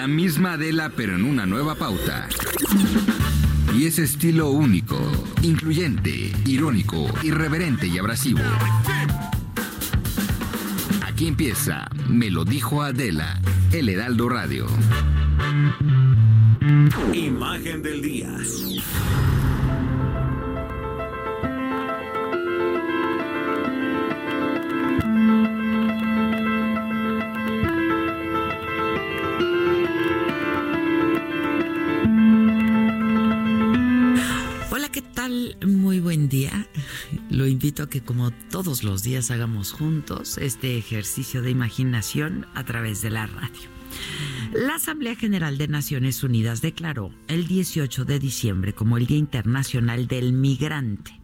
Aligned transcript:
La 0.00 0.06
misma 0.06 0.54
Adela, 0.54 0.90
pero 0.96 1.14
en 1.14 1.26
una 1.26 1.44
nueva 1.44 1.74
pauta. 1.74 2.26
Y 3.76 3.84
ese 3.84 4.04
estilo 4.04 4.48
único, 4.48 4.98
incluyente, 5.42 6.32
irónico, 6.46 7.06
irreverente 7.22 7.86
y 7.86 7.98
abrasivo. 7.98 8.40
Aquí 11.06 11.28
empieza 11.28 11.90
Me 12.08 12.30
lo 12.30 12.46
dijo 12.46 12.82
Adela, 12.82 13.42
El 13.72 13.90
Heraldo 13.90 14.30
Radio. 14.30 14.66
Imagen 17.12 17.82
del 17.82 18.00
día. 18.00 18.34
Que 37.90 38.00
como 38.00 38.30
todos 38.30 38.84
los 38.84 39.02
días 39.02 39.30
hagamos 39.30 39.72
juntos 39.72 40.38
este 40.38 40.78
ejercicio 40.78 41.42
de 41.42 41.50
imaginación 41.50 42.46
a 42.54 42.64
través 42.64 43.02
de 43.02 43.10
la 43.10 43.26
radio. 43.26 43.68
La 44.52 44.76
Asamblea 44.76 45.16
General 45.16 45.58
de 45.58 45.68
Naciones 45.68 46.22
Unidas 46.22 46.62
declaró 46.62 47.10
el 47.28 47.46
18 47.46 48.04
de 48.04 48.18
diciembre 48.18 48.72
como 48.72 48.96
el 48.96 49.06
Día 49.06 49.18
Internacional 49.18 50.06
del 50.06 50.32
Migrante 50.32 51.20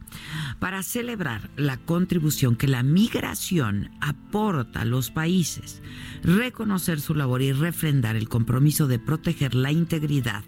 para 0.59 0.83
celebrar 0.83 1.49
la 1.55 1.77
contribución 1.77 2.55
que 2.55 2.67
la 2.67 2.83
migración 2.83 3.91
aporta 4.01 4.81
a 4.81 4.85
los 4.85 5.11
países, 5.11 5.81
reconocer 6.23 6.99
su 6.99 7.13
labor 7.15 7.41
y 7.41 7.51
refrendar 7.51 8.15
el 8.15 8.29
compromiso 8.29 8.87
de 8.87 8.99
proteger 8.99 9.55
la 9.55 9.71
integridad, 9.71 10.43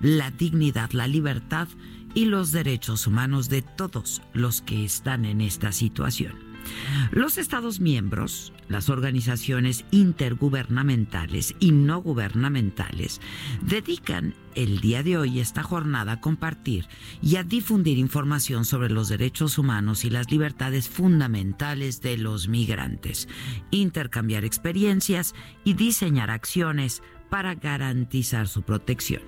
la 0.00 0.30
dignidad, 0.30 0.90
la 0.92 1.06
libertad 1.06 1.68
y 2.14 2.26
los 2.26 2.52
derechos 2.52 3.06
humanos 3.06 3.48
de 3.48 3.62
todos 3.62 4.22
los 4.32 4.62
que 4.62 4.84
están 4.84 5.24
en 5.24 5.40
esta 5.40 5.72
situación. 5.72 6.54
Los 7.10 7.38
Estados 7.38 7.80
miembros, 7.80 8.52
las 8.68 8.88
organizaciones 8.88 9.84
intergubernamentales 9.90 11.54
y 11.60 11.72
no 11.72 12.00
gubernamentales, 12.00 13.20
dedican 13.60 14.34
el 14.54 14.80
día 14.80 15.02
de 15.02 15.18
hoy 15.18 15.40
esta 15.40 15.62
jornada 15.62 16.12
a 16.12 16.20
compartir 16.20 16.86
y 17.20 17.36
a 17.36 17.42
difundir 17.42 17.98
información 17.98 18.64
sobre 18.64 18.88
los 18.88 19.08
derechos 19.08 19.58
humanos 19.58 20.04
y 20.04 20.10
las 20.10 20.30
libertades 20.30 20.88
fundamentales 20.88 22.00
de 22.00 22.16
los 22.16 22.48
migrantes, 22.48 23.28
intercambiar 23.70 24.44
experiencias 24.44 25.34
y 25.64 25.74
diseñar 25.74 26.30
acciones 26.30 27.02
para 27.34 27.56
garantizar 27.56 28.46
su 28.46 28.62
protección. 28.62 29.20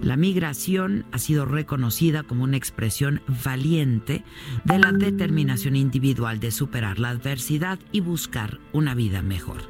La 0.00 0.16
migración 0.16 1.04
ha 1.10 1.18
sido 1.18 1.44
reconocida 1.44 2.22
como 2.22 2.44
una 2.44 2.56
expresión 2.56 3.20
valiente 3.44 4.24
de 4.62 4.78
la 4.78 4.92
determinación 4.92 5.74
individual 5.74 6.38
de 6.38 6.52
superar 6.52 7.00
la 7.00 7.08
adversidad 7.08 7.80
y 7.90 7.98
buscar 7.98 8.60
una 8.72 8.94
vida 8.94 9.22
mejor. 9.22 9.60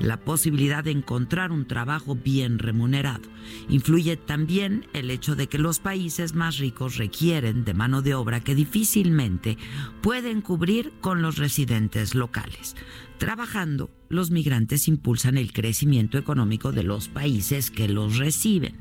La 0.00 0.16
posibilidad 0.16 0.82
de 0.82 0.90
encontrar 0.90 1.52
un 1.52 1.68
trabajo 1.68 2.16
bien 2.16 2.58
remunerado. 2.58 3.28
Influye 3.68 4.16
también 4.16 4.88
el 4.92 5.08
hecho 5.08 5.36
de 5.36 5.46
que 5.46 5.58
los 5.58 5.78
países 5.78 6.34
más 6.34 6.58
ricos 6.58 6.96
requieren 6.96 7.64
de 7.64 7.74
mano 7.74 8.02
de 8.02 8.14
obra 8.14 8.40
que 8.40 8.56
difícilmente 8.56 9.58
pueden 10.00 10.40
cubrir 10.40 10.92
con 11.00 11.22
los 11.22 11.38
residentes 11.38 12.16
locales. 12.16 12.74
Trabajando, 13.22 13.88
los 14.08 14.32
migrantes 14.32 14.88
impulsan 14.88 15.38
el 15.38 15.52
crecimiento 15.52 16.18
económico 16.18 16.72
de 16.72 16.82
los 16.82 17.06
países 17.06 17.70
que 17.70 17.88
los 17.88 18.18
reciben 18.18 18.74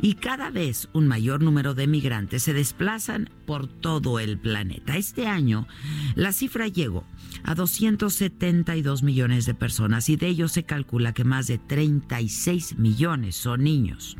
y 0.00 0.14
cada 0.14 0.48
vez 0.48 0.88
un 0.94 1.06
mayor 1.06 1.42
número 1.42 1.74
de 1.74 1.86
migrantes 1.86 2.42
se 2.42 2.54
desplazan 2.54 3.28
por 3.44 3.66
todo 3.66 4.18
el 4.18 4.38
planeta. 4.38 4.96
Este 4.96 5.26
año 5.26 5.68
la 6.14 6.32
cifra 6.32 6.68
llegó 6.68 7.04
a 7.44 7.54
272 7.54 9.02
millones 9.02 9.44
de 9.44 9.52
personas 9.52 10.08
y 10.08 10.16
de 10.16 10.28
ellos 10.28 10.52
se 10.52 10.62
calcula 10.62 11.12
que 11.12 11.24
más 11.24 11.46
de 11.46 11.58
36 11.58 12.78
millones 12.78 13.36
son 13.36 13.62
niños. 13.62 14.16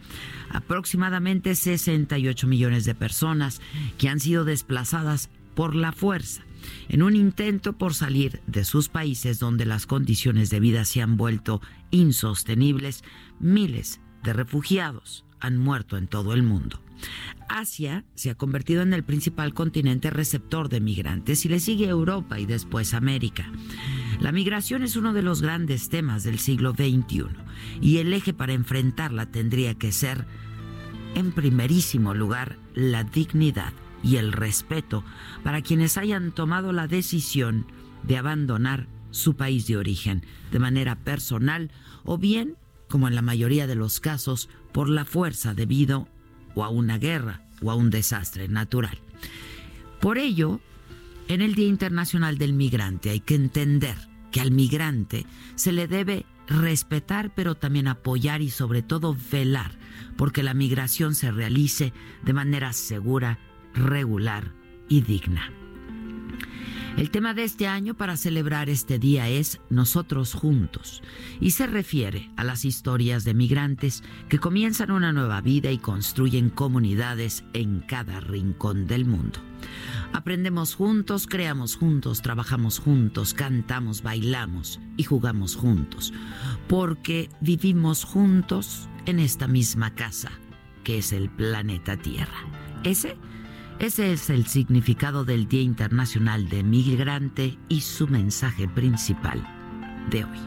Aproximadamente 0.51 1.55
68 1.55 2.47
millones 2.47 2.85
de 2.85 2.95
personas 2.95 3.63
que 3.97 4.11
han 4.11 4.21
sido 4.21 4.45
desplazadas 4.45 5.31
por 5.55 5.75
la 5.75 5.93
fuerza 5.93 6.46
en 6.89 7.03
un 7.03 7.17
intento 7.17 7.75
por 7.75 7.95
salir 7.95 8.41
de 8.47 8.65
sus 8.65 8.89
países 8.89 9.39
donde 9.39 9.67
las 9.67 9.87
condiciones 9.87 10.51
de 10.51 10.61
vida 10.61 10.85
se 10.85 11.03
han 11.03 11.17
vuelto 11.17 11.61
insostenibles, 11.91 13.05
miles 13.41 14.01
de 14.23 14.33
refugiados 14.33 15.25
han 15.41 15.59
muerto 15.59 15.97
en 15.97 16.09
todo 16.09 16.33
el 16.33 16.43
mundo. 16.43 16.81
Asia 17.49 18.05
se 18.15 18.31
ha 18.31 18.35
convertido 18.35 18.83
en 18.83 18.93
el 18.93 19.05
principal 19.05 19.55
continente 19.55 20.11
receptor 20.11 20.69
de 20.69 20.81
migrantes 20.81 21.45
y 21.45 21.49
le 21.49 21.61
sigue 21.61 21.89
Europa 21.89 22.41
y 22.41 22.47
después 22.47 22.95
América. 22.95 23.51
La 24.21 24.33
migración 24.33 24.83
es 24.83 24.97
uno 24.97 25.13
de 25.13 25.23
los 25.23 25.43
grandes 25.43 25.89
temas 25.89 26.25
del 26.25 26.39
siglo 26.39 26.73
XXI 26.73 27.27
y 27.81 27.99
el 27.99 28.13
eje 28.13 28.33
para 28.33 28.55
enfrentarla 28.55 29.31
tendría 29.31 29.75
que 29.75 29.93
ser, 29.93 30.27
en 31.15 31.33
primerísimo 31.33 32.15
lugar, 32.15 32.59
la 32.75 33.05
dignidad 33.05 33.73
y 34.07 34.17
el 34.17 34.33
respeto 34.33 35.05
para 35.43 35.63
quienes 35.63 35.99
hayan 35.99 36.33
tomado 36.33 36.73
la 36.73 36.87
decisión 36.87 37.67
de 38.05 38.17
abandonar 38.17 38.87
su 39.11 39.35
país 39.35 39.67
de 39.67 39.77
origen 39.77 40.25
de 40.53 40.61
manera 40.61 40.97
personal 40.97 41.73
o 42.05 42.17
bien, 42.17 42.57
como 42.89 43.09
en 43.09 43.17
la 43.17 43.23
mayoría 43.23 43.67
de 43.67 43.75
los 43.75 43.99
casos, 43.99 44.49
por 44.73 44.89
la 44.89 45.05
fuerza 45.05 45.55
debido 45.55 46.09
o 46.55 46.65
a 46.65 46.69
una 46.69 46.99
guerra 46.99 47.43
o 47.61 47.71
a 47.71 47.75
un 47.75 47.91
desastre 47.91 48.47
natural. 48.47 48.99
Por 50.01 50.19
ello, 50.19 50.61
en 51.27 51.41
el 51.41 51.55
Día 51.57 51.67
Internacional 51.67 52.39
del 52.39 52.53
Migrante 52.53 53.11
hay 53.11 53.21
que 53.21 53.35
entender 53.35 53.97
que 54.31 54.41
al 54.41 54.53
migrante 54.53 55.27
se 55.57 55.73
le 55.73 55.89
debe 55.89 56.27
respetar, 56.47 57.35
pero 57.35 57.57
también 57.57 57.89
apoyar 57.89 58.41
y 58.41 58.51
sobre 58.51 58.83
todo 58.83 59.17
velar 59.33 59.73
porque 60.17 60.43
la 60.43 60.55
migración 60.55 61.15
se 61.15 61.31
realice 61.31 61.93
de 62.25 62.33
manera 62.33 62.73
segura, 62.73 63.39
regular 63.77 64.53
y 64.89 65.03
digna. 65.03 65.53
El 66.97 67.11
tema 67.11 67.35
de 67.35 67.45
este 67.45 67.67
año 67.67 67.93
para 67.93 68.17
celebrar 68.17 68.71
este 68.71 68.99
día 68.99 69.29
es 69.29 69.61
Nosotros 69.69 70.33
Juntos 70.33 71.03
y 71.41 71.51
se 71.51 71.67
refiere 71.67 72.31
a 72.37 72.45
las 72.45 72.65
historias 72.65 73.23
de 73.25 73.35
migrantes 73.35 74.03
que 74.31 74.39
comienzan 74.39 74.91
una 74.91 75.13
nueva 75.13 75.43
vida 75.43 75.71
y 75.71 75.77
construyen 75.77 76.49
comunidades 76.49 77.45
en 77.53 77.81
cada 77.81 78.21
rincón 78.21 78.87
del 78.87 79.05
mundo. 79.05 79.41
Aprendemos 80.15 80.75
juntos, 80.75 81.27
creamos 81.27 81.77
juntos, 81.77 82.23
trabajamos 82.23 82.79
juntos, 82.79 83.35
cantamos, 83.35 84.03
bailamos 84.03 84.81
y 84.97 85.03
jugamos 85.03 85.55
juntos, 85.55 86.15
porque 86.67 87.29
vivimos 87.43 88.05
juntos 88.05 88.89
en 89.05 89.19
esta 89.19 89.49
misma 89.49 89.95
casa, 89.95 90.31
que 90.83 90.99
es 90.99 91.13
el 91.13 91.29
planeta 91.29 91.99
Tierra. 91.99 92.39
Ese 92.85 93.19
ese 93.79 94.13
es 94.13 94.31
el 94.31 94.47
significado 94.47 95.25
del 95.25 95.49
Día 95.49 95.63
Internacional 95.63 96.49
de 96.49 96.63
Migrante 96.63 97.59
y 97.69 97.81
su 97.81 98.09
mensaje 98.09 98.69
principal 98.69 99.47
de 100.11 100.25
hoy. 100.25 100.39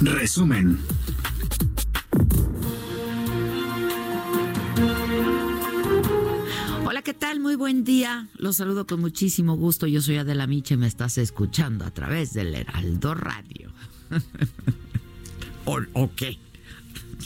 Resumen. 0.00 0.78
Tal? 7.22 7.38
Muy 7.38 7.54
buen 7.54 7.84
día. 7.84 8.26
Los 8.34 8.56
saludo 8.56 8.84
con 8.84 9.00
muchísimo 9.00 9.54
gusto. 9.54 9.86
Yo 9.86 10.02
soy 10.02 10.16
Adela 10.16 10.48
Miche, 10.48 10.76
me 10.76 10.88
estás 10.88 11.18
escuchando 11.18 11.84
a 11.84 11.92
través 11.92 12.32
del 12.32 12.52
Heraldo 12.52 13.14
Radio. 13.14 13.70
¿O, 15.64 16.10
qué? 16.16 16.36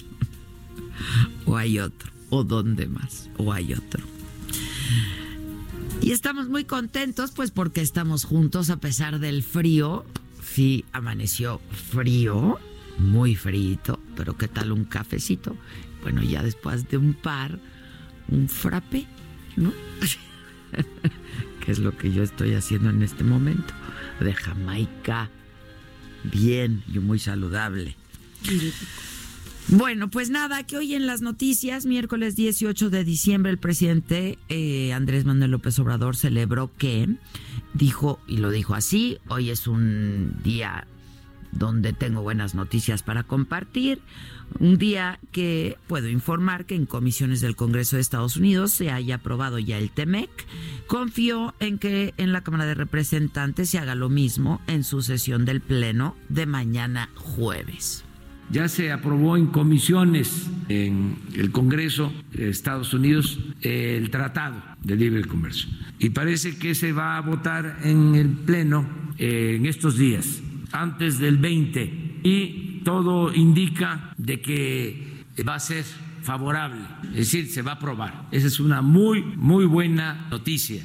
¿O 1.46 1.56
hay 1.56 1.78
otro? 1.78 2.12
¿O 2.28 2.44
dónde 2.44 2.88
más? 2.88 3.30
¿O 3.38 3.54
hay 3.54 3.72
otro? 3.72 4.04
Y 6.02 6.12
estamos 6.12 6.50
muy 6.50 6.64
contentos, 6.64 7.30
pues 7.30 7.50
porque 7.50 7.80
estamos 7.80 8.24
juntos 8.24 8.68
a 8.68 8.76
pesar 8.76 9.18
del 9.18 9.42
frío. 9.42 10.04
Sí, 10.44 10.84
amaneció 10.92 11.58
frío, 11.90 12.58
muy 12.98 13.34
frío, 13.34 13.98
pero 14.14 14.36
¿qué 14.36 14.46
tal 14.46 14.72
un 14.72 14.84
cafecito? 14.84 15.56
Bueno, 16.02 16.22
ya 16.22 16.42
después 16.42 16.86
de 16.86 16.98
un 16.98 17.14
par, 17.14 17.58
un 18.28 18.46
frappe 18.50 19.06
¿no? 19.56 19.72
que 21.64 21.72
es 21.72 21.78
lo 21.78 21.96
que 21.96 22.12
yo 22.12 22.22
estoy 22.22 22.54
haciendo 22.54 22.90
en 22.90 23.02
este 23.02 23.24
momento. 23.24 23.74
De 24.20 24.32
Jamaica, 24.32 25.28
bien 26.24 26.82
y 26.92 26.98
muy 26.98 27.18
saludable. 27.18 27.96
Bueno, 29.68 30.08
pues 30.08 30.30
nada, 30.30 30.62
que 30.62 30.76
hoy 30.76 30.94
en 30.94 31.06
las 31.06 31.22
noticias, 31.22 31.86
miércoles 31.86 32.36
18 32.36 32.88
de 32.88 33.02
diciembre, 33.02 33.50
el 33.50 33.58
presidente 33.58 34.38
eh, 34.48 34.92
Andrés 34.92 35.24
Manuel 35.24 35.50
López 35.50 35.78
Obrador 35.80 36.16
celebró 36.16 36.70
que 36.78 37.08
dijo, 37.74 38.20
y 38.28 38.36
lo 38.36 38.50
dijo 38.50 38.74
así, 38.74 39.18
hoy 39.28 39.50
es 39.50 39.66
un 39.66 40.36
día 40.44 40.86
donde 41.52 41.92
tengo 41.92 42.22
buenas 42.22 42.54
noticias 42.54 43.02
para 43.02 43.22
compartir. 43.22 44.00
Un 44.60 44.78
día 44.78 45.18
que 45.32 45.76
puedo 45.86 46.08
informar 46.08 46.66
que 46.66 46.74
en 46.74 46.86
comisiones 46.86 47.40
del 47.40 47.56
Congreso 47.56 47.96
de 47.96 48.02
Estados 48.02 48.36
Unidos 48.36 48.72
se 48.72 48.90
haya 48.90 49.16
aprobado 49.16 49.58
ya 49.58 49.78
el 49.78 49.90
TEMEC. 49.90 50.30
Confío 50.86 51.54
en 51.60 51.78
que 51.78 52.14
en 52.16 52.32
la 52.32 52.42
Cámara 52.42 52.66
de 52.66 52.74
Representantes 52.74 53.70
se 53.70 53.78
haga 53.78 53.94
lo 53.94 54.08
mismo 54.08 54.60
en 54.66 54.84
su 54.84 55.02
sesión 55.02 55.44
del 55.44 55.60
Pleno 55.60 56.16
de 56.28 56.46
mañana 56.46 57.10
jueves. 57.16 58.04
Ya 58.48 58.68
se 58.68 58.92
aprobó 58.92 59.36
en 59.36 59.46
comisiones 59.46 60.48
en 60.68 61.18
el 61.34 61.50
Congreso 61.50 62.12
de 62.30 62.48
Estados 62.48 62.94
Unidos 62.94 63.40
el 63.60 64.10
Tratado 64.10 64.62
de 64.82 64.94
Libre 64.94 65.24
Comercio 65.24 65.68
y 65.98 66.10
parece 66.10 66.56
que 66.56 66.76
se 66.76 66.92
va 66.92 67.16
a 67.16 67.22
votar 67.22 67.80
en 67.82 68.14
el 68.14 68.28
Pleno 68.28 68.86
en 69.18 69.66
estos 69.66 69.98
días, 69.98 70.40
antes 70.76 71.18
del 71.18 71.38
20, 71.38 72.20
y 72.22 72.82
todo 72.84 73.34
indica 73.34 74.12
de 74.16 74.40
que 74.40 75.24
va 75.46 75.56
a 75.56 75.60
ser 75.60 75.84
favorable, 76.22 76.80
es 77.10 77.32
decir, 77.32 77.48
se 77.48 77.62
va 77.62 77.72
a 77.72 77.74
aprobar. 77.74 78.28
Esa 78.32 78.48
es 78.48 78.58
una 78.58 78.82
muy, 78.82 79.22
muy 79.22 79.64
buena 79.64 80.26
noticia. 80.30 80.82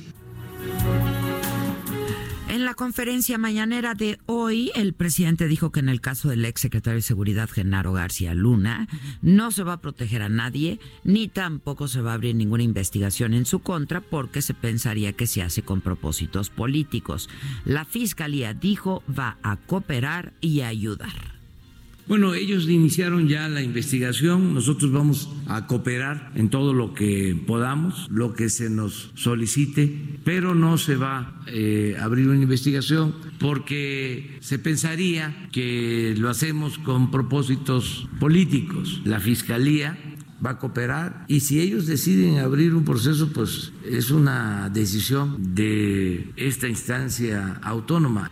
En 2.62 2.66
la 2.66 2.76
conferencia 2.76 3.40
mañanera 3.40 3.96
de 3.96 4.20
hoy, 4.28 4.72
el 4.76 4.94
presidente 4.94 5.48
dijo 5.48 5.72
que 5.72 5.80
en 5.80 5.90
el 5.90 6.00
caso 6.00 6.30
del 6.30 6.46
ex 6.46 6.62
secretario 6.62 6.98
de 6.98 7.02
Seguridad, 7.02 7.50
Genaro 7.50 7.92
García 7.92 8.36
Luna, 8.36 8.88
no 9.24 9.50
se 9.50 9.64
va 9.64 9.74
a 9.74 9.82
proteger 9.82 10.22
a 10.22 10.30
nadie, 10.30 10.80
ni 11.04 11.28
tampoco 11.28 11.88
se 11.88 12.02
va 12.02 12.12
a 12.12 12.14
abrir 12.14 12.36
ninguna 12.36 12.62
investigación 12.62 13.34
en 13.34 13.48
su 13.48 13.62
contra, 13.62 14.00
porque 14.00 14.44
se 14.44 14.54
pensaría 14.54 15.14
que 15.14 15.26
se 15.26 15.42
hace 15.42 15.64
con 15.64 15.82
propósitos 15.82 16.52
políticos. 16.52 17.30
La 17.66 17.84
fiscalía 17.84 18.54
dijo 18.54 19.02
va 19.10 19.40
a 19.42 19.58
cooperar 19.58 20.34
y 20.40 20.62
ayudar. 20.62 21.41
Bueno, 22.12 22.34
ellos 22.34 22.68
iniciaron 22.68 23.30
ya 23.30 23.48
la 23.48 23.62
investigación, 23.62 24.54
nosotros 24.54 24.92
vamos 24.92 25.30
a 25.48 25.66
cooperar 25.66 26.34
en 26.36 26.50
todo 26.50 26.74
lo 26.74 26.94
que 26.94 27.42
podamos, 27.48 28.06
lo 28.12 28.34
que 28.34 28.50
se 28.50 28.70
nos 28.70 29.12
solicite, 29.16 30.20
pero 30.26 30.54
no 30.54 30.78
se 30.78 30.98
va 30.98 31.42
eh, 31.48 31.96
a 31.98 32.04
abrir 32.04 32.28
una 32.28 32.42
investigación 32.42 33.16
porque 33.40 34.40
se 34.42 34.60
pensaría 34.60 35.48
que 35.54 36.14
lo 36.18 36.30
hacemos 36.30 36.80
con 36.80 37.12
propósitos 37.12 38.10
políticos. 38.20 39.02
La 39.06 39.22
Fiscalía 39.22 39.98
va 40.46 40.50
a 40.50 40.60
cooperar 40.60 41.24
y 41.30 41.40
si 41.40 41.62
ellos 41.62 41.86
deciden 41.88 42.40
abrir 42.40 42.76
un 42.76 42.84
proceso, 42.84 43.32
pues 43.32 43.72
es 43.90 44.12
una 44.12 44.70
decisión 44.70 45.56
de 45.56 46.34
esta 46.36 46.68
instancia 46.68 47.58
autónoma. 47.64 48.30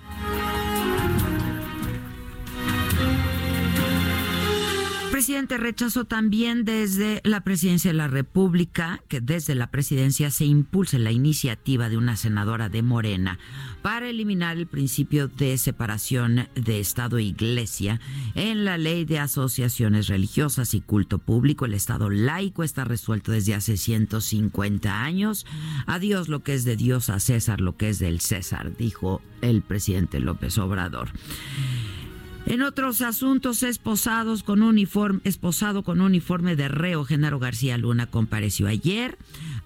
Presidente 5.19 5.57
rechazó 5.57 6.05
también 6.05 6.63
desde 6.63 7.19
la 7.25 7.41
presidencia 7.41 7.91
de 7.91 7.97
la 7.97 8.07
República 8.07 9.03
que 9.09 9.19
desde 9.19 9.53
la 9.53 9.69
presidencia 9.69 10.31
se 10.31 10.45
impulse 10.45 10.97
la 10.97 11.11
iniciativa 11.11 11.89
de 11.89 11.97
una 11.97 12.15
senadora 12.15 12.69
de 12.69 12.83
Morena 12.83 13.37
para 13.81 14.07
eliminar 14.07 14.55
el 14.55 14.65
principio 14.65 15.27
de 15.27 15.57
separación 15.57 16.47
de 16.55 16.79
Estado 16.79 17.17
e 17.17 17.23
Iglesia 17.23 17.99
en 18.33 18.63
la 18.63 18.77
ley 18.77 19.03
de 19.03 19.19
asociaciones 19.19 20.07
religiosas 20.07 20.73
y 20.73 20.79
culto 20.79 21.19
público. 21.19 21.65
El 21.65 21.73
Estado 21.73 22.09
laico 22.09 22.63
está 22.63 22.85
resuelto 22.85 23.33
desde 23.33 23.55
hace 23.55 23.75
150 23.75 25.03
años. 25.03 25.45
A 25.85 25.99
Dios 25.99 26.29
lo 26.29 26.43
que 26.43 26.53
es 26.53 26.63
de 26.63 26.77
Dios, 26.77 27.09
a 27.09 27.19
César 27.19 27.59
lo 27.59 27.75
que 27.75 27.89
es 27.89 27.99
del 27.99 28.21
César, 28.21 28.71
dijo 28.77 29.21
el 29.41 29.63
presidente 29.63 30.21
López 30.21 30.57
Obrador. 30.59 31.09
En 32.45 32.63
otros 32.63 33.01
asuntos, 33.01 33.63
esposados 33.63 34.43
con 34.43 34.63
uniforme, 34.63 35.21
esposado 35.23 35.83
con 35.83 36.01
uniforme 36.01 36.55
de 36.55 36.67
reo, 36.67 37.05
Genaro 37.05 37.39
García 37.39 37.77
Luna 37.77 38.07
compareció 38.07 38.67
ayer. 38.67 39.17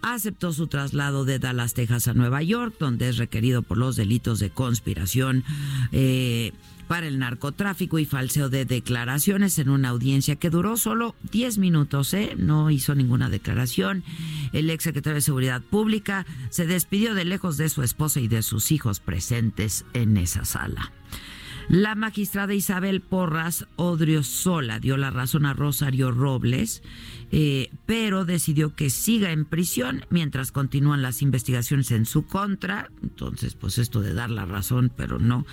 Aceptó 0.02 0.52
su 0.52 0.68
traslado 0.68 1.24
de 1.24 1.40
Dallas, 1.40 1.74
Texas 1.74 2.10
a 2.10 2.14
Nueva 2.14 2.44
York, 2.44 2.76
donde 2.80 3.08
es 3.08 3.18
requerido 3.18 3.62
por 3.62 3.78
los 3.78 3.96
delitos 3.96 4.40
de 4.40 4.50
conspiración 4.50 5.46
eh, 5.94 6.52
para 6.88 7.08
el 7.08 7.20
narcotráfico 7.20 8.00
y 8.00 8.06
falseo 8.06 8.50
de 8.50 8.66
declaraciones 8.66 9.58
en 9.60 9.70
una 9.70 9.90
audiencia 9.90 10.36
que 10.36 10.50
duró 10.50 10.78
solo 10.78 11.16
10 11.32 11.58
minutos, 11.58 12.14
¿eh? 12.14 12.36
no 12.38 12.70
hizo 12.70 12.96
ninguna 12.96 13.30
declaración. 13.30 14.04
El 14.52 14.70
ex 14.70 14.84
secretario 14.84 15.16
de 15.16 15.22
Seguridad 15.22 15.62
Pública 15.62 16.26
se 16.50 16.68
despidió 16.68 17.14
de 17.14 17.26
lejos 17.26 17.58
de 17.58 17.70
su 17.70 17.82
esposa 17.82 18.20
y 18.20 18.28
de 18.28 18.44
sus 18.44 18.72
hijos 18.72 19.00
presentes 19.00 19.86
en 19.94 20.18
esa 20.18 20.46
sala. 20.46 20.92
La 21.70 21.96
magistrada 21.96 22.54
Isabel 22.54 23.02
Porras 23.02 23.66
Odriozola 23.78 24.80
dio 24.80 24.98
la 24.98 25.12
razón 25.12 25.46
a 25.46 25.54
Rosario 25.54 26.12
Robles, 26.12 26.84
eh, 27.32 27.72
pero 27.86 28.26
decidió 28.26 28.76
que 28.76 28.90
siga 28.90 29.32
en 29.32 29.46
prisión 29.46 30.06
mientras 30.10 30.52
continúan 30.52 31.02
las 31.02 31.22
investigaciones 31.22 31.92
en 31.92 32.06
su 32.06 32.28
contra. 32.28 32.92
Entonces, 33.02 33.56
pues 33.56 33.78
esto 33.78 34.02
de 34.02 34.14
dar 34.14 34.30
la 34.30 34.46
razón, 34.46 34.92
pero 34.96 35.20
no. 35.20 35.46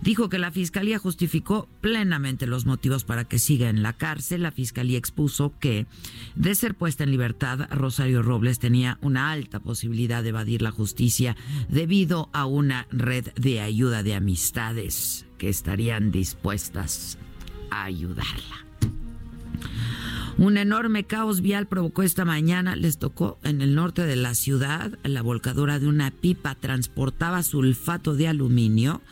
Dijo 0.00 0.28
que 0.28 0.38
la 0.38 0.50
fiscalía 0.50 0.98
justificó 0.98 1.68
plenamente 1.80 2.46
los 2.46 2.66
motivos 2.66 3.04
para 3.04 3.24
que 3.24 3.38
siga 3.38 3.68
en 3.68 3.82
la 3.82 3.92
cárcel. 3.92 4.42
La 4.42 4.52
fiscalía 4.52 4.98
expuso 4.98 5.52
que, 5.60 5.86
de 6.34 6.54
ser 6.54 6.74
puesta 6.74 7.04
en 7.04 7.10
libertad, 7.10 7.68
Rosario 7.70 8.22
Robles 8.22 8.58
tenía 8.58 8.98
una 9.02 9.30
alta 9.30 9.60
posibilidad 9.60 10.22
de 10.22 10.30
evadir 10.30 10.62
la 10.62 10.70
justicia 10.70 11.36
debido 11.68 12.30
a 12.32 12.46
una 12.46 12.86
red 12.90 13.28
de 13.36 13.60
ayuda 13.60 14.02
de 14.02 14.14
amistades 14.14 15.26
que 15.42 15.48
estarían 15.48 16.12
dispuestas 16.12 17.18
a 17.68 17.82
ayudarla. 17.82 18.64
Un 20.38 20.56
enorme 20.56 21.02
caos 21.02 21.40
vial 21.40 21.66
provocó 21.66 22.04
esta 22.04 22.24
mañana, 22.24 22.76
les 22.76 22.96
tocó 22.96 23.40
en 23.42 23.60
el 23.60 23.74
norte 23.74 24.06
de 24.06 24.14
la 24.14 24.36
ciudad, 24.36 24.96
la 25.02 25.20
volcadura 25.20 25.80
de 25.80 25.88
una 25.88 26.12
pipa 26.12 26.54
transportaba 26.54 27.42
sulfato 27.42 28.14
de 28.14 28.28
aluminio 28.28 29.02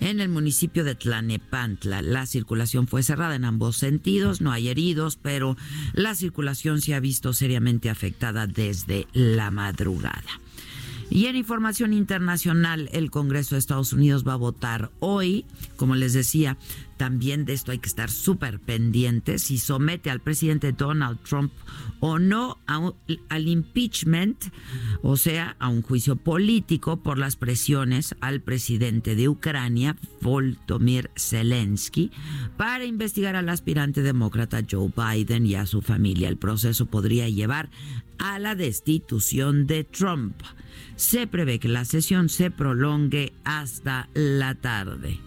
en 0.00 0.18
el 0.18 0.28
municipio 0.28 0.82
de 0.82 0.96
Tlanepantla. 0.96 2.02
La 2.02 2.26
circulación 2.26 2.88
fue 2.88 3.04
cerrada 3.04 3.36
en 3.36 3.44
ambos 3.44 3.76
sentidos, 3.76 4.40
no 4.40 4.50
hay 4.50 4.66
heridos, 4.66 5.14
pero 5.14 5.56
la 5.92 6.16
circulación 6.16 6.80
se 6.80 6.96
ha 6.96 7.00
visto 7.00 7.32
seriamente 7.32 7.90
afectada 7.90 8.48
desde 8.48 9.06
la 9.12 9.52
madrugada. 9.52 10.40
Y 11.10 11.26
en 11.26 11.36
información 11.36 11.92
internacional, 11.92 12.90
el 12.92 13.10
Congreso 13.10 13.54
de 13.54 13.60
Estados 13.60 13.92
Unidos 13.92 14.26
va 14.26 14.34
a 14.34 14.36
votar 14.36 14.90
hoy, 14.98 15.44
como 15.76 15.94
les 15.94 16.12
decía, 16.12 16.58
también 16.96 17.44
de 17.44 17.52
esto 17.52 17.72
hay 17.72 17.78
que 17.78 17.88
estar 17.88 18.10
súper 18.10 18.60
pendientes, 18.60 19.42
si 19.42 19.58
somete 19.58 20.10
al 20.10 20.20
presidente 20.20 20.72
Donald 20.72 21.18
Trump 21.20 21.52
o 22.00 22.18
no 22.18 22.58
al 22.66 23.48
impeachment, 23.48 24.46
o 25.02 25.16
sea, 25.16 25.56
a 25.58 25.68
un 25.68 25.82
juicio 25.82 26.16
político 26.16 27.02
por 27.02 27.18
las 27.18 27.36
presiones 27.36 28.14
al 28.20 28.40
presidente 28.40 29.14
de 29.14 29.28
Ucrania, 29.28 29.96
Volodymyr 30.20 31.10
Zelensky, 31.16 32.10
para 32.56 32.84
investigar 32.84 33.36
al 33.36 33.48
aspirante 33.48 34.02
demócrata 34.02 34.62
Joe 34.68 34.92
Biden 34.96 35.46
y 35.46 35.54
a 35.54 35.66
su 35.66 35.82
familia. 35.82 36.28
El 36.28 36.36
proceso 36.36 36.86
podría 36.86 37.28
llevar 37.28 37.70
a 38.18 38.38
la 38.38 38.54
destitución 38.54 39.66
de 39.66 39.84
Trump 39.84 40.34
se 40.96 41.26
prevé 41.26 41.58
que 41.58 41.68
la 41.68 41.84
sesión 41.84 42.28
se 42.28 42.50
prolongue 42.50 43.32
hasta 43.44 44.08
la 44.14 44.54
tarde. 44.54 45.20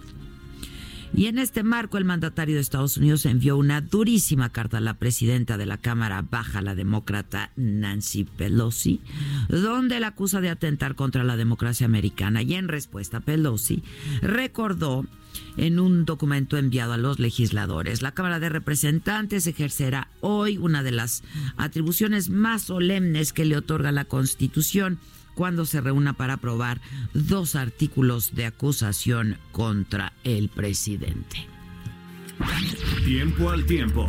Y 1.14 1.26
en 1.26 1.40
este 1.40 1.64
marco, 1.64 1.98
el 1.98 2.06
mandatario 2.06 2.56
de 2.56 2.62
Estados 2.62 2.98
Unidos 2.98 3.26
envió 3.26 3.58
una 3.58 3.82
durísima 3.82 4.50
carta 4.50 4.78
a 4.78 4.82
la 4.82 4.94
presidenta 4.94 5.58
de 5.58 5.66
la 5.66 5.78
Cámara 5.78 6.22
Baja, 6.22 6.62
la 6.62 6.76
demócrata 6.76 7.52
Nancy 7.56 8.24
Pelosi, 8.24 9.02
donde 9.50 10.00
la 10.00 10.08
acusa 10.08 10.40
de 10.40 10.50
atentar 10.50 10.96
contra 10.96 11.24
la 11.24 11.36
democracia 11.38 11.86
americana. 11.86 12.42
Y 12.42 12.54
en 12.54 12.68
respuesta, 12.68 13.20
Pelosi 13.20 13.84
recordó 14.22 15.06
en 15.58 15.80
un 15.80 16.06
documento 16.06 16.58
enviado 16.58 16.94
a 16.94 16.98
los 16.98 17.20
legisladores. 17.20 18.02
La 18.02 18.14
Cámara 18.14 18.40
de 18.40 18.50
Representantes 18.50 19.48
ejercerá 19.48 20.10
hoy 20.22 20.58
una 20.58 20.84
de 20.84 20.92
las 20.92 21.24
atribuciones 21.58 22.30
más 22.30 22.64
solemnes 22.64 23.34
que 23.34 23.46
le 23.46 23.58
otorga 23.58 23.92
la 23.92 24.06
Constitución 24.06 25.00
cuando 25.40 25.66
se 25.66 25.80
reúna 25.80 26.12
para 26.12 26.34
aprobar 26.34 26.82
dos 27.14 27.56
artículos 27.56 28.36
de 28.36 28.46
acusación 28.46 29.38
contra 29.54 30.12
el 30.26 30.50
presidente. 30.50 31.48
Tiempo 33.06 33.50
al 33.50 33.66
tiempo. 33.66 34.06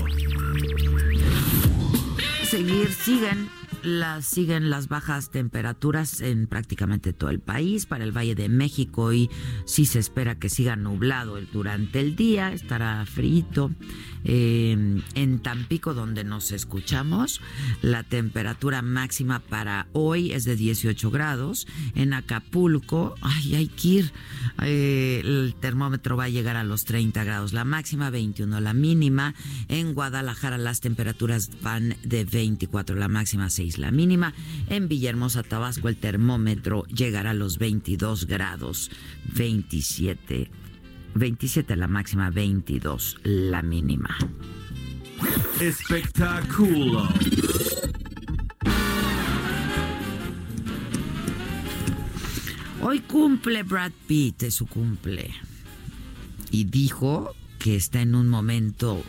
Seguir, 2.43 2.93
siguen 2.93 3.49
las, 3.83 4.27
siguen 4.27 4.71
las 4.71 4.89
bajas 4.89 5.31
temperaturas 5.31 6.21
en 6.21 6.47
prácticamente 6.47 7.13
todo 7.13 7.31
el 7.31 7.41
país. 7.41 7.87
Para 7.87 8.05
el 8.05 8.17
Valle 8.17 8.35
de 8.35 8.49
México 8.49 9.13
y 9.13 9.31
sí 9.65 9.87
se 9.87 9.99
espera 9.99 10.39
que 10.39 10.49
siga 10.49 10.77
nublado 10.77 11.41
durante 11.53 12.01
el 12.01 12.17
día, 12.17 12.53
estará 12.53 13.05
frito. 13.07 13.71
Eh, 14.25 15.01
en 15.15 15.39
Tampico, 15.41 15.95
donde 15.95 16.25
nos 16.25 16.53
escuchamos, 16.53 17.41
la 17.81 18.03
temperatura 18.03 18.83
máxima 18.83 19.41
para 19.41 19.89
hoy 19.93 20.33
es 20.33 20.45
de 20.45 20.57
18 20.57 21.11
grados. 21.11 21.67
En 21.95 22.13
Acapulco, 22.13 23.15
ay, 23.23 23.55
hay 23.55 23.69
que 23.69 23.89
ir. 23.89 24.13
Eh, 24.63 25.23
el 25.25 25.55
termómetro 25.59 26.17
va 26.17 26.25
a 26.25 26.29
llegar 26.29 26.57
a 26.57 26.65
los 26.65 26.85
30 26.85 27.25
grados. 27.25 27.53
La 27.53 27.65
máxima 27.65 28.11
21, 28.11 28.61
la 28.61 28.75
mínima. 28.75 29.35
En 29.69 29.95
Guadalajara 29.95 30.59
las 30.59 30.81
temperaturas 30.81 31.51
van 31.63 31.97
de 32.05 32.25
24, 32.25 32.97
la 32.97 33.09
máxima 33.09 33.49
6, 33.49 33.70
la 33.79 33.91
mínima. 33.91 34.35
En 34.69 34.89
Villahermosa, 34.89 35.43
Tabasco, 35.43 35.89
el 35.89 35.97
termómetro 35.97 36.85
llegará 36.87 37.31
a 37.31 37.35
los 37.35 37.59
22 37.59 38.27
grados, 38.27 38.91
27 39.35 40.51
27 41.15 41.77
la 41.77 41.89
máxima, 41.89 42.31
22 42.31 43.19
la 43.25 43.63
mínima. 43.63 44.17
Espectáculo. 45.61 47.09
Hoy 52.83 53.01
cumple 53.01 53.63
Brad 53.63 53.93
Pitt, 54.07 54.45
es 54.45 54.55
su 54.55 54.67
cumple. 54.67 55.31
Y 56.51 56.65
dijo 56.65 57.35
que 57.59 57.77
está 57.77 58.01
en 58.01 58.15
un 58.15 58.29
momento, 58.29 59.03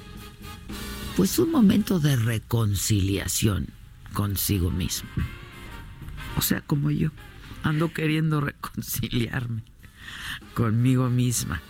pues 1.15 1.39
un 1.39 1.51
momento 1.51 1.99
de 1.99 2.15
reconciliación 2.17 3.67
consigo 4.13 4.71
mismo. 4.71 5.09
O 6.37 6.41
sea, 6.41 6.61
como 6.61 6.91
yo, 6.91 7.09
ando 7.63 7.93
queriendo 7.93 8.41
reconciliarme 8.41 9.63
conmigo 10.53 11.09
misma. 11.09 11.61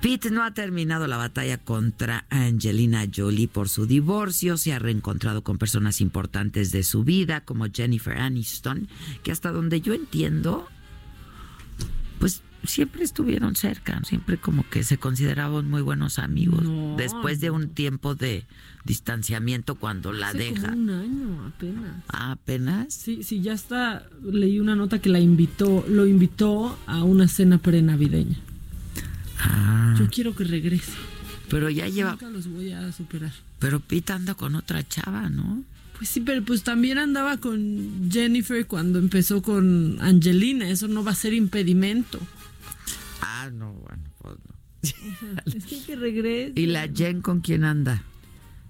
Pete 0.00 0.30
no 0.30 0.44
ha 0.44 0.54
terminado 0.54 1.08
la 1.08 1.16
batalla 1.16 1.58
contra 1.58 2.24
Angelina 2.30 3.04
Jolie 3.12 3.48
por 3.48 3.68
su 3.68 3.84
divorcio, 3.86 4.56
se 4.56 4.72
ha 4.72 4.78
reencontrado 4.78 5.42
con 5.42 5.58
personas 5.58 6.00
importantes 6.00 6.70
de 6.70 6.84
su 6.84 7.02
vida, 7.02 7.44
como 7.44 7.66
Jennifer 7.66 8.16
Aniston, 8.16 8.88
que 9.24 9.32
hasta 9.32 9.50
donde 9.50 9.80
yo 9.80 9.94
entiendo, 9.94 10.68
pues 12.20 12.42
siempre 12.64 13.04
estuvieron 13.04 13.56
cerca, 13.56 14.00
siempre 14.04 14.38
como 14.38 14.68
que 14.68 14.82
se 14.82 14.98
consideraban 14.98 15.68
muy 15.68 15.82
buenos 15.82 16.18
amigos. 16.18 16.62
Después 16.96 17.40
de 17.40 17.50
un 17.50 17.70
tiempo 17.70 18.14
de 18.14 18.44
distanciamiento 18.84 19.74
cuando 19.74 20.12
la 20.12 20.32
deja. 20.32 20.72
un 20.72 20.90
año 20.90 21.46
apenas. 21.46 22.04
Ah, 22.08 22.32
apenas. 22.32 22.92
Sí, 22.94 23.22
sí, 23.22 23.40
ya 23.40 23.52
está. 23.52 24.06
Leí 24.24 24.60
una 24.60 24.74
nota 24.74 25.00
que 25.00 25.08
la 25.08 25.20
invitó, 25.20 25.84
lo 25.88 26.06
invitó 26.06 26.78
a 26.86 27.04
una 27.04 27.28
cena 27.28 27.58
prenavideña. 27.58 28.38
Ah. 29.40 29.94
Yo 29.98 30.08
quiero 30.08 30.34
que 30.34 30.44
regrese. 30.44 30.92
Pero 31.48 31.70
ya 31.70 31.88
lleva. 31.88 32.12
Nunca 32.12 32.30
los 32.30 32.48
voy 32.48 32.72
a 32.72 32.92
superar. 32.92 33.32
Pero 33.58 33.80
Pete 33.80 34.12
anda 34.12 34.34
con 34.34 34.54
otra 34.54 34.86
chava, 34.86 35.28
¿no? 35.28 35.62
Pues 35.96 36.10
sí, 36.10 36.20
pero 36.20 36.42
pues 36.44 36.62
también 36.62 36.98
andaba 36.98 37.38
con 37.38 38.08
Jennifer 38.10 38.66
cuando 38.66 38.98
empezó 38.98 39.42
con 39.42 39.98
Angelina. 40.00 40.70
Eso 40.70 40.86
no 40.86 41.02
va 41.02 41.12
a 41.12 41.16
ser 41.16 41.34
impedimento. 41.34 42.20
Ah, 43.20 43.50
no, 43.52 43.72
bueno, 43.72 44.02
pues 44.18 44.36
no. 44.46 44.58
es 45.52 45.66
que 45.66 45.82
que 45.82 45.96
regrese. 45.96 46.52
¿Y 46.56 46.66
la 46.66 46.88
Jen 46.88 47.20
con 47.20 47.40
quién 47.40 47.64
anda? 47.64 48.02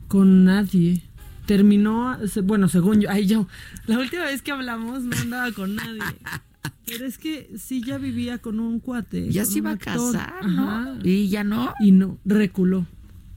Con 0.09 0.45
nadie. 0.45 1.03
Terminó, 1.47 2.17
bueno, 2.45 2.69
según 2.69 3.01
yo, 3.01 3.11
ay 3.11 3.27
yo, 3.27 3.49
la 3.87 3.99
última 3.99 4.25
vez 4.25 4.43
que 4.43 4.53
hablamos 4.53 5.03
no 5.03 5.17
andaba 5.17 5.51
con 5.53 5.77
nadie. 5.77 6.01
Pero 6.87 7.07
es 7.07 7.19
que 7.19 7.51
sí 7.59 7.83
ya 7.83 7.99
vivía 7.99 8.39
con 8.39 8.61
un 8.61 8.81
cuate. 8.81 9.31
Ya 9.31 9.45
se 9.45 9.59
iba 9.59 9.73
a 9.73 9.77
casar, 9.79 10.47
¿no? 10.47 10.99
Y 11.03 11.29
ya 11.29 11.45
no. 11.45 11.75
Y 11.81 11.93
no, 11.93 12.19
reculó. 12.25 12.87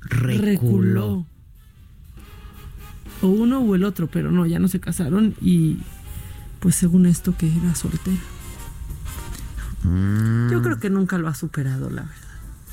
Reculó. 0.01 0.41
reculó. 0.41 1.27
O 3.21 3.27
uno 3.27 3.59
o 3.59 3.75
el 3.75 3.83
otro, 3.83 4.07
pero 4.07 4.31
no, 4.31 4.45
ya 4.45 4.57
no 4.57 4.67
se 4.67 4.79
casaron 4.79 5.35
y 5.41 5.77
pues 6.59 6.75
según 6.75 7.05
esto 7.05 7.35
que 7.37 7.47
era 7.47 7.75
soltera. 7.75 8.17
Mm. 9.83 10.51
Yo 10.51 10.61
creo 10.61 10.79
que 10.79 10.89
nunca 10.89 11.17
lo 11.17 11.27
ha 11.27 11.35
superado, 11.35 11.89
la 11.89 12.03
verdad. 12.03 12.15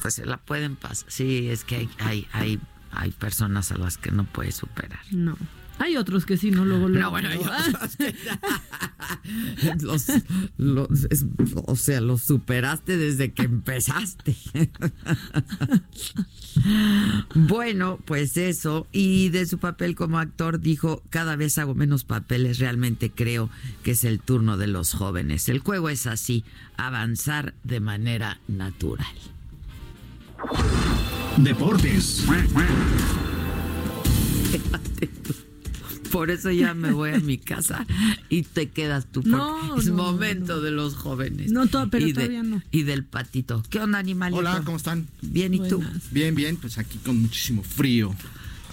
Pues 0.02 0.14
se 0.14 0.26
la 0.26 0.36
pueden 0.36 0.76
pasar. 0.76 1.10
Sí, 1.10 1.48
es 1.48 1.64
que 1.64 1.76
hay, 1.76 1.90
hay, 1.98 2.28
hay, 2.32 2.60
hay 2.92 3.10
personas 3.10 3.72
a 3.72 3.78
las 3.78 3.98
que 3.98 4.10
no 4.10 4.24
puede 4.24 4.52
superar. 4.52 5.00
No. 5.10 5.36
Hay 5.78 5.96
otros 5.96 6.26
que 6.26 6.36
sí, 6.36 6.50
¿no? 6.50 6.64
Luego, 6.64 6.88
luego. 6.88 7.04
No, 7.04 7.10
bueno, 7.10 7.28
hay 7.28 7.38
otros 7.38 7.96
que... 7.96 8.14
los, 9.80 10.06
o 11.66 11.76
sea, 11.76 12.00
los 12.00 12.22
superaste 12.22 12.96
desde 12.96 13.32
que 13.32 13.42
empezaste. 13.42 14.36
bueno, 17.34 17.98
pues 18.04 18.36
eso. 18.36 18.86
Y 18.92 19.28
de 19.30 19.46
su 19.46 19.58
papel 19.58 19.94
como 19.94 20.18
actor 20.18 20.60
dijo, 20.60 21.02
cada 21.10 21.36
vez 21.36 21.58
hago 21.58 21.74
menos 21.74 22.04
papeles, 22.04 22.58
realmente 22.58 23.10
creo 23.10 23.50
que 23.82 23.92
es 23.92 24.04
el 24.04 24.20
turno 24.20 24.56
de 24.56 24.66
los 24.66 24.92
jóvenes. 24.94 25.48
El 25.48 25.60
juego 25.60 25.88
es 25.88 26.06
así, 26.06 26.44
avanzar 26.76 27.54
de 27.64 27.80
manera 27.80 28.40
natural. 28.48 29.06
Deportes. 31.36 32.24
Por 36.10 36.30
eso 36.30 36.50
ya 36.50 36.74
me 36.74 36.92
voy 36.92 37.10
a 37.10 37.18
mi 37.18 37.38
casa 37.38 37.86
y 38.28 38.42
te 38.42 38.68
quedas 38.70 39.06
tú. 39.10 39.22
No, 39.24 39.76
es 39.76 39.90
momento 39.90 40.60
de 40.60 40.70
los 40.70 40.94
jóvenes. 40.94 41.50
No, 41.52 41.66
todo, 41.66 41.88
pero 41.90 42.12
todavía 42.12 42.42
no. 42.42 42.62
Y 42.70 42.82
del 42.82 43.04
patito. 43.04 43.62
¿Qué 43.70 43.80
onda, 43.80 43.98
animalito? 43.98 44.38
Hola, 44.38 44.62
¿cómo 44.64 44.76
están? 44.76 45.06
Bien, 45.22 45.54
¿y 45.54 45.68
tú? 45.68 45.82
Bien, 46.10 46.34
bien, 46.34 46.56
pues 46.56 46.78
aquí 46.78 46.98
con 46.98 47.20
muchísimo 47.20 47.62
frío. 47.62 48.14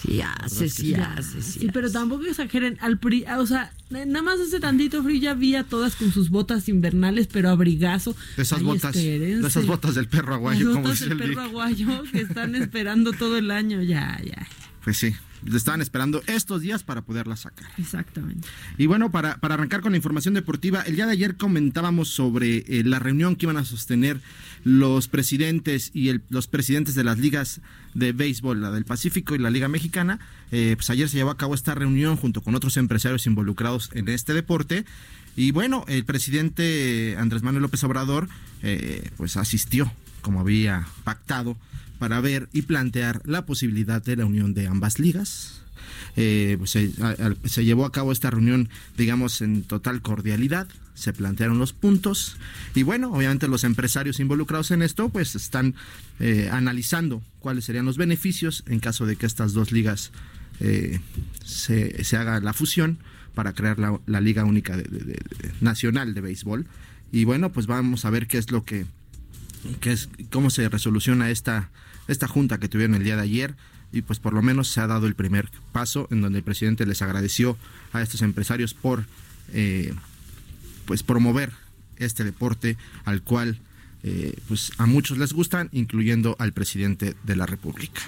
Sí, 0.05 0.21
hace, 0.21 0.69
sí, 0.69 0.93
hace, 0.93 1.41
sí. 1.41 1.59
Sí, 1.61 1.69
pero 1.73 1.91
tampoco 1.91 2.25
exageren. 2.25 2.77
Al 2.81 2.99
o 3.39 3.47
sea, 3.47 3.73
nada 3.89 4.21
más 4.21 4.39
hace 4.39 4.59
tantito 4.59 5.03
frío, 5.03 5.19
ya 5.19 5.33
vi 5.33 5.55
a 5.55 5.63
todas 5.63 5.95
con 5.95 6.11
sus 6.11 6.29
botas 6.29 6.69
invernales, 6.69 7.27
pero 7.27 7.49
abrigazo. 7.49 8.15
Esas 8.37 8.61
botas, 8.61 8.95
esas 8.95 9.65
botas 9.65 9.95
del 9.95 10.07
perro 10.07 10.35
aguayo, 10.35 10.71
como 10.71 10.83
botas 10.83 10.99
del 10.99 11.17
perro 11.17 11.41
aguayo 11.41 12.03
que 12.11 12.21
están 12.21 12.55
esperando 12.55 13.13
todo 13.13 13.37
el 13.37 13.49
año, 13.51 13.81
ya, 13.81 14.19
ya. 14.23 14.47
Pues 14.83 14.97
sí, 14.97 15.15
estaban 15.53 15.81
esperando 15.81 16.21
estos 16.27 16.61
días 16.61 16.83
para 16.83 17.01
poderla 17.01 17.35
sacar. 17.35 17.67
Exactamente. 17.77 18.47
Y 18.77 18.87
bueno, 18.87 19.11
para, 19.11 19.37
para 19.37 19.55
arrancar 19.55 19.81
con 19.81 19.91
la 19.91 19.97
información 19.97 20.33
deportiva, 20.33 20.81
el 20.81 20.95
día 20.95 21.05
de 21.05 21.11
ayer 21.11 21.37
comentábamos 21.37 22.09
sobre 22.09 22.57
eh, 22.67 22.83
la 22.83 22.99
reunión 22.99 23.35
que 23.35 23.45
iban 23.45 23.57
a 23.57 23.65
sostener 23.65 24.21
los 24.63 25.07
presidentes 25.07 25.91
y 25.93 26.11
los 26.29 26.47
presidentes 26.47 26.95
de 26.95 27.03
las 27.03 27.19
ligas 27.19 27.61
de 27.93 28.11
béisbol, 28.11 28.61
la 28.61 28.71
del 28.71 28.85
Pacífico 28.85 29.35
y 29.35 29.39
la 29.39 29.49
Liga 29.49 29.67
Mexicana. 29.67 30.19
Eh, 30.51 30.73
pues 30.75 30.89
ayer 30.89 31.07
se 31.09 31.17
llevó 31.17 31.31
a 31.31 31.37
cabo 31.37 31.53
esta 31.53 31.75
reunión 31.75 32.17
junto 32.17 32.41
con 32.41 32.55
otros 32.55 32.77
empresarios 32.77 33.27
involucrados 33.27 33.89
en 33.93 34.09
este 34.09 34.33
deporte. 34.33 34.85
Y 35.35 35.51
bueno, 35.51 35.85
el 35.87 36.05
presidente 36.05 37.15
Andrés 37.19 37.43
Manuel 37.43 37.63
López 37.63 37.83
Obrador 37.83 38.29
eh, 38.63 39.11
pues 39.17 39.37
asistió 39.37 39.91
como 40.25 40.39
había 40.39 40.87
pactado 41.03 41.55
para 41.99 42.19
ver 42.21 42.49
y 42.53 42.63
plantear 42.63 43.21
la 43.25 43.45
posibilidad 43.45 44.03
de 44.03 44.17
la 44.17 44.25
unión 44.25 44.53
de 44.53 44.67
ambas 44.67 44.99
ligas. 44.99 45.61
Eh, 46.17 46.55
pues 46.57 46.71
se, 46.71 47.65
llevó 47.65 47.85
a 47.85 47.91
cabo 47.91 48.11
esta 48.11 48.31
reunión, 48.31 48.69
digamos, 48.97 49.41
en 49.41 49.63
total 49.63 50.01
cordialidad. 50.01 50.67
Se 50.93 51.11
plantearon 51.11 51.59
los 51.59 51.73
puntos 51.73 52.37
y 52.73 52.83
bueno, 52.83 53.11
obviamente 53.11 53.49
los 53.49 53.65
empresarios 53.65 54.21
involucrados 54.21 54.71
en 54.71 54.81
esto, 54.81 55.09
pues 55.09 55.35
están 55.35 55.75
eh, 56.19 56.49
analizando 56.49 57.21
cuáles 57.39 57.65
serían 57.65 57.85
los 57.85 57.97
beneficios 57.97 58.63
en 58.67 58.79
caso 58.79 59.05
de 59.05 59.17
que 59.17 59.25
estas 59.25 59.51
dos 59.51 59.73
ligas 59.73 60.11
eh, 60.61 61.01
se, 61.43 62.17
haga 62.17 62.39
la 62.39 62.53
fusión 62.53 62.97
para 63.33 63.51
crear 63.51 63.77
la, 63.77 64.21
Liga 64.21 64.45
Única 64.45 64.77
Nacional 65.59 66.13
de 66.13 66.21
Béisbol. 66.21 66.65
Y 67.11 67.25
bueno, 67.25 67.51
pues 67.51 67.67
vamos 67.67 68.05
a 68.05 68.09
ver 68.09 68.27
qué 68.27 68.37
es 68.37 68.51
lo 68.51 68.63
que, 68.63 68.85
qué 69.81 69.91
es, 69.91 70.07
cómo 70.31 70.49
se 70.49 70.69
resoluciona 70.69 71.29
esta 71.29 71.71
esta 72.07 72.27
junta 72.27 72.59
que 72.59 72.69
tuvieron 72.69 72.95
el 72.95 73.03
día 73.03 73.15
de 73.15 73.23
ayer 73.23 73.55
y 73.91 74.01
pues 74.01 74.19
por 74.19 74.33
lo 74.33 74.41
menos 74.41 74.67
se 74.67 74.81
ha 74.81 74.87
dado 74.87 75.07
el 75.07 75.15
primer 75.15 75.49
paso 75.71 76.07
en 76.11 76.21
donde 76.21 76.39
el 76.39 76.43
presidente 76.43 76.85
les 76.85 77.01
agradeció 77.01 77.57
a 77.93 78.01
estos 78.01 78.21
empresarios 78.21 78.73
por 78.73 79.05
eh, 79.53 79.93
pues 80.85 81.03
promover 81.03 81.51
este 81.97 82.23
deporte 82.23 82.77
al 83.05 83.21
cual 83.21 83.59
eh, 84.03 84.35
pues 84.47 84.71
a 84.77 84.85
muchos 84.85 85.17
les 85.17 85.33
gustan, 85.33 85.69
incluyendo 85.71 86.35
al 86.37 86.53
presidente 86.53 87.15
de 87.23 87.35
la 87.35 87.45
República. 87.45 88.01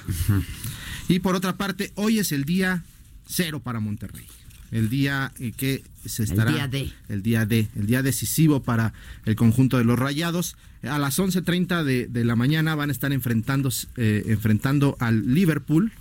Y 1.08 1.20
por 1.20 1.36
otra 1.36 1.56
parte, 1.56 1.92
hoy 1.96 2.20
es 2.20 2.32
el 2.32 2.44
día 2.44 2.84
cero 3.26 3.62
para 3.62 3.80
Monterrey 3.80 4.28
el 4.72 4.90
día 4.90 5.32
eh, 5.40 5.54
que 5.56 5.84
se 6.06 6.24
estará. 6.24 6.52
El 6.52 6.56
día 6.56 6.68
D. 6.68 6.92
El 7.10 7.24
día 7.24 7.46
D, 7.46 7.68
el 7.76 7.88
día 7.88 8.04
decisivo 8.04 8.62
para 8.62 8.94
el 9.26 9.36
conjunto 9.36 9.78
de 9.78 9.84
los 9.84 9.98
Rayados. 9.98 10.56
A 10.84 11.00
las 11.00 11.20
11.30 11.20 11.84
de, 11.84 12.08
de 12.08 12.24
la 12.24 12.36
mañana 12.36 12.76
van 12.76 12.90
a 12.90 12.92
estar 12.92 13.12
enfrentando, 13.12 13.70
eh, 13.98 14.24
enfrentando 14.28 14.96
al 15.00 15.34
Liverpool 15.34 15.92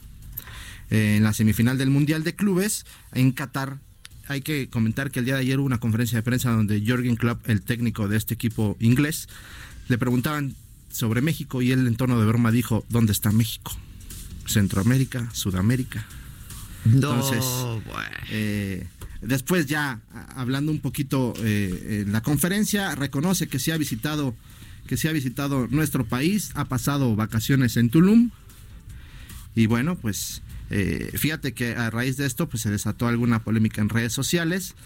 eh, 0.90 1.16
en 1.16 1.25
la 1.25 1.32
semifinal 1.32 1.78
del 1.78 1.90
Mundial 1.90 2.23
de 2.25 2.35
Clubes 2.35 2.85
en 3.12 3.32
Qatar 3.32 3.78
hay 4.28 4.40
que 4.40 4.68
comentar 4.68 5.11
que 5.11 5.20
el 5.20 5.25
día 5.25 5.35
de 5.35 5.40
ayer 5.40 5.58
hubo 5.58 5.66
una 5.66 5.78
conferencia 5.78 6.18
de 6.18 6.23
prensa 6.23 6.50
donde 6.50 6.80
Jürgen 6.80 7.16
Klopp, 7.16 7.49
el 7.49 7.62
técnico 7.62 8.08
de 8.08 8.16
este 8.16 8.35
equipo 8.35 8.76
inglés, 8.80 9.28
le 9.88 9.99
preguntaban 9.99 10.54
sobre 10.90 11.20
México 11.20 11.62
y 11.62 11.73
él 11.73 11.87
en 11.87 11.96
tono 11.96 12.18
de 12.18 12.26
broma 12.26 12.50
dijo, 12.50 12.85
¿dónde 12.88 13.12
está 13.12 13.30
México? 13.30 13.73
Centroamérica, 14.46 15.28
Sudamérica. 15.32 16.06
Entonces, 16.93 17.45
eh, 18.31 18.87
después 19.21 19.66
ya 19.66 20.00
hablando 20.35 20.71
un 20.73 20.81
poquito 20.81 21.35
eh, 21.38 22.02
en 22.07 22.12
la 22.12 22.23
conferencia, 22.23 22.95
reconoce 22.95 23.49
que 23.49 23.59
se 23.59 23.73
ha 23.73 23.76
visitado 23.76 24.35
que 24.87 24.97
se 24.97 25.09
ha 25.09 25.12
visitado 25.12 25.66
nuestro 25.66 26.07
país, 26.07 26.52
ha 26.55 26.66
pasado 26.66 27.16
vacaciones 27.16 27.76
en 27.76 27.90
Tulum 27.90 28.31
y 29.57 29.66
bueno, 29.66 29.97
pues 29.97 30.43
eh, 30.71 31.11
fíjate 31.14 31.55
que 31.55 31.75
a 31.75 31.90
raíz 31.90 32.16
de 32.16 32.25
esto 32.25 32.49
pues 32.49 32.62
se 32.62 32.71
desató 32.71 33.09
alguna 33.09 33.43
polémica 33.43 33.81
en 33.81 33.88
redes 33.88 34.12
sociales. 34.12 34.76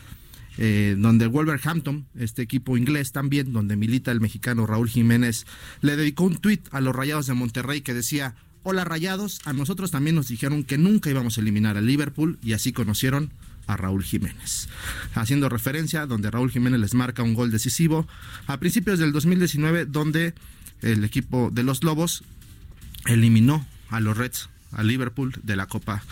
donde 0.57 1.27
Wolverhampton, 1.27 2.07
este 2.19 2.43
equipo 2.43 2.79
inglés 2.79 3.13
también, 3.13 3.53
donde 3.53 3.77
milita 3.77 4.11
el 4.11 4.21
mexicano 4.21 4.67
Raúl 4.67 4.89
Jiménez, 4.89 5.47
le 5.83 5.97
dedicó 5.97 6.25
un 6.25 6.37
tuit 6.37 6.67
a 6.71 6.81
los 6.81 6.95
Rayados 6.97 7.27
de 7.27 7.35
Monterrey 7.35 7.83
que 7.83 7.93
decía, 7.93 8.35
Hola 8.63 8.85
Rayados, 8.85 9.41
a 9.47 9.55
nosotros 9.55 9.91
también 9.91 10.17
nos 10.17 10.29
dijeron 10.29 10.65
que 10.65 10.77
nunca 10.77 11.09
íbamos 11.09 11.39
a 11.39 11.41
eliminar 11.41 11.79
a 11.79 11.81
Liverpool 11.81 12.39
y 12.43 12.53
así 12.53 12.75
conocieron 12.75 13.31
a 13.67 13.79
Raúl 13.79 14.05
Jiménez. 14.05 14.69
Haciendo 15.15 15.49
referencia 15.49 16.05
donde 16.05 16.31
Raúl 16.31 16.51
Jiménez 16.51 16.79
les 16.79 16.93
marca 16.93 17.23
un 17.23 17.33
gol 17.33 17.51
decisivo 17.51 18.07
a 18.47 18.61
principios 18.61 18.99
del 18.99 19.13
2019 19.13 19.87
donde 19.87 20.35
el 20.83 21.05
equipo 21.05 21.51
de 21.51 21.63
los 21.63 21.83
Lobos 21.83 22.23
eliminó 23.07 23.67
a 23.89 23.99
los 24.01 24.19
Reds, 24.19 24.51
a 24.73 24.83
Liverpool 24.83 25.33
de 25.43 25.57
la 25.57 25.67
Copa 25.67 26.03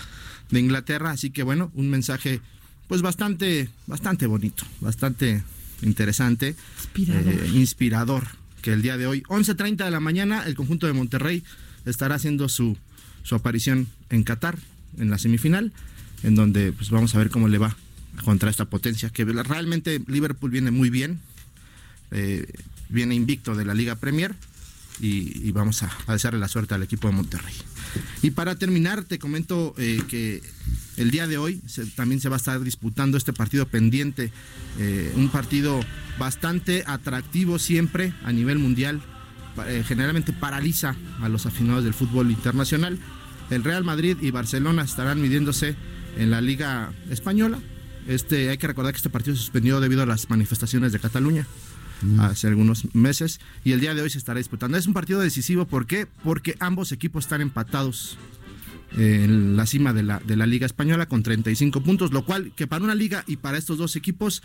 de 0.51 0.61
Inglaterra, 0.61 1.11
así 1.11 1.29
que 1.29 1.43
bueno, 1.43 1.71
un 1.75 1.91
mensaje 1.91 2.41
pues 2.87 3.03
bastante 3.03 3.69
bastante 3.87 4.27
bonito, 4.27 4.65
bastante 4.81 5.43
interesante, 5.83 6.57
inspirador, 6.79 7.35
eh, 7.35 7.51
inspirador 7.53 8.25
que 8.63 8.73
el 8.73 8.81
día 8.81 8.97
de 8.97 9.07
hoy 9.07 9.23
11:30 9.29 9.85
de 9.85 9.91
la 9.91 10.01
mañana 10.01 10.45
el 10.47 10.55
conjunto 10.55 10.87
de 10.87 10.95
Monterrey 10.95 11.45
estará 11.89 12.17
haciendo 12.17 12.49
su, 12.49 12.77
su 13.23 13.35
aparición 13.35 13.89
en 14.11 14.23
Qatar, 14.25 14.59
en 14.99 15.11
la 15.11 15.19
semifinal, 15.19 15.73
en 16.23 16.35
donde 16.35 16.73
pues 16.73 16.91
vamos 16.91 17.15
a 17.15 17.19
ver 17.19 17.31
cómo 17.31 17.49
le 17.49 17.59
va 17.59 17.77
contra 18.25 18.51
esta 18.51 18.65
potencia, 18.65 19.11
que 19.11 19.25
realmente 19.25 20.03
Liverpool 20.07 20.51
viene 20.51 20.71
muy 20.71 20.91
bien, 20.91 21.21
eh, 22.11 22.47
viene 22.89 23.15
invicto 23.15 23.55
de 23.55 23.65
la 23.65 23.75
Liga 23.75 23.97
Premier 23.97 24.35
y, 25.01 25.53
vamos 25.53 25.83
a, 25.83 25.91
desearle 26.09 26.41
la 26.41 26.49
suerte 26.49 26.75
al 26.75 26.83
equipo 26.83 27.09
de 27.09 27.15
Monterrey. 27.15 27.55
Y 28.23 28.31
para 28.33 28.57
terminar, 28.57 29.05
te 29.05 29.19
comento 29.19 29.75
eh, 29.79 30.03
que 30.09 30.43
el 30.97 31.11
día 31.11 31.27
de 31.27 31.39
hoy 31.39 31.63
también 31.95 32.21
se 32.21 32.29
va 32.29 32.37
a 32.37 32.39
estar 32.39 32.61
disputando 32.61 33.17
este 33.17 33.33
partido 33.33 33.67
pendiente, 33.69 34.33
eh, 34.79 35.13
un 35.15 35.29
partido 35.29 35.81
bastante 36.19 36.83
atractivo 36.87 37.59
siempre 37.59 38.13
a 38.25 38.33
nivel 38.33 38.59
mundial 38.59 39.01
eh, 39.67 39.85
generalmente 39.87 40.33
paraliza 40.33 40.95
a 41.21 41.29
los 41.29 41.47
afinados 41.47 41.85
del 41.85 41.95
fútbol 41.95 42.31
internacional. 42.31 42.99
El 43.51 43.65
Real 43.65 43.85
Madrid 43.85 44.17
y 44.21 44.31
Barcelona 44.31 44.83
estarán 44.83 45.21
midiéndose 45.21 45.75
en 46.17 46.31
la 46.31 46.41
Liga 46.41 46.93
Española. 47.11 47.59
Este, 48.07 48.49
hay 48.49 48.59
que 48.59 48.67
recordar 48.67 48.93
que 48.93 48.99
este 48.99 49.11
partido 49.11 49.37
se 49.37 49.43
suspendió 49.43 49.81
debido 49.81 50.03
a 50.03 50.07
las 50.07 50.31
manifestaciones 50.31 50.93
de 50.93 50.99
Cataluña 50.99 51.47
mm. 52.03 52.21
hace 52.21 52.47
algunos 52.47 52.95
meses 52.95 53.41
y 53.65 53.73
el 53.73 53.81
día 53.81 53.95
de 53.95 54.03
hoy 54.03 54.11
se 54.11 54.19
estará 54.19 54.39
disputando. 54.39 54.77
Es 54.77 54.87
un 54.87 54.95
partido 54.95 55.21
decisivo, 55.21 55.67
¿por 55.67 55.87
qué? 55.87 56.07
Porque 56.25 56.57
ambos 56.61 56.93
equipos 56.93 57.25
están 57.25 57.41
empatados 57.41 58.19
en 58.97 59.57
la 59.57 59.67
cima 59.67 59.93
de 59.93 60.03
la, 60.03 60.21
de 60.21 60.37
la 60.37 60.47
Liga 60.47 60.67
Española 60.67 61.07
con 61.07 61.23
35 61.23 61.83
puntos, 61.83 62.13
lo 62.13 62.25
cual 62.25 62.53
que 62.57 62.67
para 62.67 62.85
una 62.85 62.95
liga 62.95 63.25
y 63.27 63.37
para 63.37 63.59
estos 63.59 63.79
dos 63.79 63.97
equipos, 63.97 64.43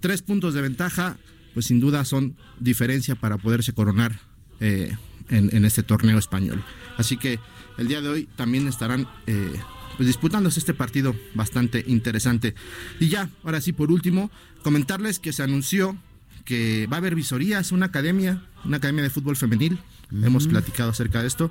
tres 0.00 0.22
puntos 0.22 0.54
de 0.54 0.60
ventaja, 0.60 1.16
pues 1.54 1.66
sin 1.66 1.80
duda 1.80 2.04
son 2.04 2.36
diferencia 2.60 3.14
para 3.14 3.38
poderse 3.38 3.72
coronar 3.72 4.20
eh, 4.60 4.96
en, 5.28 5.64
este 5.64 5.82
torneo 5.82 6.18
español. 6.18 6.62
Así 6.96 7.16
que 7.16 7.40
el 7.78 7.88
día 7.88 8.00
de 8.00 8.08
hoy 8.08 8.28
también 8.36 8.68
estarán 8.68 9.08
eh, 9.26 9.52
pues 9.96 10.06
disputándose 10.06 10.60
este 10.60 10.74
partido 10.74 11.16
bastante 11.34 11.84
interesante. 11.86 12.54
Y 13.00 13.08
ya, 13.08 13.30
ahora 13.42 13.60
sí, 13.60 13.72
por 13.72 13.90
último, 13.90 14.30
comentarles 14.62 15.18
que 15.18 15.32
se 15.32 15.42
anunció 15.42 15.96
que 16.44 16.86
va 16.86 16.96
a 16.96 16.98
haber 16.98 17.14
visorías, 17.14 17.72
una 17.72 17.86
academia, 17.86 18.42
una 18.64 18.76
academia 18.76 19.02
de 19.02 19.10
fútbol 19.10 19.36
femenil. 19.36 19.78
Hemos 20.12 20.46
platicado 20.46 20.90
acerca 20.90 21.20
de 21.20 21.26
esto. 21.26 21.50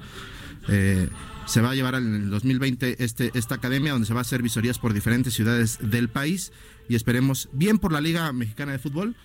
Eh, 0.70 1.10
se 1.46 1.62
va 1.62 1.72
a 1.72 1.76
llevar 1.76 1.96
en 1.96 2.16
el 2.16 2.30
2020 2.30 3.04
este, 3.04 3.32
esta 3.36 3.56
academia 3.56 3.92
donde 3.92 4.08
se 4.08 4.14
va 4.14 4.22
a 4.22 4.22
hacer 4.22 4.42
visorías 4.42 4.80
por 4.80 4.94
diferentes 4.94 5.34
ciudades 5.34 5.78
del 5.82 6.08
país 6.08 6.54
y 6.88 6.96
esperemos 6.96 7.50
bien 7.52 7.78
por 7.78 7.92
la 7.92 8.02
Liga 8.02 8.32
Mexicana 8.32 8.72
de 8.72 8.80
Fútbol 8.80 9.16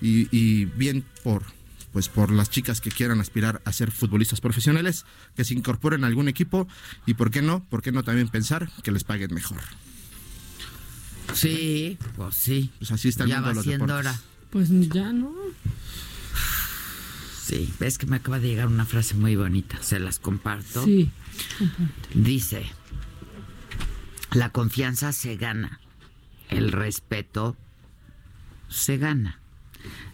y 0.00 0.66
bien 0.66 1.04
por, 1.24 1.42
pues 1.96 2.10
por 2.10 2.30
las 2.30 2.50
chicas 2.50 2.82
que 2.82 2.90
quieran 2.90 3.22
aspirar 3.22 3.62
a 3.64 3.72
ser 3.72 3.90
futbolistas 3.90 4.42
profesionales, 4.42 5.06
que 5.34 5.46
se 5.46 5.54
incorporen 5.54 6.04
a 6.04 6.08
algún 6.08 6.28
equipo 6.28 6.68
y 7.06 7.14
por 7.14 7.30
qué 7.30 7.40
no, 7.40 7.64
por 7.70 7.80
qué 7.80 7.90
no 7.90 8.02
también 8.04 8.28
pensar 8.28 8.70
que 8.82 8.92
les 8.92 9.02
paguen 9.02 9.32
mejor. 9.32 9.62
Sí, 11.32 11.96
pues 12.14 12.34
sí. 12.34 12.70
Pues 12.76 12.90
así 12.90 13.08
están 13.08 13.28
ya 13.28 13.40
va 13.40 13.54
los 13.54 13.64
siendo 13.64 13.94
hora. 13.94 14.14
Pues 14.50 14.68
ya 14.90 15.10
no. 15.14 15.32
Sí, 17.42 17.72
ves 17.80 17.96
que 17.96 18.04
me 18.04 18.16
acaba 18.16 18.40
de 18.40 18.48
llegar 18.48 18.66
una 18.66 18.84
frase 18.84 19.14
muy 19.14 19.34
bonita, 19.34 19.82
se 19.82 19.98
las 19.98 20.18
comparto. 20.18 20.84
Sí. 20.84 21.10
Dice, 22.12 22.66
la 24.32 24.50
confianza 24.50 25.12
se 25.12 25.38
gana, 25.38 25.80
el 26.50 26.72
respeto 26.72 27.56
se 28.68 28.98
gana. 28.98 29.40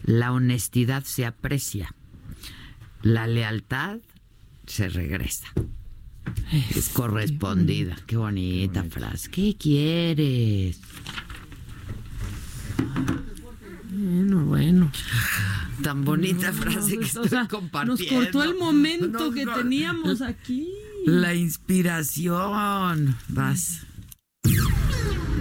La 0.03 0.31
honestidad 0.31 1.03
se 1.03 1.25
aprecia. 1.25 1.93
La 3.01 3.27
lealtad 3.27 3.99
se 4.65 4.89
regresa. 4.89 5.47
Es 6.75 6.89
correspondida. 6.89 7.97
Qué 8.07 8.17
bonita 8.17 8.83
frase. 8.83 9.29
¿Qué 9.29 9.55
quieres? 9.57 10.79
Bueno, 13.89 14.45
bueno. 14.45 14.91
Tan 15.81 16.05
bonita 16.05 16.53
frase 16.53 16.97
que 16.97 17.05
estoy 17.05 17.47
compartiendo. 17.47 17.85
Nos 17.85 18.03
cortó 18.03 18.43
el 18.43 18.55
momento 18.57 19.31
que 19.31 19.45
teníamos 19.45 20.21
aquí. 20.21 20.69
La 21.05 21.33
inspiración. 21.33 23.15
Vas. 23.27 23.85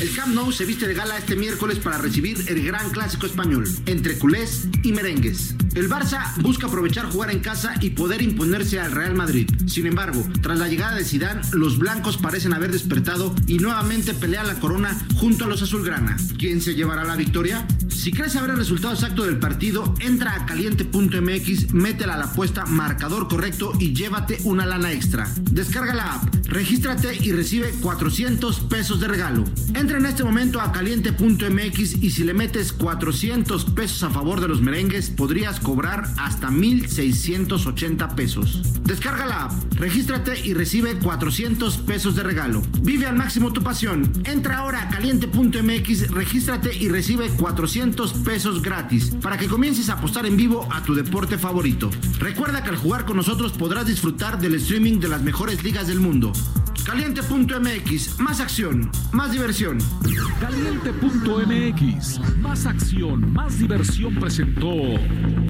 El 0.00 0.10
Camp 0.16 0.32
Nou 0.32 0.50
se 0.50 0.64
viste 0.64 0.88
de 0.88 0.94
gala 0.94 1.18
este 1.18 1.36
miércoles 1.36 1.78
para 1.78 1.98
recibir 1.98 2.42
el 2.48 2.64
gran 2.64 2.88
clásico 2.88 3.26
español 3.26 3.68
entre 3.84 4.16
culés 4.16 4.66
y 4.82 4.92
merengues. 4.92 5.54
El 5.74 5.90
Barça 5.90 6.34
busca 6.40 6.68
aprovechar 6.68 7.04
jugar 7.04 7.30
en 7.30 7.40
casa 7.40 7.74
y 7.82 7.90
poder 7.90 8.22
imponerse 8.22 8.80
al 8.80 8.92
Real 8.92 9.14
Madrid. 9.14 9.50
Sin 9.66 9.84
embargo, 9.84 10.26
tras 10.40 10.58
la 10.58 10.68
llegada 10.68 10.96
de 10.96 11.04
Zidane, 11.04 11.42
los 11.52 11.78
blancos 11.78 12.16
parecen 12.16 12.54
haber 12.54 12.72
despertado 12.72 13.34
y 13.46 13.58
nuevamente 13.58 14.14
pelean 14.14 14.46
la 14.46 14.54
corona 14.54 14.98
junto 15.16 15.44
a 15.44 15.48
los 15.48 15.60
azulgrana. 15.60 16.16
¿Quién 16.38 16.62
se 16.62 16.74
llevará 16.74 17.04
la 17.04 17.14
victoria? 17.14 17.66
Si 17.88 18.10
quieres 18.10 18.32
saber 18.32 18.52
el 18.52 18.56
resultado 18.56 18.94
exacto 18.94 19.24
del 19.24 19.38
partido, 19.38 19.94
entra 20.00 20.34
a 20.34 20.46
caliente.mx, 20.46 21.74
métela 21.74 22.14
a 22.14 22.18
la 22.18 22.24
apuesta 22.24 22.64
marcador 22.64 23.28
correcto 23.28 23.74
y 23.78 23.92
llévate 23.92 24.38
una 24.44 24.64
lana 24.64 24.92
extra. 24.92 25.28
Descarga 25.50 25.92
la 25.92 26.14
app, 26.14 26.34
regístrate 26.46 27.14
y 27.20 27.32
recibe 27.32 27.70
400 27.82 28.60
pesos 28.60 29.00
de 29.00 29.08
regalo. 29.08 29.44
En 29.96 30.06
este 30.06 30.24
momento 30.24 30.60
a 30.60 30.72
caliente.mx 30.72 32.02
y 32.02 32.10
si 32.10 32.24
le 32.24 32.34
metes 32.34 32.72
400 32.72 33.64
pesos 33.66 34.02
a 34.02 34.10
favor 34.10 34.40
de 34.40 34.48
los 34.48 34.60
merengues, 34.60 35.10
podrías 35.10 35.60
cobrar 35.60 36.08
hasta 36.18 36.50
1,680 36.50 38.14
pesos. 38.16 38.62
Descarga 38.84 39.26
la 39.26 39.44
app, 39.44 39.52
regístrate 39.74 40.38
y 40.46 40.54
recibe 40.54 40.98
400 40.98 41.78
pesos 41.78 42.14
de 42.16 42.22
regalo. 42.22 42.62
Vive 42.82 43.06
al 43.06 43.16
máximo 43.16 43.52
tu 43.52 43.62
pasión. 43.62 44.10
Entra 44.24 44.58
ahora 44.58 44.82
a 44.82 44.88
caliente.mx, 44.88 46.10
regístrate 46.10 46.76
y 46.76 46.88
recibe 46.88 47.28
400 47.28 48.12
pesos 48.12 48.62
gratis 48.62 49.12
para 49.22 49.38
que 49.38 49.48
comiences 49.48 49.88
a 49.88 49.94
apostar 49.94 50.26
en 50.26 50.36
vivo 50.36 50.68
a 50.72 50.82
tu 50.82 50.94
deporte 50.94 51.38
favorito. 51.38 51.90
Recuerda 52.18 52.62
que 52.62 52.70
al 52.70 52.76
jugar 52.76 53.04
con 53.04 53.16
nosotros 53.16 53.52
podrás 53.52 53.86
disfrutar 53.86 54.40
del 54.40 54.54
streaming 54.54 55.00
de 55.00 55.08
las 55.08 55.22
mejores 55.22 55.62
ligas 55.64 55.86
del 55.86 56.00
mundo. 56.00 56.32
Caliente.mx, 56.84 58.18
más 58.18 58.40
acción, 58.40 58.90
más 59.12 59.32
diversión. 59.32 59.78
Caliente.mx, 60.40 62.20
más 62.38 62.66
acción, 62.66 63.32
más 63.32 63.58
diversión 63.58 64.14
presentó. 64.16 65.49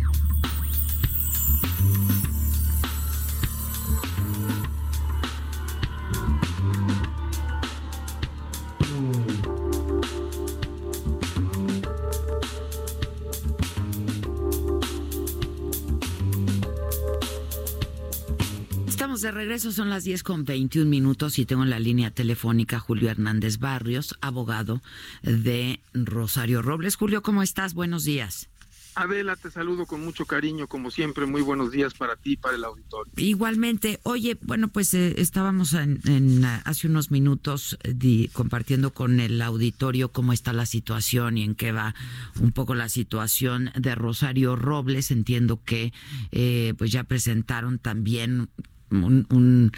Estamos 19.21 19.35
de 19.35 19.39
regreso, 19.39 19.71
son 19.71 19.91
las 19.91 20.03
10 20.03 20.23
con 20.23 20.45
21 20.45 20.89
minutos 20.89 21.37
y 21.37 21.45
tengo 21.45 21.61
en 21.61 21.69
la 21.69 21.77
línea 21.77 22.09
telefónica 22.09 22.79
Julio 22.79 23.11
Hernández 23.11 23.59
Barrios, 23.59 24.17
abogado 24.19 24.81
de 25.21 25.79
Rosario 25.93 26.63
Robles. 26.63 26.95
Julio, 26.95 27.21
¿cómo 27.21 27.43
estás? 27.43 27.75
Buenos 27.75 28.03
días. 28.03 28.49
Adela, 28.95 29.35
te 29.35 29.51
saludo 29.51 29.85
con 29.85 30.03
mucho 30.03 30.25
cariño, 30.25 30.65
como 30.65 30.89
siempre, 30.89 31.27
muy 31.27 31.43
buenos 31.43 31.71
días 31.71 31.93
para 31.93 32.15
ti 32.15 32.31
y 32.31 32.37
para 32.37 32.55
el 32.55 32.63
auditorio. 32.63 33.13
Igualmente, 33.15 33.99
oye, 34.01 34.39
bueno, 34.41 34.69
pues 34.69 34.91
eh, 34.95 35.13
estábamos 35.17 35.73
en, 35.73 36.43
hace 36.65 36.87
unos 36.87 37.11
minutos 37.11 37.77
eh, 37.83 38.27
compartiendo 38.33 38.91
con 38.91 39.19
el 39.19 39.39
auditorio 39.43 40.11
cómo 40.11 40.33
está 40.33 40.51
la 40.51 40.65
situación 40.65 41.37
y 41.37 41.43
en 41.43 41.53
qué 41.53 41.71
va 41.71 41.93
un 42.39 42.53
poco 42.53 42.73
la 42.73 42.89
situación 42.89 43.71
de 43.77 43.93
Rosario 43.93 44.55
Robles. 44.55 45.11
Entiendo 45.11 45.61
que 45.63 45.93
eh, 46.31 46.73
pues 46.75 46.91
ya 46.91 47.03
presentaron 47.03 47.77
también 47.77 48.49
un, 48.91 49.71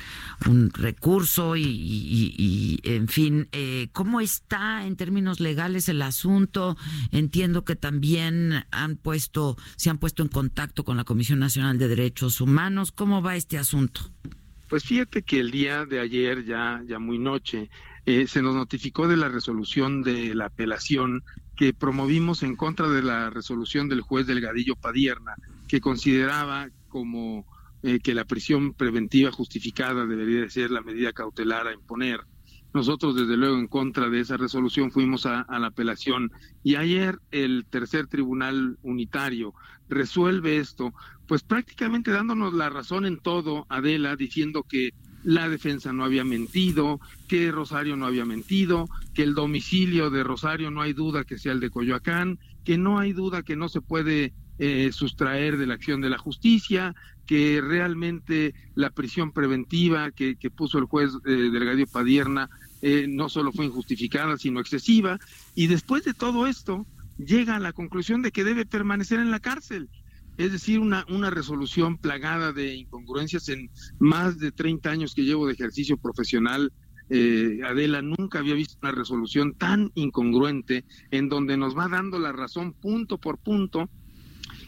un, 0.45 0.69
recurso 0.73 1.56
y, 1.56 2.80
en 2.84 3.08
fin, 3.08 3.47
eh, 3.52 3.89
¿cómo 3.93 4.21
está 4.21 4.86
en 4.86 4.95
términos 4.95 5.39
legales 5.39 5.88
el 5.89 6.02
asunto? 6.02 6.78
Entiendo 7.12 7.63
que 7.63 7.76
también 7.76 8.65
han 8.71 8.95
puesto, 8.95 9.58
se 9.76 9.89
han 9.89 9.97
puesto 9.97 10.23
en 10.23 10.30
contacto 10.30 10.84
con 10.84 10.97
la 10.97 11.04
Comisión 11.04 11.39
Nacional 11.39 11.78
de 11.78 11.88
Derechos 11.88 12.41
Humanos. 12.41 12.91
¿Cómo 12.91 13.21
va 13.21 13.36
este 13.36 13.58
asunto? 13.58 14.02
Pues 14.69 14.84
fíjate 14.84 15.21
que 15.21 15.39
el 15.39 15.52
día 15.52 15.86
de 15.86 15.99
ayer, 15.99 16.45
ya, 16.45 16.82
ya 16.88 16.97
muy 16.97 17.19
noche, 17.19 17.69
eh, 18.06 18.28
se 18.28 18.41
nos 18.41 18.56
notificó 18.56 19.08
de 19.08 19.17
la 19.17 19.30
resolución 19.30 20.02
de 20.02 20.34
la 20.36 20.45
apelación 20.45 21.23
que 21.56 21.73
promovimos 21.73 22.43
en 22.43 22.56
contra 22.56 22.89
de 22.89 23.04
la 23.04 23.30
resolución 23.30 23.88
del 23.88 24.02
juez 24.02 24.26
Delgadillo 24.26 24.76
Padierna, 24.76 25.36
que 25.67 25.80
consideraba 25.80 26.69
como 26.89 27.45
eh, 27.84 28.00
que 28.00 28.13
la 28.13 28.26
prisión 28.26 28.74
preventiva 28.74 29.32
justificada 29.32 30.06
debería 30.06 30.50
ser 30.50 30.72
la 30.72 30.82
medida 30.82 31.12
cautelar 31.12 31.67
a 31.67 31.74
imponer. 31.74 32.22
Nosotros, 32.74 33.15
desde 33.15 33.38
luego, 33.38 33.58
en 33.58 33.67
contra 33.67 34.10
de 34.10 34.22
esa 34.22 34.38
resolución 34.38 34.89
fuimos 34.89 35.26
a, 35.26 35.46
la 35.50 35.67
apelación 35.67 36.32
y 36.63 36.76
ayer 36.76 37.19
el 37.30 37.65
tercer 37.69 38.08
tribunal 38.08 38.78
unitario 38.82 39.54
resuelve 39.89 40.58
esto, 40.58 40.93
pues 41.28 41.43
prácticamente 41.43 42.10
dándonos 42.10 42.54
la 42.54 42.69
razón 42.69 43.06
en 43.06 43.19
todo, 43.19 43.67
Adela, 43.69 44.15
diciendo 44.15 44.63
que 44.63 44.91
la 45.24 45.50
defensa 45.50 45.93
no 45.93 46.04
había 46.04 46.24
mentido, 46.24 47.00
que 47.28 47.52
Rosario 47.52 47.96
no 47.96 48.08
había 48.08 48.26
mentido, 48.26 48.88
que 49.13 49.24
el 49.24 49.36
domicilio 49.36 50.10
de 50.10 50.24
Rosario 50.24 50.72
no 50.72 50.82
hay 50.82 50.93
duda 50.93 51.26
que 51.26 51.38
sea 51.38 51.52
el 51.52 51.60
de 51.60 51.69
Coyoacán, 51.69 52.39
que 52.63 52.78
no 52.78 52.98
hay 52.98 53.13
duda 53.13 53.43
que 53.43 53.56
no 53.56 53.69
se 53.69 53.82
puede 53.82 54.34
eh, 54.60 54.91
sustraer 54.91 55.58
de 55.58 55.65
la 55.65 55.74
acción 55.74 56.02
de 56.02 56.10
la 56.10 56.17
justicia, 56.17 56.96
que 57.26 57.62
realmente 57.62 58.54
la 58.76 58.90
prisión 58.90 59.32
preventiva 59.32 60.12
que, 60.12 60.36
puso 60.56 60.78
el 60.78 60.86
juez 60.86 61.12
eh, 61.26 61.32
Delgadio 61.32 61.88
Padierna 61.88 62.50
eh, 62.82 63.06
no 63.08 63.30
solo 63.30 63.52
fue 63.52 63.66
injustificada, 63.66 64.38
sino 64.38 64.60
excesiva, 64.60 65.20
y 65.56 65.68
después 65.68 66.04
de 66.04 66.14
todo 66.14 66.48
esto 66.48 66.86
llega 67.18 67.56
a 67.56 67.60
la 67.60 67.74
conclusión 67.74 68.22
de 68.22 68.32
que 68.32 68.44
debe 68.44 68.66
permanecer 68.66 69.20
en 69.20 69.32
la 69.32 69.40
cárcel. 69.40 69.90
Es 70.38 70.52
decir, 70.52 70.80
una, 70.80 71.06
una 71.10 71.30
resolución 71.30 71.98
plagada 71.98 72.54
de 72.54 72.74
incongruencias 72.74 73.50
en 73.50 73.70
más 74.00 74.40
de 74.40 74.52
30 74.52 74.90
años 74.90 75.14
que 75.14 75.24
llevo 75.24 75.46
de 75.46 75.54
ejercicio 75.54 75.96
profesional. 75.98 76.74
Eh, 77.10 77.60
Adela 77.64 78.02
nunca 78.02 78.40
había 78.40 78.56
visto 78.56 78.78
una 78.82 78.92
resolución 78.92 79.54
tan 79.54 79.92
incongruente 79.94 80.86
en 81.12 81.30
donde 81.30 81.56
nos 81.56 81.78
va 81.78 81.88
dando 81.88 82.18
la 82.18 82.32
razón 82.32 82.74
punto 82.74 83.20
por 83.20 83.38
punto 83.38 83.90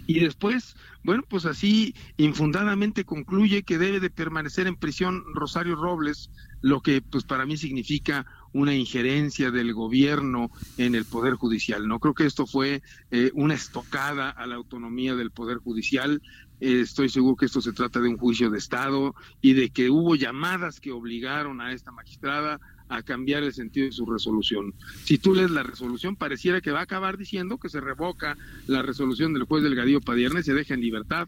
y 0.07 0.19
después, 0.19 0.75
bueno, 1.03 1.23
pues 1.27 1.45
así 1.45 1.95
infundadamente 2.17 3.05
concluye 3.05 3.63
que 3.63 3.77
debe 3.77 3.99
de 3.99 4.09
permanecer 4.09 4.67
en 4.67 4.75
prisión 4.75 5.23
Rosario 5.33 5.75
Robles, 5.75 6.29
lo 6.61 6.81
que 6.81 7.01
pues 7.01 7.23
para 7.23 7.45
mí 7.45 7.57
significa 7.57 8.25
una 8.53 8.73
injerencia 8.73 9.51
del 9.51 9.73
gobierno 9.73 10.49
en 10.77 10.95
el 10.95 11.05
Poder 11.05 11.35
Judicial. 11.35 11.87
No 11.87 11.99
creo 11.99 12.13
que 12.13 12.25
esto 12.25 12.45
fue 12.45 12.81
eh, 13.11 13.31
una 13.33 13.53
estocada 13.53 14.29
a 14.29 14.47
la 14.47 14.55
autonomía 14.55 15.15
del 15.15 15.31
Poder 15.31 15.57
Judicial. 15.57 16.21
Eh, 16.61 16.81
estoy 16.81 17.09
seguro 17.09 17.35
que 17.35 17.45
esto 17.45 17.61
se 17.61 17.73
trata 17.73 17.99
de 17.99 18.07
un 18.07 18.17
juicio 18.17 18.49
de 18.49 18.57
Estado 18.57 19.13
y 19.41 19.53
de 19.53 19.69
que 19.69 19.89
hubo 19.89 20.15
llamadas 20.15 20.79
que 20.79 20.91
obligaron 20.91 21.61
a 21.61 21.73
esta 21.73 21.91
magistrada 21.91 22.59
a 22.89 23.03
cambiar 23.03 23.43
el 23.43 23.53
sentido 23.53 23.87
de 23.87 23.91
su 23.91 24.05
resolución. 24.05 24.73
Si 25.03 25.17
tú 25.17 25.33
lees 25.33 25.51
la 25.51 25.63
resolución, 25.63 26.15
pareciera 26.15 26.61
que 26.61 26.71
va 26.71 26.79
a 26.79 26.83
acabar 26.83 27.17
diciendo 27.17 27.57
que 27.57 27.69
se 27.69 27.81
revoca 27.81 28.37
la 28.67 28.81
resolución 28.81 29.33
del 29.33 29.43
juez 29.43 29.63
del 29.63 29.75
Gadillo 29.75 30.01
Padierna 30.01 30.39
y 30.39 30.43
se 30.43 30.53
deja 30.53 30.73
en 30.73 30.81
libertad. 30.81 31.27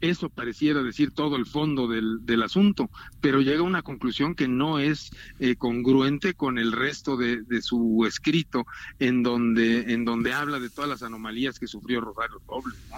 Eso 0.00 0.28
pareciera 0.28 0.82
decir 0.82 1.12
todo 1.12 1.36
el 1.36 1.46
fondo 1.46 1.86
del, 1.86 2.26
del 2.26 2.42
asunto, 2.42 2.90
pero 3.20 3.40
llega 3.40 3.60
a 3.60 3.62
una 3.62 3.82
conclusión 3.82 4.34
que 4.34 4.48
no 4.48 4.80
es 4.80 5.12
eh, 5.38 5.54
congruente 5.54 6.34
con 6.34 6.58
el 6.58 6.72
resto 6.72 7.16
de, 7.16 7.42
de, 7.42 7.62
su 7.62 8.04
escrito, 8.04 8.66
en 8.98 9.22
donde, 9.22 9.92
en 9.92 10.04
donde 10.04 10.32
habla 10.32 10.58
de 10.58 10.70
todas 10.70 10.90
las 10.90 11.04
anomalías 11.04 11.60
que 11.60 11.68
sufrió 11.68 12.00
Rosario 12.00 12.40
Robles. 12.48 12.76
¿no? 12.90 12.96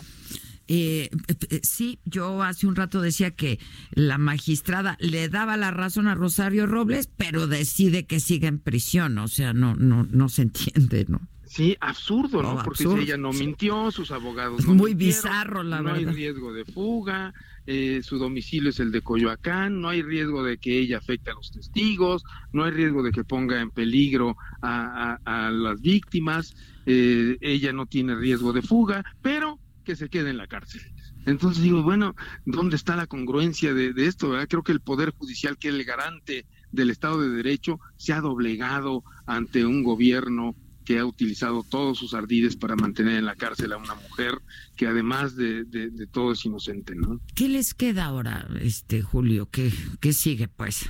Eh, 0.69 1.11
eh, 1.51 1.61
sí, 1.63 1.99
yo 2.05 2.43
hace 2.43 2.67
un 2.67 2.77
rato 2.77 3.01
decía 3.01 3.31
que 3.33 3.59
la 3.93 4.19
magistrada 4.19 4.97
le 4.99 5.29
daba 5.29 5.57
la 5.57 5.71
razón 5.71 6.07
a 6.07 6.15
Rosario 6.15 6.67
Robles, 6.67 7.09
pero 7.17 7.47
decide 7.47 8.07
que 8.07 8.21
siga 8.21 8.49
en 8.49 8.59
prisión, 8.59 9.19
o 9.19 9.29
sea, 9.29 9.53
no, 9.53 9.75
no, 9.77 10.05
no 10.11 10.29
se 10.29 10.43
entiende, 10.43 11.07
¿no? 11.09 11.21
Sí, 11.55 11.77
absurdo, 11.81 12.43
¿no? 12.43 12.61
Porque 12.65 12.83
ella 12.83 13.17
no 13.17 13.33
mintió, 13.33 13.93
sus 13.93 14.11
abogados 14.11 14.67
no 14.67 14.75
Muy 14.75 14.95
bizarro, 14.95 15.63
la 15.63 15.83
verdad. 15.83 16.01
No 16.01 16.09
hay 16.09 16.15
riesgo 16.17 16.53
de 16.53 16.65
fuga, 16.65 17.33
eh, 17.67 18.01
su 18.03 18.19
domicilio 18.19 18.71
es 18.71 18.81
el 18.81 18.91
de 18.91 19.03
Coyoacán, 19.03 19.81
no 19.81 19.89
hay 19.89 20.03
riesgo 20.03 20.43
de 20.43 20.59
que 20.59 20.79
ella 20.81 20.99
afecte 20.99 21.31
a 21.31 21.35
los 21.35 21.53
testigos, 21.53 22.25
no 22.53 22.65
hay 22.65 22.73
riesgo 22.73 23.05
de 23.05 23.13
que 23.13 23.23
ponga 23.23 23.61
en 23.61 23.71
peligro 23.71 24.37
a, 24.63 25.19
a, 25.25 25.51
las 25.51 25.81
víctimas, 25.81 26.57
eh, 26.87 27.39
ella 27.41 27.73
no 27.73 27.87
tiene 27.87 28.17
riesgo 28.17 28.53
de 28.53 28.63
fuga, 28.63 29.05
pero 29.23 29.59
que 29.85 29.97
se 29.97 30.09
quede 30.09 30.31
en 30.31 30.39
la 30.39 30.47
cárcel. 30.47 30.83
Entonces 31.27 31.63
digo, 31.63 31.83
bueno, 31.83 32.15
¿dónde 32.45 32.77
está 32.77 32.97
la 32.97 33.07
congruencia 33.07 33.73
de, 33.75 33.93
esto? 33.97 34.33
Creo 34.49 34.63
que 34.63 34.73
el 34.73 34.81
Poder 34.81 35.11
Judicial, 35.11 35.57
que 35.57 35.69
es 35.69 35.75
el 35.75 35.85
garante 35.85 36.47
del 36.73 36.91
Estado 36.91 37.21
de 37.21 37.31
Derecho, 37.31 37.81
se 37.97 38.13
ha 38.13 38.21
doblegado 38.21 39.05
ante 39.27 39.65
un 39.65 39.83
gobierno 39.83 40.55
que 40.85 40.99
ha 40.99 41.07
utilizado 41.07 41.63
todos 41.63 41.99
sus 41.99 42.13
ardides 42.13 42.57
para 42.57 42.77
mantener 42.77 43.15
en 43.15 43.25
la 43.25 43.37
cárcel 43.37 43.73
a 43.73 43.79
una 43.79 43.95
mujer 43.95 44.35
que 44.77 44.87
además 44.87 45.35
de, 45.35 45.65
todo 46.13 46.33
es 46.33 46.45
inocente, 46.45 46.95
¿no? 46.95 47.21
¿Qué 47.35 47.49
les 47.49 47.73
queda 47.73 48.05
ahora, 48.05 48.47
este 48.61 49.01
Julio? 49.01 49.49
¿Qué, 49.51 49.73
qué 50.01 50.13
sigue, 50.13 50.49
pues? 50.49 50.87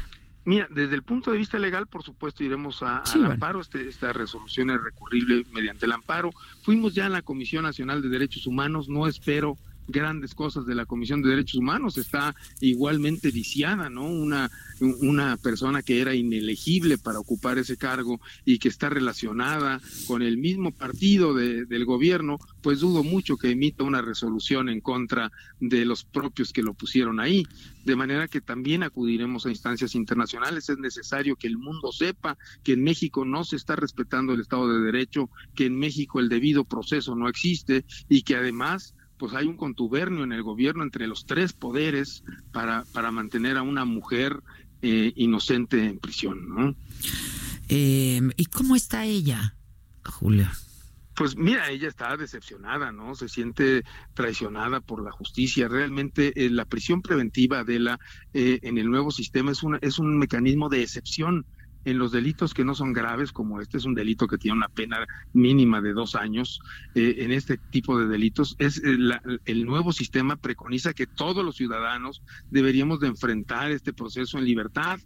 Mira, 0.46 0.68
desde 0.70 0.94
el 0.94 1.02
punto 1.02 1.30
de 1.30 1.38
vista 1.38 1.58
legal, 1.58 1.86
por 1.86 2.02
supuesto, 2.02 2.44
iremos 2.44 2.82
a, 2.82 2.98
al 2.98 3.24
amparo. 3.24 3.60
Este, 3.60 3.88
esta 3.88 4.12
resolución 4.12 4.70
es 4.70 4.82
recurrible 4.82 5.46
mediante 5.52 5.86
el 5.86 5.92
amparo. 5.92 6.30
Fuimos 6.62 6.94
ya 6.94 7.06
a 7.06 7.08
la 7.08 7.22
Comisión 7.22 7.64
Nacional 7.64 8.02
de 8.02 8.08
Derechos 8.10 8.46
Humanos. 8.46 8.88
No 8.88 9.06
espero 9.06 9.56
grandes 9.88 10.34
cosas 10.34 10.66
de 10.66 10.74
la 10.74 10.86
Comisión 10.86 11.22
de 11.22 11.30
Derechos 11.30 11.56
Humanos, 11.56 11.98
está 11.98 12.34
igualmente 12.60 13.30
viciada, 13.30 13.90
¿no? 13.90 14.06
Una, 14.06 14.50
una 14.80 15.36
persona 15.36 15.82
que 15.82 16.00
era 16.00 16.14
inelegible 16.14 16.98
para 16.98 17.18
ocupar 17.18 17.58
ese 17.58 17.76
cargo 17.76 18.20
y 18.44 18.58
que 18.58 18.68
está 18.68 18.88
relacionada 18.88 19.80
con 20.06 20.22
el 20.22 20.38
mismo 20.38 20.72
partido 20.72 21.34
de, 21.34 21.64
del 21.66 21.84
gobierno, 21.84 22.38
pues 22.62 22.80
dudo 22.80 23.02
mucho 23.02 23.36
que 23.36 23.50
emita 23.50 23.84
una 23.84 24.02
resolución 24.02 24.68
en 24.68 24.80
contra 24.80 25.30
de 25.60 25.84
los 25.84 26.04
propios 26.04 26.52
que 26.52 26.62
lo 26.62 26.74
pusieron 26.74 27.20
ahí. 27.20 27.46
De 27.84 27.96
manera 27.96 28.28
que 28.28 28.40
también 28.40 28.82
acudiremos 28.82 29.44
a 29.44 29.50
instancias 29.50 29.94
internacionales. 29.94 30.68
Es 30.68 30.78
necesario 30.78 31.36
que 31.36 31.46
el 31.46 31.58
mundo 31.58 31.92
sepa 31.92 32.38
que 32.62 32.72
en 32.72 32.82
México 32.82 33.24
no 33.24 33.44
se 33.44 33.56
está 33.56 33.76
respetando 33.76 34.32
el 34.32 34.40
Estado 34.40 34.68
de 34.68 34.84
Derecho, 34.84 35.28
que 35.54 35.66
en 35.66 35.78
México 35.78 36.20
el 36.20 36.28
debido 36.28 36.64
proceso 36.64 37.14
no 37.14 37.28
existe 37.28 37.84
y 38.08 38.22
que 38.22 38.36
además 38.36 38.94
pues 39.16 39.34
hay 39.34 39.46
un 39.46 39.56
contubernio 39.56 40.24
en 40.24 40.32
el 40.32 40.42
gobierno 40.42 40.82
entre 40.82 41.06
los 41.06 41.26
tres 41.26 41.52
poderes 41.52 42.24
para, 42.52 42.84
para 42.92 43.10
mantener 43.10 43.56
a 43.56 43.62
una 43.62 43.84
mujer 43.84 44.42
eh, 44.82 45.12
inocente 45.16 45.84
en 45.84 45.98
prisión, 45.98 46.48
¿no? 46.48 46.76
Eh, 47.68 48.20
¿Y 48.36 48.46
cómo 48.46 48.76
está 48.76 49.04
ella, 49.04 49.56
Julio? 50.04 50.48
Pues 51.14 51.36
mira, 51.36 51.70
ella 51.70 51.86
está 51.88 52.16
decepcionada, 52.16 52.90
¿no? 52.90 53.14
Se 53.14 53.28
siente 53.28 53.84
traicionada 54.14 54.80
por 54.80 55.02
la 55.02 55.12
justicia. 55.12 55.68
Realmente 55.68 56.32
eh, 56.34 56.50
la 56.50 56.64
prisión 56.64 57.02
preventiva 57.02 57.62
de 57.62 57.78
la 57.78 58.00
eh, 58.32 58.58
en 58.62 58.78
el 58.78 58.90
nuevo 58.90 59.12
sistema 59.12 59.52
es 59.52 59.62
una 59.62 59.78
es 59.80 60.00
un 60.00 60.18
mecanismo 60.18 60.68
de 60.68 60.82
excepción 60.82 61.46
en 61.84 61.98
los 61.98 62.12
delitos 62.12 62.54
que 62.54 62.64
no 62.64 62.74
son 62.74 62.92
graves, 62.92 63.32
como 63.32 63.60
este 63.60 63.78
es 63.78 63.84
un 63.84 63.94
delito 63.94 64.26
que 64.26 64.38
tiene 64.38 64.56
una 64.56 64.68
pena 64.68 65.06
mínima 65.32 65.80
de 65.80 65.92
dos 65.92 66.14
años, 66.14 66.60
eh, 66.94 67.16
en 67.18 67.32
este 67.32 67.58
tipo 67.58 67.98
de 67.98 68.06
delitos, 68.06 68.56
es 68.58 68.82
el 68.84 69.64
nuevo 69.64 69.92
sistema 69.92 70.36
preconiza 70.36 70.94
que 70.94 71.06
todos 71.06 71.44
los 71.44 71.56
ciudadanos 71.56 72.22
deberíamos 72.50 73.00
de 73.00 73.08
enfrentar 73.08 73.70
este 73.70 73.92
proceso 73.92 74.38
en 74.38 74.44
libertad, 74.44 74.98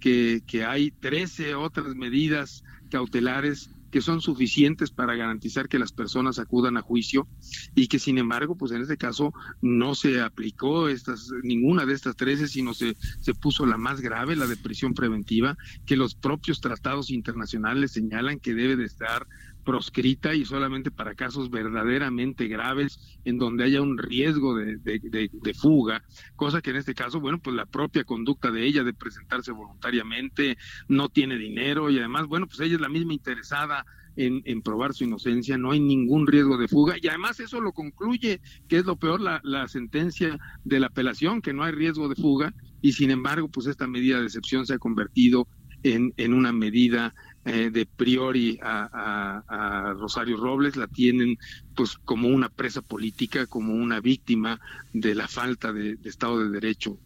que, 0.00 0.42
que 0.46 0.64
hay 0.64 0.90
13 0.90 1.54
otras 1.54 1.94
medidas 1.94 2.62
cautelares 2.90 3.73
que 3.94 4.00
son 4.00 4.20
suficientes 4.20 4.90
para 4.90 5.14
garantizar 5.14 5.68
que 5.68 5.78
las 5.78 5.92
personas 5.92 6.40
acudan 6.40 6.76
a 6.76 6.82
juicio 6.82 7.28
y 7.76 7.86
que 7.86 8.00
sin 8.00 8.18
embargo, 8.18 8.56
pues 8.56 8.72
en 8.72 8.82
este 8.82 8.96
caso 8.96 9.32
no 9.62 9.94
se 9.94 10.20
aplicó 10.20 10.88
estas 10.88 11.30
ninguna 11.44 11.86
de 11.86 11.94
estas 11.94 12.16
13, 12.16 12.48
sino 12.48 12.74
se, 12.74 12.96
se 13.20 13.34
puso 13.34 13.66
la 13.66 13.76
más 13.76 14.00
grave, 14.00 14.34
la 14.34 14.48
de 14.48 14.56
prisión 14.56 14.94
preventiva, 14.94 15.56
que 15.86 15.94
los 15.94 16.16
propios 16.16 16.60
tratados 16.60 17.12
internacionales 17.12 17.92
señalan 17.92 18.40
que 18.40 18.54
debe 18.54 18.74
de 18.74 18.84
estar 18.84 19.28
proscrita 19.64 20.34
y 20.34 20.44
solamente 20.44 20.90
para 20.90 21.14
casos 21.14 21.50
verdaderamente 21.50 22.46
graves 22.46 22.98
en 23.24 23.38
donde 23.38 23.64
haya 23.64 23.82
un 23.82 23.98
riesgo 23.98 24.54
de, 24.54 24.76
de, 24.76 25.54
fuga, 25.54 26.04
cosa 26.36 26.60
que 26.60 26.70
en 26.70 26.76
este 26.76 26.94
caso, 26.94 27.20
bueno, 27.20 27.38
pues 27.38 27.56
la 27.56 27.66
propia 27.66 28.04
conducta 28.04 28.50
de 28.50 28.64
ella 28.64 28.84
de 28.84 28.92
presentarse 28.92 29.52
voluntariamente, 29.52 30.58
no 30.88 31.08
tiene 31.08 31.36
dinero 31.36 31.90
y 31.90 31.98
además, 31.98 32.26
bueno, 32.26 32.46
pues 32.46 32.60
ella 32.60 32.74
es 32.74 32.80
la 32.80 32.88
misma 32.88 33.14
interesada 33.14 33.84
en, 34.16 34.42
en, 34.44 34.62
probar 34.62 34.94
su 34.94 35.04
inocencia, 35.04 35.58
no 35.58 35.72
hay 35.72 35.80
ningún 35.80 36.26
riesgo 36.26 36.56
de 36.56 36.68
fuga. 36.68 36.96
Y 37.00 37.08
además 37.08 37.40
eso 37.40 37.60
lo 37.60 37.72
concluye, 37.72 38.40
que 38.68 38.76
es 38.76 38.84
lo 38.84 38.96
peor, 38.96 39.20
la, 39.20 39.40
la 39.42 39.66
sentencia 39.66 40.38
de 40.64 40.80
la 40.80 40.86
apelación, 40.86 41.42
que 41.42 41.52
no 41.52 41.64
hay 41.64 41.72
riesgo 41.72 42.08
de 42.08 42.14
fuga 42.14 42.54
y 42.80 42.92
sin 42.92 43.10
embargo, 43.10 43.48
pues 43.48 43.66
esta 43.66 43.86
medida 43.86 44.20
de 44.20 44.26
excepción 44.26 44.66
se 44.66 44.74
ha 44.74 44.78
convertido 44.78 45.48
en, 45.82 46.12
en 46.16 46.34
una 46.34 46.52
medida 46.52 47.14
eh, 47.44 47.70
de 47.70 47.84
priori 47.84 48.58
a, 48.62 49.94
Rosario 49.98 50.36
Robles, 50.36 50.76
la 50.76 50.86
tienen 50.86 51.38
pues 51.74 51.98
como 52.04 52.28
una 52.28 52.48
presa 52.48 52.80
política, 52.80 53.46
como 53.46 53.74
una 53.74 54.00
víctima 54.00 54.60
de 54.92 55.14
la 55.14 55.28
falta 55.28 55.72
de, 55.72 55.98
Estado 56.04 56.38
de 56.38 56.50
Derecho. 56.50 56.98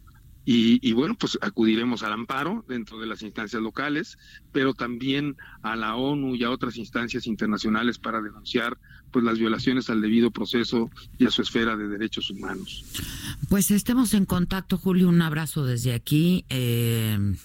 Y, 0.51 0.93
bueno, 0.93 1.13
pues 1.13 1.37
acudiremos 1.41 2.01
al 2.01 2.13
amparo 2.13 2.65
dentro 2.67 2.97
de 2.97 3.05
las 3.05 3.21
instancias 3.21 3.61
locales, 3.61 4.17
pero 4.51 4.73
también 4.73 5.37
a 5.61 5.75
la 5.75 5.95
ONU 5.95 6.33
y 6.33 6.43
a 6.43 6.49
otras 6.49 6.77
instancias 6.77 7.27
internacionales 7.27 7.99
para 7.99 8.19
denunciar 8.19 8.79
pues 9.11 9.23
las 9.23 9.37
violaciones 9.37 9.91
al 9.91 10.01
debido 10.01 10.31
proceso 10.31 10.89
y 11.19 11.27
a 11.27 11.29
su 11.29 11.43
esfera 11.43 11.77
de 11.77 11.87
derechos 11.87 12.31
humanos. 12.31 12.83
Pues 13.47 13.69
estemos 13.69 14.15
en 14.15 14.25
contacto, 14.25 14.79
Julio. 14.79 15.09
Un 15.09 15.21
abrazo 15.21 15.65
desde 15.65 15.93
aquí. 15.93 16.45
Eh, 16.49 17.35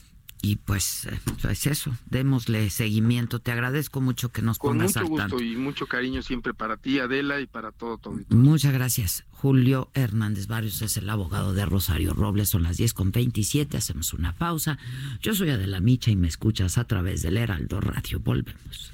y 0.44 0.56
pues, 0.56 1.06
es 1.06 1.20
pues 1.40 1.66
eso, 1.66 1.96
démosle 2.04 2.68
seguimiento. 2.68 3.38
Te 3.38 3.50
agradezco 3.50 4.02
mucho 4.02 4.30
que 4.30 4.42
nos 4.42 4.58
Con 4.58 4.72
pongas 4.76 4.94
mucho 4.94 5.08
gusto 5.08 5.40
y 5.40 5.56
mucho 5.56 5.86
cariño 5.86 6.20
siempre 6.20 6.52
para 6.52 6.76
ti, 6.76 6.98
Adela, 6.98 7.40
y 7.40 7.46
para 7.46 7.72
todo 7.72 7.96
todo. 7.96 8.20
Muchas 8.28 8.74
gracias. 8.74 9.24
Julio 9.30 9.90
Hernández 9.94 10.46
Barrios 10.46 10.82
es 10.82 10.98
el 10.98 11.08
abogado 11.08 11.54
de 11.54 11.64
Rosario 11.64 12.12
Robles. 12.12 12.50
Son 12.50 12.62
las 12.62 12.76
10 12.76 12.92
con 12.92 13.10
27. 13.10 13.78
Hacemos 13.78 14.12
una 14.12 14.34
pausa. 14.34 14.78
Yo 15.22 15.34
soy 15.34 15.48
Adela 15.48 15.80
Micha 15.80 16.10
y 16.10 16.16
me 16.16 16.28
escuchas 16.28 16.76
a 16.76 16.84
través 16.84 17.22
del 17.22 17.38
Heraldo 17.38 17.80
Radio. 17.80 18.20
Volvemos. 18.20 18.93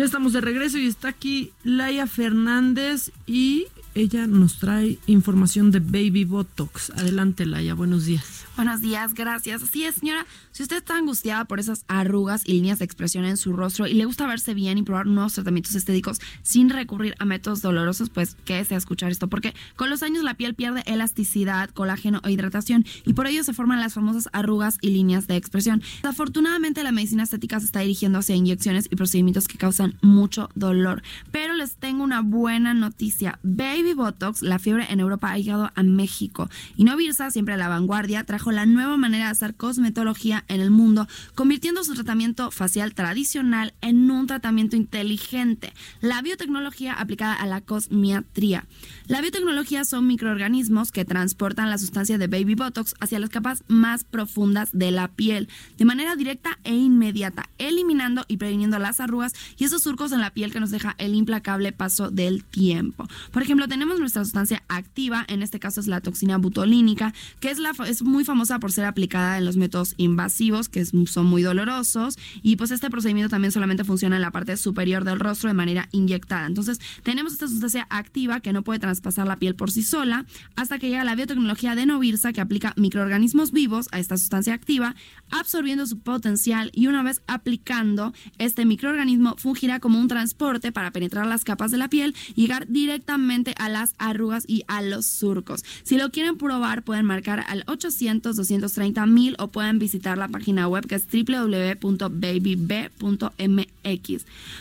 Ya 0.00 0.06
estamos 0.06 0.32
de 0.32 0.40
regreso 0.40 0.78
y 0.78 0.86
está 0.86 1.08
aquí 1.08 1.52
Laia 1.62 2.06
Fernández 2.06 3.12
y 3.26 3.66
ella 3.94 4.26
nos 4.26 4.58
trae 4.58 4.98
información 5.06 5.70
de 5.70 5.80
Baby 5.80 6.24
Botox. 6.24 6.90
Adelante, 6.90 7.46
Laia, 7.46 7.74
buenos 7.74 8.06
días. 8.06 8.44
Buenos 8.56 8.80
días, 8.80 9.14
gracias. 9.14 9.62
Así 9.62 9.84
es, 9.84 9.96
señora. 9.96 10.26
Si 10.52 10.62
usted 10.62 10.76
está 10.76 10.96
angustiada 10.96 11.44
por 11.46 11.60
esas 11.60 11.84
arrugas 11.88 12.42
y 12.44 12.52
líneas 12.52 12.78
de 12.78 12.84
expresión 12.84 13.24
en 13.24 13.36
su 13.36 13.52
rostro 13.52 13.86
y 13.86 13.94
le 13.94 14.04
gusta 14.04 14.26
verse 14.26 14.54
bien 14.54 14.78
y 14.78 14.82
probar 14.82 15.06
nuevos 15.06 15.34
tratamientos 15.34 15.74
estéticos 15.74 16.20
sin 16.42 16.68
recurrir 16.70 17.14
a 17.18 17.24
métodos 17.24 17.62
dolorosos, 17.62 18.10
pues 18.10 18.36
quédese 18.44 18.74
a 18.74 18.78
escuchar 18.78 19.10
esto, 19.10 19.28
porque 19.28 19.54
con 19.76 19.90
los 19.90 20.02
años 20.02 20.22
la 20.22 20.34
piel 20.34 20.54
pierde 20.54 20.82
elasticidad, 20.86 21.70
colágeno 21.70 22.20
e 22.24 22.32
hidratación 22.32 22.84
y 23.04 23.14
por 23.14 23.26
ello 23.26 23.42
se 23.44 23.54
forman 23.54 23.80
las 23.80 23.94
famosas 23.94 24.28
arrugas 24.32 24.78
y 24.80 24.90
líneas 24.90 25.26
de 25.26 25.36
expresión. 25.36 25.82
Desafortunadamente 26.02 26.82
la 26.82 26.92
medicina 26.92 27.22
estética 27.22 27.58
se 27.60 27.66
está 27.66 27.80
dirigiendo 27.80 28.18
hacia 28.18 28.36
inyecciones 28.36 28.88
y 28.90 28.96
procedimientos 28.96 29.48
que 29.48 29.58
causan 29.58 29.96
mucho 30.02 30.50
dolor. 30.54 31.02
Pero 31.30 31.54
les 31.54 31.76
tengo 31.76 32.04
una 32.04 32.20
buena 32.20 32.74
noticia. 32.74 33.38
Baby 33.42 33.79
Botox, 33.94 34.42
la 34.42 34.58
fiebre 34.58 34.86
en 34.90 35.00
Europa 35.00 35.32
ha 35.32 35.38
llegado 35.38 35.70
a 35.74 35.82
México 35.82 36.48
y 36.76 36.84
no 36.84 36.96
Virsa, 36.96 37.30
siempre 37.30 37.54
a 37.54 37.56
la 37.56 37.68
vanguardia, 37.68 38.24
trajo 38.24 38.52
la 38.52 38.66
nueva 38.66 38.96
manera 38.96 39.26
de 39.26 39.30
hacer 39.30 39.54
cosmetología 39.54 40.44
en 40.48 40.60
el 40.60 40.70
mundo, 40.70 41.08
convirtiendo 41.34 41.82
su 41.82 41.94
tratamiento 41.94 42.50
facial 42.50 42.94
tradicional 42.94 43.74
en 43.80 44.10
un 44.10 44.26
tratamiento 44.26 44.76
inteligente, 44.76 45.72
la 46.00 46.22
biotecnología 46.22 46.92
aplicada 46.92 47.34
a 47.34 47.46
la 47.46 47.60
cosmiatría. 47.60 48.66
La 49.06 49.20
biotecnología 49.20 49.84
son 49.84 50.06
microorganismos 50.06 50.92
que 50.92 51.04
transportan 51.04 51.70
la 51.70 51.78
sustancia 51.78 52.18
de 52.18 52.26
Baby 52.26 52.54
Botox 52.54 52.94
hacia 53.00 53.18
las 53.18 53.30
capas 53.30 53.64
más 53.66 54.04
profundas 54.04 54.70
de 54.72 54.90
la 54.90 55.08
piel, 55.08 55.48
de 55.78 55.84
manera 55.84 56.16
directa 56.16 56.58
e 56.64 56.74
inmediata, 56.74 57.48
eliminando 57.58 58.24
y 58.28 58.36
previniendo 58.36 58.78
las 58.78 59.00
arrugas 59.00 59.34
y 59.56 59.64
esos 59.64 59.82
surcos 59.82 60.12
en 60.12 60.20
la 60.20 60.30
piel 60.30 60.52
que 60.52 60.60
nos 60.60 60.70
deja 60.70 60.94
el 60.98 61.14
implacable 61.14 61.72
paso 61.72 62.10
del 62.10 62.44
tiempo. 62.44 63.08
Por 63.32 63.42
ejemplo, 63.42 63.66
tenemos 63.70 64.00
nuestra 64.00 64.24
sustancia 64.24 64.64
activa, 64.68 65.24
en 65.28 65.44
este 65.44 65.60
caso 65.60 65.80
es 65.80 65.86
la 65.86 66.00
toxina 66.00 66.38
butolínica, 66.38 67.14
que 67.38 67.50
es, 67.50 67.58
la, 67.60 67.70
es 67.86 68.02
muy 68.02 68.24
famosa 68.24 68.58
por 68.58 68.72
ser 68.72 68.84
aplicada 68.84 69.38
en 69.38 69.44
los 69.44 69.56
métodos 69.56 69.94
invasivos, 69.96 70.68
que 70.68 70.84
son 70.84 71.26
muy 71.26 71.42
dolorosos, 71.42 72.18
y 72.42 72.56
pues 72.56 72.72
este 72.72 72.90
procedimiento 72.90 73.30
también 73.30 73.52
solamente 73.52 73.84
funciona 73.84 74.16
en 74.16 74.22
la 74.22 74.32
parte 74.32 74.56
superior 74.56 75.04
del 75.04 75.20
rostro 75.20 75.46
de 75.46 75.54
manera 75.54 75.88
inyectada. 75.92 76.46
Entonces, 76.46 76.80
tenemos 77.04 77.32
esta 77.32 77.46
sustancia 77.46 77.86
activa 77.90 78.40
que 78.40 78.52
no 78.52 78.64
puede 78.64 78.80
traspasar 78.80 79.28
la 79.28 79.36
piel 79.36 79.54
por 79.54 79.70
sí 79.70 79.84
sola, 79.84 80.26
hasta 80.56 80.80
que 80.80 80.88
llega 80.88 81.04
la 81.04 81.14
biotecnología 81.14 81.76
de 81.76 81.86
Novirsa, 81.86 82.32
que 82.32 82.40
aplica 82.40 82.74
microorganismos 82.76 83.52
vivos 83.52 83.88
a 83.92 84.00
esta 84.00 84.16
sustancia 84.16 84.52
activa, 84.52 84.96
absorbiendo 85.30 85.86
su 85.86 85.98
potencial 85.98 86.70
y 86.74 86.86
una 86.86 87.02
vez 87.02 87.22
aplicando, 87.26 88.12
este 88.38 88.64
microorganismo 88.64 89.36
fungirá 89.36 89.80
como 89.80 89.98
un 89.98 90.08
transporte 90.08 90.72
para 90.72 90.90
penetrar 90.90 91.26
las 91.26 91.44
capas 91.44 91.70
de 91.70 91.78
la 91.78 91.88
piel 91.88 92.14
y 92.34 92.42
llegar 92.42 92.66
directamente 92.68 93.54
a 93.58 93.68
las 93.68 93.94
arrugas 93.98 94.44
y 94.46 94.64
a 94.68 94.82
los 94.82 95.06
surcos. 95.06 95.64
Si 95.82 95.96
lo 95.96 96.10
quieren 96.10 96.36
probar, 96.36 96.82
pueden 96.82 97.06
marcar 97.06 97.44
al 97.48 97.64
800 97.66 98.36
230 98.36 99.06
mil 99.06 99.36
o 99.38 99.48
pueden 99.48 99.78
visitar 99.78 100.18
la 100.18 100.28
página 100.28 100.68
web 100.68 100.86
que 100.86 100.94
es 100.96 101.06
www.babyb.mx. 101.10 101.80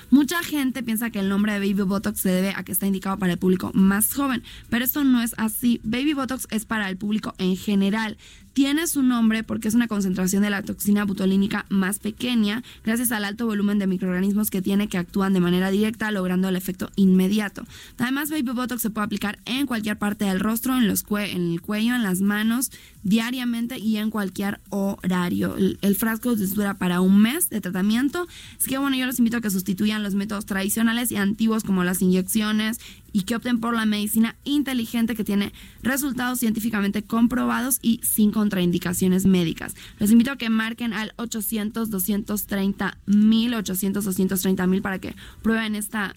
Mucha 0.10 0.44
gente 0.44 0.84
piensa 0.84 1.10
que 1.10 1.20
el 1.20 1.30
nombre 1.30 1.54
de 1.54 1.60
Baby 1.60 1.84
Botox 1.84 2.20
se 2.22 2.30
debe 2.30 2.54
a 2.56 2.64
que 2.64 2.72
está 2.72 2.88
indicado 2.88 3.18
para 3.18 3.34
el 3.34 3.40
público 3.40 3.72
más 3.74 4.14
joven, 4.14 4.44
pero 4.70 4.86
esto 4.86 5.04
no 5.04 5.22
es 5.22 5.34
así. 5.38 5.80
Baby 5.84 6.14
Botox 6.14 6.48
es 6.52 6.66
para 6.66 6.90
el 6.90 6.98
público 6.98 7.34
en 7.38 7.56
general 7.56 8.18
tiene 8.54 8.88
su 8.88 9.04
nombre 9.04 9.44
porque 9.44 9.68
es 9.68 9.76
una 9.76 9.88
concentración 9.88 10.44
de 10.44 10.50
la 10.50 10.64
toxina 10.64 11.06
butolínica 11.06 11.66
más 11.70 12.00
pequeña 12.00 12.64
gracias 12.84 13.12
al 13.12 13.26
alto 13.26 13.46
volumen 13.46 13.80
de 13.80 13.88
microorganismos 13.88 14.50
que 14.50 14.62
tiene 14.62 14.88
que 14.88 14.98
actúan 14.98 15.34
de 15.34 15.40
manera 15.40 15.72
directa 15.72 16.12
logrando 16.12 16.50
el 16.50 16.56
efecto 16.56 16.92
inmediato. 16.96 17.66
Además, 17.98 18.30
Baby 18.30 18.52
Botox 18.52 18.82
se 18.82 18.90
puede 18.90 19.06
aplicar 19.06 19.40
en 19.46 19.66
cualquier 19.66 19.98
parte 19.98 20.26
del 20.26 20.40
rostro, 20.40 20.78
en, 20.78 20.88
los 20.88 21.06
en 21.10 21.52
el 21.52 21.62
cuello, 21.62 21.96
en 21.96 22.04
las 22.04 22.22
manos, 22.22 22.72
diariamente 23.04 23.78
y 23.80 23.98
en 23.98 24.10
cualquier 24.10 24.60
horario. 24.70 25.56
El, 25.58 25.96
frasco 25.96 26.36
dura 26.36 26.76
para 26.76 27.02
un 27.02 27.22
mes 27.22 27.50
de 27.50 27.62
tratamiento. 27.62 28.28
Así 28.58 28.70
que 28.70 28.78
bueno, 28.78 28.96
yo 28.96 29.06
los 29.06 29.20
invito 29.20 29.38
a 29.38 29.42
que 29.42 29.50
sustituyan 29.50 30.04
los 30.04 30.16
métodos 30.16 30.46
tradicionales 30.46 31.12
y 31.12 31.18
antiguos 31.18 31.64
como 31.64 31.84
las 31.84 32.02
inyecciones 32.02 32.80
y 33.12 33.24
que 33.24 33.36
opten 33.36 33.60
por 33.60 33.76
la 33.76 33.86
medicina 33.86 34.36
inteligente 34.44 35.16
que 35.16 35.24
tiene 35.24 35.54
resultados 35.82 36.40
científicamente 36.40 37.04
comprobados 37.04 37.80
y 37.82 38.00
sin 38.04 38.32
contraindicaciones 38.32 39.26
médicas. 39.26 39.76
Les 40.00 40.12
invito 40.12 40.32
a 40.32 40.38
que 40.38 40.50
marquen 40.50 40.94
al 40.94 41.16
800-230 41.18 42.96
mil, 43.06 43.54
800-230 43.54 44.68
mil 44.68 44.82
para 44.82 45.00
que 45.00 45.16
prueben 45.42 45.76
esta 45.76 46.16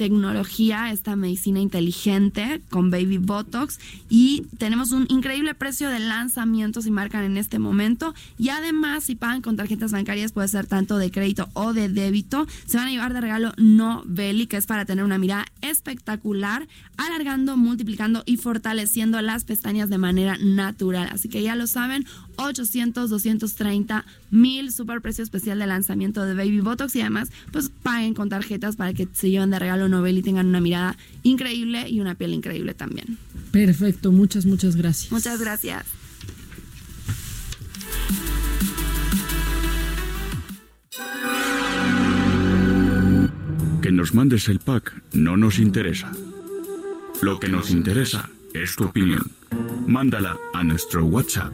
tecnología, 0.00 0.92
esta 0.92 1.14
medicina 1.14 1.60
inteligente 1.60 2.62
con 2.70 2.90
Baby 2.90 3.18
Botox 3.18 3.78
y 4.08 4.46
tenemos 4.56 4.92
un 4.92 5.04
increíble 5.10 5.54
precio 5.54 5.90
de 5.90 5.98
lanzamiento 5.98 6.80
si 6.80 6.90
marcan 6.90 7.24
en 7.24 7.36
este 7.36 7.58
momento. 7.58 8.14
Y 8.38 8.48
además 8.48 9.04
si 9.04 9.14
pagan 9.14 9.42
con 9.42 9.58
tarjetas 9.58 9.92
bancarias 9.92 10.32
puede 10.32 10.48
ser 10.48 10.66
tanto 10.66 10.96
de 10.96 11.10
crédito 11.10 11.50
o 11.52 11.74
de 11.74 11.90
débito, 11.90 12.46
se 12.64 12.78
van 12.78 12.86
a 12.86 12.90
llevar 12.92 13.12
de 13.12 13.20
regalo 13.20 13.52
Novelli 13.58 14.46
que 14.46 14.56
es 14.56 14.64
para 14.64 14.86
tener 14.86 15.04
una 15.04 15.18
mirada 15.18 15.44
espectacular, 15.60 16.66
alargando, 16.96 17.58
multiplicando 17.58 18.22
y 18.24 18.38
fortaleciendo 18.38 19.20
las 19.20 19.44
pestañas 19.44 19.90
de 19.90 19.98
manera 19.98 20.38
natural. 20.40 21.10
Así 21.12 21.28
que 21.28 21.42
ya 21.42 21.56
lo 21.56 21.66
saben, 21.66 22.06
800, 22.36 23.10
230 23.10 24.06
mil, 24.30 24.72
super 24.72 25.02
precio 25.02 25.22
especial 25.22 25.58
de 25.58 25.66
lanzamiento 25.66 26.24
de 26.24 26.34
Baby 26.34 26.60
Botox. 26.60 26.96
Y 26.96 27.02
además 27.02 27.30
pues 27.52 27.68
paguen 27.68 28.14
con 28.14 28.30
tarjetas 28.30 28.76
para 28.76 28.94
que 28.94 29.06
se 29.12 29.28
lleven 29.28 29.50
de 29.50 29.58
regalo 29.58 29.89
Nobel 29.90 30.18
y 30.18 30.22
tengan 30.22 30.46
una 30.46 30.60
mirada 30.60 30.96
increíble 31.22 31.88
y 31.88 32.00
una 32.00 32.14
piel 32.14 32.34
increíble 32.34 32.74
también. 32.74 33.18
Perfecto, 33.50 34.12
muchas, 34.12 34.46
muchas 34.46 34.76
gracias. 34.76 35.12
Muchas 35.12 35.40
gracias. 35.40 35.84
Que 43.82 43.92
nos 43.92 44.14
mandes 44.14 44.48
el 44.48 44.60
pack 44.60 45.02
no 45.12 45.36
nos 45.36 45.58
interesa. 45.58 46.12
Lo 47.22 47.40
que 47.40 47.48
nos 47.48 47.70
interesa 47.70 48.30
es 48.54 48.76
tu 48.76 48.84
opinión. 48.84 49.32
Mándala 49.86 50.36
a 50.54 50.62
nuestro 50.62 51.04
WhatsApp 51.04 51.52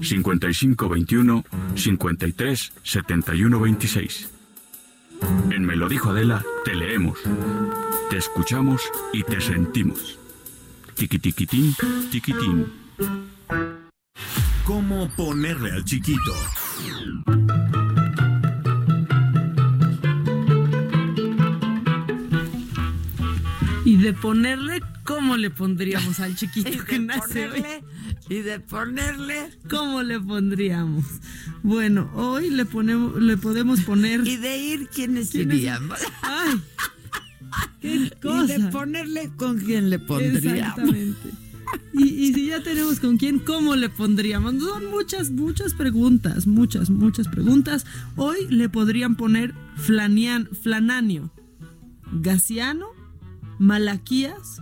5521 0.00 1.44
53 1.74 2.72
71 2.82 3.60
26. 3.60 4.33
En 5.50 5.64
Me 5.64 5.76
lo 5.76 5.88
dijo 5.88 6.10
Adela, 6.10 6.44
te 6.64 6.74
leemos, 6.74 7.18
te 8.10 8.18
escuchamos 8.18 8.82
y 9.12 9.22
te 9.22 9.40
sentimos. 9.40 10.18
Tiquitiquitín, 10.94 11.74
tiquitín. 12.10 12.72
¿Cómo 14.64 15.08
ponerle 15.16 15.72
al 15.72 15.84
chiquito? 15.84 16.32
De 24.04 24.12
ponerle, 24.12 24.80
¿cómo 25.04 25.36
le 25.36 25.50
pondríamos 25.50 26.20
al 26.20 26.36
chiquito 26.36 26.84
que 26.88 26.98
nace 26.98 27.48
hoy? 27.48 27.64
Y 28.28 28.36
de 28.36 28.60
ponerle. 28.60 29.50
¿Cómo 29.68 30.02
le 30.02 30.20
pondríamos? 30.20 31.04
Bueno, 31.62 32.10
hoy 32.14 32.50
le 32.50 32.64
ponemos, 32.64 33.20
le 33.20 33.36
podemos 33.36 33.80
poner. 33.80 34.26
Y 34.26 34.36
de 34.36 34.58
ir, 34.58 34.88
¿quiénes 34.88 35.30
¿Quiénes- 35.30 35.56
iríamos? 35.58 35.98
Ay, 36.22 36.60
qué 37.80 37.94
Y 38.06 38.10
cosa. 38.22 38.46
de 38.58 38.58
ponerle, 38.70 39.30
¿con 39.36 39.58
quién 39.58 39.90
le 39.90 39.98
pondríamos? 39.98 40.78
Exactamente. 40.78 41.30
Y, 41.92 42.04
y 42.04 42.34
si 42.34 42.46
ya 42.48 42.62
tenemos 42.62 43.00
con 43.00 43.16
quién, 43.18 43.38
¿cómo 43.40 43.74
le 43.76 43.88
pondríamos? 43.88 44.62
Son 44.62 44.86
muchas, 44.90 45.30
muchas 45.30 45.74
preguntas, 45.74 46.46
muchas, 46.46 46.88
muchas 46.90 47.26
preguntas. 47.28 47.84
Hoy 48.16 48.46
le 48.48 48.68
podrían 48.68 49.16
poner 49.16 49.54
Flanian, 49.76 50.48
Flananio, 50.62 51.30
Gaciano, 52.12 52.86
Malaquías 53.64 54.60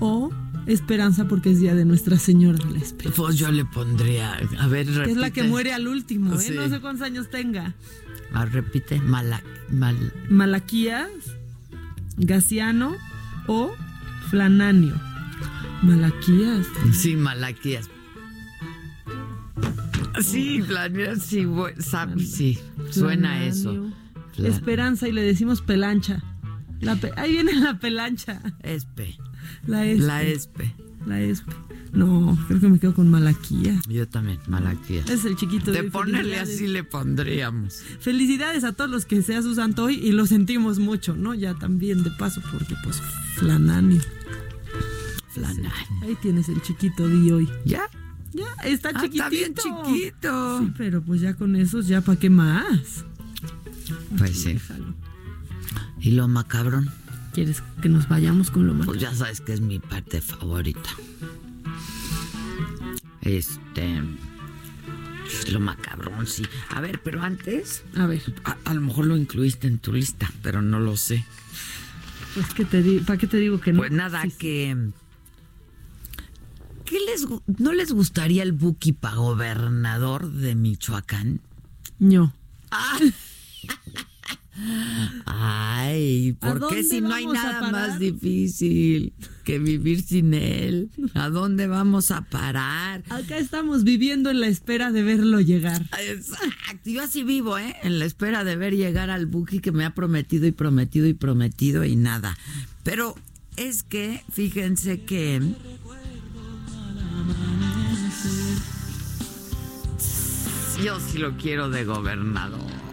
o 0.00 0.30
Esperanza 0.66 1.28
porque 1.28 1.50
es 1.50 1.60
día 1.60 1.74
de 1.74 1.84
Nuestra 1.84 2.18
Señora 2.18 2.58
de 2.64 2.70
la 2.72 2.78
Esperanza. 2.78 3.16
Pues 3.22 3.36
yo 3.36 3.52
le 3.52 3.64
pondría, 3.66 4.32
a 4.58 4.66
ver, 4.66 4.86
repite. 4.88 5.10
Es 5.12 5.16
la 5.18 5.30
que 5.30 5.42
muere 5.44 5.72
al 5.74 5.86
último, 5.86 6.34
¿eh? 6.34 6.38
Sí. 6.40 6.54
No 6.54 6.68
sé 6.68 6.80
cuántos 6.80 7.02
años 7.06 7.28
tenga. 7.30 7.74
Ah, 8.32 8.46
repite, 8.46 9.00
mala, 9.00 9.42
mal, 9.70 9.96
Malaquías, 10.30 11.08
Gaciano 12.16 12.96
o 13.46 13.72
Flananio. 14.30 14.94
Malaquías. 15.82 16.66
sí, 16.92 17.14
Malaquías. 17.14 17.88
Sí, 20.22 20.62
Flanio, 20.62 21.14
sí, 21.16 21.46
sí, 22.24 22.58
suena 22.90 23.44
eso. 23.44 23.70
Flananio. 23.70 23.96
Flan- 24.34 24.46
Esperanza 24.50 25.08
y 25.08 25.12
le 25.12 25.20
decimos 25.22 25.60
pelancha. 25.60 26.22
La 26.80 26.96
pe- 26.96 27.12
Ahí 27.16 27.32
viene 27.32 27.54
la 27.54 27.78
pelancha. 27.78 28.40
Espe, 28.62 29.16
La 29.66 29.86
espe. 29.86 30.06
la 30.06 30.22
espe. 30.22 30.74
La 31.06 31.20
espe. 31.20 31.52
No, 31.92 32.36
creo 32.48 32.60
que 32.60 32.68
me 32.68 32.78
quedo 32.78 32.92
con 32.94 33.08
Malaquía. 33.08 33.80
Yo 33.88 34.06
también, 34.08 34.38
Malaquías. 34.48 35.08
Es 35.08 35.24
el 35.24 35.36
chiquito 35.36 35.70
De 35.72 35.80
hoy. 35.80 35.90
ponerle 35.90 36.38
así 36.38 36.66
le 36.66 36.84
pondríamos. 36.84 37.80
Felicidades 38.00 38.64
a 38.64 38.72
todos 38.72 38.90
los 38.90 39.06
que 39.06 39.22
sea 39.22 39.40
su 39.40 39.54
santo 39.54 39.84
hoy 39.84 39.94
y 39.94 40.12
lo 40.12 40.26
sentimos 40.26 40.78
mucho, 40.78 41.14
¿no? 41.16 41.32
Ya 41.34 41.54
también 41.54 42.02
de 42.02 42.10
paso, 42.10 42.42
porque 42.52 42.74
pues 42.84 43.00
Flananio. 43.36 44.00
Flanán. 45.30 45.72
Ahí 46.02 46.16
tienes 46.20 46.48
el 46.48 46.60
chiquito 46.62 47.08
de 47.08 47.32
hoy. 47.32 47.48
¿Ya? 47.64 47.82
Ya, 48.32 48.46
está 48.64 48.90
Ah, 48.94 49.02
chiquitito. 49.02 49.24
está 49.24 49.28
bien 49.30 49.54
chiquito. 49.54 50.58
Sí, 50.60 50.72
pero 50.76 51.02
pues 51.02 51.20
ya 51.20 51.34
con 51.34 51.56
esos, 51.56 51.86
ya 51.88 52.00
para 52.00 52.18
qué 52.18 52.28
más. 52.30 53.04
Pues 54.18 54.42
sí. 54.42 54.54
Déjalo. 54.54 54.94
¿Y 56.06 56.12
lo 56.12 56.28
macabrón? 56.28 56.88
¿Quieres 57.34 57.64
que 57.82 57.88
nos 57.88 58.08
vayamos 58.08 58.52
con 58.52 58.64
lo 58.64 58.74
más? 58.74 58.86
Pues 58.86 59.00
ya 59.00 59.12
sabes 59.12 59.40
que 59.40 59.52
es 59.52 59.60
mi 59.60 59.80
parte 59.80 60.20
favorita. 60.20 60.88
Este. 63.22 64.04
Lo 65.50 65.58
macabrón, 65.58 66.28
sí. 66.28 66.44
A 66.68 66.80
ver, 66.80 67.00
pero 67.02 67.22
antes. 67.22 67.82
A 67.96 68.06
ver, 68.06 68.22
A, 68.44 68.56
a 68.66 68.74
lo 68.74 68.82
mejor 68.82 69.06
lo 69.06 69.16
incluiste 69.16 69.66
en 69.66 69.80
tu 69.80 69.92
lista, 69.92 70.30
pero 70.42 70.62
no 70.62 70.78
lo 70.78 70.96
sé. 70.96 71.24
pues 72.34 72.54
que 72.54 72.64
te 72.64 72.84
di, 72.84 73.00
¿para 73.00 73.18
qué 73.18 73.26
te 73.26 73.38
digo 73.38 73.60
que 73.60 73.72
no? 73.72 73.78
Pues 73.78 73.90
nada, 73.90 74.22
que. 74.38 74.76
¿Qué 76.84 77.00
les, 77.00 77.26
¿No 77.58 77.72
les 77.72 77.90
gustaría 77.90 78.44
el 78.44 78.52
Buki 78.52 78.92
para 78.92 79.16
gobernador 79.16 80.30
de 80.30 80.54
Michoacán? 80.54 81.40
No. 81.98 82.32
Ay, 85.26 86.36
¿A 86.40 86.46
¿por 86.48 86.68
qué 86.68 86.82
si 86.82 87.00
no 87.00 87.14
hay 87.14 87.26
nada 87.26 87.70
más 87.70 87.98
difícil 87.98 89.12
que 89.44 89.58
vivir 89.58 90.02
sin 90.02 90.32
él? 90.34 90.90
¿A 91.14 91.28
dónde 91.28 91.66
vamos 91.66 92.10
a 92.10 92.22
parar? 92.22 93.02
Acá 93.10 93.36
estamos 93.36 93.84
viviendo 93.84 94.30
en 94.30 94.40
la 94.40 94.48
espera 94.48 94.92
de 94.92 95.02
verlo 95.02 95.40
llegar. 95.40 95.82
Exacto, 96.08 96.90
yo 96.90 97.02
así 97.02 97.22
vivo, 97.22 97.58
¿eh? 97.58 97.76
En 97.82 97.98
la 97.98 98.06
espera 98.06 98.44
de 98.44 98.56
ver 98.56 98.74
llegar 98.74 99.10
al 99.10 99.26
Buki 99.26 99.60
que 99.60 99.72
me 99.72 99.84
ha 99.84 99.94
prometido 99.94 100.46
y 100.46 100.52
prometido 100.52 101.06
y 101.06 101.14
prometido 101.14 101.84
y 101.84 101.96
nada. 101.96 102.36
Pero 102.82 103.14
es 103.56 103.82
que, 103.82 104.22
fíjense 104.32 105.02
que... 105.02 105.40
Yo 110.82 111.00
sí 111.00 111.18
lo 111.18 111.36
quiero 111.38 111.70
de 111.70 111.84
gobernador. 111.84 112.85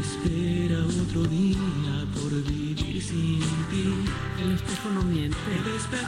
Espera 0.00 0.78
otro 0.84 1.22
día 1.24 1.58
por 2.14 2.30
vivir 2.44 3.02
sin 3.02 3.40
ti. 3.40 3.94
El 4.42 4.52
espejo 4.52 4.90
no 4.94 5.02
miente. 5.02 5.36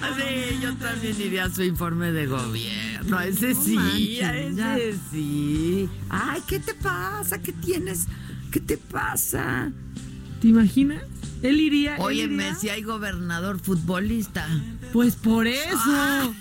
Ah, 0.02 0.10
Sí, 0.16 0.58
yo 0.62 0.74
también 0.76 1.16
iría 1.20 1.44
a 1.44 1.50
su 1.50 1.62
informe 1.62 2.12
de 2.12 2.26
gobierno. 2.26 3.20
Ese 3.20 3.54
No 3.54 3.62
sí, 3.62 3.74
manches, 3.74 4.20
ese 4.20 4.54
ya. 4.56 4.76
sí. 5.10 5.88
Ay, 6.08 6.40
¿qué 6.46 6.58
te 6.58 6.74
pasa? 6.74 7.38
¿Qué 7.40 7.52
tienes? 7.52 8.06
¿Qué 8.50 8.60
te 8.60 8.76
pasa? 8.78 9.70
¿Te 10.40 10.48
imaginas? 10.48 11.02
Él 11.42 11.60
iría. 11.60 11.96
él 11.96 12.02
Óyeme, 12.02 12.44
iría- 12.44 12.54
si 12.54 12.68
hay 12.70 12.82
gobernador 12.82 13.58
futbolista. 13.60 14.46
Pues 14.92 15.14
por 15.16 15.46
eso. 15.46 15.76
Ve, 15.86 16.34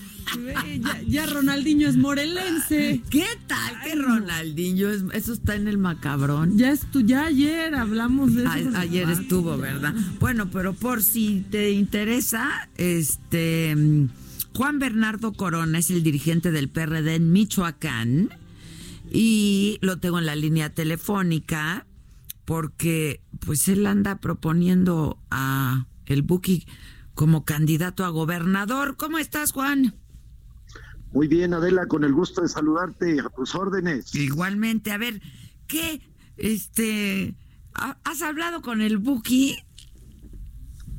Ya, 0.82 1.02
ya 1.08 1.26
Ronaldinho 1.26 1.88
es 1.88 1.98
morelense. 1.98 3.02
¿Qué 3.10 3.26
tal 3.48 3.82
que 3.84 3.96
Ronaldinho? 3.96 4.90
es- 4.90 5.04
Eso 5.14 5.34
está 5.34 5.56
en 5.56 5.68
el 5.68 5.78
macabrón. 5.78 6.58
Ya 6.58 6.72
estu 6.72 7.02
ya 7.02 7.26
ayer 7.26 7.76
hablamos 7.76 8.34
de 8.36 8.44
eso. 8.44 8.70
A- 8.76 8.80
ayer 8.82 9.10
estuvo, 9.10 9.58
¿verdad? 9.58 9.94
Bueno, 10.20 10.50
pero 10.52 10.74
por 10.74 11.02
si 11.04 11.46
te 11.50 11.72
interesa, 11.72 12.70
este 12.78 13.76
mm, 13.76 14.10
Juan 14.56 14.80
Bernardo 14.80 15.34
Corona 15.34 15.80
es 15.80 15.90
el 15.92 16.04
dirigente 16.04 16.52
del 16.52 16.70
PRD 16.70 17.16
en 17.16 17.32
Michoacán 17.32 18.30
y 19.12 19.78
lo 19.82 19.98
tengo 20.00 20.20
en 20.20 20.26
la 20.26 20.36
línea 20.36 20.74
telefónica 20.74 21.86
porque 22.46 23.22
pues 23.40 23.68
él 23.68 23.86
anda 23.86 24.20
proponiendo 24.20 25.18
a 25.32 25.88
el 26.06 26.22
Buki 26.22 26.66
como 27.16 27.44
candidato 27.46 28.04
a 28.06 28.10
gobernador. 28.10 28.96
¿Cómo 28.98 29.18
estás, 29.18 29.52
Juan? 29.52 29.96
Muy 31.16 31.28
bien, 31.30 31.54
Adela, 31.54 31.88
con 31.88 32.04
el 32.04 32.12
gusto 32.14 32.42
de 32.42 32.50
saludarte 32.50 33.22
a 33.22 33.30
tus 33.30 33.56
órdenes. 33.56 34.14
Igualmente, 34.14 34.92
a 34.92 34.98
ver, 34.98 35.22
¿qué 35.66 36.02
este 36.36 37.34
ha- 37.74 37.98
has 38.04 38.22
hablado 38.22 38.62
con 38.62 38.82
el 38.82 38.98
Buki? 38.98 39.56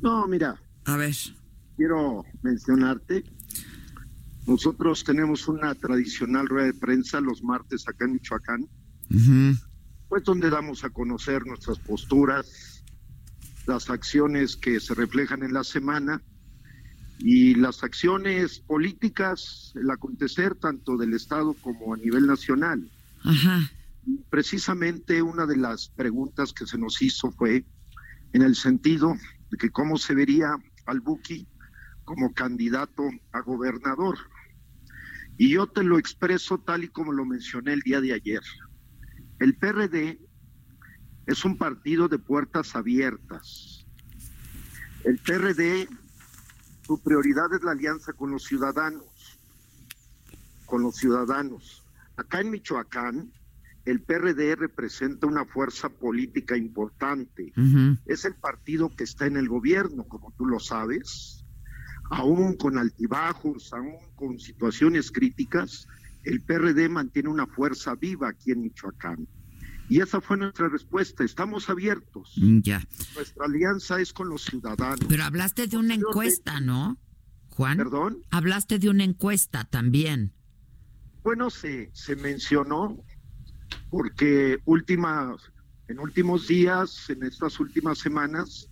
No, 0.01 0.27
mira. 0.27 0.59
A 0.85 0.97
ver. 0.97 1.13
Quiero 1.75 2.25
mencionarte. 2.41 3.25
Nosotros 4.47 5.03
tenemos 5.03 5.47
una 5.47 5.75
tradicional 5.75 6.47
rueda 6.47 6.65
de 6.65 6.73
prensa 6.73 7.21
los 7.21 7.43
martes 7.43 7.87
acá 7.87 8.05
en 8.05 8.13
Michoacán, 8.13 8.65
pues 10.09 10.23
donde 10.23 10.49
damos 10.49 10.83
a 10.83 10.89
conocer 10.89 11.45
nuestras 11.45 11.77
posturas, 11.77 12.83
las 13.67 13.89
acciones 13.91 14.55
que 14.55 14.79
se 14.79 14.95
reflejan 14.95 15.43
en 15.43 15.53
la 15.53 15.63
semana 15.63 16.23
y 17.19 17.55
las 17.55 17.83
acciones 17.83 18.59
políticas, 18.59 19.71
el 19.75 19.89
acontecer 19.89 20.55
tanto 20.55 20.97
del 20.97 21.13
Estado 21.13 21.53
como 21.53 21.93
a 21.93 21.97
nivel 21.97 22.27
nacional. 22.27 22.89
Ajá. 23.23 23.71
Precisamente 24.29 25.21
una 25.21 25.45
de 25.45 25.57
las 25.57 25.89
preguntas 25.89 26.53
que 26.53 26.65
se 26.65 26.77
nos 26.77 27.01
hizo 27.01 27.31
fue 27.31 27.65
en 28.33 28.41
el 28.41 28.55
sentido 28.55 29.15
de 29.49 29.57
que 29.57 29.69
cómo 29.69 29.97
se 29.97 30.15
vería 30.15 30.55
al 30.85 31.01
Buki 31.01 31.47
como 32.05 32.33
candidato 32.33 33.03
a 33.33 33.41
gobernador. 33.41 34.17
Y 35.37 35.49
yo 35.49 35.67
te 35.67 35.83
lo 35.83 35.99
expreso 35.99 36.57
tal 36.59 36.83
y 36.85 36.87
como 36.87 37.11
lo 37.11 37.25
mencioné 37.25 37.73
el 37.73 37.81
día 37.81 38.01
de 38.01 38.13
ayer. 38.13 38.41
El 39.39 39.55
PRD 39.55 40.19
es 41.27 41.45
un 41.45 41.57
partido 41.57 42.07
de 42.07 42.17
puertas 42.17 42.75
abiertas. 42.75 43.85
El 45.03 45.19
PRD, 45.19 45.87
su 46.87 47.01
prioridad 47.01 47.53
es 47.53 47.63
la 47.63 47.71
alianza 47.71 48.13
con 48.13 48.31
los 48.31 48.45
ciudadanos, 48.45 49.37
con 50.65 50.81
los 50.81 50.95
ciudadanos. 50.95 51.83
Acá 52.15 52.39
en 52.39 52.49
Michoacán, 52.49 53.33
el 53.83 54.01
PRD 54.01 54.55
representa 54.55 55.27
una 55.27 55.43
fuerza 55.43 55.89
política 55.89 56.55
importante. 56.55 57.51
Es 58.05 58.23
el 58.23 58.35
partido 58.35 58.89
que 58.95 59.03
está 59.03 59.25
en 59.25 59.35
el 59.35 59.49
gobierno, 59.49 60.05
como 60.05 60.31
tú 60.37 60.45
lo 60.45 60.59
sabes. 60.61 61.43
Aún 62.09 62.55
con 62.55 62.77
altibajos, 62.77 63.73
aún 63.73 63.97
con 64.15 64.39
situaciones 64.39 65.11
críticas, 65.11 65.89
el 66.23 66.41
PRD 66.41 66.87
mantiene 66.87 67.27
una 67.27 67.47
fuerza 67.47 67.95
viva 67.95 68.29
aquí 68.29 68.51
en 68.51 68.61
Michoacán. 68.61 69.27
Y 69.89 70.01
esa 70.01 70.19
fue 70.19 70.37
nuestra 70.37 70.67
respuesta. 70.69 71.23
Estamos 71.23 71.69
abiertos. 71.69 72.33
Mm, 72.37 72.59
ya. 72.59 72.85
Nuestra 73.15 73.45
alianza 73.45 73.99
es 74.01 74.11
con 74.11 74.29
los 74.29 74.43
ciudadanos. 74.43 75.05
Pero 75.07 75.23
hablaste 75.23 75.67
de 75.67 75.77
una 75.77 75.93
encuesta, 75.93 76.59
¿no, 76.59 76.97
Juan? 77.49 77.77
¿Perdón? 77.77 78.21
Hablaste 78.31 78.79
de 78.79 78.89
una 78.89 79.03
encuesta 79.03 79.63
también. 79.65 80.33
Bueno, 81.23 81.49
se, 81.49 81.89
se 81.93 82.15
mencionó 82.15 83.03
porque 83.89 84.59
últimas, 84.65 85.41
en 85.87 85.99
últimos 85.99 86.47
días, 86.47 87.09
en 87.09 87.23
estas 87.23 87.59
últimas 87.59 87.99
semanas, 87.99 88.69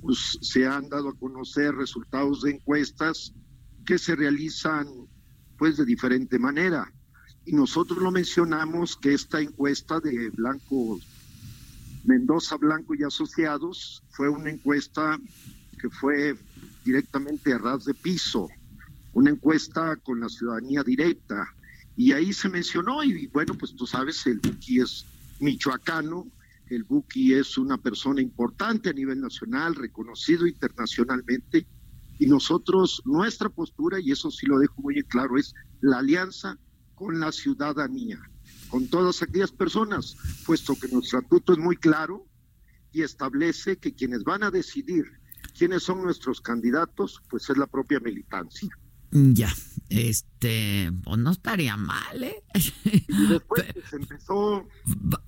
pues 0.00 0.38
se 0.40 0.66
han 0.66 0.88
dado 0.88 1.10
a 1.10 1.18
conocer 1.18 1.74
resultados 1.74 2.42
de 2.42 2.52
encuestas 2.52 3.32
que 3.84 3.98
se 3.98 4.16
realizan 4.16 4.86
pues 5.56 5.76
de 5.76 5.84
diferente 5.84 6.38
manera. 6.38 6.92
Y 7.46 7.52
nosotros 7.52 8.02
lo 8.02 8.10
mencionamos 8.10 8.96
que 8.96 9.14
esta 9.14 9.40
encuesta 9.40 10.00
de 10.00 10.30
Blanco, 10.30 10.98
Mendoza 12.04 12.56
Blanco 12.56 12.96
y 12.96 13.04
Asociados 13.04 14.02
fue 14.10 14.28
una 14.28 14.50
encuesta 14.50 15.16
que 15.80 15.88
fue 15.88 16.36
directamente 16.84 17.52
a 17.52 17.58
ras 17.58 17.84
de 17.84 17.94
piso, 17.94 18.48
una 19.12 19.30
encuesta 19.30 19.94
con 19.94 20.18
la 20.18 20.28
ciudadanía 20.28 20.82
directa, 20.82 21.54
y 21.96 22.12
ahí 22.12 22.32
se 22.32 22.48
mencionó, 22.48 23.04
y 23.04 23.28
bueno, 23.28 23.54
pues 23.54 23.76
tú 23.76 23.86
sabes, 23.86 24.26
el 24.26 24.40
Buki 24.40 24.80
es 24.80 25.06
michoacano, 25.38 26.26
el 26.68 26.82
Buki 26.82 27.34
es 27.34 27.56
una 27.56 27.78
persona 27.78 28.20
importante 28.20 28.90
a 28.90 28.92
nivel 28.92 29.20
nacional, 29.20 29.76
reconocido 29.76 30.48
internacionalmente, 30.48 31.64
y 32.18 32.26
nosotros, 32.26 33.02
nuestra 33.04 33.48
postura, 33.48 34.00
y 34.00 34.10
eso 34.10 34.32
sí 34.32 34.46
lo 34.46 34.58
dejo 34.58 34.82
muy 34.82 35.00
claro, 35.04 35.38
es 35.38 35.54
la 35.80 35.98
alianza 35.98 36.58
con 36.96 37.20
la 37.20 37.30
ciudadanía, 37.30 38.18
con 38.68 38.88
todas 38.88 39.22
aquellas 39.22 39.52
personas, 39.52 40.16
puesto 40.44 40.74
que 40.74 40.88
nuestro 40.88 41.20
estatuto 41.20 41.52
es 41.52 41.58
muy 41.58 41.76
claro 41.76 42.26
y 42.90 43.02
establece 43.02 43.76
que 43.76 43.94
quienes 43.94 44.24
van 44.24 44.42
a 44.42 44.50
decidir 44.50 45.04
quiénes 45.56 45.84
son 45.84 46.02
nuestros 46.02 46.40
candidatos, 46.40 47.22
pues 47.28 47.48
es 47.48 47.56
la 47.56 47.66
propia 47.66 48.00
militancia. 48.00 48.68
Ya, 49.12 49.52
este, 49.88 50.90
pues 51.04 51.18
no 51.18 51.30
estaría 51.30 51.76
mal, 51.76 52.24
¿eh? 52.24 52.42
Y 53.08 53.26
después 53.28 53.64
se 53.88 53.96
empezó. 54.00 54.66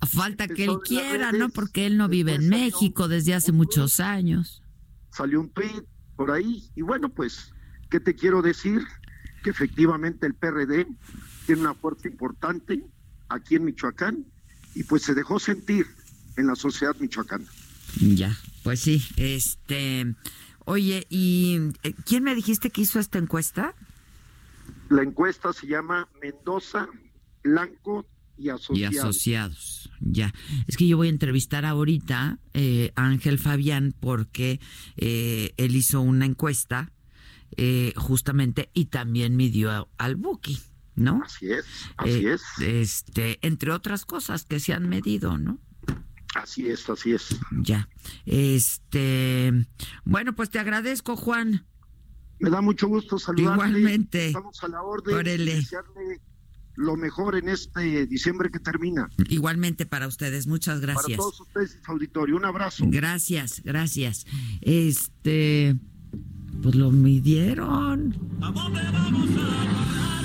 Falta 0.07 0.47
que 0.47 0.65
él 0.65 0.79
quiera, 0.83 1.31
¿no? 1.31 1.49
Porque 1.49 1.85
él 1.85 1.97
no 1.97 2.09
vive 2.09 2.35
en 2.35 2.49
México 2.49 3.07
desde 3.07 3.33
hace 3.33 3.51
muchos 3.51 3.99
años. 3.99 4.63
Salió 5.11 5.39
un 5.39 5.49
tweet 5.49 5.85
por 6.15 6.31
ahí, 6.31 6.69
y 6.75 6.81
bueno, 6.81 7.09
pues, 7.09 7.53
¿qué 7.89 7.99
te 7.99 8.13
quiero 8.15 8.41
decir? 8.41 8.81
Que 9.43 9.51
efectivamente 9.51 10.27
el 10.27 10.35
PRD 10.35 10.85
tiene 11.49 11.63
una 11.63 11.73
fuerza 11.73 12.07
importante 12.07 12.85
aquí 13.27 13.55
en 13.55 13.65
Michoacán, 13.65 14.23
y 14.75 14.83
pues 14.83 15.01
se 15.01 15.15
dejó 15.15 15.39
sentir 15.39 15.87
en 16.37 16.45
la 16.45 16.53
sociedad 16.55 16.95
michoacana. 16.99 17.45
Ya, 17.99 18.37
pues 18.61 18.81
sí, 18.81 19.03
este. 19.17 20.13
Oye, 20.65 21.07
¿y 21.09 21.57
eh, 21.81 21.95
quién 22.05 22.23
me 22.23 22.35
dijiste 22.35 22.69
que 22.69 22.81
hizo 22.81 22.99
esta 22.99 23.17
encuesta? 23.17 23.73
La 24.89 25.01
encuesta 25.01 25.51
se 25.51 25.65
llama 25.65 26.07
Mendoza, 26.21 26.87
Blanco 27.43 28.05
y 28.37 28.49
Asociados. 28.49 28.93
Y 28.93 28.97
asociados, 28.99 29.91
ya. 30.01 30.31
Es 30.67 30.77
que 30.77 30.87
yo 30.87 30.97
voy 30.97 31.07
a 31.07 31.09
entrevistar 31.09 31.65
ahorita 31.65 32.37
eh, 32.53 32.91
a 32.95 33.07
Ángel 33.07 33.39
Fabián 33.39 33.95
porque 33.99 34.59
eh, 34.97 35.55
él 35.57 35.75
hizo 35.75 35.99
una 36.01 36.27
encuesta 36.27 36.91
justamente 37.95 38.69
y 38.73 38.85
también 38.85 39.35
midió 39.35 39.89
al 39.97 40.15
Buki, 40.15 40.59
¿no? 40.95 41.21
Así 41.23 41.51
es, 41.51 41.65
así 41.97 42.27
es. 42.27 42.41
Este, 42.61 43.39
entre 43.41 43.71
otras 43.71 44.05
cosas 44.05 44.45
que 44.45 44.59
se 44.59 44.73
han 44.73 44.87
medido, 44.89 45.37
¿no? 45.37 45.59
Así 46.35 46.67
es, 46.67 46.89
así 46.89 47.13
es. 47.13 47.37
Ya. 47.61 47.89
Este, 48.25 49.67
bueno, 50.03 50.35
pues 50.35 50.49
te 50.49 50.59
agradezco, 50.59 51.15
Juan. 51.15 51.65
Me 52.39 52.49
da 52.49 52.61
mucho 52.61 52.87
gusto 52.87 53.17
saludarte. 53.17 53.53
Igualmente. 53.53 54.27
Estamos 54.27 54.63
a 54.63 54.67
la 54.67 54.81
orden. 54.81 55.23
Desearle 55.23 56.21
lo 56.75 56.95
mejor 56.95 57.35
en 57.35 57.49
este 57.49 58.05
diciembre 58.05 58.49
que 58.49 58.59
termina. 58.59 59.09
Igualmente 59.27 59.85
para 59.85 60.07
ustedes, 60.07 60.47
muchas 60.47 60.79
gracias. 60.79 61.05
Para 61.05 61.17
todos 61.17 61.41
ustedes, 61.41 61.77
auditorio, 61.85 62.37
un 62.37 62.45
abrazo. 62.45 62.85
Gracias, 62.87 63.61
gracias. 63.65 64.25
Este, 64.61 65.75
pues 66.61 66.75
lo 66.75 66.91
midieron. 66.91 68.15
¿A 68.41 68.51
dónde 68.51 68.81
vamos 68.93 69.29
a 69.37 70.18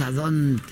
a 0.00 0.12
dónde, 0.12 0.62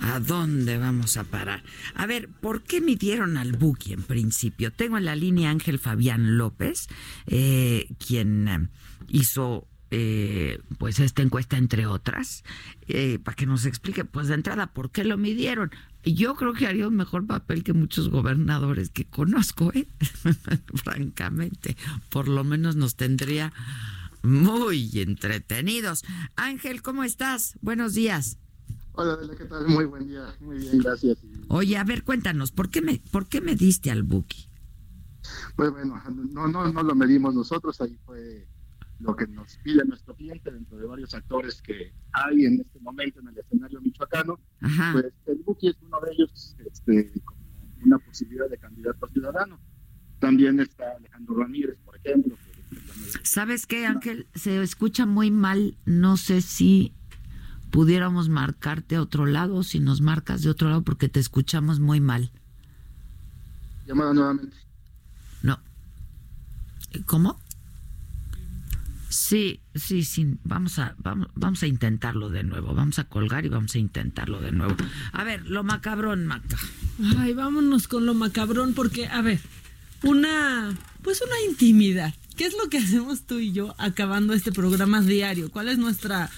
a 0.00 0.18
dónde 0.20 0.78
vamos 0.78 1.16
a 1.16 1.24
parar. 1.24 1.62
A 1.94 2.06
ver, 2.06 2.28
¿por 2.28 2.62
qué 2.62 2.80
midieron 2.80 3.36
al 3.36 3.52
Buki 3.52 3.92
en 3.92 4.02
principio? 4.02 4.72
Tengo 4.72 4.96
en 4.96 5.04
la 5.04 5.16
línea 5.16 5.50
Ángel 5.50 5.78
Fabián 5.78 6.38
López, 6.38 6.88
eh, 7.26 7.88
quien 7.98 8.48
eh, 8.48 8.68
hizo 9.08 9.66
eh, 9.90 10.60
pues 10.78 11.00
esta 11.00 11.22
encuesta 11.22 11.58
entre 11.58 11.86
otras, 11.86 12.44
para 13.24 13.36
que 13.36 13.46
nos 13.46 13.66
explique, 13.66 14.04
pues 14.04 14.28
de 14.28 14.34
entrada, 14.34 14.68
¿por 14.68 14.90
qué 14.90 15.04
lo 15.04 15.18
midieron? 15.18 15.70
Yo 16.04 16.34
creo 16.34 16.54
que 16.54 16.66
haría 16.66 16.88
un 16.88 16.96
mejor 16.96 17.26
papel 17.26 17.64
que 17.64 17.74
muchos 17.74 18.08
gobernadores 18.08 18.90
que 18.90 19.04
conozco, 19.04 19.70
¿eh? 19.74 19.86
francamente, 20.82 21.76
por 22.08 22.26
lo 22.28 22.42
menos 22.42 22.76
nos 22.76 22.96
tendría 22.96 23.52
muy 24.22 24.90
entretenidos. 24.94 26.04
Ángel, 26.36 26.80
¿cómo 26.80 27.04
estás? 27.04 27.58
Buenos 27.60 27.94
días. 27.94 28.38
Hola, 28.94 29.18
¿qué 29.36 29.44
tal? 29.46 29.66
Muy 29.68 29.86
buen 29.86 30.06
día, 30.06 30.34
muy 30.40 30.58
bien, 30.58 30.78
gracias. 30.80 31.18
Oye, 31.48 31.78
a 31.78 31.84
ver, 31.84 32.04
cuéntanos, 32.04 32.52
¿por 32.52 32.70
qué 32.70 32.82
me, 32.82 33.00
por 33.10 33.26
qué 33.26 33.40
me 33.40 33.56
diste 33.56 33.90
al 33.90 34.02
Buki? 34.02 34.48
Pues 35.56 35.70
bueno, 35.70 36.00
no, 36.30 36.46
no, 36.48 36.70
no 36.70 36.82
lo 36.82 36.94
medimos 36.94 37.34
nosotros, 37.34 37.80
ahí 37.80 37.96
fue 38.04 38.46
lo 38.98 39.16
que 39.16 39.26
nos 39.26 39.56
pide 39.64 39.84
nuestro 39.84 40.14
cliente 40.14 40.50
dentro 40.50 40.76
de 40.76 40.86
varios 40.86 41.14
actores 41.14 41.62
que 41.62 41.92
hay 42.12 42.44
en 42.44 42.60
este 42.60 42.78
momento 42.80 43.20
en 43.20 43.28
el 43.28 43.38
escenario 43.38 43.80
michoacano. 43.80 44.38
Pues 44.92 45.06
el 45.26 45.38
Buki 45.38 45.68
es 45.68 45.76
uno 45.82 45.98
de 46.00 46.12
ellos 46.12 46.56
este, 46.70 47.12
como 47.24 47.40
una 47.84 47.98
posibilidad 47.98 48.48
de 48.48 48.58
candidato 48.58 49.08
ciudadano. 49.08 49.58
También 50.20 50.60
está 50.60 50.84
Alejandro 50.98 51.36
Ramírez, 51.36 51.78
por 51.84 51.96
ejemplo. 51.96 52.36
¿Sabes 53.24 53.66
qué, 53.66 53.86
Ángel? 53.86 54.28
Se 54.34 54.62
escucha 54.62 55.04
muy 55.04 55.30
mal. 55.30 55.76
No 55.84 56.16
sé 56.16 56.42
si 56.42 56.94
pudiéramos 57.72 58.28
marcarte 58.28 58.96
a 58.96 59.02
otro 59.02 59.26
lado, 59.26 59.64
si 59.64 59.80
nos 59.80 60.02
marcas 60.02 60.42
de 60.42 60.50
otro 60.50 60.68
lado, 60.68 60.82
porque 60.82 61.08
te 61.08 61.18
escuchamos 61.18 61.80
muy 61.80 62.00
mal. 62.00 62.30
Llamada 63.86 64.12
nuevamente. 64.12 64.56
No. 65.42 65.58
¿Cómo? 67.06 67.40
Sí, 69.08 69.60
sí, 69.74 70.04
sí. 70.04 70.36
Vamos 70.44 70.78
a, 70.78 70.94
vamos, 70.98 71.28
vamos 71.34 71.62
a 71.62 71.66
intentarlo 71.66 72.28
de 72.28 72.44
nuevo. 72.44 72.74
Vamos 72.74 72.98
a 72.98 73.04
colgar 73.04 73.46
y 73.46 73.48
vamos 73.48 73.74
a 73.74 73.78
intentarlo 73.78 74.40
de 74.40 74.52
nuevo. 74.52 74.76
A 75.12 75.24
ver, 75.24 75.46
lo 75.48 75.64
macabrón, 75.64 76.26
Maca. 76.26 76.58
Ay, 77.18 77.32
vámonos 77.32 77.88
con 77.88 78.04
lo 78.04 78.12
macabrón, 78.12 78.74
porque, 78.74 79.08
a 79.08 79.22
ver, 79.22 79.40
una, 80.02 80.76
pues 81.02 81.22
una 81.22 81.40
intimidad. 81.48 82.14
¿Qué 82.36 82.44
es 82.44 82.54
lo 82.62 82.68
que 82.68 82.78
hacemos 82.78 83.22
tú 83.22 83.38
y 83.38 83.52
yo 83.52 83.74
acabando 83.78 84.34
este 84.34 84.52
programa 84.52 85.00
diario? 85.00 85.50
¿Cuál 85.50 85.68
es 85.68 85.78
nuestra 85.78 86.30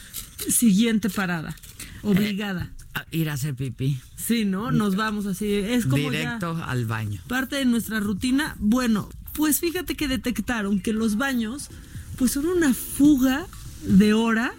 siguiente 0.51 1.11
parada? 1.11 1.57
Obligada. 2.03 2.71
Eh, 3.11 3.19
ir 3.19 3.31
a 3.31 3.35
hacer 3.35 3.55
pipí. 3.55 3.99
Sí, 4.17 4.45
¿no? 4.45 4.71
Nos 4.71 4.97
vamos 4.97 5.27
así. 5.27 5.53
Es 5.53 5.87
como 5.87 6.11
Directo 6.11 6.63
al 6.65 6.87
baño. 6.87 7.21
Parte 7.27 7.57
de 7.57 7.65
nuestra 7.65 8.01
rutina. 8.01 8.57
Bueno, 8.59 9.09
pues 9.33 9.61
fíjate 9.61 9.95
que 9.97 10.09
detectaron 10.09 10.81
que 10.81 10.93
los 10.93 11.17
baños 11.17 11.71
pues 12.17 12.33
son 12.33 12.47
una 12.47 12.73
fuga 12.75 13.47
de 13.83 14.15
horas 14.15 14.53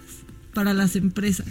para 0.52 0.72
las 0.72 0.96
empresas. 0.96 1.46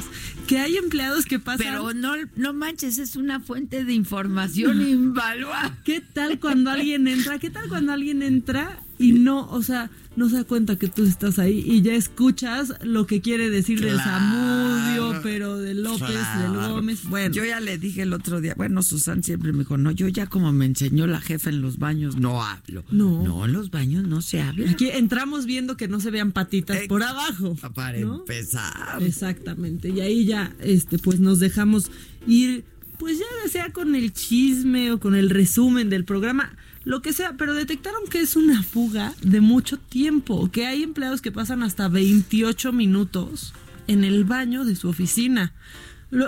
Que 0.47 0.59
hay 0.59 0.77
empleados 0.77 1.25
que 1.25 1.39
pasan. 1.39 1.67
Pero 1.67 1.93
no, 1.93 2.13
no 2.35 2.53
manches, 2.53 2.97
es 2.97 3.15
una 3.15 3.39
fuente 3.39 3.85
de 3.85 3.93
información 3.93 4.81
invaluable. 4.87 5.71
¿Qué 5.83 6.01
tal 6.01 6.39
cuando 6.39 6.71
alguien 6.71 7.07
entra? 7.07 7.39
¿Qué 7.39 7.49
tal 7.49 7.67
cuando 7.69 7.93
alguien 7.93 8.23
entra 8.23 8.79
y 8.97 9.11
no, 9.11 9.49
o 9.49 9.61
sea, 9.61 9.89
no 10.15 10.29
se 10.29 10.37
da 10.37 10.43
cuenta 10.45 10.77
que 10.77 10.87
tú 10.87 11.03
estás 11.03 11.37
ahí 11.39 11.63
y 11.65 11.81
ya 11.81 11.93
escuchas 11.95 12.73
lo 12.81 13.05
que 13.05 13.19
quiere 13.19 13.49
decir 13.49 13.81
del 13.81 13.99
Zamudio, 13.99 15.19
pero 15.21 15.57
de 15.57 15.73
López, 15.73 16.17
del 16.39 16.53
Gómez. 16.53 17.03
Bueno, 17.09 17.33
yo 17.33 17.43
ya 17.43 17.59
le 17.59 17.77
dije 17.77 18.03
el 18.03 18.13
otro 18.13 18.39
día, 18.39 18.53
bueno, 18.55 18.81
Susan 18.83 19.23
siempre 19.23 19.51
me 19.51 19.59
dijo, 19.59 19.77
no, 19.77 19.91
yo 19.91 20.07
ya 20.07 20.27
como 20.27 20.53
me 20.53 20.65
enseñó 20.65 21.07
la 21.07 21.19
jefa 21.19 21.49
en 21.49 21.61
los 21.61 21.77
baños, 21.77 22.15
no 22.17 22.41
hablo. 22.41 22.85
No. 22.91 23.23
No, 23.23 23.45
en 23.45 23.53
los 23.53 23.69
baños 23.71 24.07
no 24.07 24.21
se 24.21 24.41
habla. 24.41 24.71
Aquí 24.71 24.89
entramos 24.89 25.45
viendo 25.45 25.75
que 25.75 25.87
no 25.87 25.99
se 25.99 26.11
vean 26.11 26.31
patitas 26.31 26.79
por 26.87 27.03
abajo. 27.03 27.55
Para 27.73 27.97
empezar. 27.97 29.01
Exactamente. 29.01 29.89
Y 29.89 29.99
ahí 29.99 30.25
ya, 30.25 30.55
este, 30.61 30.97
pues 30.99 31.19
nos 31.19 31.39
dejamos 31.39 31.91
ir, 32.27 32.63
pues 32.97 33.19
ya 33.19 33.49
sea 33.49 33.73
con 33.73 33.95
el 33.95 34.13
chisme 34.13 34.93
o 34.93 34.99
con 34.99 35.15
el 35.15 35.29
resumen 35.29 35.89
del 35.89 36.05
programa 36.05 36.55
lo 36.85 37.01
que 37.01 37.13
sea, 37.13 37.33
pero 37.33 37.53
detectaron 37.53 38.07
que 38.09 38.21
es 38.21 38.35
una 38.35 38.63
fuga 38.63 39.13
de 39.21 39.41
mucho 39.41 39.77
tiempo, 39.77 40.49
que 40.51 40.67
hay 40.67 40.83
empleados 40.83 41.21
que 41.21 41.31
pasan 41.31 41.63
hasta 41.63 41.87
28 41.87 42.71
minutos 42.71 43.53
en 43.87 44.03
el 44.03 44.23
baño 44.23 44.65
de 44.65 44.75
su 44.75 44.87
oficina. 44.87 45.53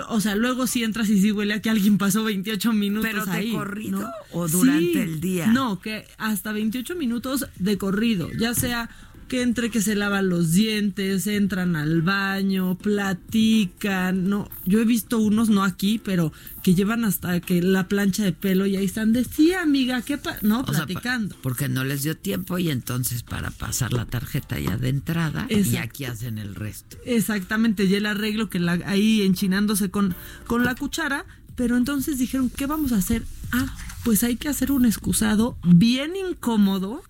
O 0.08 0.20
sea, 0.20 0.34
luego 0.34 0.66
si 0.66 0.82
entras 0.82 1.08
y 1.08 1.20
si 1.20 1.30
huele 1.32 1.54
a 1.54 1.62
que 1.62 1.70
alguien 1.70 1.96
pasó 1.96 2.24
28 2.24 2.72
minutos 2.72 3.08
¿Pero 3.10 3.24
de 3.24 3.30
ahí. 3.32 3.52
corrido 3.52 4.10
o 4.32 4.48
durante 4.48 5.02
el 5.02 5.20
día? 5.20 5.46
No, 5.46 5.80
que 5.80 6.06
hasta 6.18 6.52
28 6.52 6.96
minutos 6.96 7.46
de 7.56 7.78
corrido, 7.78 8.28
ya 8.38 8.54
sea 8.54 8.90
que 9.28 9.42
entre 9.42 9.70
que 9.70 9.82
se 9.82 9.94
lavan 9.94 10.28
los 10.28 10.52
dientes, 10.52 11.26
entran 11.26 11.76
al 11.76 12.02
baño, 12.02 12.76
platican, 12.76 14.28
no, 14.28 14.48
yo 14.64 14.80
he 14.80 14.84
visto 14.84 15.18
unos, 15.18 15.50
no 15.50 15.62
aquí, 15.62 16.00
pero 16.02 16.32
que 16.62 16.74
llevan 16.74 17.04
hasta 17.04 17.40
que 17.40 17.62
la 17.62 17.86
plancha 17.86 18.24
de 18.24 18.32
pelo 18.32 18.66
y 18.66 18.76
ahí 18.76 18.86
están 18.86 19.12
de 19.12 19.24
sí, 19.24 19.52
amiga, 19.52 20.02
¿qué 20.02 20.18
no, 20.42 20.64
platicando. 20.64 21.36
porque 21.42 21.68
no 21.68 21.84
les 21.84 22.02
dio 22.02 22.16
tiempo 22.16 22.58
y 22.58 22.70
entonces 22.70 23.22
para 23.22 23.50
pasar 23.50 23.92
la 23.92 24.06
tarjeta 24.06 24.58
ya 24.58 24.76
de 24.76 24.88
entrada 24.88 25.46
y 25.50 25.76
aquí 25.76 26.06
hacen 26.06 26.38
el 26.38 26.54
resto. 26.54 26.96
Exactamente, 27.04 27.84
y 27.84 27.94
el 27.94 28.06
arreglo 28.06 28.48
que 28.48 28.58
la, 28.58 28.80
ahí 28.86 29.22
enchinándose 29.22 29.90
con, 29.90 30.14
con 30.46 30.64
la 30.64 30.74
cuchara, 30.74 31.26
pero 31.54 31.76
entonces 31.76 32.18
dijeron, 32.18 32.50
¿qué 32.50 32.66
vamos 32.66 32.92
a 32.92 32.96
hacer? 32.96 33.24
Ah, 33.52 33.76
pues 34.04 34.24
hay 34.24 34.36
que 34.36 34.48
hacer 34.48 34.72
un 34.72 34.86
excusado 34.86 35.58
bien 35.64 36.12
incómodo 36.16 37.02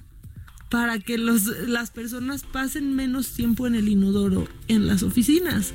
para 0.71 0.99
que 0.99 1.19
los, 1.19 1.47
las 1.67 1.91
personas 1.91 2.45
pasen 2.45 2.95
menos 2.95 3.33
tiempo 3.33 3.67
en 3.67 3.75
el 3.75 3.89
inodoro 3.89 4.49
en 4.69 4.87
las 4.87 5.03
oficinas. 5.03 5.73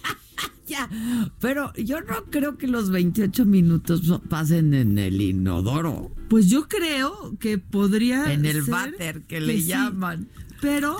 ya, 0.66 0.88
pero 1.40 1.72
yo 1.74 2.00
no 2.00 2.24
creo 2.30 2.56
que 2.56 2.66
los 2.66 2.90
28 2.90 3.44
minutos 3.44 4.02
pasen 4.28 4.74
en 4.74 4.98
el 4.98 5.20
inodoro. 5.20 6.12
Pues 6.28 6.48
yo 6.48 6.68
creo 6.68 7.36
que 7.40 7.58
podría. 7.58 8.32
En 8.32 8.46
el 8.46 8.64
ser 8.64 8.72
váter 8.72 9.22
que, 9.22 9.40
le 9.40 9.62
llaman. 9.62 10.28
Pero 10.60 10.96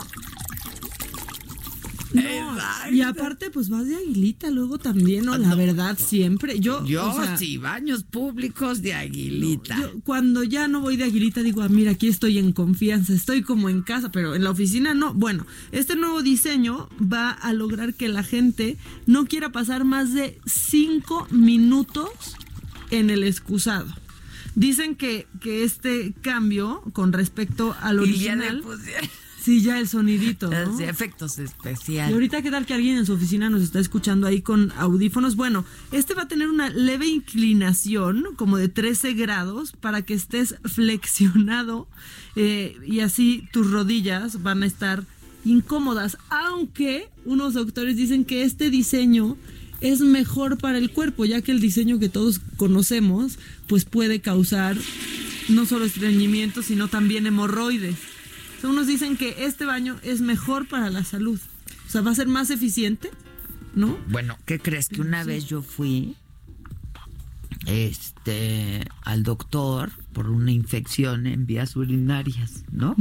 no, 2.13 2.57
y 2.91 3.03
aparte, 3.03 3.51
pues 3.51 3.69
vas 3.69 3.87
de 3.87 3.97
aguilita 3.97 4.51
luego 4.51 4.79
también, 4.79 5.25
¿no? 5.25 5.37
La 5.39 5.55
verdad, 5.55 5.99
siempre. 5.99 6.59
Yo, 6.59 6.85
yo 6.85 7.15
sí, 7.37 7.59
baños 7.59 8.03
públicos 8.03 8.83
de 8.83 8.95
aguilita. 8.95 9.77
cuando 10.05 10.43
ya 10.43 10.69
no 10.69 10.81
voy 10.81 10.97
de 10.97 11.05
aguilita, 11.05 11.43
digo, 11.43 11.63
ah, 11.63 11.69
mira, 11.69 11.93
aquí 11.93 12.09
estoy 12.09 12.39
en 12.39 12.53
confianza, 12.53 13.13
estoy 13.13 13.43
como 13.43 13.69
en 13.69 13.83
casa, 13.83 14.11
pero 14.11 14.35
en 14.35 14.45
la 14.45 14.51
oficina 14.51 14.95
no. 14.95 15.15
Bueno, 15.15 15.47
este 15.73 15.97
nuevo 15.97 16.23
diseño 16.23 16.89
va 17.01 17.31
a 17.31 17.53
lograr 17.53 17.95
que 17.95 18.09
la 18.09 18.23
gente 18.23 18.77
no 19.07 19.27
quiera 19.27 19.53
pasar 19.53 19.85
más 19.85 20.13
de 20.13 20.39
cinco 20.47 21.27
minutos 21.31 22.11
en 22.91 23.11
el 23.11 23.25
excusado. 23.25 23.95
Dicen 24.55 24.97
que, 24.97 25.27
que 25.41 25.63
este 25.63 26.13
cambio 26.23 26.83
con 26.93 27.13
respecto 27.13 27.77
al 27.81 28.01
original. 28.01 28.63
Sí, 29.43 29.63
ya 29.63 29.79
el 29.79 29.89
sonidito. 29.89 30.51
¿no? 30.51 30.77
Sí, 30.77 30.85
efectos 30.85 31.39
especiales. 31.39 32.11
Y 32.11 32.15
ahorita, 32.15 32.43
¿qué 32.43 32.51
tal 32.51 32.67
que 32.67 32.75
alguien 32.75 32.99
en 32.99 33.07
su 33.07 33.15
oficina 33.15 33.49
nos 33.49 33.63
está 33.63 33.81
escuchando 33.81 34.27
ahí 34.27 34.43
con 34.43 34.73
audífonos? 34.77 35.37
Bueno, 35.37 35.65
este 35.93 36.15
va 36.15 36.23
a 36.23 36.29
tener 36.29 36.51
una 36.51 36.69
leve 36.69 37.07
inclinación, 37.07 38.27
como 38.37 38.59
de 38.59 38.69
13 38.69 39.15
grados, 39.15 39.73
para 39.73 40.03
que 40.03 40.15
estés 40.15 40.57
flexionado 40.65 41.89
eh, 42.37 42.77
y 42.87 43.01
así 43.01 43.49
tus 43.53 43.71
rodillas 43.71 44.43
van 44.43 44.63
a 44.63 44.67
estar 44.67 45.05
incómodas. 45.45 46.19
Aunque 46.29 47.09
unos 47.25 47.55
doctores 47.55 47.97
dicen 47.97 48.25
que 48.25 48.45
este 48.45 48.69
diseño 48.71 49.37
es 49.81 50.01
mejor 50.01 50.59
para 50.59 50.77
el 50.77 50.91
cuerpo, 50.91 51.25
ya 51.25 51.41
que 51.41 51.53
el 51.53 51.61
diseño 51.61 51.99
que 51.99 52.11
todos 52.11 52.41
conocemos, 52.57 53.39
pues 53.67 53.87
puede 53.87 54.21
causar 54.21 54.77
no 55.49 55.65
solo 55.65 55.87
estreñimiento, 55.87 56.63
sino 56.63 56.89
también 56.89 57.27
hemorroides. 57.27 57.97
Unos 58.63 58.87
dicen 58.87 59.17
que 59.17 59.47
este 59.47 59.65
baño 59.65 59.97
es 60.03 60.21
mejor 60.21 60.69
para 60.69 60.91
la 60.91 61.05
salud. 61.05 61.41
O 61.87 61.91
sea, 61.91 62.03
va 62.03 62.11
a 62.11 62.15
ser 62.15 62.29
más 62.29 62.51
eficiente, 62.51 63.11
¿no? 63.75 63.99
Bueno, 64.09 64.39
¿qué 64.47 64.59
crees? 64.59 64.89
Que 64.89 65.01
una 65.01 65.25
vez 65.25 65.47
yo 65.47 65.63
fui 65.63 66.17
este 67.67 68.87
al 69.03 69.23
doctor 69.23 69.91
por 70.13 70.31
una 70.31 70.51
infección 70.51 71.27
en 71.27 71.47
vías 71.47 71.77
urinarias, 71.77 72.65
¿no? 72.71 72.95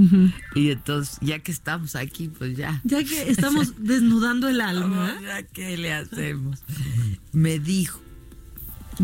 Y 0.55 0.71
entonces, 0.71 1.17
ya 1.21 1.39
que 1.39 1.51
estamos 1.51 1.95
aquí, 1.95 2.29
pues 2.29 2.57
ya. 2.57 2.81
Ya 2.83 3.03
que 3.03 3.29
estamos 3.29 3.73
desnudando 3.83 4.47
el 4.47 4.61
alma. 4.61 5.15
ya 5.21 5.43
que 5.43 5.77
le 5.77 5.93
hacemos. 5.93 6.63
Me 7.31 7.59
dijo. 7.59 8.01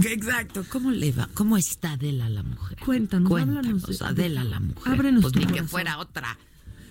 Exacto, 0.03 0.65
¿cómo 0.67 0.91
le 0.91 1.13
va? 1.13 1.29
¿Cómo 1.33 1.55
está 1.55 1.93
Adela 1.93 2.27
la 2.27 2.43
mujer? 2.43 2.77
Cuéntanos, 2.83 3.29
Cuéntanos 3.29 4.01
Adela 4.01 4.43
la 4.43 4.59
mujer. 4.59 4.93
Ábrenos 4.93 5.21
pues 5.21 5.35
ni 5.35 5.45
que 5.45 5.63
fuera 5.63 5.99
otra. 5.99 6.37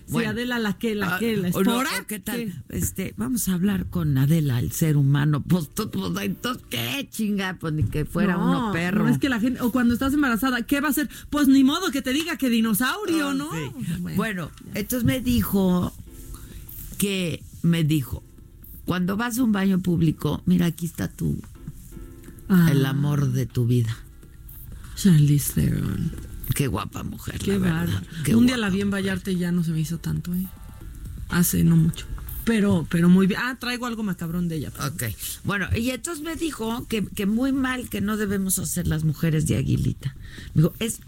Sí, 0.07 0.23
Adela, 0.23 0.59
la 0.59 0.77
que, 0.77 0.95
la 0.95 1.15
ah, 1.15 1.19
que, 1.19 1.37
la 1.37 1.49
espora. 1.49 1.89
¿Qué 2.07 2.19
tal? 2.19 2.63
Este, 2.69 3.13
vamos 3.17 3.47
a 3.47 3.53
hablar 3.53 3.87
con 3.87 4.17
Adela, 4.17 4.59
el 4.59 4.71
ser 4.71 4.97
humano. 4.97 5.43
Pues, 5.43 5.69
pues 5.75 5.89
entonces, 6.21 6.63
¿qué 6.69 7.07
chinga? 7.09 7.57
Pues 7.59 7.73
ni 7.73 7.83
que 7.83 8.05
fuera 8.05 8.37
uno 8.37 8.71
perro. 8.71 9.03
No 9.03 9.09
es 9.09 9.17
que 9.17 9.29
la 9.29 9.39
gente, 9.39 9.61
o 9.61 9.71
cuando 9.71 9.93
estás 9.93 10.13
embarazada, 10.13 10.61
¿qué 10.63 10.81
va 10.81 10.87
a 10.87 10.91
hacer? 10.91 11.09
Pues 11.29 11.47
ni 11.47 11.63
modo 11.63 11.91
que 11.91 12.01
te 12.01 12.13
diga 12.13 12.37
que 12.37 12.49
dinosaurio, 12.49 13.29
ah, 13.29 13.33
¿no? 13.33 13.49
Bueno, 14.15 14.51
entonces 14.73 15.03
me 15.03 15.21
dijo 15.21 15.93
que, 16.97 17.43
me 17.61 17.83
dijo, 17.83 18.23
cuando 18.85 19.17
vas 19.17 19.37
a 19.37 19.43
un 19.43 19.51
baño 19.51 19.79
público, 19.79 20.41
mira, 20.45 20.67
aquí 20.67 20.85
está 20.85 21.07
tu, 21.07 21.39
el 22.69 22.85
amor 22.85 23.31
de 23.31 23.45
tu 23.45 23.65
vida. 23.65 23.97
Charlize 24.95 25.53
Theron. 25.53 26.34
Qué 26.53 26.67
guapa 26.67 27.03
mujer, 27.03 27.39
Qué 27.39 27.57
la 27.57 27.87
Un 28.35 28.45
día 28.45 28.57
la 28.57 28.69
vi 28.69 28.81
en 28.81 28.91
Vallarte 28.91 29.31
y 29.31 29.37
ya 29.37 29.51
no 29.51 29.63
se 29.63 29.71
me 29.71 29.79
hizo 29.79 29.97
tanto, 29.97 30.33
¿eh? 30.33 30.45
Hace 31.29 31.63
no 31.63 31.75
mucho. 31.75 32.05
Pero, 32.45 32.85
pero 32.89 33.09
muy 33.09 33.25
bien. 33.25 33.39
Ah, 33.43 33.57
traigo 33.59 33.87
algo 33.87 34.03
macabrón 34.03 34.47
de 34.47 34.57
ella. 34.57 34.71
Ok. 34.85 35.03
Bueno, 35.43 35.67
y 35.75 35.89
entonces 35.89 36.23
me 36.23 36.35
dijo 36.35 36.87
que, 36.87 37.03
que 37.03 37.25
muy 37.25 37.51
mal 37.51 37.89
que 37.89 38.01
no 38.01 38.17
debemos 38.17 38.59
hacer 38.59 38.87
las 38.87 39.03
mujeres 39.03 39.47
de 39.47 39.57
aguilita. 39.57 40.15
Me 40.53 40.61
dijo, 40.61 40.73
es 40.79 41.01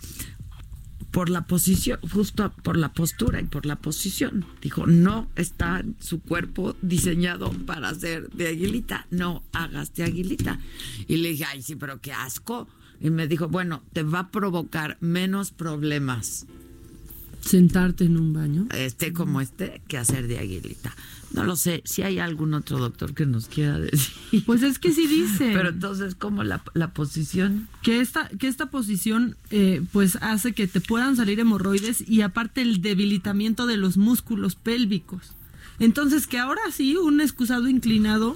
por 1.11 1.29
la 1.29 1.45
posición, 1.45 1.99
justo 2.11 2.51
por 2.63 2.77
la 2.77 2.93
postura 2.93 3.39
y 3.39 3.45
por 3.45 3.65
la 3.65 3.77
posición. 3.77 4.45
Dijo, 4.61 4.87
no 4.87 5.29
está 5.35 5.83
su 5.99 6.21
cuerpo 6.21 6.75
diseñado 6.81 7.51
para 7.65 7.93
ser 7.95 8.29
de 8.31 8.47
aguilita, 8.47 9.07
no 9.11 9.43
hagas 9.53 9.93
de 9.93 10.03
aguilita. 10.03 10.59
Y 11.07 11.17
le 11.17 11.29
dije, 11.29 11.45
ay, 11.45 11.61
sí, 11.61 11.75
pero 11.75 12.01
qué 12.01 12.13
asco. 12.13 12.67
Y 12.99 13.09
me 13.09 13.27
dijo, 13.27 13.47
bueno, 13.47 13.83
te 13.93 14.03
va 14.03 14.19
a 14.19 14.31
provocar 14.31 14.97
menos 14.99 15.51
problemas. 15.51 16.47
Sentarte 17.41 18.03
en 18.03 18.17
un 18.17 18.33
baño. 18.33 18.67
Este 18.75 19.13
como 19.13 19.39
este, 19.39 19.81
que 19.87 19.97
hacer 19.97 20.27
de 20.27 20.39
aguilita. 20.39 20.93
No 21.31 21.43
lo 21.43 21.55
sé, 21.55 21.81
si 21.85 22.01
hay 22.01 22.19
algún 22.19 22.53
otro 22.53 22.77
doctor 22.77 23.13
que 23.13 23.25
nos 23.25 23.47
quiera 23.47 23.79
decir. 23.79 24.43
Pues 24.45 24.63
es 24.63 24.79
que 24.79 24.91
sí 24.91 25.07
dice. 25.07 25.51
Pero 25.53 25.69
entonces, 25.69 26.15
¿cómo 26.15 26.43
la, 26.43 26.63
la 26.73 26.93
posición? 26.93 27.67
Que 27.83 28.01
esta, 28.01 28.29
que 28.29 28.47
esta 28.47 28.67
posición 28.67 29.35
eh, 29.49 29.81
pues 29.91 30.17
hace 30.21 30.53
que 30.53 30.67
te 30.67 30.81
puedan 30.81 31.15
salir 31.15 31.39
hemorroides 31.39 32.07
y 32.07 32.21
aparte 32.21 32.61
el 32.61 32.81
debilitamiento 32.81 33.65
de 33.65 33.77
los 33.77 33.97
músculos 33.97 34.55
pélvicos. 34.55 35.33
Entonces, 35.79 36.27
que 36.27 36.39
ahora 36.39 36.61
sí, 36.71 36.95
un 36.95 37.21
excusado 37.21 37.67
inclinado 37.67 38.35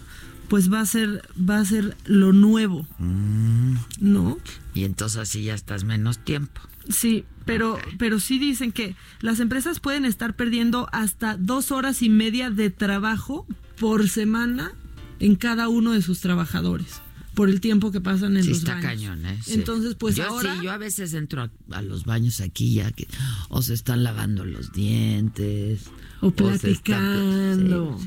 pues 0.51 0.69
va 0.69 0.81
a 0.81 0.85
ser 0.85 1.23
va 1.37 1.59
a 1.59 1.65
ser 1.65 1.95
lo 2.03 2.33
nuevo. 2.33 2.85
Mm. 2.99 3.75
¿No? 4.01 4.37
Y 4.73 4.83
entonces 4.83 5.17
así 5.17 5.43
ya 5.43 5.53
estás 5.53 5.85
menos 5.85 6.25
tiempo. 6.25 6.59
Sí, 6.89 7.23
pero, 7.45 7.79
pero 7.97 8.19
sí 8.19 8.37
dicen 8.37 8.73
que 8.73 8.97
las 9.21 9.39
empresas 9.39 9.79
pueden 9.79 10.03
estar 10.03 10.35
perdiendo 10.35 10.89
hasta 10.91 11.37
dos 11.37 11.71
horas 11.71 12.01
y 12.01 12.09
media 12.09 12.49
de 12.49 12.69
trabajo 12.69 13.47
por 13.79 14.09
semana 14.09 14.73
en 15.19 15.37
cada 15.37 15.69
uno 15.69 15.93
de 15.93 16.01
sus 16.01 16.19
trabajadores 16.19 17.01
por 17.33 17.47
el 17.47 17.61
tiempo 17.61 17.93
que 17.93 18.01
pasan 18.01 18.35
en 18.35 18.43
sí, 18.43 18.49
los 18.49 18.57
está 18.57 18.73
baños. 18.73 18.87
cañón, 18.91 19.25
¿eh? 19.25 19.39
Entonces, 19.47 19.95
pues 19.95 20.17
yo, 20.17 20.25
ahora... 20.25 20.53
Sí, 20.57 20.65
yo 20.65 20.71
a 20.73 20.77
veces 20.77 21.13
entro 21.13 21.49
a, 21.71 21.81
los 21.81 22.03
baños 22.03 22.41
aquí 22.41 22.73
ya 22.73 22.91
que 22.91 23.07
o 23.47 23.61
se 23.61 23.73
están 23.73 24.03
lavando 24.03 24.43
los 24.43 24.73
dientes 24.73 25.85
o 26.21 26.31
platicando. 26.31 27.99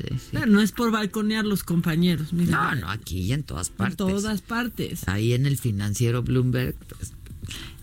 no 0.47 0.61
es 0.61 0.71
por 0.71 0.91
balconear 0.91 1.45
los 1.45 1.63
compañeros. 1.63 2.33
Mira. 2.33 2.75
No, 2.75 2.81
no, 2.81 2.89
aquí 2.89 3.19
y 3.19 3.33
en 3.33 3.43
todas 3.43 3.69
partes. 3.69 3.99
En 3.99 4.13
todas 4.13 4.41
partes. 4.41 5.07
Ahí 5.07 5.33
en 5.33 5.45
el 5.45 5.57
financiero 5.57 6.23
Bloomberg. 6.23 6.75
Pues, 6.75 7.13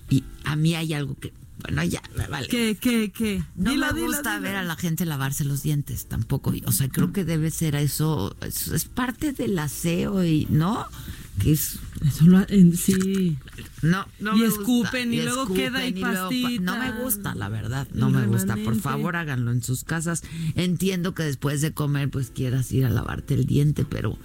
y 0.08 0.24
a 0.44 0.56
mí 0.56 0.74
hay 0.74 0.94
algo 0.94 1.16
que 1.18 1.32
bueno, 1.62 1.84
ya, 1.84 2.02
vale. 2.28 2.48
¿Qué, 2.48 2.76
qué, 2.80 3.12
qué? 3.12 3.42
No 3.54 3.76
me 3.76 3.92
gusta 3.92 4.38
ver 4.40 4.56
a 4.56 4.64
la 4.64 4.74
gente 4.74 5.04
lavarse 5.04 5.44
los 5.44 5.62
dientes 5.62 6.06
tampoco. 6.06 6.52
O 6.66 6.72
sea, 6.72 6.88
creo 6.88 7.12
que 7.12 7.24
debe 7.24 7.50
ser 7.50 7.76
eso. 7.76 8.36
Es, 8.40 8.84
parte 8.86 9.32
del 9.32 9.58
aseo 9.58 10.24
y, 10.24 10.46
¿no? 10.50 10.86
Que 11.40 11.52
es. 11.52 11.78
Eso 12.06 12.26
lo, 12.26 12.44
en, 12.48 12.76
sí. 12.76 13.38
No, 13.80 14.06
no 14.20 14.36
y 14.36 14.44
escupen 14.44 15.12
y, 15.12 15.22
luego 15.22 15.52
queda 15.52 15.86
y 15.86 15.92
pastita. 15.92 16.62
no 16.62 16.78
me 16.78 16.92
gusta, 17.02 17.34
la 17.34 17.48
verdad. 17.48 17.88
No 17.94 18.10
me 18.10 18.26
gusta. 18.26 18.56
Por 18.56 18.76
favor, 18.76 19.16
háganlo 19.16 19.50
en 19.50 19.62
sus 19.62 19.84
casas. 19.84 20.22
Entiendo 20.54 21.14
que 21.14 21.22
después 21.22 21.60
de 21.60 21.72
comer, 21.72 22.10
pues 22.10 22.30
quieras 22.30 22.70
ir 22.72 22.84
a 22.84 22.90
lavarte 22.90 23.34
el 23.34 23.46
diente, 23.46 23.84
pero 23.84 24.18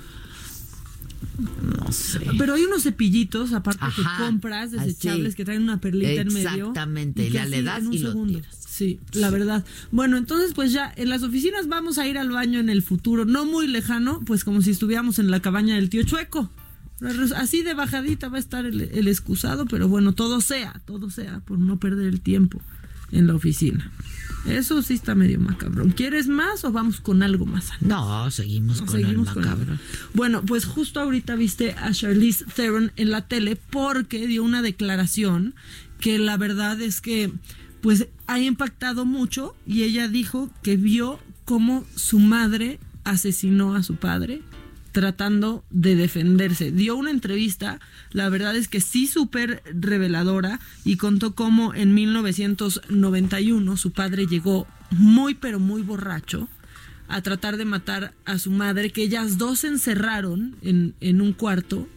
no 1.62 1.92
sé. 1.92 2.22
Pero 2.38 2.56
hay 2.56 2.64
unos 2.64 2.84
cepillitos, 2.84 3.54
aparte 3.54 3.86
que 3.96 4.04
compras, 4.18 4.72
desechables, 4.72 5.36
que 5.36 5.46
traen 5.46 5.64
una 5.64 5.80
perlita 5.80 6.22
en 6.22 6.34
medio. 6.34 6.50
Exactamente, 6.50 7.28
y 7.28 7.32
ya 7.32 7.46
le 7.46 7.64
das 7.64 7.84
y 7.92 8.00
lo 8.00 8.14
Sí, 8.78 9.00
la 9.14 9.32
verdad. 9.32 9.66
Bueno, 9.92 10.18
entonces 10.18 10.54
pues 10.54 10.72
ya 10.72 10.94
en 10.96 11.10
las 11.10 11.24
oficinas 11.24 11.68
vamos 11.68 11.98
a 11.98 12.08
ir 12.08 12.18
al 12.18 12.30
baño 12.30 12.60
en 12.60 12.70
el 12.70 12.84
futuro, 12.84 13.26
no 13.26 13.46
muy 13.46 13.66
lejano, 13.66 14.20
pues 14.26 14.44
como 14.44 14.62
si 14.62 14.70
estuviéramos 14.70 15.18
en 15.18 15.32
la 15.32 15.40
cabaña 15.40 15.76
del 15.76 15.90
tío 15.90 16.04
Chueco. 16.04 16.52
Así 17.36 17.62
de 17.62 17.74
bajadita 17.74 18.30
va 18.30 18.38
a 18.38 18.40
estar 18.40 18.66
el, 18.66 18.82
el 18.82 19.08
excusado, 19.08 19.66
pero 19.66 19.88
bueno, 19.88 20.14
todo 20.14 20.42
sea, 20.42 20.82
todo 20.86 21.10
sea, 21.10 21.42
por 21.42 21.60
no 21.60 21.78
perder 21.78 22.08
el 22.08 22.22
tiempo 22.22 22.62
en 23.12 23.28
la 23.28 23.36
oficina. 23.36 23.92
Eso 24.46 24.82
sí 24.82 24.94
está 24.94 25.14
medio 25.14 25.40
macabrón. 25.40 25.92
¿Quieres 25.92 26.28
más 26.28 26.64
o 26.64 26.72
vamos 26.72 27.02
con 27.02 27.22
algo 27.22 27.46
más? 27.46 27.70
No, 27.82 28.30
seguimos 28.32 28.82
con 28.82 29.04
el 29.04 29.18
macabro. 29.18 29.78
bueno, 30.14 30.42
pues 30.44 30.66
justo 30.66 31.02
ahorita 31.02 31.36
viste 31.36 31.74
a 31.74 31.92
Charlize 31.92 32.46
Theron 32.56 32.92
en 32.96 33.12
la 33.12 33.28
tele 33.28 33.58
porque 33.58 34.26
dio 34.28 34.44
una 34.44 34.62
declaración 34.62 35.54
que 36.00 36.18
la 36.20 36.38
verdad 36.38 36.80
es 36.82 37.02
que 37.02 37.32
pues 37.82 38.08
ha 38.28 38.40
impactado 38.40 39.06
mucho 39.06 39.56
y 39.66 39.84
ella 39.84 40.08
dijo 40.08 40.50
que 40.64 40.78
vio 40.78 41.20
cómo 41.46 41.86
su 41.96 42.20
madre 42.20 42.80
asesinó 43.04 43.76
a 43.76 43.84
su 43.84 43.96
padre 43.96 44.42
tratando 44.92 45.64
de 45.70 45.96
defenderse. 45.96 46.72
Dio 46.72 46.96
una 46.96 47.12
entrevista, 47.12 47.80
la 48.12 48.30
verdad 48.30 48.56
es 48.56 48.68
que 48.68 48.82
sí 48.82 49.08
súper 49.08 49.64
reveladora 49.74 50.60
y 50.84 50.98
contó 50.98 51.36
cómo 51.36 51.74
en 51.74 51.94
1991 51.94 53.78
su 53.78 53.92
padre 53.92 54.28
llegó 54.28 54.68
muy 54.92 55.36
pero 55.36 55.60
muy 55.60 55.82
borracho 55.82 56.48
a 57.08 57.22
tratar 57.22 57.58
de 57.58 57.66
matar 57.66 58.14
a 58.26 58.38
su 58.38 58.52
madre, 58.52 58.92
que 58.92 59.04
ellas 59.04 59.38
dos 59.38 59.60
se 59.60 59.68
encerraron 59.68 60.58
en, 60.62 60.94
en 61.00 61.22
un 61.22 61.34
cuarto 61.34 61.88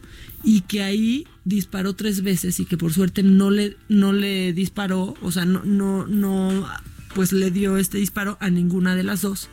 y 0.43 0.61
que 0.61 0.83
ahí 0.83 1.27
disparó 1.43 1.93
tres 1.93 2.23
veces 2.23 2.59
y 2.59 2.65
que 2.65 2.77
por 2.77 2.93
suerte 2.93 3.23
no 3.23 3.51
le, 3.51 3.77
no 3.89 4.13
le 4.13 4.53
disparó, 4.53 5.15
o 5.21 5.31
sea, 5.31 5.45
no, 5.45 5.63
no, 5.65 6.07
no, 6.07 6.67
pues 7.13 7.33
le 7.33 7.51
dio 7.51 7.77
este 7.77 7.97
disparo 7.97 8.37
a 8.39 8.49
ninguna 8.49 8.95
de 8.95 9.03
las 9.03 9.21
dos 9.21 9.49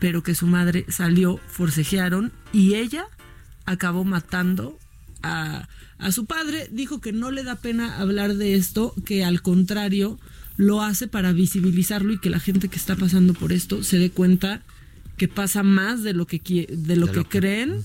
pero 0.00 0.22
que 0.22 0.34
su 0.34 0.46
madre 0.46 0.84
salió, 0.88 1.38
forcejearon 1.48 2.32
y 2.52 2.74
ella 2.74 3.04
acabó 3.66 4.04
matando 4.04 4.78
a, 5.22 5.68
a, 5.98 6.12
su 6.12 6.26
padre. 6.26 6.68
Dijo 6.72 7.00
que 7.00 7.12
no 7.12 7.30
le 7.30 7.44
da 7.44 7.56
pena 7.56 7.98
hablar 8.00 8.34
de 8.34 8.54
esto, 8.54 8.94
que 9.04 9.24
al 9.24 9.42
contrario 9.42 10.18
lo 10.56 10.82
hace 10.82 11.06
para 11.06 11.32
visibilizarlo 11.32 12.12
y 12.12 12.18
que 12.18 12.30
la 12.30 12.40
gente 12.40 12.68
que 12.68 12.76
está 12.76 12.96
pasando 12.96 13.34
por 13.34 13.52
esto 13.52 13.82
se 13.82 13.98
dé 13.98 14.10
cuenta 14.10 14.62
que 15.20 15.28
pasa 15.28 15.62
más 15.62 16.02
de 16.02 16.14
lo 16.14 16.26
que 16.26 16.66
de 16.72 16.96
lo, 16.96 17.12
que, 17.12 17.26
creen 17.26 17.82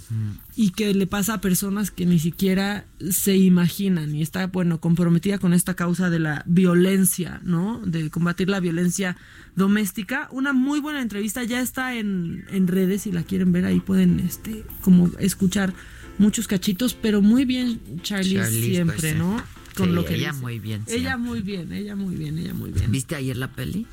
y 0.55 0.69
que 0.69 0.93
le 0.93 1.05
pasa 1.05 1.33
a 1.33 1.41
personas 1.41 1.91
que 1.91 2.05
ni 2.05 2.17
siquiera 2.17 2.85
se 3.11 3.35
imaginan 3.35 4.15
y 4.15 4.21
está 4.21 4.47
bueno 4.47 4.79
comprometida 4.79 5.37
con 5.37 5.51
esta 5.51 5.73
causa 5.73 6.09
de 6.09 6.19
la 6.19 6.43
violencia, 6.45 7.41
¿no? 7.43 7.81
De 7.85 8.09
combatir 8.09 8.47
la 8.49 8.61
violencia 8.61 9.17
doméstica. 9.57 10.29
Una 10.31 10.53
muy 10.53 10.79
buena 10.79 11.01
entrevista 11.01 11.43
ya 11.43 11.59
está 11.59 11.95
en, 11.95 12.45
en 12.51 12.69
redes 12.69 13.01
si 13.01 13.11
la 13.11 13.23
quieren 13.23 13.51
ver 13.51 13.65
ahí 13.65 13.81
pueden 13.81 14.21
este 14.21 14.63
como 14.79 15.11
escuchar 15.19 15.73
muchos 16.17 16.47
cachitos, 16.47 16.93
pero 16.93 17.21
muy 17.21 17.43
bien 17.43 17.81
Charlie, 18.01 18.45
siempre, 18.45 18.95
pues, 18.97 19.17
¿no? 19.17 19.43
Con 19.75 19.93
lo 19.93 20.05
que 20.05 20.15
ella 20.15 20.31
muy 20.31 20.59
bien. 20.59 20.83
Ella 20.87 21.17
muy 21.17 21.41
bien, 21.41 21.73
ella 21.73 21.97
muy 21.97 22.15
bien, 22.15 22.37
ella 22.37 22.53
muy 22.53 22.71
bien. 22.71 22.89
¿Viste 22.93 23.13
ayer 23.13 23.35
la 23.35 23.51
peli? 23.51 23.85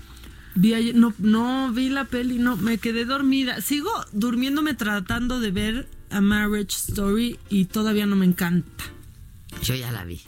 Vi 0.54 0.92
no, 0.92 1.14
no 1.18 1.72
vi 1.72 1.88
la 1.88 2.04
peli, 2.04 2.38
no, 2.38 2.56
me 2.56 2.78
quedé 2.78 3.04
dormida. 3.04 3.60
Sigo 3.60 3.90
durmiéndome 4.12 4.74
tratando 4.74 5.40
de 5.40 5.50
ver 5.50 5.88
A 6.10 6.20
Marriage 6.20 6.76
Story 6.76 7.38
y 7.48 7.66
todavía 7.66 8.06
no 8.06 8.16
me 8.16 8.26
encanta. 8.26 8.84
Yo 9.62 9.74
ya 9.74 9.92
la 9.92 10.04
vi. 10.04 10.20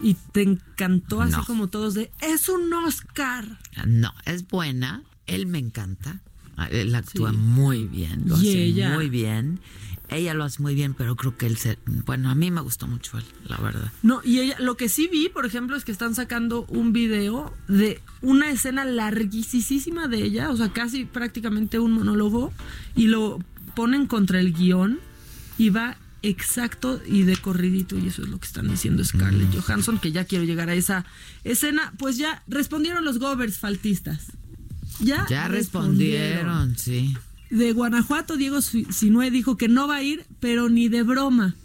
Y 0.00 0.14
te 0.32 0.42
encantó 0.42 1.20
así 1.20 1.40
como 1.46 1.68
todos 1.68 1.94
de, 1.94 2.10
es 2.20 2.48
un 2.48 2.72
Oscar. 2.72 3.58
No, 3.86 4.12
es 4.24 4.46
buena, 4.46 5.02
él 5.26 5.46
me 5.46 5.58
encanta. 5.58 6.22
Él 6.70 6.94
actúa 6.94 7.32
muy 7.32 7.84
bien, 7.84 8.24
lo 8.26 8.34
hace 8.34 8.72
muy 8.94 9.08
bien. 9.08 9.60
Ella 10.10 10.32
lo 10.32 10.44
hace 10.44 10.62
muy 10.62 10.74
bien, 10.74 10.94
pero 10.94 11.16
creo 11.16 11.36
que 11.36 11.46
él 11.46 11.58
se... 11.58 11.78
Bueno, 12.06 12.30
a 12.30 12.34
mí 12.34 12.50
me 12.50 12.62
gustó 12.62 12.86
mucho 12.86 13.18
él, 13.18 13.24
la 13.44 13.58
verdad. 13.58 13.92
No, 14.02 14.20
y 14.24 14.40
ella, 14.40 14.56
lo 14.58 14.76
que 14.76 14.88
sí 14.88 15.08
vi, 15.12 15.28
por 15.28 15.44
ejemplo, 15.44 15.76
es 15.76 15.84
que 15.84 15.92
están 15.92 16.14
sacando 16.14 16.64
un 16.68 16.92
video 16.92 17.54
de 17.68 18.00
una 18.22 18.50
escena 18.50 18.84
larguísima 18.86 20.08
de 20.08 20.22
ella, 20.22 20.50
o 20.50 20.56
sea, 20.56 20.70
casi 20.72 21.04
prácticamente 21.04 21.78
un 21.78 21.92
monólogo, 21.92 22.52
y 22.96 23.08
lo 23.08 23.38
ponen 23.74 24.06
contra 24.06 24.40
el 24.40 24.54
guion 24.54 24.98
y 25.58 25.70
va 25.70 25.98
exacto 26.22 27.00
y 27.06 27.22
de 27.22 27.36
corridito, 27.36 27.98
y 27.98 28.08
eso 28.08 28.22
es 28.22 28.28
lo 28.28 28.38
que 28.38 28.46
están 28.46 28.68
diciendo 28.68 29.04
Scarlett 29.04 29.54
mm. 29.54 29.60
Johansson, 29.60 29.98
que 29.98 30.10
ya 30.10 30.24
quiero 30.24 30.44
llegar 30.44 30.70
a 30.70 30.74
esa 30.74 31.04
escena. 31.44 31.92
Pues 31.98 32.16
ya 32.16 32.42
respondieron 32.48 33.04
los 33.04 33.18
Govers 33.18 33.58
faltistas. 33.58 34.32
ya, 35.00 35.26
ya 35.28 35.48
respondieron, 35.48 36.78
sí. 36.78 37.14
De 37.50 37.72
Guanajuato, 37.72 38.36
Diego 38.36 38.60
Sinue 38.60 39.30
dijo 39.30 39.56
que 39.56 39.68
no 39.68 39.88
va 39.88 39.96
a 39.96 40.02
ir, 40.02 40.24
pero 40.40 40.68
ni 40.68 40.88
de 40.88 41.02
broma 41.02 41.56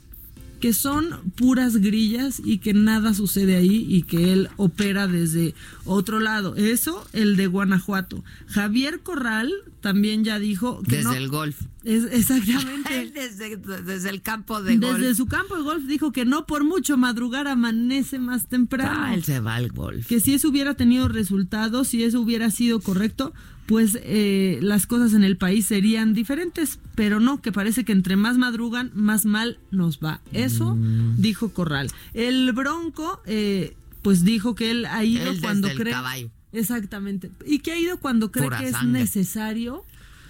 que 0.64 0.72
son 0.72 1.10
puras 1.36 1.76
grillas 1.76 2.42
y 2.42 2.60
que 2.60 2.74
nada 2.74 3.14
sucede 3.14 3.58
ahí 3.58 3.86
y 3.90 4.04
que 4.04 4.32
él 4.32 4.48
opera 4.56 5.08
desde 5.08 5.56
otro 5.84 6.22
lado. 6.22 6.56
Eso, 6.56 7.06
el 7.12 7.36
de 7.36 7.48
Guanajuato. 7.48 8.24
Javier 8.48 9.02
Corral 9.02 9.52
también 9.82 10.24
ya 10.24 10.40
dijo 10.40 10.82
que 10.84 11.04
desde 11.04 11.18
el 11.18 11.28
golf. 11.28 11.64
Es, 11.84 12.06
exactamente. 12.06 13.12
desde, 13.14 14.10
el 14.10 14.22
campo 14.22 14.64
de 14.64 14.78
golf. 14.78 15.00
Desde 15.00 15.16
su 15.16 15.26
campo 15.26 15.58
de 15.58 15.64
golf 15.64 15.84
dijo 15.84 16.14
que 16.14 16.24
no 16.24 16.46
por 16.46 16.64
mucho 16.64 16.96
madrugar 16.96 17.50
amanece 17.50 18.18
más 18.18 18.48
temprano. 18.48 19.02
Ah, 19.04 19.14
él 19.14 19.26
se 19.26 19.42
va 19.42 19.56
al 19.56 19.70
golf. 19.70 20.08
Que 20.08 20.22
si 20.22 20.34
eso 20.34 20.48
hubiera 20.48 20.76
tenido 20.76 21.10
resultados, 21.10 21.90
si 21.90 22.06
eso 22.06 22.22
hubiera 22.22 22.50
sido 22.52 22.80
correcto, 22.80 23.34
pues 23.66 23.98
eh, 24.04 24.60
las 24.62 24.88
cosas 24.88 25.14
en 25.14 25.24
el 25.24 25.38
país 25.38 25.66
serían 25.66 26.14
diferentes, 26.14 26.80
pero 26.96 27.20
no, 27.20 27.42
que 27.42 27.52
parece 27.52 27.86
que 27.86 27.92
entre 27.92 28.16
más 28.16 28.38
madrugan, 28.38 28.92
más 28.94 29.26
mal 29.26 29.58
nos 29.72 30.00
va. 30.00 30.22
Eso 30.32 30.76
mm. 30.76 31.16
dijo 31.18 31.50
Corral. 31.50 31.90
El 32.14 32.52
Bronco, 32.52 33.22
eh, 33.26 33.76
pues 34.02 34.24
dijo 34.24 34.56
que 34.56 34.72
él 34.72 34.86
ha 34.86 35.04
ido 35.04 35.32
cuando 35.42 35.70
cree... 35.70 35.96
Exactamente. 36.52 37.32
Y 37.48 37.60
que 37.60 37.72
ha 37.72 37.80
ido 37.80 37.98
cuando 37.98 38.32
cree 38.32 38.48
que 38.60 38.68
es 38.68 38.84
necesario 38.84 39.84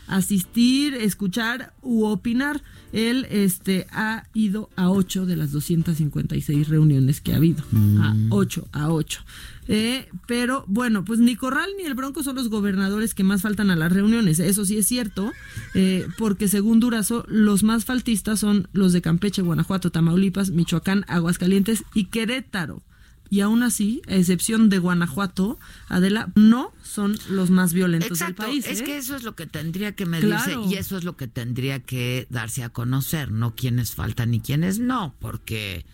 asistir, 0.08 0.94
escuchar 0.94 1.74
u 1.82 2.06
opinar. 2.06 2.62
Él 2.92 3.26
este, 3.32 3.88
ha 3.92 4.28
ido 4.34 4.70
a 4.76 4.92
ocho 4.92 5.26
de 5.26 5.36
las 5.36 5.52
256 5.52 6.70
reuniones 6.70 7.22
que 7.22 7.34
ha 7.34 7.38
habido. 7.38 7.64
A 8.02 8.14
mm. 8.14 8.28
ocho, 8.32 8.68
a 8.72 8.92
ocho. 8.92 9.22
Eh, 9.68 10.10
pero 10.28 10.66
bueno, 10.68 11.06
pues 11.06 11.20
ni 11.20 11.36
Corral 11.36 11.70
ni 11.78 11.86
el 11.86 11.96
Bronco 11.96 12.22
son 12.22 12.36
los 12.36 12.50
gobernadores 12.50 13.14
que 13.14 13.24
más 13.24 13.42
faltan 13.42 13.72
a 13.72 13.76
las 13.76 13.92
reuniones. 13.92 14.40
Eso 14.40 14.66
sí 14.66 14.78
es 14.78 14.88
cierto, 14.88 15.32
eh, 15.74 16.08
porque 16.18 16.48
según 16.48 16.80
Durazo, 16.80 17.26
los 17.28 17.64
más 17.64 17.86
faltistas 17.86 18.40
son 18.40 18.68
los 18.74 18.94
de 18.94 19.02
Campeche, 19.02 19.42
Guanajuato, 19.42 19.92
Tamaulipas, 19.92 20.52
Michoacán, 20.52 21.06
Aguascalientes 21.08 21.84
y 21.94 22.06
Querétaro 22.06 22.84
y 23.30 23.42
aún 23.42 23.64
así, 23.64 24.02
a 24.08 24.16
excepción 24.16 24.70
de 24.70 24.78
Guanajuato, 24.80 25.58
Adela, 25.88 26.32
no 26.36 26.72
son 26.84 27.18
los 27.30 27.50
más 27.50 27.74
violentos 27.74 28.20
del 28.20 28.36
país. 28.36 28.68
Es 28.68 28.82
¿eh? 28.82 28.84
que 28.84 28.98
eso 28.98 29.16
es 29.16 29.24
lo 29.24 29.36
que 29.36 29.48
tendría 29.48 29.94
que 29.94 30.06
medirse 30.06 30.56
y 30.70 30.76
eso 30.76 30.98
es 30.98 31.04
lo 31.04 31.18
que 31.18 31.28
tendría 31.28 31.80
que 31.80 32.28
darse 32.30 32.64
a 32.64 32.70
conocer, 32.70 33.32
no 33.32 33.56
quiénes 33.56 33.96
faltan 33.96 34.34
y 34.34 34.40
quiénes 34.40 34.80
no, 34.80 35.16
porque, 35.20 35.86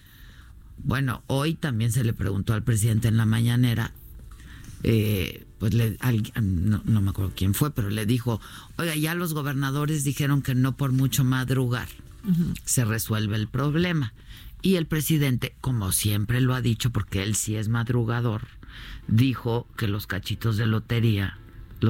bueno, 0.79 1.23
hoy 1.27 1.53
también 1.53 1.91
se 1.91 2.03
le 2.03 2.13
preguntó 2.13 2.53
al 2.53 2.63
presidente 2.63 3.07
en 3.07 3.17
la 3.17 3.25
mañanera, 3.25 3.93
eh, 4.83 5.45
pues 5.59 5.73
le, 5.73 5.97
no, 6.41 6.81
me 6.83 7.09
acuerdo 7.09 7.33
quién 7.35 7.53
fue, 7.53 7.71
pero 7.71 7.89
le 7.89 8.05
dijo, 8.05 8.41
oiga, 8.77 8.95
ya 8.95 9.15
los 9.15 9.33
gobernadores 9.33 10.03
dijeron 10.03 10.41
que 10.41 10.55
no 10.55 10.75
por 10.75 10.91
mucho 10.91 11.23
madrugar 11.23 11.87
se 12.65 12.85
resuelve 12.85 13.37
el 13.37 13.47
problema. 13.47 14.13
Y 14.61 14.75
el 14.75 14.85
presidente, 14.85 15.55
como 15.61 15.91
siempre 15.91 16.41
lo 16.41 16.53
ha 16.53 16.61
dicho, 16.61 16.91
porque 16.91 17.23
él 17.23 17.35
sí 17.35 17.55
es 17.55 17.69
madrugador, 17.69 18.47
dijo 19.07 19.67
que 19.77 19.87
los 19.87 20.07
cachitos 20.07 20.57
de 20.57 20.65
lotería, 20.65 21.37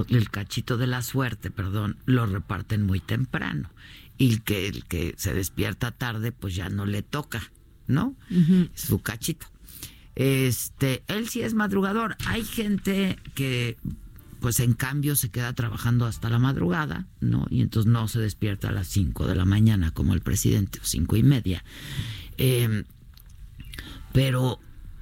el 0.10 0.30
cachito 0.30 0.78
de 0.78 0.88
la 0.88 1.02
suerte, 1.02 1.50
perdón, 1.50 1.98
lo 2.06 2.26
reparten 2.26 2.86
muy 2.86 3.00
temprano. 3.00 3.70
Y 4.18 4.40
que 4.40 4.68
el 4.68 4.86
que 4.86 5.16
se 5.18 5.34
despierta 5.34 5.92
tarde, 5.92 6.32
pues 6.32 6.54
ya 6.54 6.70
no 6.70 6.86
le 6.86 7.02
toca, 7.02 7.42
¿no? 7.88 8.16
Su 8.76 9.02
cachito. 9.02 9.48
Este, 10.16 11.04
él 11.08 11.30
sí 11.30 11.42
es 11.42 11.54
madrugador. 11.54 12.18
Hay 12.26 12.44
gente 12.44 13.18
que 13.34 13.78
pues 14.40 14.60
en 14.60 14.74
cambio 14.74 15.16
se 15.16 15.30
queda 15.30 15.54
trabajando 15.54 16.06
hasta 16.06 16.30
la 16.30 16.40
madrugada, 16.40 17.06
¿no? 17.20 17.46
Y 17.50 17.62
entonces 17.62 17.92
no 17.92 18.08
se 18.08 18.20
despierta 18.20 18.70
a 18.70 18.72
las 18.72 18.88
5 18.88 19.28
de 19.28 19.36
la 19.36 19.46
mañana 19.46 19.92
como 19.92 20.14
el 20.14 20.22
presidente, 20.22 20.80
o 20.80 20.86
cinco 20.86 21.18
y 21.18 21.24
media. 21.24 21.64
Em, 22.40 22.86
pero 24.14 24.60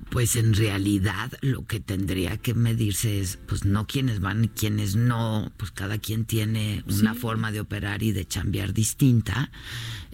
pues 0.09 0.35
en 0.35 0.53
realidad 0.53 1.31
lo 1.41 1.65
que 1.65 1.79
tendría 1.79 2.37
que 2.37 2.53
medirse 2.53 3.19
es 3.19 3.37
pues 3.45 3.65
no 3.65 3.87
quienes 3.87 4.19
van 4.19 4.45
y 4.45 4.47
quienes 4.47 4.95
no, 4.95 5.51
pues 5.57 5.71
cada 5.71 5.97
quien 5.97 6.25
tiene 6.25 6.83
una 6.87 7.13
forma 7.13 7.51
de 7.51 7.59
operar 7.59 8.03
y 8.03 8.11
de 8.11 8.25
chambear 8.25 8.73
distinta, 8.73 9.51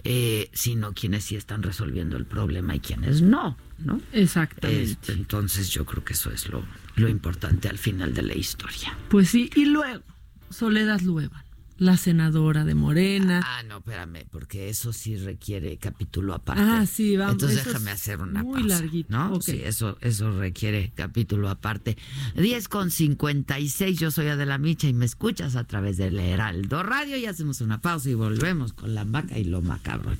eh, 0.02 0.50
sino 0.52 0.92
quienes 0.92 1.24
sí 1.24 1.36
están 1.36 1.62
resolviendo 1.62 2.16
el 2.16 2.26
problema 2.26 2.76
y 2.76 2.80
quienes 2.80 3.22
no, 3.22 3.56
¿no? 3.78 4.00
Exactamente. 4.12 4.82
Este, 4.82 5.12
entonces 5.12 5.70
yo 5.70 5.84
creo 5.84 6.04
que 6.04 6.12
eso 6.12 6.30
es 6.30 6.48
lo, 6.48 6.64
lo 6.96 7.08
importante 7.08 7.68
al 7.68 7.78
final 7.78 8.14
de 8.14 8.22
la 8.22 8.34
historia. 8.34 8.98
Pues 9.08 9.30
sí, 9.30 9.48
y 9.54 9.64
luego, 9.64 10.02
Soledad 10.50 11.00
Lueva 11.00 11.43
la 11.76 11.96
senadora 11.96 12.64
de 12.64 12.74
Morena. 12.74 13.42
Ah, 13.44 13.62
no, 13.64 13.78
espérame, 13.78 14.26
porque 14.30 14.68
eso 14.68 14.92
sí 14.92 15.16
requiere 15.16 15.76
capítulo 15.76 16.34
aparte. 16.34 16.62
Ah, 16.62 16.86
sí, 16.86 17.16
vamos. 17.16 17.34
Entonces 17.34 17.64
déjame 17.64 17.90
hacer 17.90 18.20
una 18.20 18.42
muy 18.42 18.60
pausa. 18.60 18.80
larguito. 18.80 19.08
¿no? 19.10 19.40
Sí, 19.40 19.60
eso, 19.64 19.98
eso 20.00 20.38
requiere 20.38 20.92
capítulo 20.94 21.48
aparte. 21.48 21.96
10 22.36 22.68
con 22.68 22.90
56, 22.90 23.98
yo 23.98 24.10
soy 24.10 24.28
Adela 24.28 24.58
Micha 24.58 24.88
y 24.88 24.94
me 24.94 25.04
escuchas 25.04 25.56
a 25.56 25.64
través 25.64 25.96
del 25.96 26.18
Heraldo 26.18 26.82
Radio 26.82 27.16
y 27.16 27.26
hacemos 27.26 27.60
una 27.60 27.80
pausa 27.80 28.10
y 28.10 28.14
volvemos 28.14 28.72
con 28.72 28.94
la 28.94 29.04
vaca 29.04 29.38
y 29.38 29.44
lo 29.44 29.62
macabro. 29.62 30.12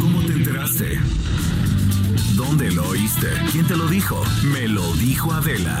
¿Cómo 0.00 0.20
te 0.22 0.34
enteraste? 0.34 0.98
¿Dónde 2.36 2.70
lo 2.72 2.88
oíste? 2.88 3.28
¿Quién 3.52 3.66
te 3.66 3.76
lo 3.76 3.88
dijo? 3.88 4.22
Me 4.52 4.68
lo 4.68 4.92
dijo 4.96 5.32
Adela. 5.32 5.80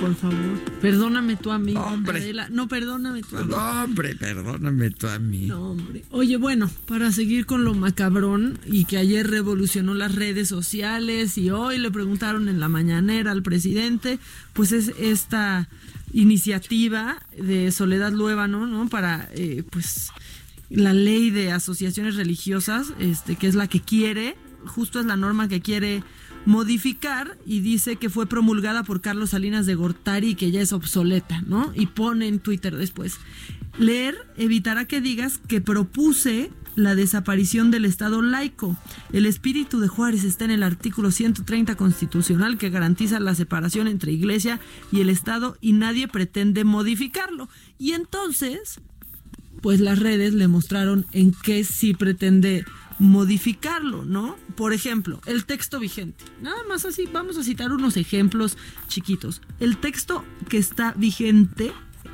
Por 0.00 0.14
favor. 0.14 0.58
Perdóname 0.80 1.36
tú 1.36 1.50
a 1.50 1.58
mí. 1.58 1.74
Hombre. 1.76 2.32
No, 2.50 2.68
perdóname 2.68 3.22
tú 3.22 3.36
a 3.36 3.44
mí. 3.44 3.54
hombre, 3.54 4.14
perdóname 4.16 4.90
tú 4.90 5.06
a 5.08 5.18
mí. 5.18 5.46
No, 5.46 5.70
hombre. 5.70 6.04
Oye, 6.10 6.36
bueno, 6.36 6.70
para 6.86 7.12
seguir 7.12 7.46
con 7.46 7.64
lo 7.64 7.74
macabrón 7.74 8.58
y 8.66 8.84
que 8.84 8.98
ayer 8.98 9.28
revolucionó 9.28 9.94
las 9.94 10.14
redes 10.14 10.48
sociales 10.48 11.38
y 11.38 11.50
hoy 11.50 11.78
le 11.78 11.90
preguntaron 11.90 12.48
en 12.48 12.60
la 12.60 12.68
mañanera 12.68 13.30
al 13.32 13.42
presidente, 13.42 14.18
pues 14.52 14.72
es 14.72 14.92
esta 14.98 15.68
iniciativa 16.12 17.22
de 17.38 17.70
Soledad 17.70 18.12
Luébano, 18.12 18.66
¿no? 18.66 18.88
Para, 18.88 19.28
eh, 19.34 19.62
pues, 19.70 20.10
la 20.68 20.92
ley 20.92 21.30
de 21.30 21.52
asociaciones 21.52 22.16
religiosas, 22.16 22.92
este, 22.98 23.36
que 23.36 23.46
es 23.46 23.54
la 23.54 23.66
que 23.66 23.80
quiere, 23.80 24.36
justo 24.66 25.00
es 25.00 25.06
la 25.06 25.16
norma 25.16 25.48
que 25.48 25.60
quiere 25.60 26.02
modificar 26.46 27.38
y 27.46 27.60
dice 27.60 27.96
que 27.96 28.10
fue 28.10 28.26
promulgada 28.26 28.82
por 28.82 29.00
Carlos 29.00 29.30
Salinas 29.30 29.66
de 29.66 29.74
Gortari 29.74 30.34
que 30.34 30.50
ya 30.50 30.60
es 30.60 30.72
obsoleta, 30.72 31.42
¿no? 31.42 31.72
Y 31.74 31.86
pone 31.86 32.28
en 32.28 32.38
Twitter 32.38 32.76
después. 32.76 33.18
Leer 33.78 34.16
evitará 34.36 34.86
que 34.86 35.00
digas 35.00 35.38
que 35.38 35.60
propuse 35.60 36.50
la 36.76 36.94
desaparición 36.94 37.70
del 37.70 37.84
Estado 37.84 38.22
laico. 38.22 38.76
El 39.12 39.26
espíritu 39.26 39.80
de 39.80 39.88
Juárez 39.88 40.24
está 40.24 40.44
en 40.44 40.50
el 40.50 40.62
artículo 40.62 41.10
130 41.10 41.76
constitucional 41.76 42.58
que 42.58 42.70
garantiza 42.70 43.20
la 43.20 43.34
separación 43.34 43.88
entre 43.88 44.12
Iglesia 44.12 44.60
y 44.92 45.00
el 45.00 45.08
Estado 45.08 45.56
y 45.60 45.72
nadie 45.72 46.08
pretende 46.08 46.64
modificarlo. 46.64 47.48
Y 47.78 47.92
entonces, 47.92 48.80
pues 49.60 49.80
las 49.80 49.98
redes 49.98 50.34
le 50.34 50.48
mostraron 50.48 51.06
en 51.12 51.32
qué 51.32 51.64
sí 51.64 51.94
pretende 51.94 52.64
modificarlo, 53.00 54.04
¿no? 54.04 54.36
Por 54.54 54.72
ejemplo, 54.72 55.20
el 55.26 55.46
texto 55.46 55.80
vigente. 55.80 56.22
Nada 56.40 56.62
más 56.68 56.84
así, 56.84 57.08
vamos 57.12 57.36
a 57.38 57.42
citar 57.42 57.72
unos 57.72 57.96
ejemplos 57.96 58.56
chiquitos. 58.86 59.40
El 59.58 59.78
texto 59.78 60.24
que 60.48 60.58
está 60.58 60.92
vigente 60.96 61.72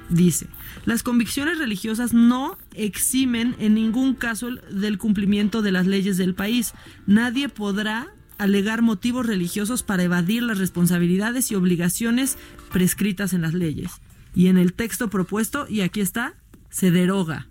dice, 0.08 0.46
las 0.84 1.02
convicciones 1.02 1.58
religiosas 1.58 2.14
no 2.14 2.56
eximen 2.74 3.56
en 3.58 3.74
ningún 3.74 4.14
caso 4.14 4.48
del 4.70 4.96
cumplimiento 4.96 5.60
de 5.60 5.72
las 5.72 5.86
leyes 5.86 6.16
del 6.16 6.34
país. 6.34 6.72
Nadie 7.06 7.48
podrá 7.48 8.14
alegar 8.38 8.80
motivos 8.80 9.26
religiosos 9.26 9.82
para 9.82 10.04
evadir 10.04 10.44
las 10.44 10.58
responsabilidades 10.58 11.50
y 11.50 11.56
obligaciones 11.56 12.38
prescritas 12.70 13.32
en 13.32 13.42
las 13.42 13.54
leyes. 13.54 13.90
Y 14.36 14.46
en 14.46 14.56
el 14.56 14.72
texto 14.72 15.10
propuesto, 15.10 15.66
y 15.68 15.80
aquí 15.80 16.00
está, 16.00 16.34
se 16.70 16.92
deroga 16.92 17.48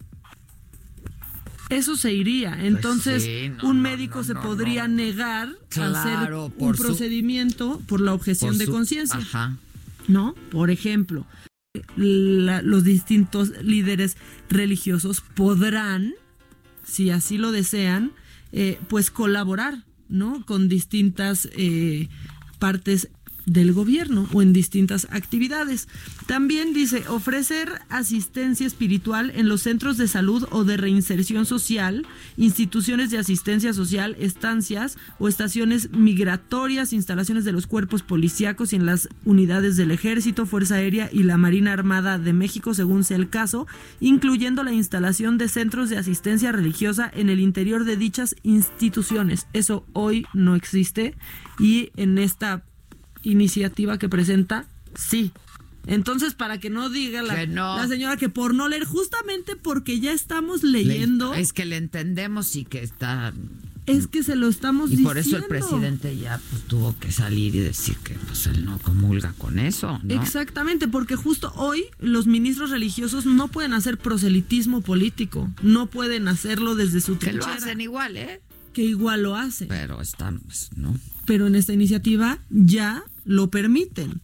eso 1.75 1.95
se 1.95 2.13
iría. 2.13 2.51
Pues 2.51 2.65
Entonces, 2.65 3.29
un 3.63 3.81
médico 3.81 4.23
se 4.23 4.35
podría 4.35 4.87
negar 4.87 5.49
a 5.77 5.85
hacer 5.87 6.33
un 6.33 6.73
procedimiento 6.73 7.81
por 7.87 8.01
la 8.01 8.13
objeción 8.13 8.57
de 8.57 8.67
conciencia. 8.67 9.19
¿no? 10.07 10.35
Por 10.51 10.69
ejemplo, 10.69 11.25
los 11.95 12.83
distintos 12.83 13.51
líderes 13.63 14.17
religiosos 14.49 15.21
podrán, 15.21 16.13
si 16.83 17.09
así 17.09 17.37
lo 17.37 17.51
desean, 17.51 18.11
eh, 18.51 18.79
pues 18.87 19.11
colaborar, 19.11 19.83
¿no? 20.07 20.45
Con 20.45 20.69
distintas 20.69 21.49
eh, 21.53 22.07
partes 22.59 23.09
del 23.45 23.73
gobierno 23.73 24.27
o 24.33 24.41
en 24.41 24.53
distintas 24.53 25.07
actividades. 25.11 25.87
También 26.27 26.73
dice 26.73 27.03
ofrecer 27.07 27.81
asistencia 27.89 28.67
espiritual 28.67 29.31
en 29.35 29.47
los 29.49 29.61
centros 29.61 29.97
de 29.97 30.07
salud 30.07 30.47
o 30.51 30.63
de 30.63 30.77
reinserción 30.77 31.45
social, 31.45 32.05
instituciones 32.37 33.11
de 33.11 33.17
asistencia 33.17 33.73
social, 33.73 34.15
estancias 34.19 34.97
o 35.19 35.27
estaciones 35.27 35.91
migratorias, 35.91 36.93
instalaciones 36.93 37.45
de 37.45 37.51
los 37.51 37.67
cuerpos 37.67 38.03
policíacos 38.03 38.73
y 38.73 38.75
en 38.75 38.85
las 38.85 39.09
unidades 39.23 39.77
del 39.77 39.91
Ejército, 39.91 40.45
Fuerza 40.45 40.75
Aérea 40.75 41.09
y 41.11 41.23
la 41.23 41.37
Marina 41.37 41.73
Armada 41.73 42.17
de 42.17 42.33
México, 42.33 42.73
según 42.73 43.03
sea 43.03 43.17
el 43.17 43.29
caso, 43.29 43.67
incluyendo 43.99 44.63
la 44.63 44.73
instalación 44.73 45.37
de 45.37 45.49
centros 45.49 45.89
de 45.89 45.97
asistencia 45.97 46.51
religiosa 46.51 47.11
en 47.13 47.29
el 47.29 47.39
interior 47.39 47.85
de 47.85 47.97
dichas 47.97 48.35
instituciones. 48.43 49.47
Eso 49.53 49.85
hoy 49.93 50.25
no 50.33 50.55
existe 50.55 51.15
y 51.59 51.91
en 51.95 52.17
esta 52.17 52.63
iniciativa 53.25 53.97
que 53.97 54.09
presenta, 54.09 54.65
sí. 54.95 55.31
Entonces, 55.87 56.33
para 56.33 56.59
que 56.59 56.69
no 56.69 56.89
diga 56.89 57.21
la, 57.21 57.45
la, 57.45 57.87
señora 57.87 58.17
que 58.17 58.29
por 58.29 58.53
no 58.53 58.67
leer, 58.67 58.85
justamente 58.85 59.55
porque 59.55 59.99
ya 59.99 60.13
estamos 60.13 60.63
leyendo. 60.63 61.33
es 61.33 61.53
que 61.53 61.65
le 61.65 61.77
entendemos 61.77 62.55
y 62.55 62.65
que 62.65 62.81
está. 62.81 63.33
Es 63.85 64.07
que 64.07 64.23
se 64.23 64.35
lo 64.35 64.47
estamos 64.47 64.89
diciendo. 64.89 65.11
Y 65.11 65.13
por 65.13 65.17
eso 65.19 65.37
el 65.37 65.43
presidente 65.43 66.17
ya 66.17 66.41
pues, 66.49 66.63
tuvo 66.63 66.97
que 66.97 67.11
salir 67.11 67.55
y 67.55 67.59
decir 67.59 67.95
que 67.97 68.15
pues, 68.15 68.47
él 68.47 68.65
no 68.65 68.79
comulga 68.79 69.33
con 69.37 69.59
eso. 69.59 69.99
Exactamente, 70.09 70.87
porque 70.87 71.15
justo 71.15 71.53
hoy 71.55 71.85
los 71.99 72.25
ministros 72.25 72.71
religiosos 72.71 73.27
no 73.27 73.47
pueden 73.47 73.73
hacer 73.73 73.99
proselitismo 73.99 74.81
político. 74.81 75.51
No 75.61 75.85
pueden 75.85 76.27
hacerlo 76.27 76.73
desde 76.73 76.99
su 76.99 77.19
Que 77.19 77.33
lo 77.33 77.45
hacen 77.45 77.79
igual, 77.79 78.17
¿eh? 78.17 78.41
Que 78.73 78.81
igual 78.81 79.21
lo 79.21 79.35
hacen. 79.35 79.67
Pero 79.67 80.01
estamos, 80.01 80.71
¿no? 80.75 80.97
Pero 81.25 81.45
en 81.45 81.53
esta 81.53 81.73
iniciativa 81.73 82.39
ya 82.49 83.03
lo 83.25 83.49
permiten 83.49 84.21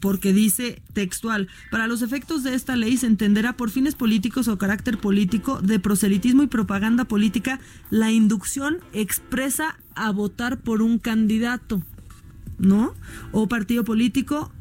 porque 0.00 0.32
dice 0.32 0.82
textual, 0.92 1.48
para 1.70 1.86
los 1.86 2.02
efectos 2.02 2.42
de 2.42 2.54
esta 2.54 2.76
ley 2.76 2.96
se 2.96 3.06
entenderá 3.06 3.56
por 3.56 3.70
fines 3.70 3.94
políticos 3.94 4.48
o 4.48 4.58
carácter 4.58 4.98
político 4.98 5.60
de 5.60 5.78
proselitismo 5.78 6.42
y 6.42 6.46
propaganda 6.46 7.04
política 7.04 7.60
la 7.90 8.10
inducción 8.10 8.78
expresa 8.92 9.78
a 9.94 10.10
votar 10.10 10.60
por 10.60 10.82
un 10.82 10.98
candidato, 10.98 11.82
¿no? 12.58 12.94
O 13.32 13.48
partido 13.48 13.84
político 13.84 14.52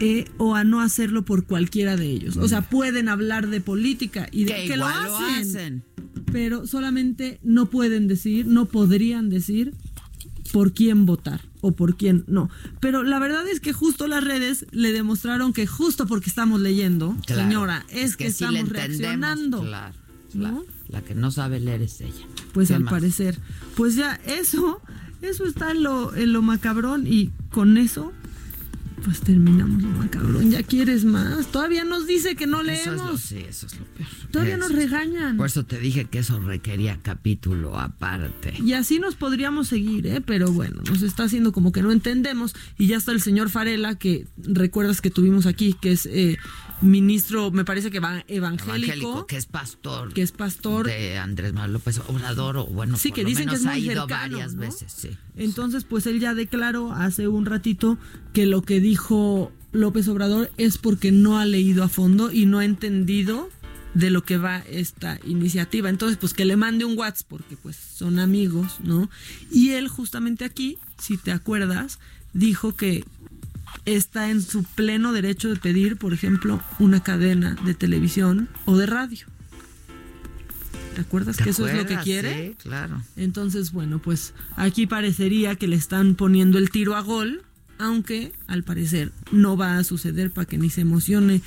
eh, 0.00 0.26
o 0.36 0.54
a 0.54 0.64
no 0.64 0.80
hacerlo 0.80 1.24
por 1.24 1.44
cualquiera 1.44 1.96
de 1.96 2.06
ellos. 2.06 2.36
O 2.36 2.46
sea, 2.48 2.62
pueden 2.62 3.08
hablar 3.08 3.48
de 3.48 3.60
política 3.60 4.28
y 4.30 4.44
de 4.44 4.66
que, 4.66 4.76
lo 4.76 4.86
hacen, 4.86 5.84
pero 6.30 6.66
solamente 6.66 7.40
no 7.42 7.66
pueden 7.66 8.06
decir, 8.06 8.46
no 8.46 8.66
podrían 8.66 9.28
decir 9.28 9.74
por 10.52 10.72
quién 10.72 11.06
votar 11.06 11.40
o 11.60 11.72
por 11.72 11.96
quién 11.96 12.24
no. 12.26 12.50
Pero 12.80 13.02
la 13.02 13.18
verdad 13.18 13.46
es 13.48 13.60
que 13.60 13.72
justo 13.72 14.06
las 14.06 14.24
redes 14.24 14.66
le 14.70 14.92
demostraron 14.92 15.52
que 15.52 15.66
justo 15.66 16.06
porque 16.06 16.30
estamos 16.30 16.60
leyendo, 16.60 17.16
señora, 17.26 17.84
es, 17.88 18.16
que, 18.16 18.26
estamos 18.26 18.68
reaccionando. 18.68 19.60
Claro, 20.32 20.64
La 20.88 21.02
que 21.02 21.14
no 21.14 21.30
sabe 21.30 21.60
leer 21.60 21.82
es 21.82 22.00
ella. 22.00 22.26
Pues 22.52 22.70
al 22.70 22.84
parecer. 22.84 23.38
Pues 23.76 23.94
ya, 23.94 24.20
eso, 24.26 24.80
eso 25.22 25.44
está 25.46 25.70
en 25.70 25.82
lo, 25.82 26.14
en 26.14 26.32
lo 26.32 26.42
macabrón 26.42 27.06
y 27.06 27.30
con 27.50 27.76
eso 27.78 28.12
pues 29.04 29.20
terminamos 29.20 29.82
lo 29.82 29.88
macabrón. 29.90 30.50
¿Ya 30.50 30.62
quieres 30.62 31.04
más? 31.04 31.46
Todavía 31.48 31.84
nos 31.84 32.06
dice 32.06 32.36
que 32.36 32.46
no 32.46 32.62
leemos. 32.62 32.86
Eso 32.86 33.04
es 33.04 33.10
lo, 33.10 33.18
sí, 33.18 33.46
eso 33.48 33.66
es 33.66 33.78
lo 33.78 33.84
peor. 33.84 34.08
Todavía 34.30 34.56
nos 34.56 34.72
regañan. 34.72 35.36
Por 35.36 35.46
eso 35.46 35.64
te 35.64 35.78
dije 35.78 36.06
que 36.06 36.18
eso 36.18 36.40
requería 36.40 36.98
capítulo 37.02 37.78
aparte. 37.78 38.54
Y 38.62 38.72
así 38.72 38.98
nos 38.98 39.14
podríamos 39.14 39.68
seguir, 39.68 40.06
¿eh? 40.06 40.20
Pero 40.20 40.52
bueno, 40.52 40.82
nos 40.88 41.02
está 41.02 41.24
haciendo 41.24 41.52
como 41.52 41.72
que 41.72 41.82
no 41.82 41.92
entendemos. 41.92 42.54
Y 42.78 42.86
ya 42.86 42.96
está 42.96 43.12
el 43.12 43.20
señor 43.20 43.50
Farela, 43.50 43.96
que 43.96 44.26
recuerdas 44.36 45.00
que 45.00 45.10
tuvimos 45.10 45.46
aquí, 45.46 45.74
que 45.80 45.92
es 45.92 46.06
eh, 46.06 46.38
ministro, 46.80 47.50
me 47.50 47.64
parece 47.64 47.90
que 47.90 48.00
va 48.00 48.24
evangélico, 48.28 49.26
que 49.26 49.36
es 49.36 49.46
pastor. 49.46 50.12
Que 50.12 50.22
es 50.22 50.32
pastor. 50.32 50.86
De 50.86 51.18
Andrés 51.18 51.52
Manuel 51.52 51.74
López 51.74 52.00
Obrador, 52.06 52.56
o 52.56 52.66
bueno, 52.66 52.96
sí, 52.96 53.12
que 53.12 53.24
dicen 53.24 53.48
que 53.48 53.56
es 53.56 53.64
muy 53.64 53.72
ha 53.74 53.78
ido 53.78 54.06
varias 54.06 54.56
veces, 54.56 54.92
sí. 54.92 55.10
Entonces, 55.36 55.84
pues 55.84 56.06
él 56.06 56.20
ya 56.20 56.34
declaró 56.34 56.92
hace 56.92 57.28
un 57.28 57.46
ratito 57.46 57.98
que 58.32 58.46
lo 58.46 58.62
que 58.62 58.80
dijo 58.80 59.52
López 59.72 60.08
Obrador 60.08 60.50
es 60.56 60.78
porque 60.78 61.12
no 61.12 61.38
ha 61.38 61.44
leído 61.44 61.84
a 61.84 61.88
fondo 61.88 62.32
y 62.32 62.46
no 62.46 62.58
ha 62.58 62.64
entendido 62.64 63.50
de 63.94 64.10
lo 64.10 64.22
que 64.22 64.36
va 64.36 64.58
esta 64.58 65.18
iniciativa. 65.26 65.88
Entonces, 65.88 66.18
pues 66.18 66.34
que 66.34 66.44
le 66.44 66.56
mande 66.56 66.84
un 66.84 66.96
WhatsApp 66.96 67.26
porque 67.28 67.56
pues 67.56 67.76
son 67.76 68.18
amigos, 68.18 68.76
¿no? 68.82 69.10
Y 69.50 69.70
él 69.70 69.88
justamente 69.88 70.44
aquí, 70.44 70.78
si 70.98 71.16
te 71.16 71.32
acuerdas, 71.32 71.98
dijo 72.32 72.74
que 72.74 73.04
está 73.94 74.30
en 74.30 74.42
su 74.42 74.64
pleno 74.64 75.12
derecho 75.12 75.48
de 75.48 75.56
pedir, 75.56 75.96
por 75.96 76.12
ejemplo, 76.12 76.62
una 76.78 77.02
cadena 77.02 77.56
de 77.64 77.74
televisión 77.74 78.48
o 78.64 78.76
de 78.76 78.86
radio. 78.86 79.26
¿Te 80.94 81.02
acuerdas 81.02 81.36
que 81.36 81.50
eso 81.50 81.68
es 81.68 81.76
lo 81.76 81.86
que 81.86 81.96
quiere? 81.98 82.48
Sí, 82.48 82.56
claro. 82.60 83.00
Entonces, 83.16 83.72
bueno, 83.72 84.00
pues 84.00 84.34
aquí 84.56 84.86
parecería 84.86 85.54
que 85.54 85.68
le 85.68 85.76
están 85.76 86.16
poniendo 86.16 86.58
el 86.58 86.70
tiro 86.70 86.96
a 86.96 87.00
gol 87.00 87.42
aunque 87.78 88.32
al 88.46 88.64
parecer 88.64 89.12
no 89.32 89.56
va 89.56 89.78
a 89.78 89.84
suceder 89.84 90.30
para 90.30 90.46
que 90.46 90.58
ni 90.58 90.70
se 90.70 90.82
emocione 90.82 91.40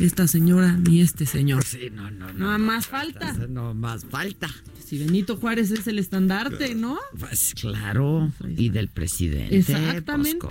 esta 0.00 0.26
señora 0.26 0.72
ni 0.76 1.00
este 1.00 1.26
señor. 1.26 1.64
Sí, 1.64 1.90
no, 1.92 2.10
no, 2.10 2.32
no. 2.32 2.52
No, 2.52 2.58
más 2.58 2.86
falta. 2.86 3.32
No 3.48 3.74
más 3.74 4.04
falta. 4.04 4.48
Si 4.84 4.98
Benito 4.98 5.36
Juárez 5.36 5.70
es 5.70 5.86
el 5.86 5.98
estandarte, 5.98 6.74
¿no? 6.74 6.98
Pues 7.18 7.54
claro, 7.54 8.32
y 8.56 8.70
del 8.70 8.88
presidente. 8.88 9.62
Pues, 9.62 9.68
Exactamente. 9.68 10.46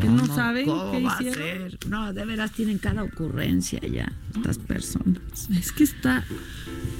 que 0.00 0.08
no 0.08 0.26
saben 0.26 0.66
qué 0.66 1.02
va 1.02 1.14
hicieron? 1.14 1.42
A 1.42 1.46
ser? 1.46 1.78
No, 1.88 2.12
de 2.12 2.24
veras 2.24 2.52
tienen 2.52 2.78
cada 2.78 3.02
ocurrencia 3.02 3.80
ya 3.80 4.12
estas 4.36 4.58
personas. 4.58 5.50
Es 5.50 5.72
que 5.72 5.84
está 5.84 6.24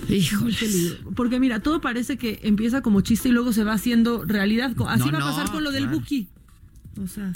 Híjole. 0.09 0.55
Porque 1.15 1.41
mira, 1.41 1.61
todo 1.61 1.81
parece 1.81 2.17
que 2.17 2.41
empieza 2.43 2.83
como 2.83 3.01
chiste 3.01 3.29
y 3.29 3.33
luego 3.33 3.53
se 3.53 3.65
va 3.65 3.73
haciendo 3.75 4.25
realidad. 4.25 4.73
Así 4.89 5.11
va 5.11 5.19
a 5.19 5.21
pasar 5.21 5.51
con 5.51 5.65
lo 5.65 5.73
del 5.73 5.89
Buki. 5.89 6.29
O 7.03 7.07
sea, 7.07 7.33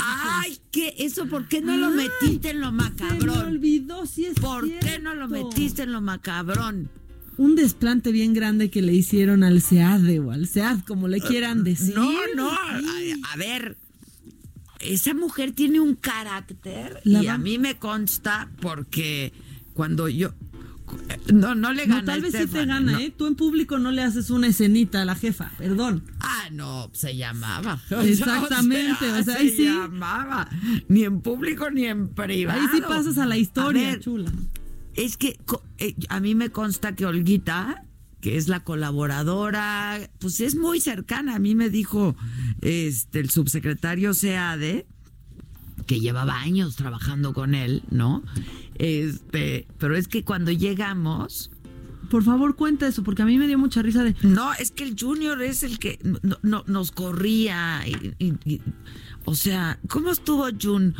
Ay, 0.00 0.58
¿qué? 0.70 0.94
¿Eso 0.98 1.26
por 1.26 1.46
qué 1.46 1.60
no 1.60 1.76
lo 1.76 1.90
metiste 1.90 2.50
en 2.50 2.60
lo 2.60 2.72
macabrón? 2.72 3.20
Se 3.20 3.26
me 3.26 3.38
olvidó, 3.38 4.06
si 4.06 4.26
es 4.26 4.34
¿Por 4.34 4.68
qué 4.68 4.98
no 4.98 5.14
lo 5.14 5.28
metiste 5.28 5.82
en 5.82 5.92
lo 5.92 6.00
macabrón? 6.00 6.90
Un 7.36 7.54
desplante 7.56 8.12
bien 8.12 8.34
grande 8.34 8.70
que 8.70 8.82
le 8.82 8.92
hicieron 8.92 9.42
al 9.44 9.62
SEAD 9.62 10.20
o 10.20 10.30
al 10.30 10.46
SEAD, 10.46 10.80
como 10.80 11.08
le 11.08 11.20
quieran 11.20 11.64
decir. 11.64 11.94
No, 11.94 12.10
no, 12.34 12.50
a, 12.50 13.36
ver, 13.36 13.78
esa 14.80 15.14
mujer 15.14 15.52
tiene 15.52 15.80
un 15.80 15.94
carácter 15.94 17.00
y 17.04 17.26
a 17.26 17.38
mí 17.38 17.58
me 17.58 17.78
consta 17.78 18.50
porque 18.60 19.32
cuando 19.72 20.08
yo, 20.08 20.34
no, 21.32 21.54
no 21.54 21.72
le 21.72 21.86
gana. 21.86 22.04
tal 22.04 22.20
vez 22.20 22.34
sí 22.34 22.46
te 22.46 22.66
gana, 22.66 23.00
¿eh? 23.00 23.12
Tú 23.16 23.26
en 23.26 23.34
público 23.34 23.78
no 23.78 23.90
le 23.90 24.02
haces 24.02 24.30
una 24.30 24.48
escenita 24.48 25.02
a 25.02 25.04
la 25.04 25.14
jefa, 25.14 25.52
perdón. 25.58 26.04
Ah, 26.20 26.48
no, 26.52 26.90
se 26.92 27.16
llamaba. 27.16 27.80
Exactamente, 28.02 29.10
o 29.10 29.22
sea, 29.22 29.36
se 29.36 29.64
llamaba. 29.64 30.48
Ni 30.88 31.04
en 31.04 31.20
público 31.20 31.70
ni 31.70 31.86
en 31.86 32.08
privado. 32.08 32.60
Ahí 32.60 32.66
sí 32.72 32.80
pasas 32.80 33.18
a 33.18 33.26
la 33.26 33.36
historia, 33.36 33.98
chula. 33.98 34.30
Es 34.94 35.16
que 35.16 35.38
eh, 35.78 35.94
a 36.08 36.20
mí 36.20 36.34
me 36.34 36.50
consta 36.50 36.94
que 36.94 37.06
Olguita, 37.06 37.84
que 38.20 38.36
es 38.36 38.48
la 38.48 38.60
colaboradora, 38.60 39.98
pues 40.18 40.40
es 40.40 40.56
muy 40.56 40.80
cercana. 40.80 41.36
A 41.36 41.38
mí 41.38 41.54
me 41.54 41.70
dijo 41.70 42.16
este 42.60 43.20
el 43.20 43.30
subsecretario 43.30 44.14
SEADE 44.14 44.86
que 45.86 46.00
llevaba 46.00 46.40
años 46.40 46.76
trabajando 46.76 47.32
con 47.32 47.54
él, 47.54 47.82
¿no? 47.90 48.22
Este, 48.80 49.66
pero 49.76 49.94
es 49.94 50.08
que 50.08 50.24
cuando 50.24 50.50
llegamos, 50.52 51.50
por 52.10 52.24
favor, 52.24 52.56
cuenta 52.56 52.86
eso, 52.86 53.04
porque 53.04 53.20
a 53.20 53.26
mí 53.26 53.36
me 53.36 53.46
dio 53.46 53.58
mucha 53.58 53.82
risa 53.82 54.02
de. 54.02 54.16
No, 54.22 54.54
es 54.54 54.70
que 54.70 54.84
el 54.84 54.96
Junior 54.98 55.42
es 55.42 55.62
el 55.62 55.78
que 55.78 55.98
no, 56.42 56.64
nos 56.66 56.90
corría. 56.90 57.84
o 59.26 59.34
sea, 59.34 59.78
¿cómo 59.86 60.10
estuvo 60.10 60.48
Jun? 60.58 60.94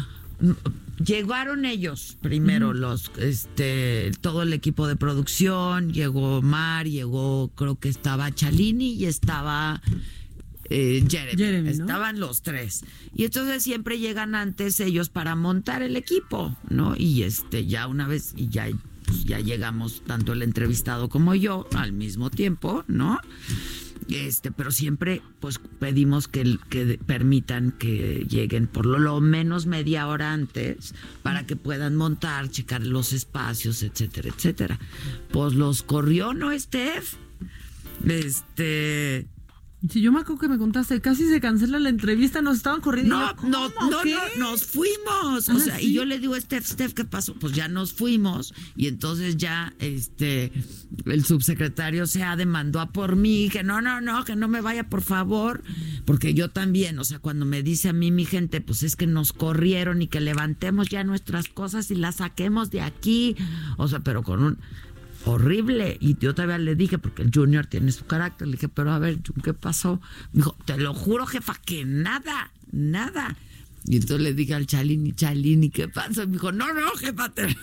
Llegaron 1.03 1.65
ellos 1.65 2.19
primero, 2.21 2.75
los, 2.75 3.11
este, 3.17 4.13
todo 4.21 4.43
el 4.43 4.53
equipo 4.53 4.87
de 4.87 4.97
producción, 4.97 5.95
llegó 5.95 6.43
Mar, 6.43 6.87
llegó, 6.87 7.51
creo 7.55 7.79
que 7.79 7.89
estaba 7.89 8.31
Chalini 8.31 8.93
y 8.93 9.07
estaba 9.07 9.81
eh, 10.71 11.05
Jeremy. 11.09 11.69
Estaban 11.69 12.21
los 12.21 12.43
tres. 12.43 12.85
Y 13.15 13.25
entonces 13.25 13.63
siempre 13.63 13.99
llegan 13.99 14.35
antes 14.35 14.79
ellos 14.81 15.11
para 15.11 15.35
montar 15.35 15.83
el 15.83 15.97
equipo, 15.97 16.57
¿no? 16.69 16.95
Y 16.97 17.25
este, 17.25 17.67
ya 17.67 17.89
una 17.89 18.07
vez, 18.07 18.33
y 18.37 18.49
ya, 18.49 18.69
pues 19.05 19.25
ya 19.25 19.41
llegamos 19.41 20.03
tanto 20.07 20.33
el 20.33 20.43
entrevistado 20.43 21.09
como 21.09 21.35
yo 21.35 21.67
al 21.75 21.93
mismo 21.93 22.31
tiempo, 22.31 22.85
¿no? 22.87 23.21
Este, 24.09 24.51
pero 24.51 24.71
siempre 24.71 25.23
pues 25.39 25.61
pedimos 25.79 26.27
que, 26.27 26.59
que 26.69 26.99
permitan 27.05 27.73
que 27.73 28.27
lleguen 28.29 28.67
por 28.67 28.87
lo, 28.87 28.99
lo, 28.99 29.21
menos 29.21 29.67
media 29.67 30.09
hora 30.09 30.33
antes 30.33 30.95
para 31.23 31.47
que 31.47 31.55
puedan 31.55 31.95
montar, 31.97 32.49
checar 32.49 32.85
los 32.85 33.13
espacios, 33.13 33.83
etcétera, 33.83 34.29
etcétera. 34.29 34.79
Pues 35.33 35.55
los 35.55 35.83
corrió, 35.83 36.33
¿no, 36.35 36.57
Steph? 36.59 37.15
Este, 38.05 39.27
si 39.89 40.03
yo 40.03 40.13
me 40.13 40.21
acuerdo 40.21 40.41
que 40.41 40.49
me 40.49 40.59
contaste, 40.59 41.01
casi 41.01 41.27
se 41.27 41.41
cancela 41.41 41.79
la 41.79 41.89
entrevista, 41.89 42.43
nos 42.43 42.59
estaban 42.59 42.83
corriendo. 42.83 43.19
No, 43.19 43.35
no, 43.49 43.69
no, 43.69 43.91
no, 43.91 44.39
nos 44.39 44.65
fuimos. 44.65 45.49
O 45.49 45.53
ah, 45.53 45.59
sea, 45.59 45.81
y 45.81 45.95
yo 45.95 46.05
le 46.05 46.19
digo 46.19 46.35
a 46.35 46.41
Steph, 46.41 46.67
Steph, 46.67 46.93
¿qué 46.93 47.05
pasó? 47.07 47.35
Pues 47.35 47.55
ya 47.55 47.67
nos 47.67 47.95
fuimos. 47.95 48.53
Y 48.77 48.89
entonces 48.89 49.39
ya, 49.39 49.73
este, 49.79 50.53
el 51.07 51.25
subsecretario 51.25 52.07
se 52.07 52.23
ha 52.23 52.37
demandó 52.37 52.81
a 52.81 52.91
por 52.91 53.17
mí, 53.17 53.49
que 53.51 53.63
no, 53.63 53.81
no, 53.81 54.03
no, 54.03 54.25
que 54.27 54.37
no 54.37 54.49
me 54.49 54.61
vaya, 54.61 54.89
por 54.91 55.01
favor. 55.01 55.63
Porque 56.05 56.35
yo 56.35 56.51
también, 56.51 56.99
o 56.99 57.05
sea, 57.05 57.19
cuando 57.19 57.47
me 57.47 57.63
dice 57.63 57.89
a 57.89 57.93
mí 57.95 58.11
mi 58.11 58.27
gente, 58.27 58.61
pues 58.61 58.83
es 58.83 58.97
que 58.97 59.07
nos 59.07 59.33
corrieron 59.33 60.03
y 60.03 60.09
que 60.09 60.21
levantemos 60.21 60.91
ya 60.91 61.05
nuestras 61.05 61.49
cosas 61.49 61.91
y 61.91 61.95
las 61.95 62.17
saquemos 62.17 62.71
de 62.71 62.83
aquí. 62.83 63.35
O 63.79 63.89
sea, 63.89 64.01
pero 64.01 64.23
con 64.23 64.43
un 64.43 64.59
horrible. 65.25 65.97
Y 66.01 66.17
yo 66.19 66.35
todavía 66.35 66.59
le 66.59 66.75
dije, 66.75 66.99
porque 66.99 67.23
el 67.23 67.31
Junior 67.33 67.67
tiene 67.67 67.93
su 67.93 68.07
carácter, 68.07 68.49
le 68.49 68.53
dije, 68.53 68.69
pero 68.69 68.93
a 68.93 68.99
ver, 68.99 69.19
¿qué 69.43 69.55
pasó? 69.55 70.01
Me 70.33 70.39
dijo, 70.39 70.57
te 70.65 70.77
lo 70.79 70.95
juro, 70.95 71.27
jefa, 71.27 71.55
que 71.65 71.85
nada, 71.85 72.53
nada. 72.73 73.37
Y 73.87 73.97
entonces 73.97 74.21
le 74.21 74.35
dije 74.35 74.55
al 74.55 74.67
Chalini, 74.67 75.13
Chalini, 75.13 75.71
¿qué 75.71 75.89
pasa? 75.89 76.27
Me 76.27 76.33
dijo, 76.33 76.53
no, 76.53 76.73
no, 76.73 76.91
jefa, 76.97 77.31
te 77.31 77.49
lo 77.49 77.55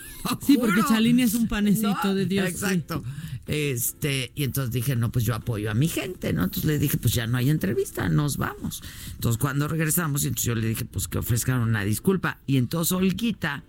Sí, 0.44 0.58
porque 0.58 0.82
Chalini 0.88 1.22
es 1.22 1.34
un 1.34 1.46
panecito 1.46 2.14
de 2.14 2.26
Dios. 2.26 2.48
Exacto. 2.48 3.04
Este, 3.46 4.32
y 4.34 4.44
entonces 4.44 4.72
dije, 4.72 4.94
no, 4.94 5.10
pues 5.10 5.24
yo 5.24 5.34
apoyo 5.34 5.70
a 5.70 5.74
mi 5.74 5.88
gente, 5.88 6.32
¿no? 6.32 6.44
Entonces 6.44 6.66
le 6.66 6.78
dije, 6.78 6.98
pues 6.98 7.14
ya 7.14 7.26
no 7.26 7.38
hay 7.38 7.48
entrevista, 7.48 8.08
nos 8.08 8.36
vamos. 8.36 8.82
Entonces 9.14 9.40
cuando 9.40 9.68
regresamos, 9.68 10.24
entonces 10.24 10.44
yo 10.44 10.54
le 10.54 10.68
dije, 10.68 10.84
pues 10.84 11.08
que 11.08 11.18
ofrezcan 11.18 11.60
una 11.60 11.82
disculpa. 11.84 12.40
Y 12.46 12.58
entonces 12.58 12.92
Olguita 12.92 13.64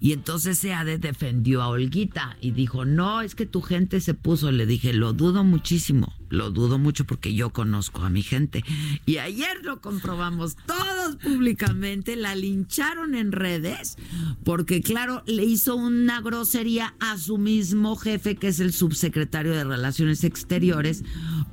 y 0.00 0.12
entonces 0.12 0.58
Seade 0.58 0.98
defendió 0.98 1.62
a 1.62 1.68
Olguita 1.68 2.36
y 2.40 2.52
dijo, 2.52 2.84
no, 2.84 3.20
es 3.20 3.34
que 3.34 3.46
tu 3.46 3.62
gente 3.62 4.00
se 4.00 4.14
puso. 4.14 4.52
Le 4.52 4.66
dije, 4.66 4.92
lo 4.92 5.12
dudo 5.12 5.42
muchísimo, 5.42 6.14
lo 6.28 6.50
dudo 6.50 6.78
mucho 6.78 7.04
porque 7.04 7.34
yo 7.34 7.50
conozco 7.50 8.02
a 8.02 8.10
mi 8.10 8.22
gente. 8.22 8.64
Y 9.06 9.18
ayer 9.18 9.64
lo 9.64 9.80
comprobamos 9.80 10.56
todos 10.66 11.16
públicamente, 11.16 12.14
la 12.16 12.34
lincharon 12.36 13.14
en 13.14 13.32
redes 13.32 13.96
porque, 14.44 14.82
claro, 14.82 15.22
le 15.26 15.44
hizo 15.44 15.74
una 15.74 16.20
grosería 16.20 16.94
a 17.00 17.18
su 17.18 17.38
mismo 17.38 17.96
jefe, 17.96 18.36
que 18.36 18.48
es 18.48 18.60
el 18.60 18.72
subsecretario 18.72 19.52
de 19.52 19.64
Relaciones 19.64 20.22
Exteriores, 20.22 21.04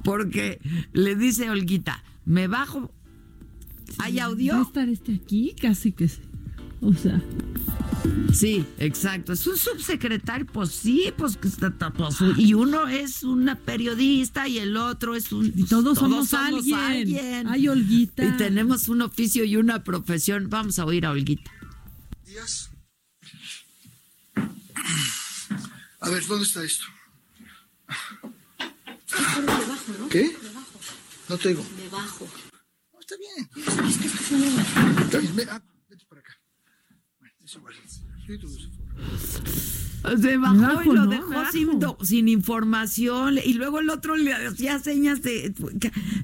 porque 0.04 0.60
le 0.94 1.16
dice 1.16 1.50
Olguita, 1.50 2.04
me 2.26 2.48
bajo. 2.48 2.92
¿Hay 4.00 4.20
audio? 4.20 4.54
¿Va 4.54 4.60
a 4.60 4.64
estar 4.64 4.90
este 4.90 5.16
aquí? 5.16 5.56
Casi 5.60 5.92
que 5.92 6.08
sí. 6.08 6.22
O 6.86 6.94
sea. 6.94 7.22
Sí, 8.34 8.66
exacto. 8.78 9.34
Es 9.34 9.48
un 9.48 9.58
subsecretario, 9.58 10.46
pues 10.46 10.72
sí, 10.72 11.12
pues 11.18 11.38
que 11.38 11.48
está 11.48 11.72
pues, 11.92 12.18
y 12.38 12.54
uno 12.54 12.88
es 12.88 13.24
una 13.24 13.56
periodista 13.56 14.48
y 14.48 14.60
el 14.60 14.78
otro 14.78 15.16
es 15.16 15.32
un. 15.32 15.52
Y 15.56 15.64
todos, 15.64 15.98
somos, 15.98 16.34
alguien. 16.34 17.48
Ay, 17.48 17.68
Olguita. 17.68 18.24
Y 18.24 18.38
tenemos 18.38 18.88
un 18.90 19.02
oficio 19.02 19.44
y 19.44 19.56
una 19.56 19.84
profesión. 19.84 20.50
Vamos 20.50 20.78
a 20.80 20.86
oír 20.86 21.06
a 21.06 21.12
Olguita. 21.12 21.52
Días. 22.26 22.70
A 26.02 26.10
ver, 26.10 26.26
¿dónde 26.28 26.46
está 26.46 26.64
esto? 26.64 26.86
Debajo, 29.40 29.94
¿no? 30.00 30.10
¿Qué? 30.10 30.38
Debajo. 30.42 30.80
No 31.30 31.38
te 31.38 31.50
digo. 31.50 31.66
Debajo. 31.78 32.28
No, 32.94 33.00
está 33.00 33.16
bien. 33.18 33.50
Es 33.88 33.98
que 33.98 34.08
está 35.04 35.18
bien. 35.20 35.50
Ah, 35.50 35.62
vete 35.90 36.06
para 36.08 36.22
acá. 36.22 36.34
Es 37.44 37.45
igual. 37.45 37.45
Se 40.20 40.38
bajó 40.38 40.84
y 40.84 40.96
lo 40.96 41.08
dejó 41.08 41.34
sin, 42.02 42.28
información. 42.28 43.40
Y 43.44 43.54
luego 43.54 43.80
el 43.80 43.90
otro 43.90 44.16
le 44.16 44.34
hacía 44.34 44.80
señas 44.80 45.22
de. 45.24 45.54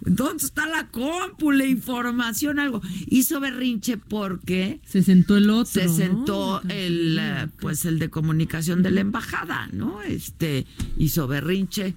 ¿Dónde 0.01 0.45
está 0.45 0.67
la 0.67 0.87
compu? 0.89 1.51
La 1.51 1.65
información, 1.65 2.59
algo. 2.59 2.81
Hizo 3.07 3.39
berrinche 3.39 3.97
porque. 3.97 4.81
Se 4.85 5.01
sentó 5.01 5.37
el 5.37 5.49
otro. 5.49 5.65
Se 5.65 5.89
sentó 5.89 6.61
el. 6.69 7.19
Pues 7.59 7.85
el 7.85 7.99
de 7.99 8.09
comunicación 8.09 8.83
de 8.83 8.91
la 8.91 9.01
embajada, 9.01 9.67
¿no? 9.73 10.01
Este. 10.03 10.67
Hizo 10.97 11.27
berrinche. 11.27 11.95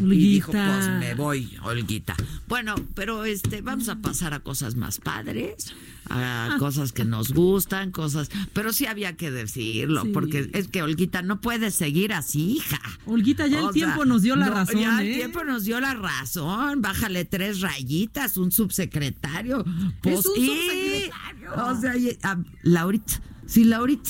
Y 0.00 0.34
dijo, 0.34 0.52
pues 0.52 0.88
me 0.98 1.14
voy, 1.14 1.56
Olguita. 1.62 2.14
Bueno, 2.48 2.74
pero 2.94 3.24
este, 3.24 3.60
vamos 3.60 3.88
a 3.88 3.96
pasar 3.96 4.34
a 4.34 4.40
cosas 4.40 4.74
más 4.74 4.98
padres, 4.98 5.74
a 6.08 6.54
ah. 6.54 6.56
cosas 6.58 6.92
que 6.92 7.04
nos 7.04 7.32
gustan, 7.32 7.90
cosas. 7.90 8.30
Pero 8.52 8.72
sí 8.72 8.86
había 8.86 9.16
que 9.16 9.30
decirlo, 9.30 10.04
porque 10.12 10.50
es 10.52 10.68
que 10.68 10.82
Olguita 10.82 11.22
no 11.22 11.40
puede 11.40 11.70
seguir 11.70 12.12
así, 12.12 12.56
hija. 12.56 12.80
Olguita, 13.06 13.46
ya 13.46 13.60
el 13.60 13.70
tiempo 13.70 14.04
nos 14.04 14.22
dio 14.22 14.36
la 14.36 14.48
razón. 14.48 14.80
Ya 14.80 15.00
el 15.00 15.08
¿eh? 15.08 15.14
tiempo 15.14 15.44
nos 15.44 15.64
dio 15.64 15.80
la 15.80 15.94
razón. 15.94 16.82
Bájale 16.82 17.24
tres 17.24 17.60
rayitas, 17.60 18.36
un 18.36 18.52
subsecretario. 18.52 19.64
Pues, 20.02 20.20
es 20.20 20.26
un 20.26 20.34
subsecretario. 20.34 21.52
O 21.56 21.80
sea, 21.80 21.94
ah, 22.22 22.38
Laurit, 22.62 23.10
sí, 23.46 23.64
Laurit. 23.64 24.06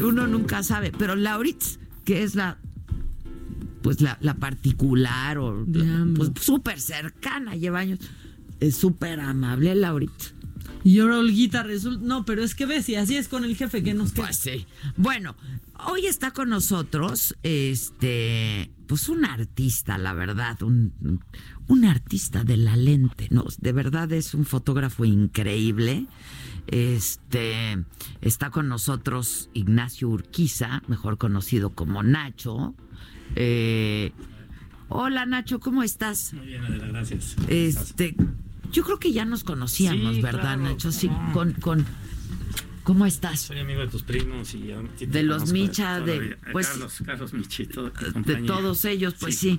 Uno 0.00 0.26
nunca 0.26 0.62
sabe, 0.62 0.92
pero 0.96 1.16
Laurit, 1.16 1.62
que 2.04 2.22
es 2.22 2.34
la 2.34 2.58
pues 3.84 4.00
la, 4.00 4.16
particular 4.40 5.36
o 5.36 5.66
pues 6.16 6.30
súper 6.40 6.80
cercana, 6.80 7.54
lleva 7.54 7.80
años. 7.80 7.98
Es 8.58 8.76
súper 8.76 9.20
amable, 9.20 9.74
Laurita. 9.74 10.24
Y 10.84 11.00
ahora 11.00 11.18
Olguita 11.18 11.62
resulta. 11.62 12.00
No, 12.02 12.24
pero 12.24 12.42
es 12.42 12.54
que 12.54 12.64
ves, 12.64 12.88
y 12.88 12.94
así 12.94 13.16
es 13.16 13.28
con 13.28 13.44
el 13.44 13.54
jefe 13.54 13.82
que 13.82 13.92
nos 13.92 14.12
queda. 14.12 14.24
Pues 14.24 14.38
sí. 14.38 14.66
Bueno, 14.96 15.36
hoy 15.86 16.06
está 16.06 16.30
con 16.30 16.48
nosotros, 16.48 17.36
este, 17.42 18.70
pues 18.86 19.10
un 19.10 19.26
artista, 19.26 19.98
la 19.98 20.14
verdad, 20.14 20.62
un, 20.62 21.20
un 21.68 21.84
artista 21.84 22.42
de 22.42 22.56
la 22.56 22.76
lente, 22.76 23.28
¿no? 23.30 23.44
De 23.58 23.72
verdad 23.72 24.10
es 24.12 24.32
un 24.32 24.46
fotógrafo 24.46 25.04
increíble. 25.04 26.06
Este, 26.68 27.84
está 28.22 28.48
con 28.48 28.68
nosotros 28.68 29.50
Ignacio 29.52 30.08
Urquiza, 30.08 30.82
mejor 30.88 31.18
conocido 31.18 31.74
como 31.74 32.02
Nacho. 32.02 32.74
Eh, 33.36 34.12
hola 34.88 35.26
Nacho, 35.26 35.60
¿cómo 35.60 35.82
estás? 35.82 36.32
Muy 36.34 36.46
bien, 36.46 36.64
Adela, 36.64 36.86
gracias. 36.86 37.36
Este, 37.48 38.14
yo 38.72 38.84
creo 38.84 38.98
que 38.98 39.12
ya 39.12 39.24
nos 39.24 39.44
conocíamos, 39.44 40.20
¿verdad, 40.20 40.56
Nacho? 40.58 40.92
Sí, 40.92 41.10
con, 41.32 41.52
con 41.54 41.84
¿Cómo 42.84 43.06
estás? 43.06 43.40
Soy 43.40 43.58
amigo 43.60 43.80
de 43.80 43.88
tus 43.88 44.02
primos 44.02 44.54
y 44.54 44.74
de 45.06 45.22
los 45.22 45.52
Micha, 45.52 46.00
de, 46.00 46.36
pues, 46.52 46.68
Carlos, 46.68 47.02
Carlos 47.04 47.32
Michi, 47.32 47.64
de 47.64 48.36
todos 48.46 48.84
ellos, 48.84 49.14
pues 49.18 49.38
sí. 49.38 49.58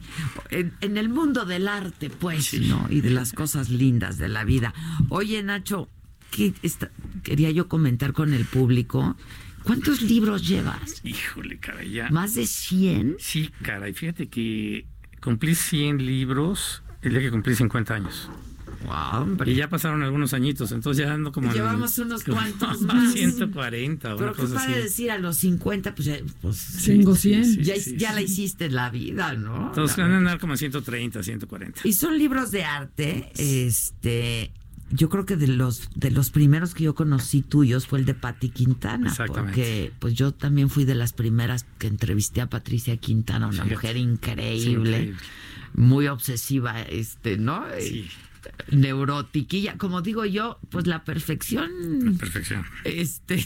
En, 0.52 0.98
el 0.98 1.10
mundo 1.10 1.44
del 1.46 1.68
arte, 1.68 2.12
pues, 2.12 2.54
¿no? 2.62 2.86
Y 2.92 3.02
de 3.02 3.10
las 3.10 3.34
cosas 3.34 3.72
lindas 3.72 4.20
de 4.20 4.30
la 4.30 4.44
vida. 4.44 4.76
Oye, 5.10 5.42
Nacho, 5.42 5.90
¿qué 6.30 6.54
quería 7.24 7.50
yo 7.50 7.68
comentar 7.68 8.14
con 8.14 8.32
el 8.32 8.46
público 8.46 9.18
¿Cuántos 9.66 10.02
libros 10.02 10.48
llevas? 10.48 11.02
Híjole, 11.04 11.58
caray, 11.58 11.92
ya. 11.92 12.10
¿Más 12.10 12.36
de 12.36 12.46
100? 12.46 13.18
Sí, 13.20 13.50
caray, 13.62 13.94
fíjate 13.94 14.28
que 14.28 14.86
cumplí 15.22 15.56
100 15.56 16.06
libros 16.06 16.84
el 17.02 17.12
día 17.12 17.22
que 17.22 17.32
cumplí 17.32 17.56
50 17.56 17.94
años. 17.94 18.30
Wow. 18.86 19.38
Y 19.46 19.56
ya 19.56 19.68
pasaron 19.68 20.04
algunos 20.04 20.34
añitos, 20.34 20.72
entonces 20.72 21.06
ya 21.06 21.14
ando 21.14 21.32
como... 21.32 21.52
Llevamos 21.52 21.98
unos 21.98 22.24
cuantos 22.24 22.82
más. 22.82 23.14
140 23.14 24.16
Pero 24.16 24.34
qué 24.34 24.44
para 24.44 24.76
decir, 24.78 25.10
a 25.10 25.18
los 25.18 25.38
50, 25.38 25.96
pues, 25.96 26.06
ya, 26.06 26.18
pues 26.42 26.84
tengo 26.86 27.16
100. 27.16 27.64
ya, 27.64 27.76
ya 27.76 28.14
la 28.14 28.22
hiciste 28.22 28.66
en 28.66 28.76
la 28.76 28.90
vida, 28.92 29.34
¿no? 29.34 29.68
Entonces 29.70 29.98
van 29.98 30.12
a 30.12 30.18
andar 30.18 30.40
como 30.40 30.56
130, 30.56 31.24
140. 31.24 31.82
Y 31.84 31.94
son 31.94 32.18
libros 32.18 32.52
de 32.52 32.64
arte, 32.64 33.32
este 33.38 34.52
yo 34.92 35.10
creo 35.10 35.26
que 35.26 35.36
de 35.36 35.48
los 35.48 35.90
de 35.96 36.12
los 36.12 36.30
primeros 36.30 36.74
que 36.74 36.84
yo 36.84 36.96
conocí 36.96 37.42
tuyos 37.42 37.88
fue 37.88 38.00
el 38.00 38.06
de 38.06 38.14
Patti 38.14 38.50
Quintana, 38.50 39.14
porque 39.28 39.92
pues 40.00 40.14
yo 40.14 40.32
también 40.32 40.70
fui 40.70 40.86
de 40.86 40.96
las 40.96 41.14
primeras 41.14 41.66
que 41.80 41.88
entrevisté 41.88 42.42
a 42.42 42.50
Patricia 42.50 42.96
Quintana, 42.98 43.48
una 43.48 43.66
mujer 43.66 43.98
increíble, 43.98 45.16
muy 45.74 46.08
obsesiva, 46.08 46.82
este, 46.84 47.38
¿no? 47.38 47.66
Sí. 47.80 48.08
Neurotiquilla, 48.72 49.76
como 49.76 50.04
digo 50.04 50.24
yo, 50.24 50.60
pues 50.70 50.86
la 50.86 51.04
perfección, 51.04 52.12
la 52.12 52.18
perfección, 52.20 52.64
este, 52.84 53.44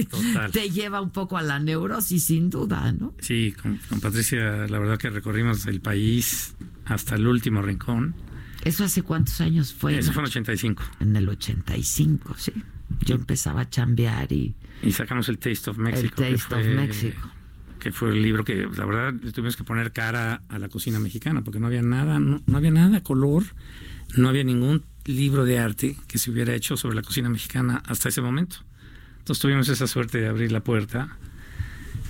te 0.52 0.70
lleva 0.70 1.02
un 1.02 1.10
poco 1.10 1.36
a 1.36 1.42
la 1.42 1.58
neurosis, 1.58 2.24
sin 2.24 2.48
duda, 2.48 2.90
¿no? 2.92 3.12
Sí, 3.20 3.54
con, 3.60 3.76
con 3.90 4.00
Patricia, 4.00 4.66
la 4.66 4.78
verdad 4.78 4.96
que 4.96 5.10
recorrimos 5.10 5.66
el 5.66 5.82
país 5.82 6.54
hasta 6.86 7.16
el 7.16 7.26
último 7.26 7.60
rincón 7.60 8.14
¿Eso 8.64 8.84
hace 8.84 9.02
cuántos 9.02 9.40
años 9.40 9.72
fue? 9.72 9.98
Eso 9.98 10.12
fue 10.12 10.22
en 10.22 10.26
el 10.26 10.30
85. 10.30 10.82
En 11.00 11.16
el 11.16 11.28
85, 11.28 12.34
sí. 12.36 12.52
Yo 13.00 13.14
empezaba 13.14 13.62
a 13.62 13.70
chambear 13.70 14.32
y... 14.32 14.54
Y 14.82 14.92
sacamos 14.92 15.28
el 15.28 15.38
Taste 15.38 15.70
of 15.70 15.78
Mexico. 15.78 16.22
El 16.22 16.36
Taste 16.38 16.54
of 16.54 16.66
Mexico. 16.66 17.30
que 17.78 17.92
fue 17.92 18.10
el 18.10 18.22
libro 18.22 18.44
que 18.44 18.66
la 18.76 18.84
verdad 18.84 19.14
le 19.22 19.32
tuvimos 19.32 19.56
que 19.56 19.64
poner 19.64 19.92
cara 19.92 20.42
a 20.48 20.58
la 20.58 20.68
cocina 20.68 20.98
mexicana, 20.98 21.42
porque 21.42 21.60
no 21.60 21.66
había 21.66 21.82
nada, 21.82 22.18
no, 22.18 22.42
no 22.46 22.56
había 22.56 22.70
nada 22.70 23.02
color, 23.02 23.44
no 24.16 24.28
había 24.28 24.44
ningún 24.44 24.84
libro 25.04 25.44
de 25.44 25.58
arte 25.58 25.96
que 26.06 26.18
se 26.18 26.30
hubiera 26.30 26.54
hecho 26.54 26.76
sobre 26.76 26.96
la 26.96 27.02
cocina 27.02 27.28
mexicana 27.28 27.82
hasta 27.86 28.08
ese 28.08 28.20
momento. 28.20 28.58
Entonces 29.18 29.40
tuvimos 29.40 29.68
esa 29.68 29.86
suerte 29.86 30.18
de 30.18 30.28
abrir 30.28 30.52
la 30.52 30.60
puerta 30.60 31.18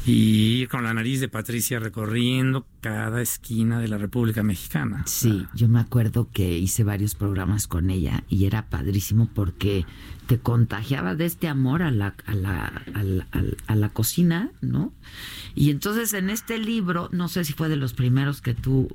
y 0.09 0.63
ir 0.63 0.69
con 0.69 0.85
la 0.85 0.95
nariz 0.95 1.21
de 1.21 1.29
Patricia 1.29 1.79
recorriendo 1.79 2.67
cada 2.81 3.21
esquina 3.21 3.79
de 3.79 3.89
la 3.89 3.99
República 3.99 4.43
Mexicana. 4.43 5.03
Sí, 5.07 5.47
yo 5.55 5.69
me 5.69 5.81
acuerdo 5.81 6.31
que 6.33 6.59
hice 6.59 6.83
varios 6.83 7.15
programas 7.15 7.67
con 7.67 7.91
ella 7.91 8.25
y 8.29 8.47
era 8.47 8.69
padrísimo 8.71 9.29
porque 9.35 9.85
te 10.27 10.39
contagiaba 10.39 11.15
de 11.15 11.27
este 11.27 11.49
amor 11.49 11.83
a 11.83 11.91
la, 11.91 12.15
a 12.27 12.35
la, 12.35 12.83
a 12.95 13.03
la, 13.03 13.27
a 13.67 13.77
la 13.77 13.89
cocina, 13.91 14.51
¿no? 14.61 14.93
Y 15.55 15.71
entonces 15.71 16.15
en 16.15 16.31
este 16.31 16.59
libro, 16.59 17.09
no 17.13 17.29
sé 17.29 17.45
si 17.45 17.53
fue 17.53 17.69
de 17.69 17.77
los 17.77 17.93
primeros 17.93 18.41
que 18.41 18.55
tú 18.55 18.89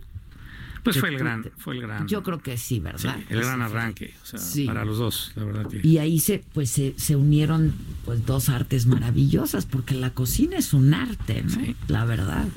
pues 0.83 0.99
fue 0.99 1.09
el 1.09 1.17
gran, 1.17 1.49
fue 1.57 1.75
el 1.75 1.81
gran. 1.81 2.07
Yo 2.07 2.23
creo 2.23 2.39
que 2.39 2.57
sí, 2.57 2.79
¿verdad? 2.79 3.17
el 3.29 3.39
gran 3.41 3.61
arranque, 3.61 4.13
o 4.21 4.37
sea, 4.37 4.65
para 4.65 4.83
los 4.83 4.97
dos, 4.97 5.31
la 5.35 5.45
verdad 5.45 5.67
que. 5.67 5.85
Y 5.85 5.97
ahí 5.97 6.19
se, 6.19 6.43
pues 6.53 6.69
se, 6.69 6.93
se, 6.97 7.15
unieron 7.15 7.73
pues 8.05 8.25
dos 8.25 8.49
artes 8.49 8.85
maravillosas, 8.85 9.65
porque 9.65 9.95
la 9.95 10.09
cocina 10.13 10.57
es 10.57 10.73
un 10.73 10.93
arte, 10.93 11.43
¿no? 11.43 11.75
La 11.87 12.03
verdad. 12.05 12.47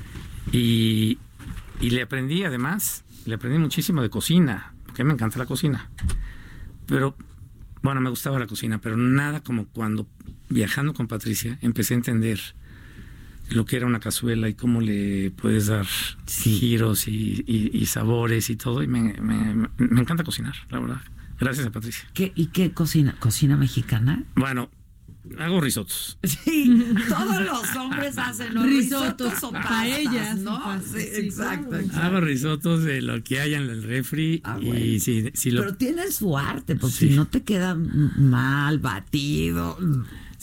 Y, 0.51 1.19
y 1.81 1.91
le 1.91 2.03
aprendí 2.03 2.43
además, 2.43 3.05
le 3.27 3.37
aprendí 3.37 3.59
muchísimo 3.59 4.03
de 4.03 4.11
cocina, 4.11 4.75
porque 4.87 5.05
me 5.05 5.13
encanta 5.13 5.39
la 5.39 5.47
cocina. 5.47 5.89
Pero, 6.87 7.17
bueno, 7.83 8.01
me 8.01 8.11
gustaba 8.11 8.39
la 8.39 8.47
cocina, 8.47 8.81
pero 8.81 8.97
nada 8.97 9.41
como 9.41 9.67
cuando 9.67 10.07
viajando 10.49 10.95
con 10.95 11.07
Patricia 11.07 11.59
empecé 11.63 11.95
a 11.95 11.99
entender 11.99 12.41
lo 13.51 13.65
que 13.65 13.77
era 13.77 13.87
una 13.87 14.01
cazuela 14.01 14.49
y 14.49 14.55
cómo 14.55 14.81
le 14.81 15.31
puedes 15.31 15.67
dar 15.67 15.87
giros 16.27 17.09
y, 17.09 17.87
sabores 17.87 18.51
y 18.51 18.57
todo. 18.57 18.83
Y 18.83 18.89
me, 18.89 19.15
encanta 19.79 20.25
cocinar, 20.25 20.55
la 20.71 20.81
verdad. 20.81 21.01
Gracias 21.39 21.67
a 21.67 21.71
Patricia. 21.71 22.09
¿Qué, 22.15 22.33
¿Y 22.35 22.47
qué 22.47 22.73
cocina? 22.73 23.15
¿Cocina 23.19 23.57
mexicana? 23.57 24.25
Bueno, 24.35 24.71
hago 25.39 25.61
risotos. 25.61 26.19
Sí, 26.23 26.95
todos 27.09 27.43
los 27.43 27.77
hombres 27.77 28.17
hacen 28.17 28.55
risotos, 28.63 29.43
o 29.43 29.53
paellas, 29.53 30.39
¿no? 30.39 30.81
Sí, 30.81 30.99
exacto, 30.99 31.77
Hago 31.95 32.21
risotos 32.21 32.85
de 32.85 33.03
lo 33.03 33.23
que 33.23 33.41
haya 33.41 33.59
en 33.59 33.69
el 33.69 33.83
refri. 33.83 34.41
Ah, 34.45 34.59
y 34.61 35.01
si, 35.01 35.31
si 35.35 35.51
lo... 35.51 35.63
Pero 35.63 35.75
tiene 35.75 36.11
su 36.11 36.39
arte, 36.39 36.77
porque 36.77 36.97
si 36.97 37.11
no 37.11 37.27
te 37.27 37.43
queda 37.43 37.75
mal, 37.75 38.79
batido. 38.79 39.79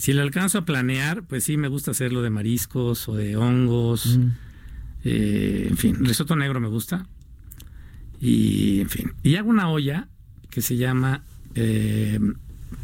Si 0.04 0.12
lo 0.12 0.20
alcanzo 0.20 0.58
a 0.58 0.64
planear, 0.66 1.22
pues 1.22 1.44
sí, 1.44 1.56
me 1.56 1.68
gusta 1.68 1.92
hacerlo 1.92 2.20
de 2.20 2.28
mariscos 2.28 3.08
o 3.08 3.14
de 3.14 3.38
hongos. 3.38 4.18
Mm. 4.18 4.28
Eh, 5.02 5.66
en 5.70 5.78
fin, 5.78 6.04
risotto 6.04 6.36
negro 6.36 6.60
me 6.60 6.68
gusta. 6.68 7.06
Y, 8.20 8.82
en 8.82 8.90
fin. 8.90 9.14
Y 9.22 9.36
hago 9.36 9.48
una 9.48 9.70
olla 9.70 10.10
que 10.50 10.60
se 10.60 10.76
llama 10.76 11.24
eh, 11.54 12.20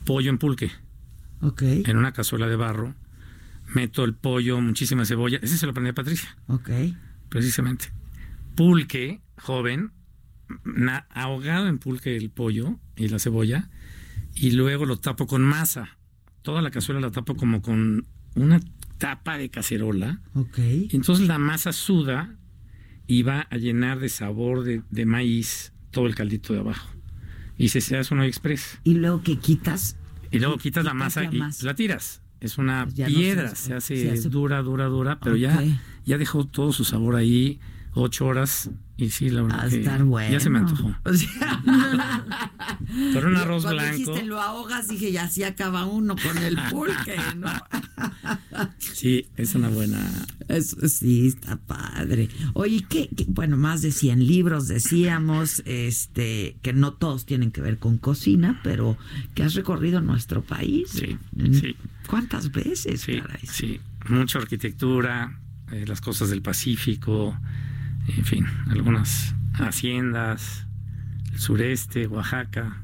pollo 0.07 0.31
en 0.31 0.39
pulque. 0.39 0.71
Ok. 1.43 1.61
En 1.61 1.99
una 1.99 2.15
cazuela 2.15 2.47
de 2.47 2.57
barro. 2.57 2.95
Meto 3.75 4.05
el 4.05 4.15
pollo, 4.15 4.59
muchísima 4.63 5.05
cebolla. 5.05 5.41
Ese 5.43 5.59
se 5.59 5.67
lo 5.67 5.73
aprendí 5.73 5.91
a 5.91 5.95
Patricia. 5.95 6.39
Ok. 6.47 6.71
Precisamente. 7.29 7.93
Pulque, 8.55 9.21
joven, 9.37 9.93
ahogado 11.11 11.69
en 11.69 11.77
pulque 11.77 12.17
el 12.17 12.31
pollo 12.31 12.79
y 12.97 13.09
la 13.09 13.19
cebolla. 13.19 13.69
Y 14.35 14.53
luego 14.53 14.87
lo 14.87 14.97
tapo 14.97 15.27
con 15.27 15.43
masa 15.43 15.99
toda 16.43 16.63
la 16.63 16.71
cazuela 16.71 17.01
la 17.01 17.11
tapo 17.11 17.37
como 17.37 17.63
con 17.63 18.07
una 18.35 18.61
tapa 18.99 19.39
de 19.39 19.49
cacerola. 19.49 20.21
Ok. 20.35 20.59
Entonces 20.91 21.27
la 21.27 21.39
masa 21.39 21.73
suda 21.73 22.37
y 23.07 23.23
va 23.23 23.41
a 23.51 23.57
llenar 23.57 23.99
de 23.99 24.09
sabor 24.09 24.63
de, 24.63 25.07
maíz 25.07 25.73
todo 25.91 26.07
el 26.07 26.15
caldito 26.15 26.53
de 26.53 26.61
abajo. 26.61 26.89
Y 27.59 27.69
se, 27.69 27.81
se 27.81 27.97
hace 27.97 28.15
un 28.15 28.23
express. 28.23 28.79
Y 28.85 28.95
luego 28.95 29.23
que 29.23 29.37
quitas. 29.39 29.97
Y 30.31 30.39
luego 30.39 30.57
quitas, 30.59 30.85
la, 30.85 30.95
masa 30.95 31.25
y 31.25 31.41
la 31.63 31.75
tiras. 31.75 32.23
Es 32.41 32.57
una 32.57 32.87
piedra, 32.87 33.55
se, 33.55 33.75
hace 33.75 34.17
dura, 34.31 34.63
dura, 34.63 34.87
dura, 34.87 35.19
pero 35.21 35.37
ya, 35.37 35.63
ya 36.07 36.17
dejó 36.17 36.47
todo 36.47 36.73
su 36.73 36.85
sabor 36.85 37.17
ahí 37.17 37.61
ocho 37.95 38.27
horas 38.27 38.71
y 39.01 39.09
sí, 39.09 39.31
la 39.31 39.43
verdad. 39.43 39.73
estar 39.73 40.05
bueno. 40.05 40.31
Ya 40.31 40.41
se 40.41 40.51
me 40.51 40.59
antojó. 40.59 40.95
Pero 43.15 43.29
un 43.29 43.37
arroz 43.37 43.63
Cuando 43.63 43.83
blanco. 43.83 43.97
Dijiste, 43.97 44.27
lo 44.27 44.43
ahogas, 44.43 44.89
dije, 44.89 45.11
ya 45.11 45.25
así 45.25 45.43
acaba 45.43 45.87
uno 45.87 46.17
con 46.17 46.37
el 46.37 46.59
pulque, 46.71 47.17
¿no? 47.37 47.49
sí, 48.79 49.27
es 49.39 49.55
una 49.55 49.69
buena. 49.69 50.07
sí, 50.61 51.29
está 51.29 51.57
padre. 51.57 52.29
Oye, 52.53 52.85
¿qué, 52.91 53.09
Bueno, 53.29 53.57
más 53.57 53.81
de 53.81 53.91
100 53.91 54.27
libros 54.27 54.69
decíamos, 54.69 55.63
este, 55.65 56.59
que 56.61 56.75
no 56.75 56.93
todos 56.93 57.25
tienen 57.25 57.53
que 57.53 57.63
ver 57.63 57.79
con 57.79 57.97
cocina, 57.97 58.61
pero 58.63 58.99
que 59.35 59.45
has 59.45 59.55
recorrido 59.55 60.03
nuestro 60.03 60.43
país. 60.43 60.91
Sí, 60.91 61.17
sí. 61.53 61.75
¿Cuántas 62.07 62.53
veces? 62.53 63.01
Sí, 63.01 63.23
sí. 63.51 63.81
Mucha 64.11 64.41
arquitectura, 64.41 65.41
eh, 65.73 65.87
las 65.87 66.03
cosas 66.03 66.29
del 66.29 66.43
Pacífico 66.43 67.35
en 68.09 68.25
fin, 68.25 68.47
algunas 68.69 69.35
haciendas, 69.55 70.67
el 71.33 71.39
sureste, 71.39 72.07
Oaxaca. 72.07 72.83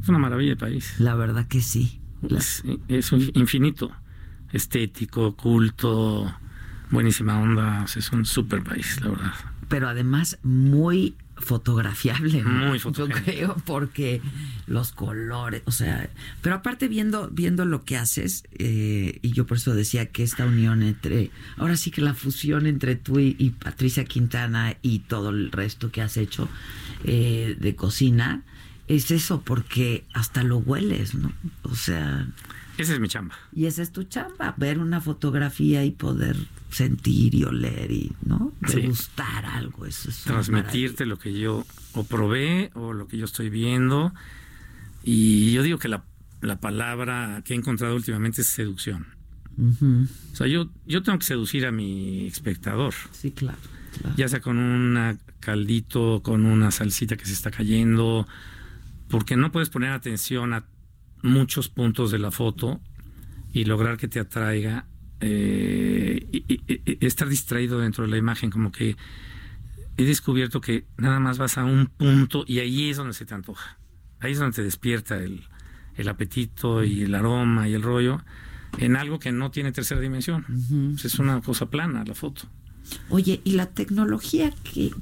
Es 0.00 0.08
una 0.08 0.18
maravilla 0.18 0.52
el 0.52 0.58
país. 0.58 0.94
La 0.98 1.14
verdad 1.14 1.46
que 1.46 1.60
sí. 1.60 2.00
Es, 2.30 2.64
es 2.88 3.12
infinito, 3.34 3.92
estético, 4.52 5.36
culto, 5.36 6.34
buenísima 6.90 7.38
onda, 7.40 7.84
es 7.84 8.12
un 8.12 8.24
super 8.24 8.62
país, 8.62 9.00
la 9.00 9.10
verdad. 9.10 9.32
Pero 9.68 9.88
además 9.88 10.38
muy 10.42 11.16
fotografiable. 11.36 12.42
Muy 12.44 12.78
fotografiable. 12.78 13.40
Yo 13.40 13.54
creo, 13.54 13.62
porque 13.64 14.20
los 14.66 14.92
colores, 14.92 15.62
o 15.66 15.70
sea, 15.70 16.08
pero 16.42 16.56
aparte 16.56 16.88
viendo, 16.88 17.28
viendo 17.30 17.64
lo 17.64 17.84
que 17.84 17.96
haces, 17.96 18.44
eh, 18.58 19.18
y 19.22 19.32
yo 19.32 19.46
por 19.46 19.58
eso 19.58 19.74
decía 19.74 20.06
que 20.06 20.22
esta 20.22 20.46
unión 20.46 20.82
entre, 20.82 21.30
ahora 21.56 21.76
sí 21.76 21.90
que 21.90 22.00
la 22.00 22.14
fusión 22.14 22.66
entre 22.66 22.96
tú 22.96 23.18
y, 23.20 23.54
Patricia 23.58 24.04
Quintana 24.04 24.76
y 24.82 25.00
todo 25.00 25.30
el 25.30 25.50
resto 25.52 25.90
que 25.90 26.02
has 26.02 26.16
hecho 26.16 26.48
eh, 27.04 27.56
de 27.58 27.74
cocina, 27.74 28.42
es 28.88 29.10
eso, 29.10 29.42
porque 29.42 30.04
hasta 30.14 30.42
lo 30.42 30.58
hueles, 30.58 31.14
¿no? 31.14 31.32
O 31.62 31.74
sea... 31.74 32.26
Esa 32.78 32.92
es 32.92 33.00
mi 33.00 33.08
chamba. 33.08 33.36
Y 33.52 33.66
esa 33.66 33.82
es 33.82 33.92
tu 33.92 34.04
chamba, 34.04 34.54
ver 34.56 34.78
una 34.78 35.00
fotografía 35.00 35.84
y 35.84 35.92
poder 35.92 36.36
sentir 36.70 37.34
y 37.34 37.44
oler 37.44 37.90
y, 37.90 38.12
¿no? 38.24 38.52
Degustar 38.60 39.46
algo. 39.46 39.86
Eso 39.86 40.10
es 40.10 40.24
Transmitirte 40.24 41.06
lo 41.06 41.18
que 41.18 41.32
yo 41.38 41.64
o 41.92 42.04
probé 42.04 42.70
o 42.74 42.92
lo 42.92 43.08
que 43.08 43.16
yo 43.16 43.24
estoy 43.24 43.48
viendo. 43.48 44.12
Y 45.02 45.52
yo 45.52 45.62
digo 45.62 45.78
que 45.78 45.88
la, 45.88 46.04
palabra 46.60 47.42
que 47.44 47.54
he 47.54 47.56
encontrado 47.56 47.96
últimamente 47.96 48.42
es 48.42 48.46
seducción. 48.46 49.06
O 49.58 50.36
sea, 50.36 50.46
yo, 50.46 50.68
yo 50.86 51.02
tengo 51.02 51.18
que 51.18 51.24
seducir 51.24 51.64
a 51.64 51.72
mi 51.72 52.26
espectador. 52.26 52.92
Sí, 53.12 53.30
claro, 53.30 53.58
Ya 54.16 54.28
sea 54.28 54.40
con 54.40 54.58
un 54.58 55.18
caldito, 55.40 56.20
con 56.22 56.44
una 56.44 56.70
salsita 56.70 57.16
que 57.16 57.24
se 57.24 57.32
está 57.32 57.50
cayendo, 57.50 58.28
porque 59.08 59.36
no 59.36 59.50
puedes 59.50 59.70
poner 59.70 59.92
atención 59.92 60.52
a 60.52 60.64
muchos 61.22 61.68
puntos 61.68 62.10
de 62.10 62.18
la 62.18 62.30
foto 62.30 62.80
y 63.52 63.64
lograr 63.64 63.96
que 63.96 64.08
te 64.08 64.20
atraiga 64.20 64.86
eh, 65.20 66.26
y, 66.30 66.60
estar 67.04 67.28
distraído 67.28 67.78
dentro 67.78 68.04
de 68.04 68.10
la 68.10 68.16
imagen, 68.16 68.50
como 68.50 68.70
que 68.70 68.96
he 69.96 70.04
descubierto 70.04 70.60
que 70.60 70.84
nada 70.98 71.20
más 71.20 71.38
vas 71.38 71.56
a 71.58 71.64
un 71.64 71.86
punto 71.86 72.44
y 72.46 72.58
ahí 72.58 72.90
es 72.90 72.96
donde 72.96 73.14
se 73.14 73.24
te 73.24 73.34
antoja. 73.34 73.78
Ahí 74.20 74.32
es 74.32 74.38
donde 74.38 74.56
te 74.56 74.62
despierta 74.62 75.16
el, 75.16 75.44
el 75.96 76.08
apetito 76.08 76.84
y 76.84 77.02
el 77.02 77.14
aroma 77.14 77.68
y 77.68 77.74
el 77.74 77.82
rollo 77.82 78.22
en 78.78 78.96
algo 78.96 79.18
que 79.18 79.32
no 79.32 79.50
tiene 79.50 79.72
tercera 79.72 80.00
dimensión. 80.00 80.44
Pues 80.92 81.04
es 81.04 81.18
una 81.18 81.40
cosa 81.40 81.66
plana 81.66 82.04
la 82.04 82.14
foto. 82.14 82.42
Oye, 83.08 83.40
¿y 83.44 83.52
la 83.52 83.66
tecnología 83.66 84.52
que... 84.64 84.92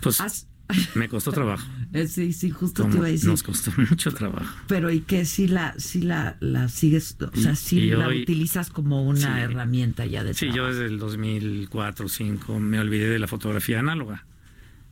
Pues 0.00 0.46
me 0.94 1.08
costó 1.08 1.32
trabajo. 1.32 1.66
Eh, 1.96 2.08
sí, 2.08 2.32
sí, 2.32 2.50
justo 2.50 2.84
te 2.86 2.96
iba 2.96 3.06
a 3.06 3.10
decir. 3.10 3.28
Nos 3.28 3.42
costó 3.42 3.72
mucho 3.90 4.12
trabajo. 4.12 4.46
Pero 4.68 4.90
¿y 4.90 5.00
qué 5.00 5.24
si 5.24 5.48
la, 5.48 5.74
si 5.78 6.02
la, 6.02 6.36
la 6.40 6.68
sigues, 6.68 7.16
o 7.20 7.36
sea, 7.36 7.56
si 7.56 7.90
la 7.90 8.08
utilizas 8.08 8.70
como 8.70 9.04
una 9.04 9.42
herramienta 9.42 10.06
ya 10.06 10.24
de 10.24 10.34
Sí, 10.34 10.50
yo 10.54 10.66
desde 10.66 10.86
el 10.86 10.98
2004 10.98 12.04
2005 12.04 12.60
me 12.60 12.78
olvidé 12.78 13.08
de 13.08 13.18
la 13.18 13.26
fotografía 13.26 13.80
análoga 13.80 14.24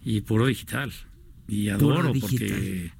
y 0.04 0.20
puro 0.22 0.46
digital. 0.46 0.92
Y 1.46 1.68
adoro 1.68 2.12
porque 2.18 2.92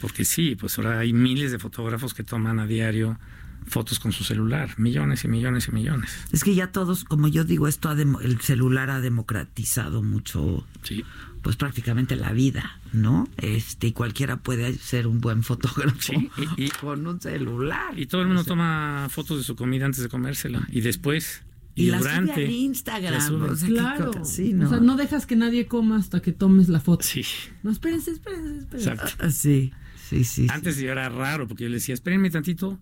porque 0.00 0.24
sí, 0.24 0.54
pues 0.54 0.76
ahora 0.78 0.98
hay 0.98 1.12
miles 1.14 1.50
de 1.50 1.58
fotógrafos 1.58 2.12
que 2.12 2.24
toman 2.24 2.58
a 2.60 2.66
diario 2.66 3.18
fotos 3.66 3.98
con 3.98 4.12
su 4.12 4.24
celular, 4.24 4.78
millones 4.78 5.24
y 5.24 5.28
millones 5.28 5.68
y 5.68 5.72
millones. 5.72 6.10
Es 6.32 6.44
que 6.44 6.54
ya 6.54 6.70
todos, 6.72 7.04
como 7.04 7.28
yo 7.28 7.44
digo, 7.44 7.68
esto 7.68 7.90
el 7.92 8.40
celular 8.40 8.90
ha 8.90 9.00
democratizado 9.00 10.02
mucho, 10.02 10.66
sí. 10.82 11.04
Pues 11.44 11.56
prácticamente 11.56 12.16
la 12.16 12.32
vida, 12.32 12.80
¿no? 12.94 13.28
Este, 13.36 13.88
y 13.88 13.92
cualquiera 13.92 14.38
puede 14.38 14.72
ser 14.78 15.06
un 15.06 15.20
buen 15.20 15.42
fotógrafo 15.42 16.14
y, 16.56 16.68
con 16.80 17.06
un 17.06 17.20
celular. 17.20 17.96
Y 17.98 18.06
todo 18.06 18.22
el 18.22 18.28
mundo 18.28 18.44
toma 18.44 19.08
fotos 19.10 19.36
de 19.36 19.44
su 19.44 19.54
comida 19.54 19.84
antes 19.84 20.02
de 20.02 20.08
comérsela 20.08 20.66
y 20.72 20.80
después 20.80 21.42
y, 21.74 21.90
la 21.90 21.98
durante, 21.98 22.50
Instagram. 22.50 23.42
O 23.42 23.54
sea, 23.54 23.68
claro. 23.68 24.10
¿no? 24.14 24.22
O 24.22 24.24
sea, 24.24 24.80
no 24.80 24.96
dejas 24.96 25.26
que 25.26 25.36
nadie 25.36 25.66
coma 25.66 25.98
hasta 25.98 26.22
que 26.22 26.32
tomes 26.32 26.70
la 26.70 26.80
foto. 26.80 27.04
Sí. 27.04 27.26
No, 27.62 27.70
espérense, 27.70 28.12
espérense, 28.12 28.60
espérense. 28.60 28.90
Exacto. 28.90 29.24
Ah, 29.24 29.30
sí, 29.30 29.70
sí, 30.08 30.24
sí. 30.24 30.46
Antes 30.48 30.78
yo 30.78 30.90
era 30.90 31.10
raro 31.10 31.46
porque 31.46 31.64
yo 31.64 31.68
le 31.68 31.76
decía, 31.76 31.92
espérenme 31.92 32.30
tantito, 32.30 32.80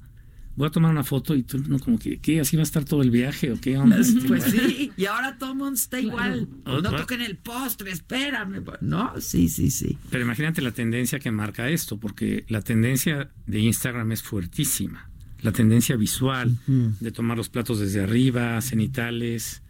voy 0.57 0.69
a 0.69 0.71
tomar 0.71 0.91
una 0.91 1.05
foto 1.05 1.35
y 1.35 1.43
tú, 1.43 1.63
no, 1.67 1.79
como 1.79 1.99
que, 1.99 2.19
¿qué? 2.19 2.41
¿Así 2.41 2.57
va 2.57 2.63
a 2.63 2.65
estar 2.65 2.85
todo 2.85 3.03
el 3.03 3.11
viaje 3.11 3.53
o 3.53 3.61
qué 3.61 3.79
onda? 3.79 3.97
pues 4.29 4.45
sí, 4.45 4.93
y 4.97 5.07
ahora 5.07 5.39
todo 5.39 5.53
el 5.53 5.59
mundo 5.59 5.75
está 5.75 6.01
igual. 6.01 6.49
No 6.65 6.83
toquen 6.83 7.21
el 7.21 7.37
postre, 7.37 7.91
espérame. 7.91 8.63
No, 8.81 9.15
sí, 9.21 9.49
sí, 9.49 9.71
sí. 9.71 9.99
Pero 10.11 10.25
imagínate 10.25 10.63
la 10.63 10.73
tendencia 10.73 11.19
que 11.19 11.31
marca 11.31 11.69
esto, 11.69 11.99
porque 11.99 12.45
la 12.49 12.63
tendencia 12.63 13.31
de 13.47 13.61
Instagram 13.61 14.13
es 14.13 14.23
fuertísima 14.23 15.09
la 15.43 15.53
tendencia 15.53 15.97
visual 15.97 16.57
de 16.67 17.11
tomar 17.11 17.37
los 17.37 17.49
platos 17.49 17.81
desde 17.81 18.01
arriba, 18.01 18.61
cenitales, 18.61 19.63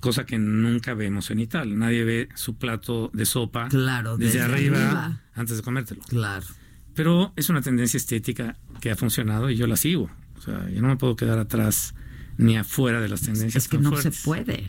cosa 0.00 0.24
que 0.24 0.38
nunca 0.38 0.94
vemos 0.94 1.26
cenital. 1.26 1.78
Nadie 1.78 2.04
ve 2.04 2.28
su 2.34 2.56
plato 2.56 3.10
de 3.12 3.26
sopa 3.26 3.68
desde, 4.18 4.40
arriba, 4.40 5.20
antes 5.34 5.58
de 5.58 5.62
comértelo. 5.62 6.02
Claro. 6.08 6.46
Pero 6.96 7.32
es 7.36 7.50
una 7.50 7.60
tendencia 7.60 7.98
estética 7.98 8.56
que 8.80 8.90
ha 8.90 8.96
funcionado 8.96 9.50
y 9.50 9.56
yo 9.56 9.66
la 9.66 9.76
sigo. 9.76 10.10
O 10.36 10.40
sea, 10.40 10.68
yo 10.70 10.80
no 10.80 10.88
me 10.88 10.96
puedo 10.96 11.14
quedar 11.14 11.38
atrás 11.38 11.94
ni 12.38 12.56
afuera 12.56 13.00
de 13.00 13.08
las 13.08 13.20
tendencias. 13.20 13.64
Es 13.64 13.68
que 13.68 13.78
no 13.78 13.96
se 13.96 14.10
puede. 14.10 14.66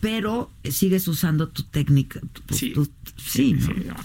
Pero 0.00 0.50
sigues 0.64 1.08
usando 1.08 1.48
tu 1.48 1.64
técnica. 1.64 2.20
sí, 2.50 2.74
sí, 3.16 3.56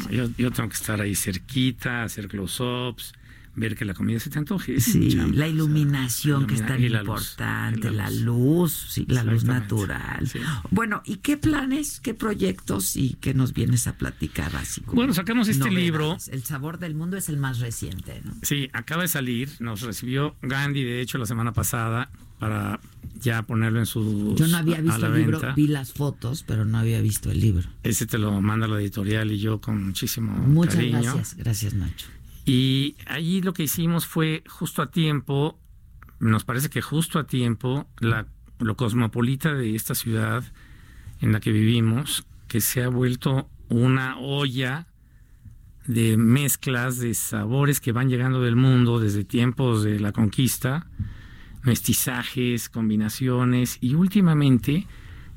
yo, 0.10 0.30
yo, 0.38 0.52
tengo 0.52 0.70
que 0.70 0.76
estar 0.76 1.00
ahí 1.00 1.14
cerquita, 1.14 2.04
hacer 2.04 2.28
close-ups, 2.28 3.14
ver 3.60 3.76
que 3.76 3.86
la 3.86 3.94
comida 3.94 4.20
se 4.20 4.30
te 4.30 4.40
antoje. 4.40 4.80
Sí, 4.80 5.12
la 5.34 5.48
iluminación 5.48 6.48
que 6.48 6.56
es 6.56 6.66
tan 6.66 6.84
importante, 6.84 7.92
la 7.92 8.10
luz, 8.10 8.88
sí, 8.90 9.06
la 9.08 9.24
luz 9.24 9.44
natural. 9.44 10.30
Bueno, 10.72 11.02
¿y 11.06 11.18
qué 11.18 11.38
planes, 11.38 12.00
qué 12.00 12.14
proyectos 12.14 12.96
y 12.96 13.16
qué 13.22 13.34
nos 13.34 13.54
vienes 13.54 13.88
a 13.88 13.98
platicar 13.98 14.56
así? 14.56 14.82
Bueno, 14.88 15.14
sacamos 15.14 15.48
este 15.48 15.70
libro. 15.70 16.18
El 16.32 16.44
sabor 16.44 16.80
del 16.80 16.96
mundo 16.96 17.18
es 17.18 17.30
el 17.30 17.38
más 17.38 17.60
reciente, 17.60 18.22
¿no? 18.24 18.34
Sí, 18.42 18.70
acaba 18.74 19.04
de 19.04 19.08
salir, 19.08 19.50
nos 19.60 19.82
recibió 19.82 20.36
Gandhi, 20.42 20.84
de 20.84 21.02
hecho, 21.02 21.18
la 21.18 21.26
semana 21.26 21.54
pasada 21.54 22.10
para 22.40 22.80
ya 23.20 23.44
ponerlo 23.44 23.80
en 23.80 23.86
su 23.86 24.36
Yo 24.38 24.48
no 24.48 24.58
había 24.58 24.80
visto 24.80 25.06
el 25.06 25.14
libro, 25.14 25.42
vi 25.56 25.68
las 25.68 25.92
fotos, 25.92 26.44
pero 26.48 26.64
no 26.66 26.78
había 26.78 27.02
visto 27.02 27.30
el 27.30 27.40
libro. 27.40 27.68
Ese 27.84 28.06
te 28.06 28.18
lo 28.18 28.42
manda 28.42 28.68
la 28.68 28.80
editorial 28.80 29.32
y 29.32 29.40
yo 29.40 29.60
con 29.60 29.84
muchísimo 29.84 30.32
Muchas 30.32 30.76
cariño. 30.76 31.02
gracias, 31.02 31.36
gracias 31.36 31.74
Nacho. 31.74 32.08
Y 32.50 32.96
allí 33.06 33.44
lo 33.44 33.54
que 33.54 33.62
hicimos 33.62 34.08
fue 34.08 34.44
justo 34.50 34.82
a 34.82 34.90
tiempo, 34.90 35.60
nos 36.20 36.46
parece 36.46 36.72
que 36.72 36.82
justo 36.82 37.20
a 37.20 37.28
tiempo, 37.28 37.88
la, 38.00 38.26
lo 38.58 38.76
cosmopolita 38.76 39.54
de 39.54 39.76
esta 39.76 39.94
ciudad 39.94 40.44
en 41.22 41.32
la 41.32 41.42
que 41.42 41.52
vivimos, 41.52 42.26
que 42.48 42.60
se 42.60 42.82
ha 42.82 42.90
vuelto 42.90 43.48
una 43.68 44.18
olla 44.18 44.88
de 45.86 46.18
mezclas 46.18 46.98
de 46.98 47.14
sabores 47.14 47.80
que 47.80 47.92
van 47.92 48.10
llegando 48.10 48.42
del 48.42 48.56
mundo 48.56 49.00
desde 49.00 49.24
tiempos 49.24 49.84
de 49.84 50.00
la 50.00 50.12
conquista, 50.12 50.88
mestizajes, 51.62 52.68
combinaciones 52.68 53.78
y 53.80 53.94
últimamente 53.94 54.88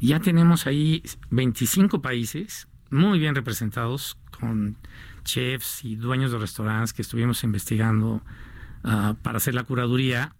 ya 0.01 0.19
tenemos 0.19 0.67
ahí 0.67 1.03
25 1.29 2.01
países 2.01 2.69
muy 2.89 3.19
bien 3.19 3.35
representados 3.35 4.17
con 4.31 4.79
chefs 5.25 5.85
y 5.85 5.97
dueños 5.97 6.33
de 6.33 6.39
restaurantes 6.39 6.93
que 6.93 7.03
estuvimos 7.03 7.45
investigando 7.45 8.23
ah, 8.85 9.17
para 9.23 9.39
hacer 9.39 9.55
la 9.55 9.65
curaduría. 9.65 10.35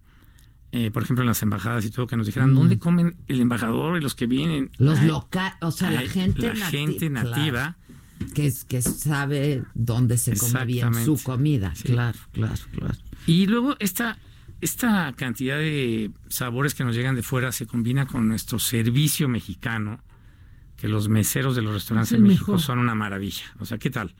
Eh, 0.71 0.89
por 0.89 1.03
ejemplo, 1.03 1.21
en 1.21 1.27
las 1.27 1.41
embajadas 1.43 1.85
y 1.85 1.91
todo, 1.91 2.07
que 2.07 2.17
nos 2.17 2.25
dijeran 2.25 2.51
mm. 2.51 2.55
dónde 2.55 2.79
comen 2.79 3.15
el 3.27 3.39
embajador 3.39 3.97
y 3.97 4.01
los 4.01 4.15
que 4.15 4.25
vienen. 4.25 4.71
Los 4.79 5.01
locales, 5.03 5.55
o 5.61 5.69
sea, 5.71 5.91
la 5.91 6.01
gente, 6.01 6.51
la 6.53 6.65
gente 6.65 7.11
nativa. 7.11 7.77
que, 8.33 8.51
que 8.67 8.81
sabe 8.81 9.63
dónde 9.75 10.17
se 10.17 10.35
come 10.35 10.65
bien 10.65 11.05
su 11.05 11.21
comida. 11.21 11.73
Claro, 11.83 12.17
claro, 12.31 12.61
claro. 12.71 12.95
Y 13.27 13.45
luego 13.45 13.75
esta, 13.79 14.17
esta 14.61 15.13
cantidad 15.15 15.57
de 15.57 16.11
sabores 16.27 16.73
que 16.73 16.83
nos 16.83 16.95
llegan 16.95 17.15
de 17.15 17.21
fuera 17.21 17.51
se 17.51 17.67
combina 17.67 18.07
con 18.07 18.27
nuestro 18.27 18.59
servicio 18.59 19.27
mexicano, 19.27 20.01
que 20.75 20.87
los 20.87 21.07
meseros 21.07 21.55
de 21.55 21.61
los 21.61 21.73
restaurantes 21.73 22.13
en 22.13 22.23
México 22.23 22.57
son 22.57 22.79
una 22.79 22.95
maravilla. 22.95 23.45
O 23.59 23.65
sea, 23.65 23.77
¿qué 23.77 23.89
tal? 23.89 24.15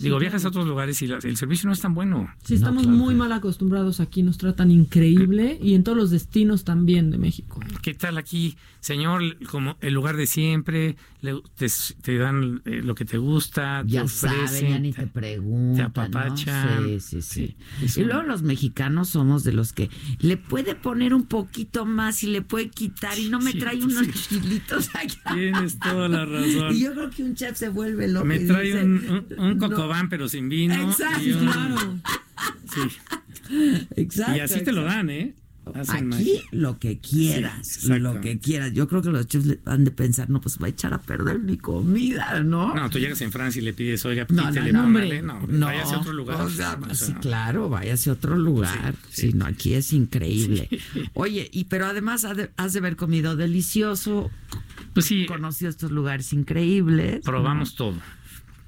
Digo, 0.00 0.18
viajas 0.18 0.44
a 0.44 0.48
otros 0.48 0.66
lugares 0.66 1.00
y 1.02 1.04
el 1.04 1.36
servicio 1.36 1.66
no 1.66 1.72
es 1.74 1.80
tan 1.80 1.94
bueno. 1.94 2.28
Sí, 2.44 2.54
estamos 2.54 2.86
muy 2.86 3.14
mal 3.14 3.32
acostumbrados 3.32 4.00
aquí, 4.00 4.22
nos 4.22 4.38
tratan 4.38 4.70
increíble 4.70 5.58
y 5.62 5.74
en 5.74 5.84
todos 5.84 5.96
los 5.96 6.10
destinos 6.10 6.64
también 6.64 7.10
de 7.10 7.18
México. 7.18 7.60
¿Qué 7.82 7.94
tal 7.94 8.16
aquí, 8.16 8.56
señor? 8.80 9.22
Como 9.46 9.76
el 9.80 9.94
lugar 9.94 10.16
de 10.16 10.26
siempre, 10.26 10.96
te, 11.22 12.18
dan 12.18 12.62
eh, 12.64 12.80
lo 12.82 12.94
que 12.94 13.04
te 13.04 13.18
gusta, 13.18 13.82
ya 13.86 14.00
te 14.00 14.06
ofrecen, 14.06 14.46
saben, 14.48 14.68
ya 14.70 14.78
ni 14.78 14.92
te, 14.92 15.06
preguntan, 15.06 15.76
te 15.76 15.82
apapachan. 15.82 17.00
Sí, 17.00 17.00
sí, 17.00 17.22
sí. 17.22 18.00
y 18.00 18.04
luego 18.04 18.22
los 18.22 18.42
mexicanos 18.42 19.10
somos 19.10 19.44
de 19.44 19.52
los 19.52 19.72
que 19.72 19.90
le 20.18 20.36
puede 20.36 20.74
poner 20.74 21.14
un 21.14 21.26
poquito 21.26 21.84
más 21.84 22.22
y 22.22 22.28
le 22.28 22.42
puede 22.42 22.70
quitar 22.70 23.18
y 23.18 23.28
no 23.28 23.40
me 23.40 23.52
trae 23.52 23.82
unos 23.82 24.08
chilitos 24.28 24.90
allá. 24.94 25.20
Tienes 25.34 25.78
toda 25.78 26.08
la 26.08 26.24
razón. 26.24 26.74
Y 26.80 26.80
yo 26.80 26.92
creo 26.92 27.10
que 27.10 27.22
un 27.22 27.34
chef 27.34 27.56
se 27.56 27.68
vuelve 27.68 28.08
loco. 28.08 28.24
Me 28.24 28.38
trae 28.40 28.82
un, 28.82 29.26
un, 29.36 29.58
van 29.58 30.08
pero 30.08 30.28
sin 30.28 30.48
vino. 30.48 30.74
Exacto, 30.74 31.20
Sí. 32.72 32.80
Exacto. 33.96 34.36
Y 34.36 34.40
así 34.40 34.62
te 34.62 34.72
lo 34.72 34.84
dan, 34.84 35.10
¿eh? 35.10 35.34
Aquí 35.88 36.42
lo 36.50 36.78
que 36.78 36.98
quieras, 36.98 37.84
lo 37.84 38.20
que 38.20 38.38
quieras. 38.38 38.72
Yo 38.72 38.88
creo 38.88 39.02
que 39.02 39.10
los 39.10 39.26
chefs 39.26 39.58
han 39.66 39.84
de 39.84 39.90
pensar, 39.90 40.30
no, 40.30 40.40
pues 40.40 40.58
va 40.60 40.66
a 40.66 40.70
echar 40.70 40.94
a 40.94 40.98
perder 40.98 41.38
mi 41.38 41.58
comida, 41.58 42.40
¿no? 42.42 42.74
No, 42.74 42.90
tú 42.90 42.98
llegas 42.98 43.20
en 43.20 43.30
Francia 43.30 43.60
y 43.60 43.64
le 43.64 43.72
pides, 43.72 44.04
oiga, 44.04 44.26
no, 44.30 44.50
no, 44.50 44.72
no, 44.72 44.84
hombre, 44.84 45.22
no, 45.22 45.46
no, 45.46 45.66
váyase 45.66 45.94
a 45.94 45.98
otro 45.98 46.12
lugar. 46.12 46.40
O 46.40 46.50
sea, 46.50 46.78
sí, 46.92 47.12
claro, 47.14 47.68
váyase 47.68 48.10
a 48.10 48.14
otro 48.14 48.36
lugar. 48.36 48.94
Sí, 49.10 49.32
no, 49.34 49.46
aquí 49.46 49.74
es 49.74 49.92
increíble. 49.92 50.68
Oye, 51.14 51.48
y 51.52 51.64
pero 51.64 51.86
además 51.86 52.24
has 52.24 52.72
de, 52.72 52.78
haber 52.78 52.96
comido 52.96 53.36
delicioso. 53.36 54.30
Pues 54.94 55.06
sí. 55.06 55.26
Conocido 55.26 55.70
estos 55.70 55.90
lugares 55.90 56.32
increíbles. 56.32 57.20
Probamos 57.24 57.74
todo 57.74 57.96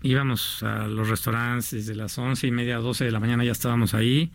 íbamos 0.05 0.65
a 0.65 0.89
los 0.89 1.09
restaurantes 1.09 1.71
desde 1.71 1.95
las 1.95 2.19
once 2.19 2.49
y 2.49 2.51
media, 2.51 2.79
doce 2.79 3.05
de 3.05 3.13
la 3.13 3.21
mañana 3.21 3.45
ya 3.45 3.53
estábamos 3.53 3.95
ahí 3.95 4.33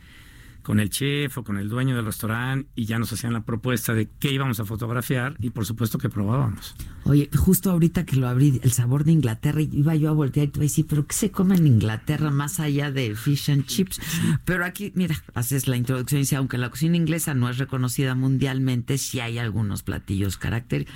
con 0.68 0.80
el 0.80 0.90
chef 0.90 1.38
o 1.38 1.44
con 1.44 1.56
el 1.56 1.70
dueño 1.70 1.96
del 1.96 2.04
restaurante 2.04 2.68
y 2.74 2.84
ya 2.84 2.98
nos 2.98 3.10
hacían 3.10 3.32
la 3.32 3.42
propuesta 3.42 3.94
de 3.94 4.06
qué 4.18 4.30
íbamos 4.30 4.60
a 4.60 4.66
fotografiar 4.66 5.34
y 5.38 5.48
por 5.48 5.64
supuesto 5.64 5.96
que 5.96 6.10
probábamos. 6.10 6.76
Oye, 7.04 7.30
justo 7.34 7.70
ahorita 7.70 8.04
que 8.04 8.16
lo 8.16 8.28
abrí, 8.28 8.60
el 8.62 8.72
sabor 8.72 9.04
de 9.04 9.12
Inglaterra, 9.12 9.62
iba 9.62 9.94
yo 9.94 10.10
a 10.10 10.12
voltear 10.12 10.48
y 10.48 10.50
te 10.50 10.58
iba 10.58 10.64
a 10.64 10.68
decir, 10.68 10.84
pero 10.86 11.06
¿qué 11.06 11.14
se 11.14 11.30
come 11.30 11.56
en 11.56 11.66
Inglaterra 11.66 12.30
más 12.30 12.60
allá 12.60 12.92
de 12.92 13.16
fish 13.16 13.50
and 13.50 13.64
chips? 13.64 13.98
Pero 14.44 14.66
aquí, 14.66 14.92
mira, 14.94 15.16
haces 15.32 15.68
la 15.68 15.78
introducción 15.78 16.18
y 16.18 16.24
dice, 16.24 16.36
aunque 16.36 16.58
la 16.58 16.68
cocina 16.68 16.98
inglesa 16.98 17.32
no 17.32 17.48
es 17.48 17.56
reconocida 17.56 18.14
mundialmente, 18.14 18.98
sí 18.98 19.20
hay 19.20 19.38
algunos 19.38 19.82
platillos 19.82 20.36
carácter 20.36 20.86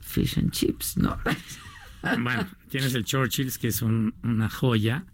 fish 0.00 0.36
and 0.36 0.50
chips, 0.50 0.96
¿no? 0.96 1.16
Bueno, 2.02 2.48
tienes 2.68 2.92
el 2.94 3.04
Churchill's, 3.04 3.56
que 3.56 3.68
es 3.68 3.82
una 3.82 4.50
joya. 4.50 5.04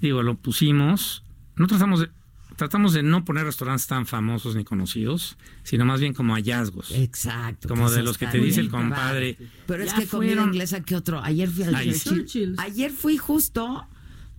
Digo, 0.00 0.24
lo 0.24 0.34
pusimos. 0.34 1.22
No 1.54 1.68
tratamos 1.68 2.00
de, 2.00 2.10
tratamos 2.56 2.92
de 2.92 3.02
no 3.02 3.24
poner 3.24 3.44
restaurantes 3.44 3.86
tan 3.86 4.06
famosos 4.06 4.56
ni 4.56 4.64
conocidos, 4.64 5.36
sino 5.62 5.84
más 5.84 6.00
bien 6.00 6.14
como 6.14 6.34
hallazgos. 6.34 6.90
Exacto. 6.92 7.68
Como 7.68 7.90
de 7.90 8.02
los 8.02 8.18
que 8.18 8.26
te 8.26 8.38
dice 8.38 8.60
el 8.60 8.70
compadre. 8.70 9.38
Pero 9.66 9.82
es 9.82 9.92
que 9.92 10.06
comida 10.06 10.42
inglesa 10.42 10.80
que 10.82 10.96
otro. 10.96 11.22
Ayer 11.22 11.48
fui 11.48 11.64
al 11.64 11.94
Churchill's. 11.94 12.58
Ayer 12.58 12.90
fui 12.90 13.16
justo, 13.16 13.86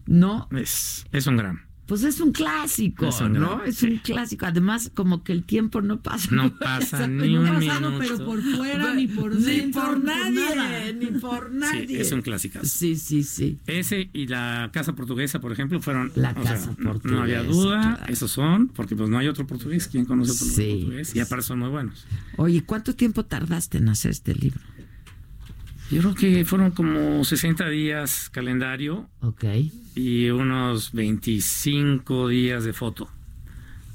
¿no? 0.05 0.47
Es, 0.51 1.05
es 1.11 1.27
un 1.27 1.37
gran. 1.37 1.65
Pues 1.85 2.03
es 2.03 2.19
un 2.19 2.31
clásico, 2.31 3.09
¿no? 3.29 3.63
Es 3.63 3.83
un 3.83 3.97
clásico. 3.97 4.45
Además, 4.45 4.91
como 4.93 5.23
que 5.23 5.33
el 5.33 5.43
tiempo 5.43 5.81
no 5.81 6.01
pasa. 6.01 6.29
No 6.31 6.55
pasa 6.59 7.07
ni 7.07 7.37
un 7.37 7.59
minuto. 7.59 7.97
pero 7.99 8.25
por 8.25 8.41
fuera, 8.41 8.93
ni 8.93 9.07
por 9.07 9.35
dentro. 9.35 9.65
Ni 9.65 9.71
por 9.71 10.03
nadie, 10.03 10.93
ni 10.93 11.05
por 11.19 11.51
nadie. 11.51 11.87
Sí, 11.87 11.97
es 11.97 12.11
un 12.11 12.21
clásico. 12.21 12.59
Sí, 12.63 12.95
sí, 12.95 13.23
sí. 13.23 13.59
Ese 13.67 14.09
y 14.13 14.27
la 14.27 14.69
Casa 14.73 14.93
Portuguesa, 14.93 15.39
por 15.39 15.51
ejemplo, 15.51 15.79
fueron... 15.79 16.11
La 16.15 16.33
Casa 16.33 16.71
Portuguesa. 16.75 17.15
No 17.15 17.21
había 17.21 17.43
duda, 17.43 18.03
esos 18.07 18.31
son, 18.31 18.67
porque 18.69 18.95
pues 18.95 19.09
no 19.09 19.17
hay 19.19 19.27
otro 19.27 19.45
portugués. 19.45 19.87
¿Quién 19.87 20.05
conoce 20.05 20.31
otro 20.31 20.47
portugués? 20.47 21.15
Y 21.15 21.19
aparte 21.19 21.45
son 21.45 21.59
muy 21.59 21.69
buenos. 21.69 22.05
Oye, 22.37 22.63
¿cuánto 22.63 22.95
tiempo 22.95 23.25
tardaste 23.25 23.77
en 23.77 23.89
hacer 23.89 24.11
este 24.11 24.33
libro? 24.33 24.61
Yo 25.91 26.01
creo 26.01 26.15
que 26.15 26.45
fueron 26.45 26.71
como 26.71 27.23
60 27.23 27.69
días 27.69 28.29
calendario. 28.31 29.07
Ok. 29.21 29.45
Y 29.95 30.29
unos 30.29 30.91
25 30.93 32.27
días 32.27 32.63
de 32.63 32.73
foto. 32.73 33.09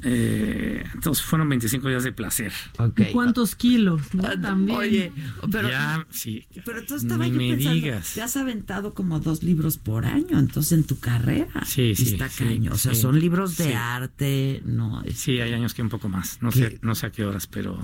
Eh, 0.02 0.82
entonces 0.94 1.22
fueron 1.22 1.48
25 1.48 1.88
días 1.88 2.04
de 2.04 2.12
placer. 2.12 2.52
Okay. 2.78 3.12
¿Cuántos 3.12 3.54
kilos? 3.54 4.02
Ah, 4.22 4.34
También. 4.40 4.78
Oye, 4.78 5.12
pero, 5.50 5.68
ya, 5.68 6.06
sí. 6.10 6.46
Pero 6.64 6.84
tú 6.84 6.94
estabas 6.94 7.30
me 7.30 7.56
digas. 7.56 8.14
te 8.14 8.22
has 8.22 8.36
aventado 8.36 8.94
como 8.94 9.20
dos 9.20 9.42
libros 9.42 9.76
por 9.76 10.06
año, 10.06 10.38
entonces 10.38 10.72
en 10.72 10.84
tu 10.84 10.98
carrera. 10.98 11.64
Sí, 11.66 11.94
sí. 11.94 12.12
Está 12.12 12.28
caño. 12.28 12.72
O 12.72 12.76
sea, 12.76 12.94
son 12.94 13.18
libros 13.20 13.58
de 13.58 13.74
arte, 13.74 14.62
no. 14.64 15.02
Sí, 15.14 15.40
hay 15.40 15.52
años 15.52 15.74
que 15.74 15.82
un 15.82 15.90
poco 15.90 16.08
más. 16.08 16.38
No 16.40 16.50
sé, 16.50 16.78
no 16.82 16.94
sé 16.94 17.06
a 17.06 17.10
qué 17.10 17.24
horas, 17.24 17.46
pero 17.46 17.78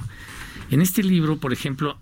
en 0.70 0.80
este 0.80 1.02
libro, 1.02 1.38
por 1.38 1.52
ejemplo, 1.52 1.98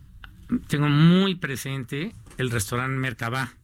tengo 0.66 0.89
muy 0.89 1.35
presente 1.35 2.15
el 2.39 2.51
restaurante 2.51 2.97
Mercabá. 2.99 3.55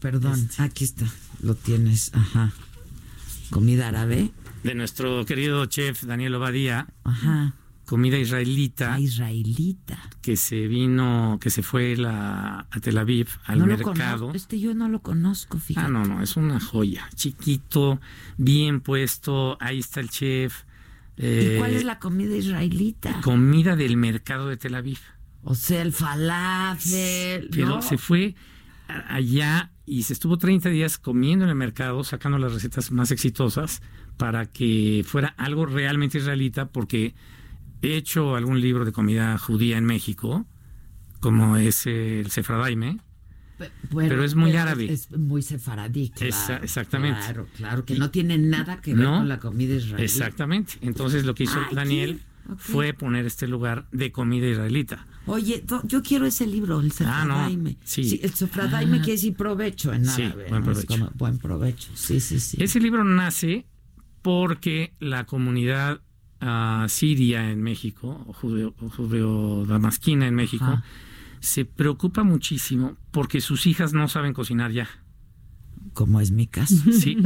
Perdón, 0.00 0.38
este. 0.38 0.62
aquí 0.62 0.84
está, 0.84 1.06
lo 1.42 1.54
tienes, 1.54 2.12
ajá. 2.14 2.52
Comida 3.50 3.88
árabe. 3.88 4.30
De 4.62 4.74
nuestro 4.74 5.24
querido 5.24 5.64
chef 5.66 6.04
Daniel 6.04 6.34
Obadía. 6.34 6.86
Ajá. 7.04 7.54
Comida 7.88 8.18
israelita. 8.18 8.94
Ah, 8.94 9.00
israelita. 9.00 9.98
Que 10.20 10.36
se 10.36 10.68
vino, 10.68 11.38
que 11.40 11.48
se 11.48 11.62
fue 11.62 11.96
la, 11.96 12.66
a 12.70 12.80
Tel 12.80 12.98
Aviv 12.98 13.28
al 13.44 13.60
no 13.60 13.66
mercado. 13.66 14.32
Este 14.34 14.60
yo 14.60 14.74
no 14.74 14.90
lo 14.90 15.00
conozco, 15.00 15.58
fíjate. 15.58 15.86
Ah, 15.86 15.90
no, 15.90 16.04
no, 16.04 16.22
es 16.22 16.36
una 16.36 16.60
joya. 16.60 17.08
Chiquito, 17.14 17.98
bien 18.36 18.82
puesto, 18.82 19.56
ahí 19.58 19.78
está 19.78 20.00
el 20.00 20.10
chef. 20.10 20.64
¿Y 21.16 21.56
cuál 21.56 21.72
es 21.72 21.84
la 21.84 21.98
comida 21.98 22.36
israelita? 22.36 23.22
Comida 23.22 23.74
del 23.74 23.96
mercado 23.96 24.48
de 24.48 24.58
Tel 24.58 24.74
Aviv. 24.74 24.98
O 25.42 25.54
sea, 25.54 25.82
el 25.82 25.92
falafel. 25.92 27.48
Pero 27.50 27.68
¿no? 27.68 27.82
se 27.82 27.98
fue 27.98 28.34
allá 29.08 29.70
y 29.86 30.02
se 30.02 30.12
estuvo 30.12 30.38
30 30.38 30.68
días 30.70 30.98
comiendo 30.98 31.44
en 31.44 31.50
el 31.50 31.56
mercado, 31.56 32.04
sacando 32.04 32.38
las 32.38 32.52
recetas 32.52 32.90
más 32.90 33.10
exitosas 33.10 33.82
para 34.16 34.46
que 34.46 35.04
fuera 35.06 35.28
algo 35.38 35.66
realmente 35.66 36.18
israelita, 36.18 36.68
porque 36.68 37.14
he 37.82 37.96
hecho 37.96 38.36
algún 38.36 38.60
libro 38.60 38.84
de 38.84 38.92
comida 38.92 39.38
judía 39.38 39.78
en 39.78 39.84
México, 39.84 40.46
como 41.20 41.56
es 41.56 41.86
el 41.86 42.30
Sefradaime, 42.30 42.98
pero 43.94 44.24
es 44.24 44.34
muy 44.34 44.50
pero 44.50 44.62
árabe. 44.62 44.92
Es, 44.92 45.10
muy 45.10 45.42
sefaradí, 45.42 46.10
claro, 46.10 46.28
Esa, 46.28 46.56
exactamente. 46.58 47.20
Claro, 47.20 47.46
claro, 47.56 47.84
que 47.84 47.98
no 47.98 48.10
tiene 48.10 48.38
nada 48.38 48.80
que 48.80 48.94
ver 48.94 49.04
No, 49.04 49.18
con 49.18 49.28
la 49.28 49.38
comida 49.38 49.74
israelí. 49.74 50.04
Exactamente. 50.04 50.74
Entonces 50.80 51.24
lo 51.24 51.34
que 51.34 51.44
hizo 51.44 51.58
Ay, 51.68 51.74
Daniel 51.74 52.20
fue 52.56 52.92
poner 52.92 53.26
este 53.26 53.48
lugar 53.48 53.86
de 53.90 54.12
comida 54.12 54.46
israelita. 54.46 55.06
Oye, 55.28 55.64
yo 55.84 56.02
quiero 56.02 56.26
ese 56.26 56.46
libro, 56.46 56.80
el 56.80 56.92
Ah, 57.04 57.24
no, 57.26 57.34
Sefradaime. 57.34 57.76
sí. 57.84 58.20
el 58.22 58.34
Sefradaime 58.34 58.96
Ah. 58.98 59.00
quiere 59.00 59.12
decir 59.12 59.34
provecho 59.34 59.92
en 59.92 60.04
Sí, 60.06 60.22
árabe. 60.22 60.48
buen 60.48 60.64
¿no? 60.64 60.70
Es 60.72 60.78
provecho. 60.84 60.86
como 61.04 61.10
buen 61.16 61.38
provecho, 61.38 61.90
sí, 61.94 62.20
sí, 62.20 62.40
sí. 62.40 62.56
Ese 62.60 62.80
libro 62.80 63.04
nace 63.04 63.66
porque 64.22 64.92
la 65.00 65.24
comunidad 65.24 66.00
ah, 66.40 66.86
siria 66.88 67.50
en 67.50 67.62
México, 67.62 68.24
o 68.28 68.32
judeo, 68.32 68.72
judeo-damasquina 68.78 70.26
en 70.26 70.34
México, 70.34 70.82
se 71.40 71.64
preocupa 71.64 72.22
muchísimo 72.24 72.96
porque 73.10 73.40
sus 73.40 73.66
hijas 73.66 73.92
no 73.92 74.08
saben 74.08 74.32
cocinar 74.34 74.70
ya. 74.72 74.88
Como 75.98 76.20
es 76.20 76.30
mi 76.30 76.46
caso. 76.46 76.76
Sí, 76.92 77.16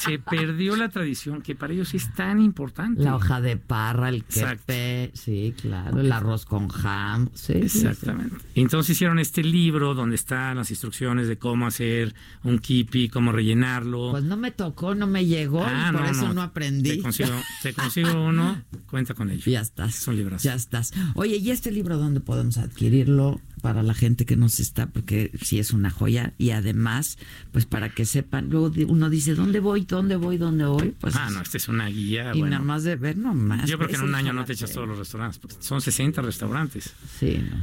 se 0.00 0.18
perdió 0.18 0.76
la 0.76 0.90
tradición 0.90 1.40
que 1.40 1.54
para 1.54 1.72
ellos 1.72 1.94
es 1.94 2.12
tan 2.12 2.42
importante. 2.42 3.02
La 3.02 3.16
hoja 3.16 3.40
de 3.40 3.56
parra, 3.56 4.10
el 4.10 4.22
kepe, 4.24 5.12
sí, 5.14 5.54
claro, 5.58 5.98
el 5.98 6.12
arroz 6.12 6.44
con 6.44 6.68
ham, 6.84 7.30
sí, 7.32 7.54
sí, 7.62 7.68
sí. 7.70 7.86
Exactamente. 7.86 8.36
Entonces 8.54 8.90
hicieron 8.96 9.18
este 9.18 9.42
libro 9.42 9.94
donde 9.94 10.16
están 10.16 10.58
las 10.58 10.68
instrucciones 10.70 11.26
de 11.26 11.38
cómo 11.38 11.66
hacer 11.66 12.14
un 12.44 12.58
kipi, 12.58 13.08
cómo 13.08 13.32
rellenarlo. 13.32 14.10
Pues 14.10 14.24
no 14.24 14.36
me 14.36 14.50
tocó, 14.50 14.94
no 14.94 15.06
me 15.06 15.24
llegó, 15.24 15.64
Ah, 15.64 15.88
y 15.88 15.92
por 15.92 16.02
no, 16.02 16.10
eso 16.10 16.28
no. 16.28 16.34
no, 16.34 16.42
aprendí. 16.42 16.90
Te 16.96 16.98
consigo, 17.02 17.30
te 17.62 17.72
consigo 17.72 18.12
uno, 18.26 18.62
cuenta 18.90 19.14
con 19.14 19.30
ello. 19.30 19.50
Ya 19.50 19.62
estás. 19.62 20.00
Es 20.00 20.06
un 20.06 20.16
librazo. 20.16 20.44
Ya 20.44 20.54
estás. 20.54 20.92
Oye, 21.14 21.36
¿y 21.36 21.50
este 21.50 21.72
libro 21.72 21.96
dónde 21.96 22.20
podemos 22.20 22.58
adquirirlo? 22.58 23.40
Para 23.62 23.84
la 23.84 23.94
gente 23.94 24.26
que 24.26 24.34
nos 24.34 24.58
está, 24.58 24.88
porque 24.88 25.30
sí 25.40 25.60
es 25.60 25.70
una 25.72 25.88
joya. 25.88 26.34
Y 26.36 26.50
además, 26.50 27.16
pues 27.52 27.64
para 27.64 27.90
que 27.90 28.01
sepan, 28.04 28.50
luego 28.50 28.72
uno 28.88 29.10
dice, 29.10 29.34
¿dónde 29.34 29.60
voy? 29.60 29.82
¿Dónde 29.82 30.16
voy? 30.16 30.38
¿Dónde 30.38 30.64
voy? 30.64 30.94
Pues, 31.00 31.14
ah, 31.16 31.30
no, 31.30 31.40
esta 31.40 31.56
es 31.56 31.68
una 31.68 31.86
guía. 31.86 32.32
y 32.34 32.40
bueno. 32.40 32.50
nada 32.50 32.64
más 32.64 32.84
de 32.84 32.96
ver, 32.96 33.16
no 33.16 33.34
más. 33.34 33.68
Yo 33.68 33.76
creo 33.78 33.88
que 33.88 33.96
en 33.96 34.02
ves 34.02 34.08
un 34.08 34.14
año 34.14 34.32
no 34.32 34.44
te 34.44 34.52
echas 34.52 34.72
todos 34.72 34.88
los 34.88 34.98
restaurantes, 34.98 35.38
porque 35.38 35.56
son 35.60 35.80
60 35.80 36.22
restaurantes. 36.22 36.94
Sí, 37.18 37.38
no. 37.38 37.56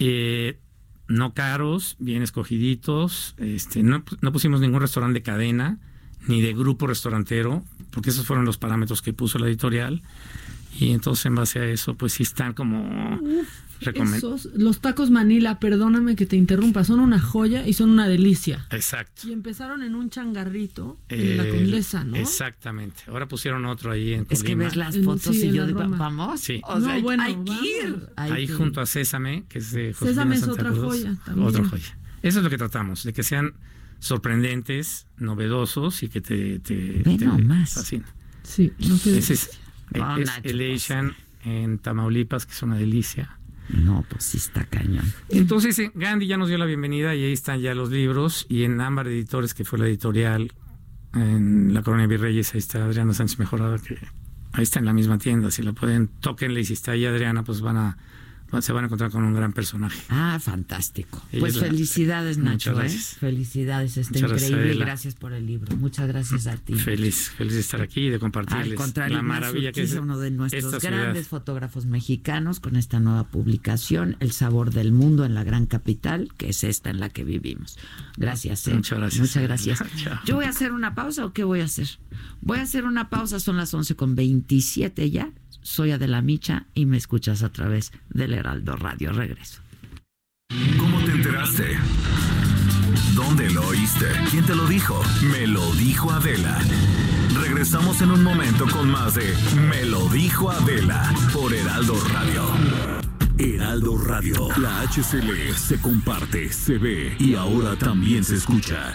Eh, 0.00 0.58
no 1.08 1.34
caros, 1.34 1.96
bien 1.98 2.22
escogiditos. 2.22 3.34
Este, 3.38 3.82
no, 3.82 4.04
no 4.20 4.32
pusimos 4.32 4.60
ningún 4.60 4.80
restaurante 4.80 5.20
de 5.20 5.22
cadena, 5.22 5.78
ni 6.26 6.40
de 6.40 6.54
grupo 6.54 6.86
restaurantero, 6.86 7.62
porque 7.90 8.10
esos 8.10 8.26
fueron 8.26 8.44
los 8.44 8.58
parámetros 8.58 9.02
que 9.02 9.12
puso 9.12 9.38
la 9.38 9.46
editorial. 9.46 10.02
Y 10.78 10.92
entonces 10.92 11.26
en 11.26 11.34
base 11.34 11.60
a 11.60 11.66
eso, 11.66 11.94
pues 11.94 12.14
sí 12.14 12.24
están 12.24 12.52
como 12.52 13.20
recomen- 13.84 14.16
Esos, 14.16 14.46
los 14.56 14.80
tacos 14.80 15.10
Manila, 15.10 15.58
perdóname 15.60 16.16
que 16.16 16.26
te 16.26 16.36
interrumpa, 16.36 16.84
son 16.84 17.00
una 17.00 17.20
joya 17.20 17.66
y 17.66 17.72
son 17.74 17.90
una 17.90 18.08
delicia. 18.08 18.66
Exacto. 18.70 19.28
Y 19.28 19.32
empezaron 19.32 19.82
en 19.82 19.94
un 19.94 20.10
changarrito 20.10 20.98
en 21.08 21.36
la 21.36 21.44
Eh, 21.46 21.50
Condesa, 21.50 22.04
¿no? 22.04 22.16
Exactamente. 22.16 23.02
Ahora 23.08 23.26
pusieron 23.28 23.64
otro 23.66 23.90
ahí 23.92 24.14
en 24.14 24.26
Es 24.30 24.40
que 24.42 24.52
Colima. 24.52 24.64
ves 24.64 24.76
las 24.76 24.96
En- 24.96 25.04
fotos 25.04 25.36
sí, 25.36 25.42
y 25.44 25.48
en 25.48 25.54
yo 25.54 25.66
digo, 25.66 25.80
vamos. 25.88 26.40
Sí. 26.40 26.60
O 26.64 26.78
sea, 26.78 26.88
No, 26.88 26.92
hay- 26.94 27.02
bueno, 27.02 27.22
hay 27.22 27.34
que 27.36 27.52
ir. 27.52 28.08
hay 28.16 28.30
ahí 28.32 28.46
que 28.46 28.52
ir. 28.52 28.58
junto 28.58 28.80
a 28.80 28.86
Sésame, 28.86 29.44
que 29.48 29.58
es 29.58 29.72
de 29.72 29.92
Josefina 29.92 30.10
Sésame 30.10 30.34
es 30.34 30.40
Santa 30.40 30.54
otra 30.54 30.70
Cruz. 30.70 30.84
joya 30.84 31.16
también. 31.24 31.46
Otra 31.48 31.64
joya. 31.64 31.98
Eso 32.22 32.38
es 32.38 32.44
lo 32.44 32.50
que 32.50 32.58
tratamos, 32.58 33.04
de 33.04 33.12
que 33.12 33.22
sean 33.22 33.54
sorprendentes, 34.18 35.06
novedosos 35.18 36.02
y 36.02 36.08
que 36.08 36.20
te, 36.20 36.58
te, 36.60 37.02
Ve 37.04 37.16
te 37.18 37.26
nomás. 37.26 37.74
fascinen. 37.74 38.06
Sí, 38.42 38.72
no 38.78 38.94
Ese 38.96 39.18
es, 39.18 39.30
es 39.30 39.50
Nacho, 39.92 40.40
Elation 40.44 41.14
en 41.44 41.78
Tamaulipas, 41.78 42.46
que 42.46 42.52
es 42.52 42.62
una 42.62 42.76
delicia. 42.76 43.38
No, 43.68 44.04
pues 44.08 44.24
sí 44.24 44.38
está 44.38 44.64
cañón. 44.64 45.04
Entonces, 45.30 45.80
Gandhi 45.94 46.26
ya 46.26 46.36
nos 46.36 46.48
dio 46.48 46.58
la 46.58 46.66
bienvenida 46.66 47.14
y 47.14 47.24
ahí 47.24 47.32
están 47.32 47.60
ya 47.60 47.74
los 47.74 47.90
libros. 47.90 48.46
Y 48.48 48.64
en 48.64 48.80
Ámbar 48.80 49.08
Editores, 49.08 49.54
que 49.54 49.64
fue 49.64 49.78
la 49.78 49.86
editorial 49.86 50.52
en 51.14 51.72
la 51.72 51.82
Colonia 51.82 52.06
Virreyes, 52.06 52.54
ahí 52.54 52.58
está 52.58 52.84
Adriana 52.84 53.14
Sánchez 53.14 53.38
Mejorada, 53.38 53.78
que 53.78 53.98
ahí 54.52 54.62
está 54.62 54.80
en 54.80 54.84
la 54.84 54.92
misma 54.92 55.18
tienda. 55.18 55.50
Si 55.50 55.62
la 55.62 55.72
pueden, 55.72 56.08
tóquenle 56.08 56.60
y 56.60 56.64
si 56.64 56.74
está 56.74 56.92
ahí 56.92 57.06
Adriana, 57.06 57.42
pues 57.42 57.60
van 57.60 57.76
a 57.76 57.98
se 58.62 58.72
van 58.72 58.84
a 58.84 58.86
encontrar 58.86 59.10
con 59.10 59.24
un 59.24 59.34
gran 59.34 59.52
personaje. 59.52 60.00
Ah, 60.08 60.38
fantástico. 60.40 61.22
Ella 61.32 61.40
Pues 61.40 61.56
es 61.56 61.62
la- 61.62 61.68
felicidades, 61.68 62.38
Muchas 62.38 62.52
Nacho. 62.52 62.70
¿eh? 62.72 62.74
gracias. 62.74 63.16
Felicidades, 63.18 63.96
está 63.96 64.12
Muchas 64.14 64.30
gracias, 64.30 64.50
increíble. 64.50 64.70
Adela. 64.72 64.84
Gracias 64.86 65.14
por 65.14 65.32
el 65.32 65.46
libro. 65.46 65.76
Muchas 65.76 66.08
gracias 66.08 66.46
a 66.46 66.56
ti. 66.56 66.74
Feliz, 66.74 67.30
feliz 67.30 67.54
de 67.54 67.60
estar 67.60 67.80
aquí 67.80 68.02
y 68.06 68.08
de 68.08 68.14
Al 68.14 68.20
compartirles 68.20 68.74
contrario, 68.78 69.16
la 69.16 69.22
maravilla 69.22 69.72
que 69.72 69.82
es 69.82 69.92
uno 69.94 70.18
de 70.18 70.30
nuestros 70.30 70.80
grandes 70.82 71.28
fotógrafos 71.28 71.86
mexicanos 71.86 72.60
con 72.60 72.76
esta 72.76 73.00
nueva 73.00 73.24
publicación, 73.28 74.16
El 74.20 74.32
sabor 74.32 74.72
del 74.72 74.92
mundo 74.92 75.24
en 75.24 75.34
la 75.34 75.44
gran 75.44 75.66
capital, 75.66 76.30
que 76.36 76.50
es 76.50 76.64
esta 76.64 76.90
en 76.90 77.00
la 77.00 77.08
que 77.08 77.24
vivimos. 77.24 77.78
Gracias. 78.16 78.66
¿eh? 78.68 78.74
Muchas 78.74 78.98
gracias. 78.98 79.20
Muchas 79.20 79.42
gracias. 79.42 79.82
Yo 80.26 80.36
voy 80.36 80.44
a 80.44 80.50
hacer 80.50 80.72
una 80.72 80.94
pausa 80.94 81.24
o 81.24 81.32
qué 81.32 81.44
voy 81.44 81.60
a 81.60 81.64
hacer? 81.64 81.88
Voy 82.40 82.58
a 82.58 82.62
hacer 82.62 82.84
una 82.84 83.10
pausa, 83.10 83.40
son 83.40 83.56
las 83.56 83.72
11 83.74 83.96
con 83.96 84.14
27 84.14 85.10
ya. 85.10 85.30
Soy 85.64 85.92
Adela 85.92 86.20
Micha 86.20 86.66
y 86.74 86.84
me 86.84 86.98
escuchas 86.98 87.42
a 87.42 87.48
través 87.50 87.90
del 88.10 88.34
Heraldo 88.34 88.76
Radio. 88.76 89.12
Regreso. 89.12 89.62
¿Cómo 90.78 91.02
te 91.02 91.12
enteraste? 91.12 91.78
¿Dónde 93.14 93.50
lo 93.50 93.66
oíste? 93.68 94.04
¿Quién 94.30 94.44
te 94.44 94.54
lo 94.54 94.66
dijo? 94.66 95.02
Me 95.32 95.46
lo 95.46 95.72
dijo 95.76 96.10
Adela. 96.10 96.60
Regresamos 97.40 98.02
en 98.02 98.10
un 98.10 98.22
momento 98.22 98.66
con 98.70 98.90
más 98.90 99.14
de 99.14 99.34
Me 99.70 99.86
lo 99.86 100.06
dijo 100.10 100.50
Adela 100.50 101.10
por 101.32 101.54
Heraldo 101.54 101.94
Radio. 102.12 102.42
Heraldo 103.38 103.96
Radio. 103.96 104.48
La 104.58 104.82
HCL 104.82 105.54
se 105.56 105.80
comparte, 105.80 106.52
se 106.52 106.76
ve 106.76 107.16
y 107.18 107.36
ahora 107.36 107.74
también 107.74 108.22
se 108.22 108.36
escucha. 108.36 108.94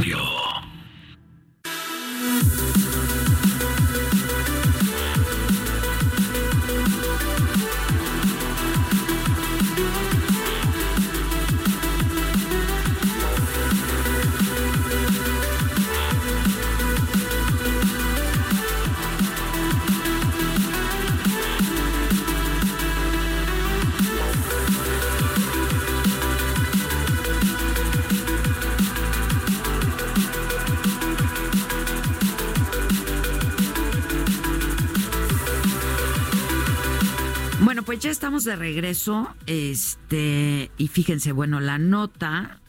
Pues 37.85 37.99
ya 37.99 38.11
estamos 38.11 38.43
de 38.43 38.55
regreso. 38.55 39.33
Este, 39.47 40.71
y 40.77 40.87
fíjense, 40.87 41.31
bueno, 41.31 41.59
la 41.59 41.77
nota 41.77 42.59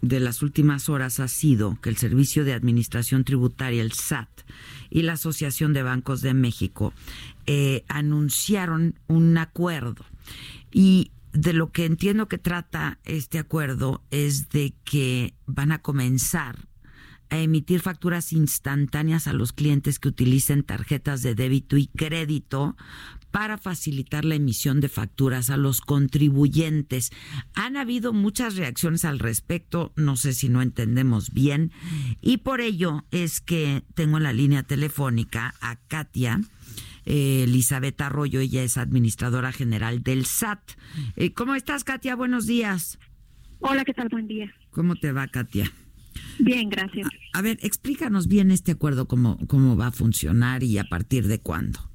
de 0.00 0.20
las 0.20 0.42
últimas 0.42 0.88
horas 0.88 1.20
ha 1.20 1.28
sido 1.28 1.78
que 1.80 1.90
el 1.90 1.96
Servicio 1.96 2.44
de 2.44 2.54
Administración 2.54 3.24
Tributaria, 3.24 3.82
el 3.82 3.92
SAT, 3.92 4.28
y 4.90 5.02
la 5.02 5.14
Asociación 5.14 5.72
de 5.72 5.82
Bancos 5.82 6.20
de 6.20 6.34
México 6.34 6.92
eh, 7.46 7.84
anunciaron 7.88 8.98
un 9.06 9.36
acuerdo. 9.38 10.04
Y 10.72 11.10
de 11.32 11.52
lo 11.52 11.70
que 11.70 11.84
entiendo 11.84 12.26
que 12.26 12.38
trata 12.38 12.98
este 13.04 13.38
acuerdo 13.38 14.02
es 14.10 14.48
de 14.48 14.74
que 14.84 15.34
van 15.46 15.72
a 15.72 15.82
comenzar 15.82 16.68
a 17.30 17.38
emitir 17.38 17.80
facturas 17.80 18.32
instantáneas 18.32 19.26
a 19.26 19.32
los 19.32 19.52
clientes 19.52 19.98
que 19.98 20.08
utilicen 20.08 20.62
tarjetas 20.62 21.22
de 21.22 21.34
débito 21.34 21.76
y 21.76 21.86
crédito 21.88 22.76
para 23.30 23.58
facilitar 23.58 24.24
la 24.24 24.34
emisión 24.34 24.80
de 24.80 24.88
facturas 24.88 25.50
a 25.50 25.56
los 25.56 25.80
contribuyentes. 25.80 27.10
Han 27.54 27.76
habido 27.76 28.12
muchas 28.12 28.56
reacciones 28.56 29.04
al 29.04 29.18
respecto, 29.18 29.92
no 29.96 30.16
sé 30.16 30.32
si 30.32 30.48
no 30.48 30.62
entendemos 30.62 31.32
bien, 31.32 31.72
y 32.20 32.38
por 32.38 32.60
ello 32.60 33.04
es 33.10 33.40
que 33.40 33.82
tengo 33.94 34.16
en 34.16 34.22
la 34.24 34.32
línea 34.32 34.62
telefónica 34.62 35.54
a 35.60 35.76
Katia. 35.76 36.40
Eh, 37.04 37.44
Elizabeth 37.44 38.00
Arroyo, 38.00 38.40
ella 38.40 38.62
es 38.62 38.76
administradora 38.76 39.50
general 39.52 40.02
del 40.02 40.26
SAT. 40.26 40.60
Eh, 41.16 41.32
¿Cómo 41.32 41.54
estás, 41.54 41.82
Katia? 41.84 42.14
Buenos 42.16 42.46
días. 42.46 42.98
Hola, 43.60 43.84
¿qué 43.84 43.94
tal? 43.94 44.08
Buen 44.10 44.28
día. 44.28 44.52
¿Cómo 44.70 44.94
te 44.94 45.12
va, 45.12 45.26
Katia? 45.26 45.72
Bien, 46.38 46.68
gracias. 46.68 47.08
A, 47.32 47.42
ver, 47.42 47.58
explícanos 47.62 48.28
bien 48.28 48.50
este 48.50 48.72
acuerdo, 48.72 49.08
cómo, 49.08 49.38
cómo 49.46 49.76
va 49.76 49.88
a 49.88 49.92
funcionar 49.92 50.62
y 50.62 50.78
a 50.78 50.84
partir 50.84 51.26
de 51.26 51.40
cuándo. 51.40 51.87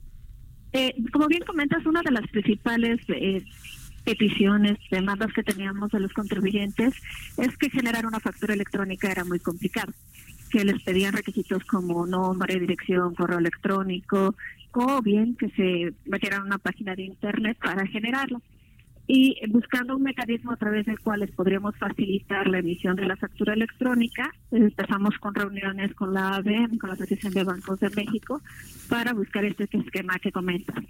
Eh, 0.73 0.95
como 1.11 1.27
bien 1.27 1.43
comentas, 1.45 1.85
una 1.85 2.01
de 2.01 2.11
las 2.11 2.27
principales 2.29 2.99
eh, 3.07 3.43
peticiones, 4.03 4.77
demandas 4.89 5.31
que 5.33 5.43
teníamos 5.43 5.91
de 5.91 5.99
los 5.99 6.11
contribuyentes 6.13 6.95
es 7.37 7.57
que 7.57 7.69
generar 7.69 8.05
una 8.05 8.19
factura 8.19 8.53
electrónica 8.53 9.11
era 9.11 9.23
muy 9.23 9.39
complicado, 9.39 9.93
que 10.49 10.65
les 10.65 10.81
pedían 10.81 11.13
requisitos 11.13 11.63
como 11.65 12.05
nombre, 12.07 12.59
dirección, 12.59 13.13
correo 13.13 13.39
electrónico, 13.39 14.35
o 14.71 15.01
bien 15.01 15.35
que 15.35 15.49
se 15.49 15.93
metieran 16.05 16.41
una 16.43 16.57
página 16.57 16.95
de 16.95 17.03
internet 17.03 17.57
para 17.61 17.85
generarlo 17.85 18.41
y 19.07 19.35
buscando 19.49 19.97
un 19.97 20.03
mecanismo 20.03 20.51
a 20.53 20.57
través 20.57 20.85
del 20.85 20.99
cual 20.99 21.19
les 21.19 21.31
podríamos 21.31 21.75
facilitar 21.77 22.47
la 22.47 22.59
emisión 22.59 22.95
de 22.95 23.05
la 23.05 23.17
factura 23.17 23.53
electrónica, 23.53 24.31
empezamos 24.51 25.17
con 25.17 25.35
reuniones 25.35 25.93
con 25.95 26.13
la 26.13 26.35
ABM, 26.35 26.77
con 26.77 26.89
la 26.89 26.93
Asociación 26.93 27.33
de 27.33 27.43
Bancos 27.43 27.79
de 27.79 27.89
México, 27.89 28.41
para 28.89 29.13
buscar 29.13 29.43
este 29.43 29.67
esquema 29.71 30.19
que 30.19 30.31
comentas. 30.31 30.83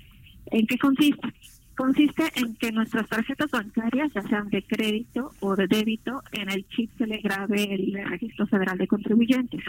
¿En 0.47 0.67
qué 0.67 0.77
consiste? 0.77 1.27
Consiste 1.75 2.23
en 2.35 2.55
que 2.55 2.71
nuestras 2.71 3.09
tarjetas 3.09 3.49
bancarias, 3.49 4.13
ya 4.13 4.21
sean 4.21 4.49
de 4.49 4.61
crédito 4.61 5.31
o 5.39 5.55
de 5.55 5.67
débito, 5.67 6.21
en 6.31 6.51
el 6.51 6.67
chip 6.67 6.91
se 6.99 7.07
le 7.07 7.17
grabe 7.17 7.73
el 7.73 7.93
Registro 8.09 8.45
Federal 8.45 8.77
de 8.77 8.87
Contribuyentes. 8.87 9.63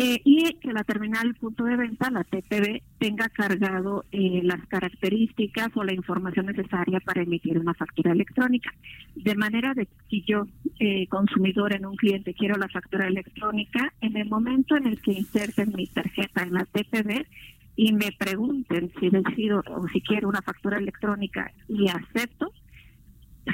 Eh, 0.00 0.20
y 0.24 0.52
que 0.60 0.72
la 0.72 0.84
terminal 0.84 1.34
punto 1.34 1.64
de 1.64 1.76
venta, 1.76 2.08
la 2.08 2.22
TPV, 2.22 2.84
tenga 3.00 3.28
cargado 3.30 4.04
eh, 4.12 4.42
las 4.44 4.64
características 4.68 5.70
o 5.74 5.82
la 5.82 5.92
información 5.92 6.46
necesaria 6.46 7.00
para 7.00 7.22
emitir 7.22 7.58
una 7.58 7.74
factura 7.74 8.12
electrónica. 8.12 8.72
De 9.16 9.34
manera 9.34 9.74
de 9.74 9.86
que 9.86 9.92
si 10.08 10.22
yo, 10.22 10.46
eh, 10.78 11.08
consumidor 11.08 11.74
en 11.74 11.84
un 11.84 11.96
cliente, 11.96 12.32
quiero 12.32 12.56
la 12.56 12.68
factura 12.68 13.08
electrónica, 13.08 13.92
en 14.00 14.16
el 14.16 14.28
momento 14.28 14.76
en 14.76 14.86
el 14.86 15.02
que 15.02 15.14
inserten 15.14 15.72
mi 15.74 15.88
tarjeta 15.88 16.44
en 16.44 16.52
la 16.52 16.64
TPV 16.64 17.26
y 17.74 17.92
me 17.92 18.12
pregunten 18.16 18.92
si 19.00 19.10
decido 19.10 19.64
o 19.66 19.88
si 19.88 20.00
quiero 20.00 20.28
una 20.28 20.42
factura 20.42 20.78
electrónica 20.78 21.50
y 21.68 21.88
acepto, 21.88 22.52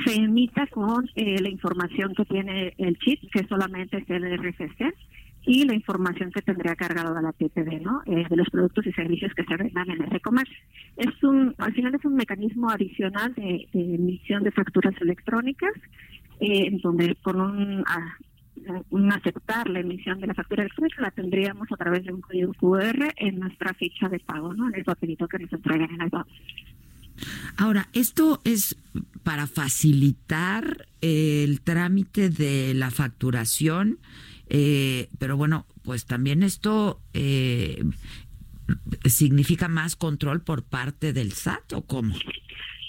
se 0.05 0.17
emita 0.17 0.67
con 0.67 1.09
la 1.15 1.49
información 1.49 2.15
que 2.15 2.27
tiene 2.27 2.75
el 2.77 2.99
chip, 2.99 3.21
que 3.33 3.47
solamente 3.47 3.99
es 3.99 4.11
el 4.11 4.25
RFC, 4.37 4.93
y 5.47 5.65
la 5.65 5.75
información 5.75 6.31
que 6.31 6.43
tendría 6.43 6.75
cargado 6.75 7.21
la 7.21 7.33
TPD, 7.33 7.83
¿no? 7.83 8.03
Eh, 8.07 8.25
de 8.29 8.37
los 8.37 8.49
productos 8.49 8.87
y 8.87 8.93
servicios 8.93 9.33
que 9.35 9.45
se 9.45 9.57
vendan 9.57 9.91
en 9.91 10.03
ese 10.05 10.21
comercio. 10.21 10.57
Es 10.97 11.23
un, 11.23 11.55
al 11.59 11.75
final 11.75 11.95
es 11.95 12.05
un 12.05 12.15
mecanismo 12.15 12.71
adicional 12.71 13.35
de, 13.35 13.69
emisión 13.73 14.43
de 14.43 14.53
facturas 14.53 14.95
electrónicas, 15.01 15.73
eh, 16.41 16.71
donde 16.83 17.15
con 17.17 17.41
un, 17.41 17.85
un 18.91 19.13
aceptar 19.13 19.69
la 19.69 19.81
emisión 19.81 20.19
de 20.21 20.29
la 20.29 20.35
factura 20.35 20.63
electrónica 20.63 21.03
la 21.03 21.11
tendríamos 21.11 21.69
a 21.71 21.77
través 21.77 22.05
de 22.05 22.13
un 22.13 22.23
código 22.23 22.55
QR 22.55 23.13
en 23.17 23.41
nuestra 23.41 23.75
ficha 23.75 24.09
de 24.09 24.21
pago, 24.21 24.55
¿no? 24.55 24.69
En 24.69 24.77
el 24.77 24.85
papelito 24.85 25.29
que 25.29 25.39
nos 25.39 25.53
entregan 25.53 25.91
en 25.91 26.01
el 26.01 26.09
banco. 26.09 26.31
Ahora, 27.57 27.89
esto 27.93 28.41
es 28.45 28.77
para 29.23 29.47
facilitar 29.47 30.87
el 31.01 31.61
trámite 31.61 32.29
de 32.29 32.75
la 32.75 32.91
facturación 32.91 33.99
eh, 34.49 35.09
pero 35.19 35.37
bueno, 35.37 35.67
pues 35.83 36.07
también 36.07 36.43
esto 36.43 37.01
eh, 37.13 37.83
significa 39.05 39.69
más 39.69 39.97
control 39.97 40.43
por 40.43 40.65
parte 40.65 41.13
del 41.13 41.33
SAT 41.33 41.73
o 41.75 41.83
cómo? 41.83 42.15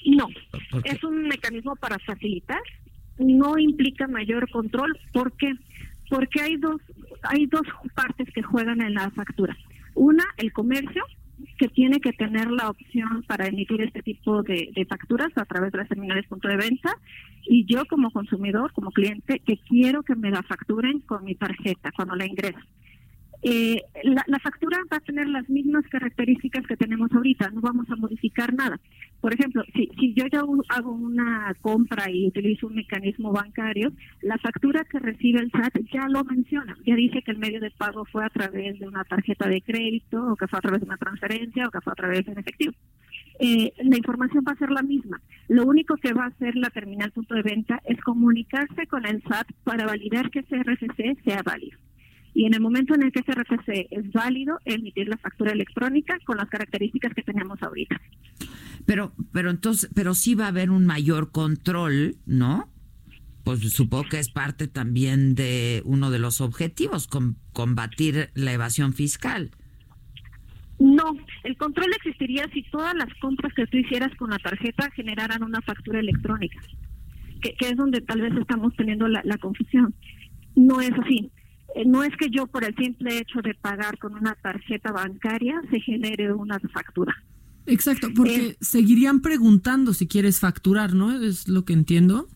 No, 0.05 0.27
es 0.83 1.03
un 1.03 1.27
mecanismo 1.27 1.75
para 1.75 1.97
facilitar, 1.99 2.61
no 3.17 3.57
implica 3.57 4.07
mayor 4.07 4.49
control. 4.51 4.97
¿Por 5.11 5.31
qué? 5.33 5.53
Porque 6.09 6.41
hay 6.41 6.57
dos, 6.57 6.79
hay 7.23 7.47
dos 7.47 7.63
partes 7.95 8.27
que 8.33 8.43
juegan 8.43 8.81
en 8.81 8.93
la 8.93 9.09
factura. 9.11 9.57
Una, 9.95 10.23
el 10.37 10.53
comercio, 10.53 11.03
que 11.57 11.67
tiene 11.67 11.99
que 11.99 12.13
tener 12.13 12.49
la 12.51 12.69
opción 12.69 13.23
para 13.27 13.47
emitir 13.47 13.81
este 13.81 14.01
tipo 14.01 14.43
de, 14.43 14.85
facturas 14.89 15.29
a 15.35 15.45
través 15.45 15.71
de 15.71 15.79
las 15.79 15.89
terminales 15.89 16.27
punto 16.27 16.47
de 16.47 16.57
venta 16.57 16.97
y 17.47 17.65
yo 17.65 17.85
como 17.85 18.11
consumidor, 18.11 18.71
como 18.73 18.91
cliente, 18.91 19.39
que 19.39 19.57
quiero 19.57 20.03
que 20.03 20.15
me 20.15 20.31
la 20.31 20.43
facturen 20.43 20.99
con 21.01 21.23
mi 21.23 21.35
tarjeta 21.35 21.91
cuando 21.95 22.15
la 22.15 22.25
ingreso. 22.25 22.59
Eh, 23.43 23.83
la, 24.03 24.39
factura 24.39 24.79
va 24.91 24.97
a 24.97 25.01
tener 25.01 25.27
las 25.27 25.47
mismas 25.49 25.85
características 25.87 26.65
que 26.65 26.77
tenemos 26.77 27.11
ahorita, 27.11 27.51
no 27.51 27.61
vamos 27.61 27.89
a 27.91 27.95
modificar 27.95 28.53
nada. 28.53 28.79
Por 29.25 29.33
ejemplo, 29.33 29.63
si, 29.73 29.89
si 29.99 30.13
yo 30.13 30.27
ya 30.31 30.43
hago 30.69 30.91
una 30.91 31.51
compra 31.59 32.11
y 32.11 32.27
utilizo 32.27 32.67
un 32.67 32.75
mecanismo 32.75 33.31
bancario, 33.31 33.91
la 34.21 34.37
factura 34.37 34.83
que 34.83 34.99
recibe 34.99 35.39
el 35.39 35.49
SAT 35.49 35.79
ya 35.91 36.07
lo 36.07 36.23
menciona, 36.23 36.77
ya 36.85 36.93
dice 36.93 37.23
que 37.23 37.31
el 37.31 37.39
medio 37.39 37.59
de 37.59 37.71
pago 37.71 38.05
fue 38.05 38.23
a 38.23 38.29
través 38.29 38.77
de 38.77 38.87
una 38.87 39.03
tarjeta 39.03 39.49
de 39.49 39.63
crédito 39.63 40.23
o 40.23 40.35
que 40.35 40.47
fue 40.47 40.59
a 40.59 40.61
través 40.61 40.81
de 40.81 40.85
una 40.85 40.97
transferencia 40.97 41.65
o 41.65 41.71
que 41.71 41.81
fue 41.81 41.93
a 41.93 41.95
través 41.95 42.23
de 42.23 42.33
un 42.33 42.37
efectivo. 42.37 42.73
Eh, 43.39 43.73
la 43.79 43.97
información 43.97 44.43
va 44.47 44.51
a 44.51 44.57
ser 44.57 44.69
la 44.69 44.83
misma. 44.83 45.19
Lo 45.47 45.65
único 45.65 45.97
que 45.97 46.13
va 46.13 46.25
a 46.25 46.27
hacer 46.27 46.55
la 46.55 46.69
terminal 46.69 47.11
punto 47.11 47.33
de 47.33 47.41
venta 47.41 47.81
es 47.85 47.99
comunicarse 48.01 48.85
con 48.85 49.07
el 49.07 49.23
SAT 49.23 49.47
para 49.63 49.87
validar 49.87 50.29
que 50.29 50.41
ese 50.41 50.61
RFC 50.61 51.19
sea 51.23 51.41
válido 51.43 51.79
y 52.35 52.45
en 52.45 52.53
el 52.53 52.59
momento 52.59 52.93
en 52.93 53.03
el 53.03 53.13
que 53.13 53.21
ese 53.21 53.31
RFC 53.31 53.87
es 53.89 54.11
válido, 54.11 54.59
emitir 54.65 55.07
la 55.07 55.17
factura 55.17 55.53
electrónica 55.53 56.19
con 56.25 56.35
las 56.35 56.49
características 56.49 57.13
que 57.13 57.23
tenemos 57.23 57.63
ahorita. 57.63 57.99
Pero, 58.85 59.13
pero 59.31 59.49
entonces, 59.49 59.89
pero 59.95 60.13
sí 60.13 60.35
va 60.35 60.45
a 60.45 60.49
haber 60.49 60.69
un 60.69 60.85
mayor 60.85 61.31
control, 61.31 62.17
¿no? 62.25 62.69
Pues 63.45 63.61
supongo 63.71 64.09
que 64.09 64.19
es 64.19 64.29
parte 64.29 64.67
también 64.67 65.33
de 65.33 65.81
uno 65.85 66.11
de 66.11 66.19
los 66.19 66.41
objetivos, 66.41 67.07
combatir 67.53 68.31
la 68.33 68.51
evasión 68.51 68.91
fiscal. 68.91 69.51
No, 70.77 71.15
el 71.45 71.55
control 71.55 71.87
existiría 71.95 72.49
si 72.53 72.63
todas 72.63 72.93
las 72.95 73.13
compras 73.21 73.53
que 73.53 73.65
tú 73.67 73.77
hicieras 73.77 74.13
con 74.17 74.31
la 74.31 74.39
tarjeta 74.39 74.91
generaran 74.91 75.41
una 75.41 75.61
factura 75.61 76.01
electrónica, 76.01 76.59
que, 77.41 77.55
es 77.61 77.77
donde 77.77 78.01
tal 78.01 78.19
vez 78.19 78.33
estamos 78.35 78.75
teniendo 78.75 79.07
la 79.07 79.37
confusión. 79.37 79.95
No 80.57 80.81
es 80.81 80.91
así. 80.91 81.31
Eh, 81.75 81.83
no 81.85 82.03
es 82.03 82.15
que 82.17 82.29
yo 82.29 82.47
por 82.47 82.63
el 82.63 82.73
simple 82.75 83.17
hecho 83.17 83.41
de 83.41 83.53
pagar 83.53 83.97
con 83.97 84.15
una 84.15 84.33
tarjeta 84.35 84.91
bancaria 84.91 85.61
se 85.69 85.81
genere 85.81 86.33
una 86.33 86.57
factura. 86.59 87.13
Exacto, 87.65 88.07
porque 88.15 88.47
eh, 88.47 88.57
seguirían 88.61 89.21
preguntando 89.21 89.93
si 89.93 90.07
quieres 90.07 90.39
facturar, 90.39 90.93
¿no? 90.93 91.11
Es 91.21 91.47
lo 91.49 91.65
que 91.65 91.73
entiendo. 91.73 92.29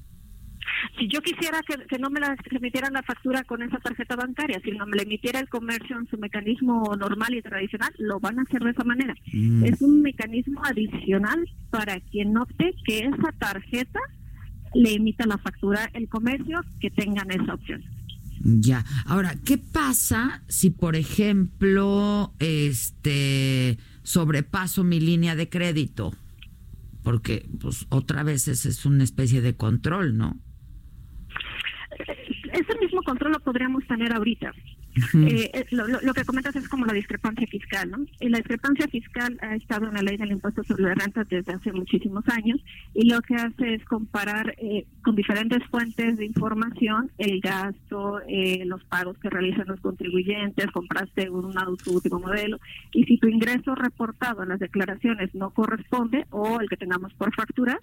Si 0.97 1.07
yo 1.07 1.21
quisiera 1.21 1.61
que, 1.61 1.97
no 1.99 2.09
me 2.09 2.19
la 2.19 2.35
emitieran 2.51 2.93
la 2.93 3.03
factura 3.03 3.43
con 3.43 3.61
esa 3.61 3.77
tarjeta 3.77 4.15
bancaria, 4.15 4.59
si 4.63 4.71
no 4.71 4.85
me 4.85 4.97
la 4.97 5.03
emitiera 5.03 5.39
el 5.39 5.47
comercio 5.47 5.97
en 5.97 6.07
su 6.07 6.17
mecanismo 6.17 6.95
normal 6.97 7.33
y 7.33 7.41
tradicional, 7.41 7.93
lo 7.97 8.19
van 8.19 8.39
a 8.39 8.41
hacer 8.41 8.61
de 8.61 8.71
esa 8.71 8.83
manera. 8.83 9.15
Mm. 9.31 9.63
Es 9.63 9.81
un 9.81 10.01
mecanismo 10.01 10.61
adicional 10.65 11.47
para 11.69 11.99
quien 11.99 12.35
opte 12.37 12.75
que 12.85 12.99
esa 12.99 13.31
tarjeta 13.39 13.99
le 14.73 14.93
emita 14.93 15.25
la 15.25 15.37
factura 15.37 15.89
el 15.93 16.09
comercio 16.09 16.61
que 16.79 16.89
tengan 16.91 17.31
esa 17.31 17.53
opción. 17.53 17.83
Ya. 18.41 18.85
Ahora, 19.05 19.35
¿qué 19.45 19.57
pasa 19.57 20.43
si, 20.47 20.69
por 20.69 20.95
ejemplo, 20.95 22.33
este 22.39 23.77
sobrepaso 24.03 24.83
mi 24.83 24.99
línea 24.99 25.35
de 25.35 25.49
crédito? 25.49 26.13
Porque, 27.03 27.47
pues, 27.61 27.85
otra 27.89 28.23
vez 28.23 28.47
ese 28.47 28.69
es 28.69 28.85
una 28.85 29.03
especie 29.03 29.41
de 29.41 29.55
control, 29.55 30.17
¿no? 30.17 30.37
Ese 32.53 32.79
mismo 32.79 33.01
control 33.03 33.33
lo 33.33 33.39
podríamos 33.39 33.85
tener 33.87 34.13
ahorita. 34.13 34.53
Eh, 35.13 35.51
eh, 35.53 35.65
lo, 35.71 36.13
que 36.13 36.25
comentas 36.25 36.55
es 36.55 36.67
como 36.67 36.85
la 36.85 36.93
discrepancia 36.93 37.47
fiscal, 37.47 37.91
¿no? 37.91 38.05
Y 38.19 38.29
la 38.29 38.39
discrepancia 38.39 38.87
fiscal 38.87 39.37
ha 39.41 39.55
estado 39.55 39.87
en 39.87 39.93
la 39.93 40.01
ley 40.01 40.17
del 40.17 40.31
impuesto 40.31 40.63
sobre 40.63 40.83
la 40.83 40.95
renta 40.95 41.23
desde 41.23 41.53
hace 41.53 41.71
muchísimos 41.71 42.23
años 42.29 42.59
y 42.93 43.07
lo 43.09 43.21
que 43.21 43.35
hace 43.35 43.75
es 43.75 43.85
comparar 43.85 44.55
eh, 44.57 44.85
con 45.03 45.15
diferentes 45.15 45.63
fuentes 45.69 46.17
de 46.17 46.25
información 46.25 47.11
el 47.17 47.39
gasto, 47.39 48.19
los 48.65 48.83
pagos 48.85 49.17
que 49.19 49.29
realizan 49.29 49.67
los 49.67 49.79
contribuyentes, 49.79 50.71
compraste 50.71 51.29
un 51.29 51.57
auto 51.57 51.91
último 51.91 52.19
modelo 52.19 52.59
y 52.93 53.03
si 53.05 53.17
tu 53.17 53.27
ingreso 53.27 53.75
reportado 53.75 54.43
en 54.43 54.49
las 54.49 54.59
declaraciones 54.59 55.33
no 55.35 55.51
corresponde 55.51 56.25
o 56.31 56.59
el 56.59 56.69
que 56.69 56.77
tengamos 56.77 57.13
por 57.13 57.33
factura, 57.33 57.77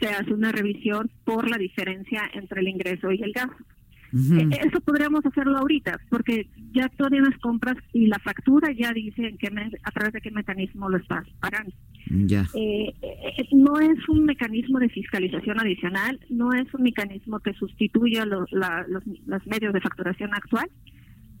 se 0.00 0.08
hace 0.08 0.32
una 0.32 0.52
revisión 0.52 1.10
por 1.24 1.48
la 1.48 1.58
diferencia 1.58 2.22
entre 2.34 2.60
el 2.60 2.68
ingreso 2.68 3.10
y 3.12 3.22
el 3.22 3.32
gasto. 3.32 3.64
Eh, 4.12 4.58
Eso 4.68 4.80
podríamos 4.82 5.24
hacerlo 5.24 5.56
ahorita, 5.58 5.98
porque 6.10 6.48
ya 6.72 6.88
tú 6.90 7.04
tienes 7.08 7.36
compras 7.38 7.76
y 7.92 8.06
la 8.06 8.18
factura 8.18 8.70
ya 8.72 8.92
dice 8.92 9.26
en 9.28 9.38
qué 9.38 9.50
me- 9.50 9.70
a 9.82 9.90
través 9.90 10.12
de 10.12 10.20
qué 10.20 10.30
mecanismo 10.30 10.88
lo 10.90 10.98
estás 10.98 11.26
pagando. 11.40 11.72
Ya. 12.10 12.46
Eh, 12.54 12.92
eh, 13.00 13.48
no 13.52 13.78
es 13.80 14.06
un 14.08 14.24
mecanismo 14.24 14.78
de 14.80 14.88
fiscalización 14.90 15.58
adicional, 15.60 16.20
no 16.28 16.52
es 16.52 16.72
un 16.74 16.82
mecanismo 16.82 17.40
que 17.40 17.54
sustituya 17.54 18.26
lo- 18.26 18.44
la- 18.50 18.84
los, 18.88 19.02
los 19.26 19.46
medios 19.46 19.72
de 19.72 19.80
facturación 19.80 20.34
actual, 20.34 20.68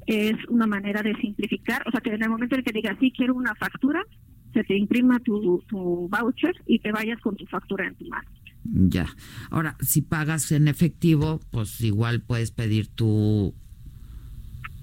es 0.06 0.34
una 0.48 0.66
manera 0.66 1.02
de 1.02 1.14
simplificar, 1.16 1.82
o 1.86 1.90
sea 1.90 2.00
que 2.00 2.10
en 2.10 2.22
el 2.22 2.30
momento 2.30 2.56
en 2.56 2.62
que 2.64 2.72
digas, 2.72 2.96
sí, 3.00 3.12
quiero 3.16 3.34
una 3.34 3.54
factura, 3.54 4.02
se 4.52 4.64
te 4.64 4.76
imprima 4.76 5.18
tu, 5.20 5.62
tu 5.68 6.08
voucher 6.10 6.54
y 6.66 6.78
te 6.78 6.90
vayas 6.92 7.20
con 7.20 7.36
tu 7.36 7.46
factura 7.46 7.86
en 7.86 7.94
tu 7.94 8.06
mano. 8.06 8.28
Ya. 8.64 9.14
Ahora, 9.50 9.76
si 9.80 10.02
pagas 10.02 10.52
en 10.52 10.68
efectivo, 10.68 11.40
pues 11.50 11.80
igual 11.80 12.22
puedes 12.22 12.50
pedir 12.50 12.88
tu 12.88 13.54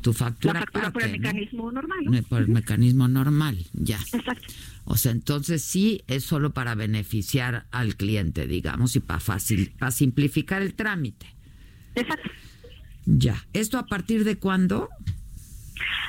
tu 0.01 0.13
factura, 0.13 0.53
la 0.53 0.59
factura 0.61 0.91
por 0.91 1.03
el 1.03 1.11
mecanismo 1.11 1.71
normal. 1.71 2.25
Por 2.29 2.41
el 2.41 2.47
mecanismo 2.47 3.07
normal, 3.07 3.65
ya. 3.73 3.99
Exacto. 4.13 4.53
O 4.85 4.95
sea, 4.95 5.11
entonces 5.11 5.61
sí 5.61 6.03
es 6.07 6.23
solo 6.23 6.53
para 6.53 6.73
beneficiar 6.75 7.67
al 7.71 7.95
cliente, 7.95 8.47
digamos, 8.47 8.95
y 8.95 9.01
para 9.01 9.19
facil, 9.19 9.73
para 9.77 9.91
simplificar 9.91 10.61
el 10.61 10.73
trámite. 10.73 11.27
Exacto. 11.95 12.29
Ya. 13.05 13.45
¿Esto 13.53 13.77
a 13.77 13.85
partir 13.87 14.23
de 14.23 14.37
cuándo? 14.37 14.89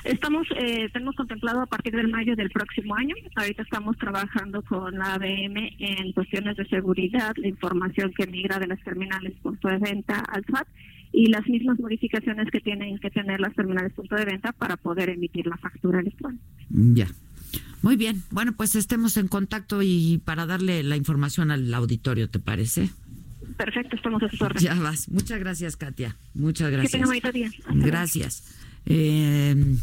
Estamos, 0.05 0.47
eh, 0.57 0.89
tenemos 0.93 1.15
contemplado 1.17 1.61
a 1.61 1.67
partir 1.67 1.95
del 1.95 2.09
mayo 2.09 2.35
del 2.37 2.51
próximo 2.51 2.95
año. 2.97 3.15
Ahorita 3.37 3.63
estamos 3.63 3.97
trabajando 3.99 4.63
con 4.63 4.97
la 4.99 5.15
ABM 5.15 5.77
en 5.79 6.13
cuestiones 6.13 6.57
de 6.57 6.67
seguridad, 6.67 7.33
la 7.37 7.49
información 7.49 8.13
que 8.17 8.27
migra 8.27 8.59
de 8.59 8.67
las 8.67 8.83
terminales 8.83 9.35
punto 9.43 9.69
de 9.69 9.79
venta 9.79 10.19
al 10.21 10.45
SAT 10.45 10.69
y 11.13 11.27
las 11.27 11.47
mismas 11.49 11.79
modificaciones 11.79 12.49
que 12.51 12.61
tienen 12.61 12.99
que 12.99 13.11
tener 13.11 13.41
las 13.41 13.55
terminales 13.55 13.93
punto 13.93 14.15
de 14.15 14.25
venta 14.25 14.53
para 14.53 14.77
poder 14.77 15.11
emitir 15.11 15.47
la 15.47 15.57
factura 15.57 16.01
electrónica. 16.01 16.43
Ya. 16.71 17.09
Muy 17.83 17.97
bien. 17.97 18.23
Bueno, 18.31 18.53
pues 18.57 18.75
estemos 18.77 19.17
en 19.17 19.27
contacto 19.29 19.81
y 19.83 20.21
para 20.25 20.47
darle 20.47 20.83
la 20.83 20.97
información 20.97 21.51
al 21.51 21.73
auditorio, 21.75 22.29
¿te 22.29 22.39
parece? 22.39 22.91
Perfecto, 23.57 23.97
estamos 23.97 24.23
a 24.23 24.29
sus 24.29 24.41
órdenes. 24.41 24.63
Ya 24.63 24.75
vas. 24.75 25.09
Muchas 25.11 25.39
gracias, 25.41 25.77
Katia. 25.77 26.17
Muchas 26.35 26.69
Que 26.69 26.73
gracias. 26.77 26.93
tengan 26.93 27.09
bonito 27.09 27.33
día. 27.33 27.49
Hasta 27.49 27.73
luego. 27.73 27.87
Eh, 28.87 29.77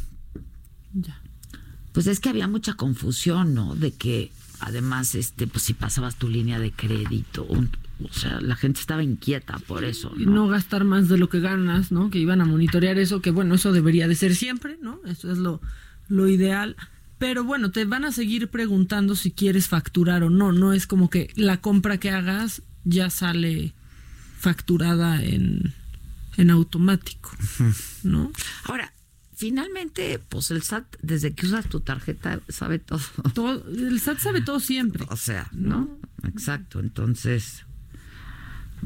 Pues 1.94 2.06
es 2.07 2.19
que 2.19 2.30
había 2.30 2.48
mucha 2.48 2.76
confusión, 2.76 3.53
¿no? 3.56 3.76
De 3.76 3.91
que 3.91 4.32
además, 4.60 5.15
este, 5.15 5.48
pues 5.48 5.64
si 5.64 5.74
pasabas 5.74 6.15
tu 6.15 6.30
línea 6.30 6.60
de 6.60 6.72
crédito, 6.72 7.44
un- 7.45 7.72
o 8.03 8.14
sea, 8.14 8.40
la 8.41 8.56
gente 8.56 8.80
estaba 8.80 9.02
inquieta 9.03 9.57
por 9.68 9.84
eso, 9.84 10.14
¿no? 10.15 10.32
no 10.32 10.48
gastar 10.48 10.84
más 10.84 11.07
de 11.10 11.18
lo 11.18 11.30
que 11.30 11.40
ganas, 11.40 11.91
¿no? 11.91 12.11
Que 12.11 12.19
iban 12.19 12.41
a 12.41 12.45
monitorear 12.45 12.99
eso, 12.99 13.22
que 13.22 13.32
bueno, 13.32 13.56
eso 13.56 13.72
debería 13.72 14.07
de 14.07 14.14
ser 14.15 14.36
siempre, 14.36 14.78
¿no? 14.82 14.99
Eso 15.07 15.32
es 15.32 15.40
lo, 15.40 15.60
lo 16.07 16.28
ideal. 16.28 16.76
Pero 17.18 17.44
bueno, 17.44 17.72
te 17.72 17.86
van 17.86 18.06
a 18.06 18.11
seguir 18.11 18.49
preguntando 18.49 19.15
si 19.15 19.32
quieres 19.32 19.68
facturar 19.68 20.22
o 20.24 20.30
no. 20.30 20.52
No 20.52 20.74
es 20.74 20.86
como 20.86 21.10
que 21.10 21.32
la 21.36 21.60
compra 21.61 21.98
que 21.99 22.11
hagas 22.11 22.61
ya 22.84 23.10
sale 23.10 23.74
facturada 24.38 25.24
en, 25.24 25.74
en 26.38 26.51
automático, 26.51 27.31
¿no? 28.03 28.31
Ahora, 28.64 28.93
finalmente, 29.35 30.19
pues 30.30 30.51
el 30.51 30.61
SAT, 30.61 30.85
desde 31.01 31.34
que 31.34 31.45
usas 31.45 31.68
tu 31.68 31.80
tarjeta, 31.80 32.39
sabe 32.49 32.80
todo. 32.80 33.01
Todo, 33.34 33.64
el 33.69 33.99
SAT 33.99 34.19
sabe 34.19 34.41
todo 34.41 34.59
siempre. 34.59 35.05
O 35.09 35.18
sea, 35.18 35.49
¿no? 35.51 35.99
Exacto. 36.23 36.80
Entonces, 36.80 37.65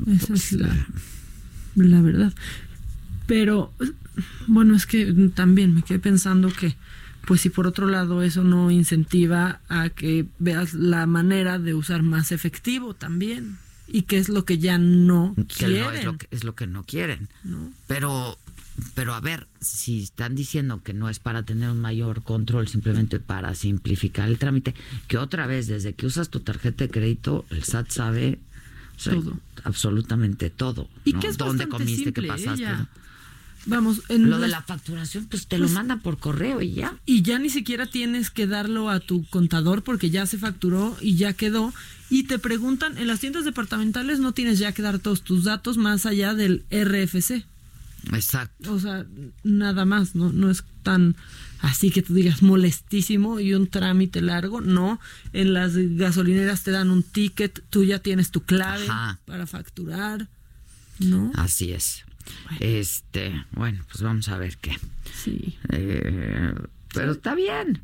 Esa 0.07 0.33
es 0.33 0.51
la, 0.53 0.87
la 1.75 2.01
verdad. 2.01 2.33
Pero, 3.27 3.73
bueno, 4.47 4.75
es 4.75 4.85
que 4.85 5.13
también 5.33 5.73
me 5.73 5.83
quedé 5.83 5.99
pensando 5.99 6.51
que, 6.51 6.75
pues 7.25 7.41
si 7.41 7.49
por 7.49 7.67
otro 7.67 7.87
lado 7.87 8.23
eso 8.23 8.43
no 8.43 8.71
incentiva 8.71 9.61
a 9.69 9.89
que 9.89 10.25
veas 10.39 10.73
la 10.73 11.05
manera 11.05 11.59
de 11.59 11.73
usar 11.73 12.03
más 12.03 12.31
efectivo 12.31 12.93
también. 12.93 13.57
Y 13.91 14.03
que 14.03 14.17
es 14.17 14.29
lo 14.29 14.45
que 14.45 14.57
ya 14.57 14.77
no 14.77 15.33
que 15.35 15.45
quieren. 15.45 15.81
no 15.81 15.91
es 15.91 16.05
lo 16.05 16.17
que, 16.17 16.27
es 16.31 16.43
lo 16.43 16.55
que 16.55 16.67
no 16.67 16.83
quieren. 16.83 17.27
¿no? 17.43 17.71
Pero, 17.87 18.37
pero 18.93 19.13
a 19.13 19.19
ver, 19.19 19.47
si 19.59 20.03
están 20.03 20.35
diciendo 20.35 20.81
que 20.83 20.93
no 20.93 21.09
es 21.09 21.19
para 21.19 21.43
tener 21.43 21.69
un 21.69 21.79
mayor 21.79 22.23
control, 22.23 22.67
simplemente 22.67 23.19
para 23.19 23.53
simplificar 23.55 24.29
el 24.29 24.37
trámite, 24.37 24.73
que 25.07 25.17
otra 25.17 25.45
vez, 25.47 25.67
desde 25.67 25.93
que 25.93 26.05
usas 26.05 26.29
tu 26.29 26.39
tarjeta 26.39 26.85
de 26.85 26.89
crédito, 26.89 27.45
el 27.49 27.63
SAT 27.63 27.89
sabe 27.89 28.39
o 28.95 28.99
sea, 28.99 29.13
Todo. 29.13 29.39
absolutamente 29.63 30.49
todo. 30.49 30.87
Y 31.05 31.13
¿no? 31.13 31.19
que 31.19 31.27
es 31.27 31.37
¿Dónde 31.37 31.67
comiste? 31.67 32.13
¿Qué 32.13 32.21
simple, 32.21 32.27
pasaste? 32.27 32.63
ella. 32.63 32.87
Vamos, 33.67 34.01
en 34.09 34.29
Lo 34.29 34.39
de 34.39 34.47
la 34.47 34.63
facturación, 34.63 35.25
pues 35.27 35.47
te 35.47 35.57
Pues- 35.57 35.69
lo 35.69 35.75
mandan 35.75 35.99
por 36.01 36.17
correo 36.17 36.61
y 36.61 36.73
ya. 36.73 36.97
y 37.05 37.21
ya 37.21 37.37
ni 37.37 37.49
siquiera 37.49 37.85
tienes 37.85 38.31
que 38.31 38.47
darlo 38.47 38.89
a 38.89 38.99
tu 38.99 39.23
contador 39.29 39.83
porque 39.83 40.09
ya 40.09 40.25
se 40.25 40.37
facturó 40.39 40.97
y 40.99 41.15
ya 41.15 41.33
quedó. 41.33 41.71
Y 42.09 42.23
te 42.23 42.39
preguntan, 42.39 42.97
en 42.97 43.07
las 43.07 43.19
tiendas 43.19 43.45
departamentales 43.45 44.19
no 44.19 44.31
tienes 44.33 44.57
ya 44.59 44.71
que 44.71 44.81
dar 44.81 44.99
todos 44.99 45.21
tus 45.21 45.43
datos 45.43 45.77
más 45.77 46.05
allá 46.05 46.33
del 46.33 46.65
RFC. 46.71 47.45
Exacto. 48.13 48.73
O 48.73 48.79
sea, 48.79 49.05
nada 49.43 49.85
más, 49.85 50.15
no, 50.15 50.31
no 50.33 50.49
es 50.49 50.63
tan 50.81 51.15
así 51.59 51.91
que 51.91 52.01
tú 52.01 52.15
digas 52.15 52.41
molestísimo 52.41 53.39
y 53.39 53.53
un 53.53 53.67
trámite 53.67 54.21
largo. 54.21 54.59
No, 54.59 54.99
en 55.33 55.53
las 55.53 55.73
gasolineras 55.77 56.63
te 56.63 56.71
dan 56.71 56.89
un 56.89 57.03
ticket, 57.03 57.63
tú 57.69 57.83
ya 57.83 57.99
tienes 57.99 58.31
tu 58.31 58.41
clave 58.41 58.85
Ajá. 58.89 59.19
para 59.25 59.45
facturar. 59.45 60.27
¿No? 60.99 61.31
Así 61.35 61.71
es. 61.71 62.03
Este, 62.59 63.45
bueno, 63.51 63.83
pues 63.89 64.01
vamos 64.03 64.27
a 64.29 64.37
ver 64.37 64.57
qué. 64.57 64.77
Sí. 65.13 65.57
Eh, 65.69 66.53
pero 66.93 67.11
está 67.13 67.35
bien. 67.35 67.81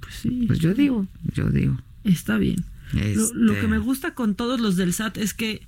Pues 0.00 0.14
sí. 0.14 0.44
Pues 0.46 0.58
yo 0.58 0.74
digo, 0.74 1.06
yo 1.34 1.48
digo. 1.50 1.78
Está 2.04 2.36
bien. 2.38 2.64
Lo, 2.92 3.32
lo 3.34 3.52
Este- 3.52 3.62
que 3.62 3.68
me 3.68 3.78
gusta 3.78 4.14
con 4.14 4.34
todos 4.34 4.60
los 4.60 4.76
del 4.76 4.92
SAT 4.92 5.18
es 5.18 5.34
que 5.34 5.66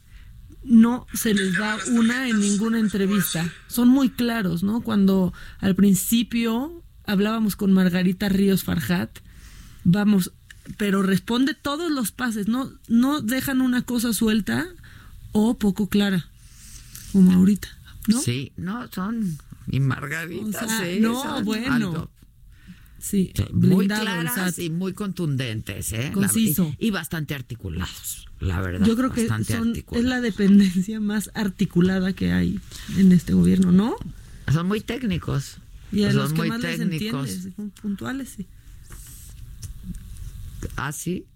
no 0.65 1.07
se 1.15 1.35
les 1.35 1.57
da 1.57 1.79
una 1.93 2.29
en 2.29 2.39
ninguna 2.41 2.79
entrevista. 2.79 3.51
Son 3.69 3.89
muy 3.89 4.11
claros, 4.11 4.63
¿no? 4.63 4.81
Cuando 4.83 5.33
al 5.61 5.75
principio 5.75 6.83
hablábamos 7.07 7.57
con 7.57 7.73
Margarita 7.73 8.29
Ríos 8.29 8.65
Farjat, 8.65 9.19
vamos, 9.85 10.33
pero 10.77 11.03
responde 11.03 11.55
todos 11.55 11.91
los 11.91 12.13
pases, 12.13 12.49
no, 12.49 12.71
no 12.87 13.21
dejan 13.23 13.61
una 13.63 13.83
cosa 13.83 14.13
suelta 14.13 14.67
o 15.33 15.57
poco 15.59 15.89
clara, 15.89 16.27
como 17.13 17.33
ahorita, 17.33 17.69
¿no? 18.09 18.21
Sí, 18.21 18.53
no, 18.57 18.91
son. 18.91 19.39
Y 19.71 19.81
Margarita, 19.81 20.65
O 20.65 20.69
sea, 20.69 20.85
sí, 20.85 20.99
no, 21.01 21.23
son 21.23 21.45
bueno. 21.45 22.11
Sí, 22.99 23.33
muy 23.53 23.77
blindado 23.77 24.03
claras 24.03 24.59
y 24.59 24.71
muy 24.71 24.93
contundentes, 24.93 25.93
¿eh? 25.93 26.11
Conciso. 26.13 26.75
y, 26.81 26.91
bastante 26.91 27.35
articulados, 27.37 28.27
la 28.41 28.61
verdad. 28.61 28.85
Yo 28.85 28.97
creo 28.97 29.13
que 29.13 29.29
son, 29.29 29.75
es 29.93 30.05
la 30.05 30.21
dependencia 30.21 30.99
más 30.99 31.31
articulada 31.35 32.13
que 32.13 32.33
hay 32.33 32.59
en 32.97 33.13
este 33.13 33.35
gobierno, 33.35 33.71
¿no? 33.71 33.95
Son 34.53 34.67
muy 34.67 34.81
técnicos. 34.81 35.59
Y 35.93 36.05
a 36.05 36.13
son 36.13 36.23
los 36.23 36.33
que 36.33 36.39
muy 36.39 36.49
más 36.49 36.61
les 36.61 36.79
técnicos. 36.79 37.29
entiendes, 37.31 37.55
son 37.55 37.71
puntuales, 37.71 38.31
sí. 38.31 38.47
Ah, 40.77 40.91
sí. 40.91 41.27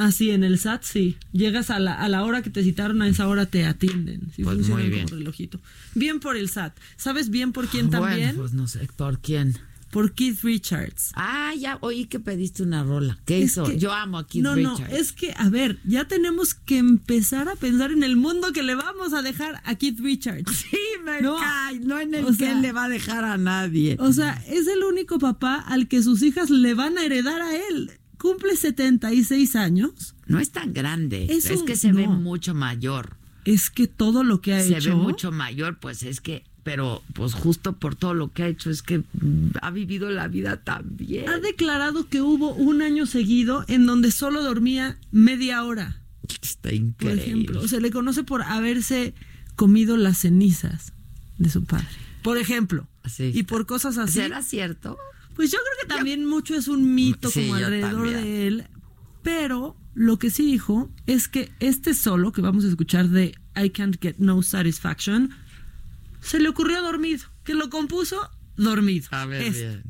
Ah, 0.00 0.12
sí, 0.12 0.30
en 0.30 0.44
el 0.44 0.58
SAT 0.60 0.84
sí. 0.84 1.16
Llegas 1.32 1.70
a 1.70 1.78
la, 1.80 1.94
a 1.94 2.08
la 2.08 2.22
hora 2.24 2.40
que 2.42 2.50
te 2.50 2.62
citaron, 2.62 3.02
a 3.02 3.08
esa 3.08 3.26
hora 3.26 3.46
te 3.46 3.64
atienden. 3.66 4.30
Sí, 4.34 4.44
Pues 4.44 4.68
muy 4.68 4.84
bien. 4.88 5.06
como 5.06 5.18
relojito. 5.18 5.60
Bien 5.96 6.20
por 6.20 6.36
el 6.36 6.48
SAT. 6.48 6.72
¿Sabes 6.96 7.30
bien 7.30 7.52
por 7.52 7.66
quién 7.66 7.90
Bueno, 7.90 8.06
también? 8.06 8.36
pues 8.36 8.52
no 8.52 8.68
sé, 8.68 8.88
¿por 8.96 9.18
quién? 9.18 9.58
Por 9.90 10.12
Keith 10.12 10.40
Richards. 10.42 11.12
Ah, 11.14 11.52
ya 11.58 11.78
oí 11.80 12.04
que 12.04 12.20
pediste 12.20 12.62
una 12.62 12.84
rola. 12.84 13.18
¿Qué 13.24 13.38
Es 13.42 13.52
hizo? 13.52 13.64
que- 13.64 13.78
Yo 13.78 13.90
amo 13.92 14.18
a 14.18 14.26
Keith 14.26 14.44
no, 14.44 14.54
Richards. 14.54 14.80
no, 14.80 14.86
es 14.96 15.12
que, 15.12 15.32
a 15.36 15.48
ver, 15.48 15.78
ya 15.84 16.06
tenemos 16.06 16.52
que 16.54 16.76
empezar 16.76 17.48
a 17.48 17.56
pensar 17.56 17.90
en 17.90 18.02
el 18.02 18.14
mundo 18.14 18.52
que 18.52 18.62
le 18.62 18.74
vamos 18.74 19.14
a 19.14 19.22
dejar 19.22 19.62
a 19.64 19.74
Keith 19.76 19.98
Richards. 20.00 20.44
Sí, 20.70 20.76
me 21.04 21.22
No, 21.22 21.38
cae, 21.38 21.80
no 21.80 21.98
en 21.98 22.14
el 22.14 22.26
que 22.26 22.34
sea- 22.34 22.52
él 22.52 22.60
le 22.60 22.72
va 22.72 22.84
a 22.84 22.88
dejar 22.90 23.24
a 23.24 23.38
nadie. 23.38 23.96
O 23.98 24.12
sea, 24.12 24.34
es 24.46 24.66
el 24.66 24.84
único 24.84 25.18
papá 25.18 25.56
al 25.66 25.88
que 25.88 26.02
sus 26.02 26.22
hijas 26.22 26.50
le 26.50 26.74
van 26.74 26.98
a 26.98 27.04
heredar 27.06 27.40
a 27.40 27.56
él. 27.56 27.90
Cumple 28.18 28.56
76 28.56 29.56
años. 29.56 30.14
No 30.26 30.38
es 30.40 30.50
tan 30.50 30.72
grande. 30.74 31.26
Es 31.30 31.46
que 31.62 31.76
se 31.76 31.92
ve 31.92 32.08
mucho 32.08 32.54
mayor. 32.54 33.16
Es 33.44 33.70
que 33.70 33.86
todo 33.86 34.24
lo 34.24 34.40
que 34.40 34.54
ha 34.54 34.62
se 34.62 34.76
hecho. 34.76 34.90
ve 34.90 34.94
mucho 34.96 35.30
mayor, 35.32 35.78
pues 35.78 36.02
es 36.02 36.20
que, 36.20 36.44
pero 36.64 37.02
pues 37.14 37.32
justo 37.32 37.74
por 37.74 37.94
todo 37.94 38.12
lo 38.12 38.30
que 38.32 38.42
ha 38.42 38.48
hecho, 38.48 38.68
es 38.70 38.82
que 38.82 39.02
ha 39.62 39.70
vivido 39.70 40.10
la 40.10 40.28
vida 40.28 40.58
tan 40.62 40.96
bien. 40.96 41.28
Ha 41.28 41.38
declarado 41.38 42.08
que 42.08 42.20
hubo 42.20 42.52
un 42.54 42.82
año 42.82 43.06
seguido 43.06 43.64
en 43.68 43.86
donde 43.86 44.10
solo 44.10 44.42
dormía 44.42 44.98
media 45.12 45.64
hora, 45.64 46.00
Está 46.42 46.68
por 46.68 46.74
increíble. 46.74 47.22
ejemplo. 47.22 47.68
Se 47.68 47.80
le 47.80 47.90
conoce 47.90 48.22
por 48.24 48.42
haberse 48.42 49.14
comido 49.56 49.96
las 49.96 50.18
cenizas 50.18 50.92
de 51.38 51.48
su 51.48 51.64
padre. 51.64 51.86
Por 52.22 52.36
ejemplo. 52.36 52.86
Sí. 53.08 53.30
Y 53.34 53.44
por 53.44 53.64
cosas 53.64 53.96
así. 53.96 54.14
¿Será 54.14 54.42
cierto? 54.42 54.98
Pues 55.38 55.52
yo 55.52 55.58
creo 55.58 55.72
que 55.88 55.94
también 55.94 56.26
mucho 56.26 56.56
es 56.56 56.66
un 56.66 56.96
mito 56.96 57.30
Sí, 57.30 57.42
como 57.42 57.54
alrededor 57.54 58.10
de 58.10 58.46
él. 58.48 58.66
Pero 59.22 59.76
lo 59.94 60.18
que 60.18 60.30
sí 60.30 60.44
dijo 60.44 60.90
es 61.06 61.28
que 61.28 61.52
este 61.60 61.94
solo 61.94 62.32
que 62.32 62.40
vamos 62.40 62.64
a 62.64 62.68
escuchar 62.68 63.08
de 63.08 63.36
I 63.54 63.70
Can't 63.70 63.98
Get 64.02 64.16
No 64.18 64.42
Satisfaction 64.42 65.30
se 66.20 66.40
le 66.40 66.48
ocurrió 66.48 66.82
dormido, 66.82 67.24
que 67.44 67.54
lo 67.54 67.70
compuso 67.70 68.16
dormido. 68.56 69.06
A 69.12 69.26
ver, 69.26 69.42
Este. 69.42 69.68
bien. 69.68 69.82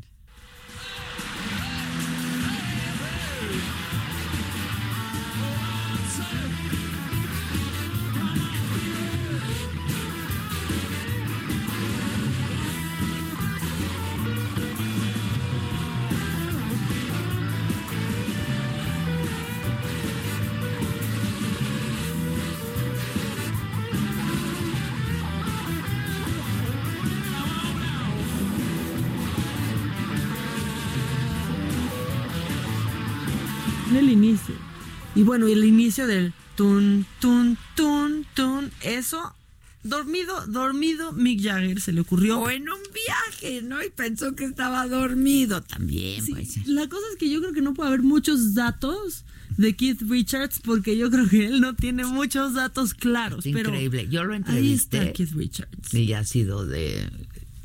Y 35.18 35.24
bueno, 35.24 35.48
el 35.48 35.64
inicio 35.64 36.06
del 36.06 36.32
tun, 36.54 37.04
tun, 37.20 37.58
tun, 37.74 38.24
tun, 38.34 38.70
eso, 38.82 39.34
dormido, 39.82 40.46
dormido, 40.46 41.12
Mick 41.12 41.42
Jagger 41.42 41.80
se 41.80 41.90
le 41.90 42.02
ocurrió. 42.02 42.38
O 42.38 42.48
en 42.50 42.62
un 42.68 42.78
viaje, 42.94 43.62
¿no? 43.62 43.82
Y 43.82 43.90
pensó 43.90 44.36
que 44.36 44.44
estaba 44.44 44.86
dormido 44.86 45.60
también. 45.60 46.24
Sí, 46.24 46.30
puede 46.30 46.46
ser. 46.46 46.68
la 46.68 46.88
cosa 46.88 47.04
es 47.10 47.18
que 47.18 47.28
yo 47.28 47.40
creo 47.40 47.52
que 47.52 47.62
no 47.62 47.74
puede 47.74 47.88
haber 47.88 48.02
muchos 48.02 48.54
datos 48.54 49.24
de 49.56 49.74
Keith 49.74 50.02
Richards 50.08 50.60
porque 50.62 50.96
yo 50.96 51.10
creo 51.10 51.28
que 51.28 51.46
él 51.46 51.60
no 51.60 51.74
tiene 51.74 52.04
muchos 52.04 52.54
datos 52.54 52.94
claros. 52.94 53.44
Es 53.44 53.52
pero 53.52 53.70
increíble. 53.70 54.06
Yo 54.08 54.22
lo 54.22 54.34
Ahí 54.34 54.38
entrevisté. 54.38 54.98
está 54.98 55.12
Keith 55.14 55.32
Richards. 55.32 55.94
Y 55.94 56.12
ha 56.12 56.24
sido 56.24 56.64
de, 56.64 57.10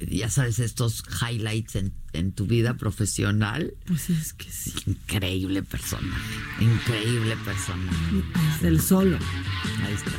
ya 0.10 0.30
sabes, 0.30 0.60
estos 0.60 1.04
highlights 1.22 1.76
en, 1.76 1.94
en 2.14 2.32
tu 2.32 2.46
vida 2.46 2.76
profesional. 2.76 3.74
Pues 3.86 4.10
es 4.10 4.34
que 4.34 4.52
sí. 4.52 4.74
Increíble 4.88 5.64
persona. 5.64 6.16
Increíble 6.60 7.36
persona. 7.38 7.92
Es 8.56 8.64
el 8.64 8.82
solo. 8.82 9.18
Ahí 9.86 9.94
está. 9.94 10.12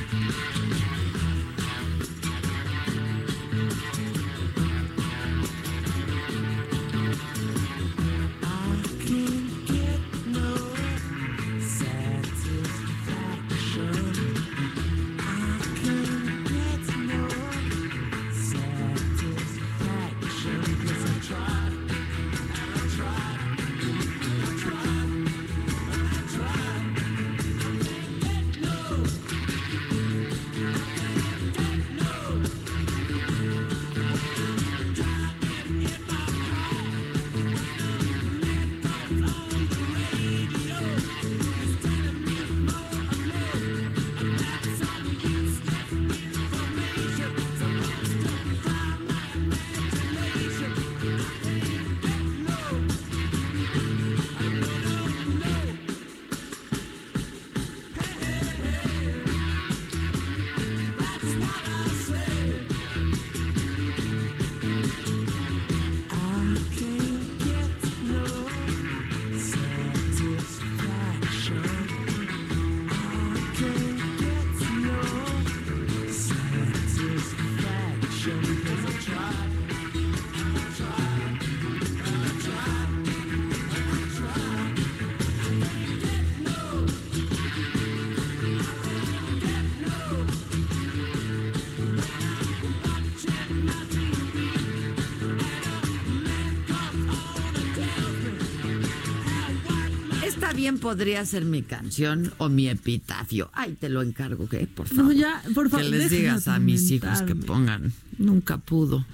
Podría 100.85 101.25
ser 101.27 101.45
mi 101.45 101.63
canción 101.63 102.33
o 102.39 102.49
mi 102.49 102.69
epitafio. 102.69 103.51
Ay, 103.55 103.73
te 103.81 103.89
lo 103.89 104.03
encargo, 104.03 104.49
¿qué? 104.49 104.67
Por 104.67 104.87
favor. 104.87 105.05
No, 105.07 105.13
ya, 105.13 105.43
por 105.55 105.71
favor. 105.71 105.85
que 105.85 105.91
les 105.91 106.11
digas 106.11 106.47
a 106.47 106.59
mis 106.59 106.91
hijos 106.91 107.23
que 107.23 107.35
pongan. 107.35 107.93
Nunca 108.19 108.59
pudo. 108.59 109.05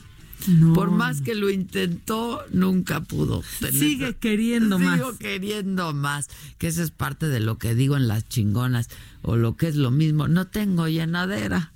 No. 0.49 0.73
Por 0.73 0.91
más 0.91 1.21
que 1.21 1.35
lo 1.35 1.49
intentó, 1.51 2.41
nunca 2.53 3.03
pudo. 3.03 3.43
tener- 3.61 3.79
Sigue 3.79 4.17
queriendo 4.17 4.79
más. 4.79 4.97
Sigo 4.99 5.17
queriendo 5.19 5.93
más. 5.95 6.29
Que 6.59 6.67
eso 6.69 6.83
es 6.83 6.91
parte 6.91 7.29
de 7.29 7.41
lo 7.41 7.59
que 7.59 7.75
digo 7.75 7.97
en 7.97 8.09
las 8.09 8.27
chingonas. 8.29 8.89
O 9.23 9.37
lo 9.37 9.57
que 9.57 9.69
es 9.69 9.77
lo 9.77 9.91
mismo. 9.91 10.29
No 10.29 10.47
tengo 10.49 10.89
llenadera. 10.89 11.73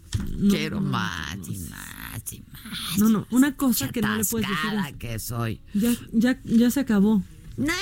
Quiero 0.50 0.80
más 0.80 1.36
y 1.48 1.58
más 1.58 2.32
y 2.32 2.42
más. 2.52 2.98
No, 2.98 3.08
no, 3.10 3.26
una 3.30 3.54
cosa 3.54 3.90
que 3.90 4.00
no 4.00 4.16
le 4.16 4.24
puedes 4.24 4.48
decir 4.48 4.78
es, 4.88 4.96
que 4.96 5.18
soy. 5.18 5.60
ya, 5.74 5.92
ya, 6.12 6.40
ya 6.44 6.70
se 6.70 6.80
acabó. 6.80 7.22
No, 7.56 7.72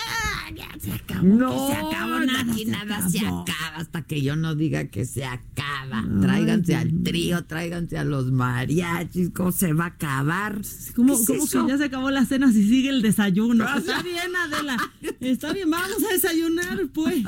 ya 0.55 0.69
se 0.79 0.93
acabó. 0.93 1.27
No, 1.27 1.67
se 1.69 1.73
acabó. 1.75 2.19
nada 2.21 2.53
Aquí 2.53 2.65
nada 2.67 3.09
se 3.09 3.21
acaba 3.21 3.77
hasta 3.77 4.03
que 4.03 4.21
yo 4.21 4.37
no 4.37 4.55
diga 4.55 4.89
que 4.89 5.05
se 5.07 5.25
acaba. 5.25 6.05
tráiganse 6.21 6.75
al 6.75 7.03
trío, 7.03 7.45
tráiganse 7.45 7.97
a 7.97 8.05
los 8.05 8.31
mariachis. 8.33 9.31
¿Cómo 9.31 9.51
se 9.53 9.73
va 9.73 9.85
a 9.85 9.89
acabar? 9.89 10.61
¿Cómo, 10.95 11.17
que 11.25 11.39
ya 11.69 11.79
se 11.79 11.85
acabó 11.85 12.11
la 12.11 12.27
cena 12.27 12.53
si 12.53 12.69
sigue 12.69 12.91
el 12.91 13.01
desayuno? 13.03 13.65
Está 13.77 14.03
bien, 14.03 14.37
Adela. 14.37 14.77
Está 15.21 15.53
bien, 15.53 15.71
vamos 15.71 16.03
a 16.09 16.13
desayunar, 16.13 16.89
pues. 16.93 17.25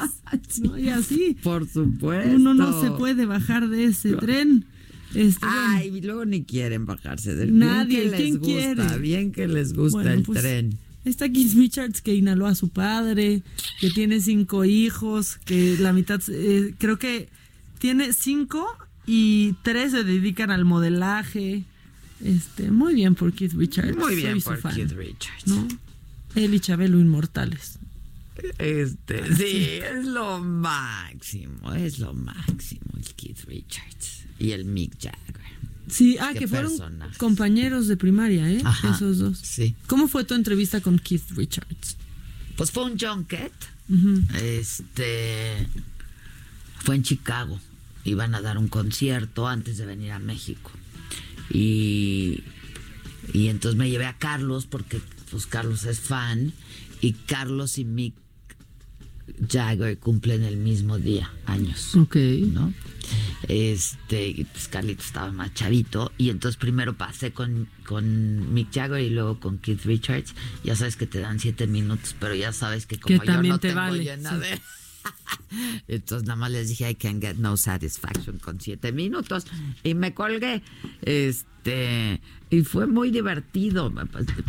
¿No? 0.60 0.76
Y 0.78 0.88
así. 0.90 1.36
Por 1.42 1.66
supuesto. 1.68 2.36
Uno 2.36 2.52
no 2.54 2.82
se 2.82 2.90
puede 2.90 3.24
bajar 3.26 3.68
de 3.68 3.84
ese 3.86 4.12
tren. 4.14 4.66
Este, 5.14 5.46
bueno. 5.46 5.60
Ay, 5.70 5.96
y 5.96 6.00
luego 6.02 6.24
ni 6.24 6.44
quieren 6.44 6.86
bajarse 6.86 7.34
del 7.36 7.56
Nadie, 7.56 8.00
Bien 8.00 8.10
que 8.10 8.10
les 8.10 8.20
¿quién 8.20 8.38
gusta, 8.38 8.86
quiere? 8.88 8.98
bien 8.98 9.32
que 9.32 9.46
les 9.48 9.72
gusta 9.72 9.98
Bueno, 9.98 10.10
el 10.10 10.22
pues, 10.24 10.40
tren. 10.40 10.76
Está 11.04 11.28
Keith 11.28 11.54
Richards 11.54 12.00
que 12.00 12.14
inhaló 12.14 12.46
a 12.46 12.54
su 12.54 12.70
padre, 12.70 13.42
que 13.80 13.90
tiene 13.90 14.20
cinco 14.20 14.64
hijos, 14.64 15.38
que 15.44 15.76
la 15.78 15.92
mitad, 15.92 16.20
eh, 16.28 16.74
creo 16.78 16.98
que 16.98 17.28
tiene 17.78 18.12
cinco 18.12 18.66
y 19.06 19.52
tres 19.62 19.92
se 19.92 20.04
dedican 20.04 20.50
al 20.50 20.64
modelaje. 20.64 21.64
Este, 22.22 22.70
muy 22.70 22.94
bien 22.94 23.14
por 23.14 23.32
Keith 23.34 23.52
Richards. 23.52 23.96
Muy 23.96 24.16
bien 24.16 24.40
soy 24.40 24.54
por 24.54 24.62
fan, 24.62 24.74
Keith 24.74 24.92
Richards. 24.92 25.46
¿no? 25.46 25.68
Él 26.34 26.54
y 26.54 26.60
Chabelo 26.60 26.98
inmortales. 26.98 27.78
Este, 28.58 29.34
sí, 29.36 29.80
es 29.82 30.06
lo 30.06 30.40
máximo, 30.40 31.72
es 31.74 31.98
lo 31.98 32.14
máximo 32.14 32.84
el 32.96 33.14
Keith 33.14 33.44
Richards 33.46 34.24
y 34.38 34.52
el 34.52 34.64
Mick 34.64 34.94
Jagger. 35.00 35.44
Sí, 35.88 36.16
ah, 36.18 36.32
que 36.36 36.48
fueron 36.48 36.72
compañeros 37.18 37.88
de 37.88 37.96
primaria, 37.96 38.50
¿eh? 38.50 38.60
Ajá, 38.64 38.94
Esos 38.94 39.18
dos. 39.18 39.38
Sí. 39.38 39.74
¿Cómo 39.86 40.08
fue 40.08 40.24
tu 40.24 40.34
entrevista 40.34 40.80
con 40.80 40.98
Keith 40.98 41.30
Richards? 41.36 41.96
Pues 42.56 42.70
fue 42.70 42.84
un 42.84 42.98
junket, 42.98 43.52
Ujú. 43.88 44.22
este, 44.42 45.68
fue 46.78 46.96
en 46.96 47.02
Chicago. 47.02 47.60
Iban 48.04 48.34
a 48.34 48.40
dar 48.40 48.58
un 48.58 48.68
concierto 48.68 49.46
antes 49.48 49.76
de 49.76 49.86
venir 49.86 50.12
a 50.12 50.18
México. 50.18 50.70
Y, 51.50 52.42
y 53.32 53.48
entonces 53.48 53.78
me 53.78 53.90
llevé 53.90 54.06
a 54.06 54.16
Carlos 54.16 54.66
porque 54.66 55.00
pues 55.30 55.46
Carlos 55.46 55.84
es 55.84 56.00
fan 56.00 56.52
y 57.00 57.12
Carlos 57.12 57.78
y 57.78 57.84
Mick 57.84 58.14
Jagger 59.48 59.98
cumplen 59.98 60.44
el 60.44 60.56
mismo 60.56 60.98
día, 60.98 61.30
años. 61.46 61.94
Ok. 61.96 62.16
¿no? 62.52 62.72
Este, 63.48 64.46
pues 64.52 64.68
Carlito 64.68 65.02
estaba 65.02 65.30
más 65.32 65.52
chavito. 65.54 66.12
Y 66.18 66.30
entonces 66.30 66.56
primero 66.56 66.96
pasé 66.96 67.32
con, 67.32 67.68
con 67.86 68.52
Mick 68.54 68.72
Jagger 68.72 69.00
y 69.00 69.10
luego 69.10 69.40
con 69.40 69.58
Keith 69.58 69.84
Richards. 69.84 70.34
Ya 70.62 70.76
sabes 70.76 70.96
que 70.96 71.06
te 71.06 71.20
dan 71.20 71.40
siete 71.40 71.66
minutos, 71.66 72.14
pero 72.18 72.34
ya 72.34 72.52
sabes 72.52 72.86
que 72.86 72.98
como 72.98 73.20
Que 73.20 73.26
yo 73.26 73.42
no 73.42 73.58
te 73.58 73.68
tengo 73.68 73.80
vale, 73.80 74.04
llenadera, 74.04 74.60
Entonces 75.88 76.26
nada 76.26 76.36
más 76.36 76.50
les 76.50 76.68
dije, 76.68 76.90
I 76.90 76.94
can 76.94 77.20
get 77.20 77.36
no 77.36 77.56
satisfaction 77.56 78.38
con 78.38 78.60
siete 78.60 78.92
minutos. 78.92 79.46
Y 79.82 79.94
me 79.94 80.14
colgué. 80.14 80.62
Este, 81.02 82.20
y 82.50 82.62
fue 82.62 82.86
muy 82.86 83.10
divertido. 83.10 83.92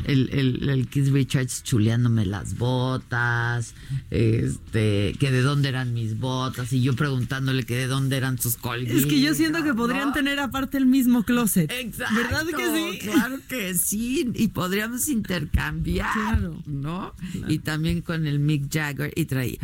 El, 0.05 0.29
el, 0.31 0.69
el 0.69 0.87
Keith 0.87 1.11
Richards 1.11 1.63
chuleándome 1.63 2.25
las 2.25 2.57
botas. 2.57 3.73
Este, 4.11 5.15
que 5.19 5.31
de 5.31 5.41
dónde 5.41 5.69
eran 5.69 5.93
mis 5.93 6.19
botas. 6.19 6.71
Y 6.73 6.81
yo 6.81 6.95
preguntándole 6.95 7.63
que 7.63 7.75
de 7.75 7.87
dónde 7.87 8.17
eran 8.17 8.39
sus 8.39 8.57
colguitas. 8.57 8.97
Es 8.97 9.05
que 9.05 9.21
yo 9.21 9.33
siento 9.33 9.63
que 9.63 9.73
podrían 9.73 10.13
tener 10.13 10.39
aparte 10.39 10.77
el 10.77 10.85
mismo 10.85 11.23
closet. 11.23 11.71
Exacto. 11.71 12.15
¿Verdad 12.15 12.45
que 12.45 12.65
sí? 12.65 12.99
Claro 12.99 13.39
que 13.47 13.73
sí. 13.75 14.31
Y 14.35 14.49
podríamos 14.49 15.07
intercambiar. 15.07 16.13
Claro. 16.13 16.61
¿No? 16.65 17.13
Y 17.47 17.59
también 17.59 18.01
con 18.01 18.27
el 18.27 18.39
Mick 18.39 18.71
Jagger. 18.71 19.11
Y 19.15 19.25
traía 19.25 19.59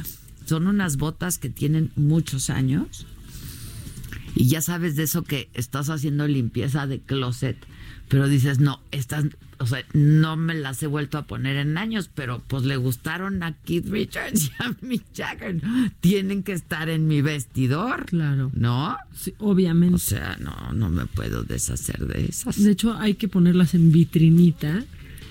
son 0.52 0.68
unas 0.68 0.98
botas 0.98 1.38
que 1.38 1.50
tienen 1.50 1.92
muchos 1.96 2.50
años. 2.50 3.08
Y 4.36 4.50
ya 4.50 4.60
sabes 4.60 4.98
de 4.98 5.04
eso 5.04 5.24
que 5.24 5.50
estás 5.54 5.90
haciendo 5.90 6.28
limpieza 6.28 6.88
de 6.88 7.00
closet, 7.00 7.56
pero 8.10 8.28
dices, 8.28 8.60
no, 8.60 8.82
estas, 8.92 9.28
o 9.60 9.66
sea, 9.66 9.86
no 9.94 10.36
me 10.36 10.54
las 10.54 10.84
he 10.84 10.88
vuelto 10.88 11.18
a 11.18 11.22
poner 11.22 11.56
en 11.56 11.78
años, 11.78 12.10
pero 12.14 12.44
pues 12.50 12.64
le 12.64 12.76
gustaron 12.76 13.42
a 13.44 13.54
Keith 13.54 13.88
Richards 13.88 14.52
y 14.60 14.64
a 14.64 14.76
Mick 14.82 15.06
Jagger. 15.16 15.62
Tienen 16.02 16.44
que 16.44 16.52
estar 16.52 16.90
en 16.90 17.08
mi 17.08 17.22
vestidor. 17.22 18.08
Claro. 18.08 18.52
¿No? 18.54 18.98
Sí, 19.16 19.34
obviamente. 19.38 19.96
O 19.96 20.00
sea, 20.00 20.36
no, 20.42 20.74
no 20.74 20.90
me 20.90 21.06
puedo 21.06 21.44
deshacer 21.44 22.06
de 22.08 22.26
esas. 22.26 22.62
De 22.62 22.72
hecho, 22.72 22.98
hay 22.98 23.14
que 23.14 23.30
ponerlas 23.30 23.74
en 23.74 23.94
vitrinita. 23.94 24.84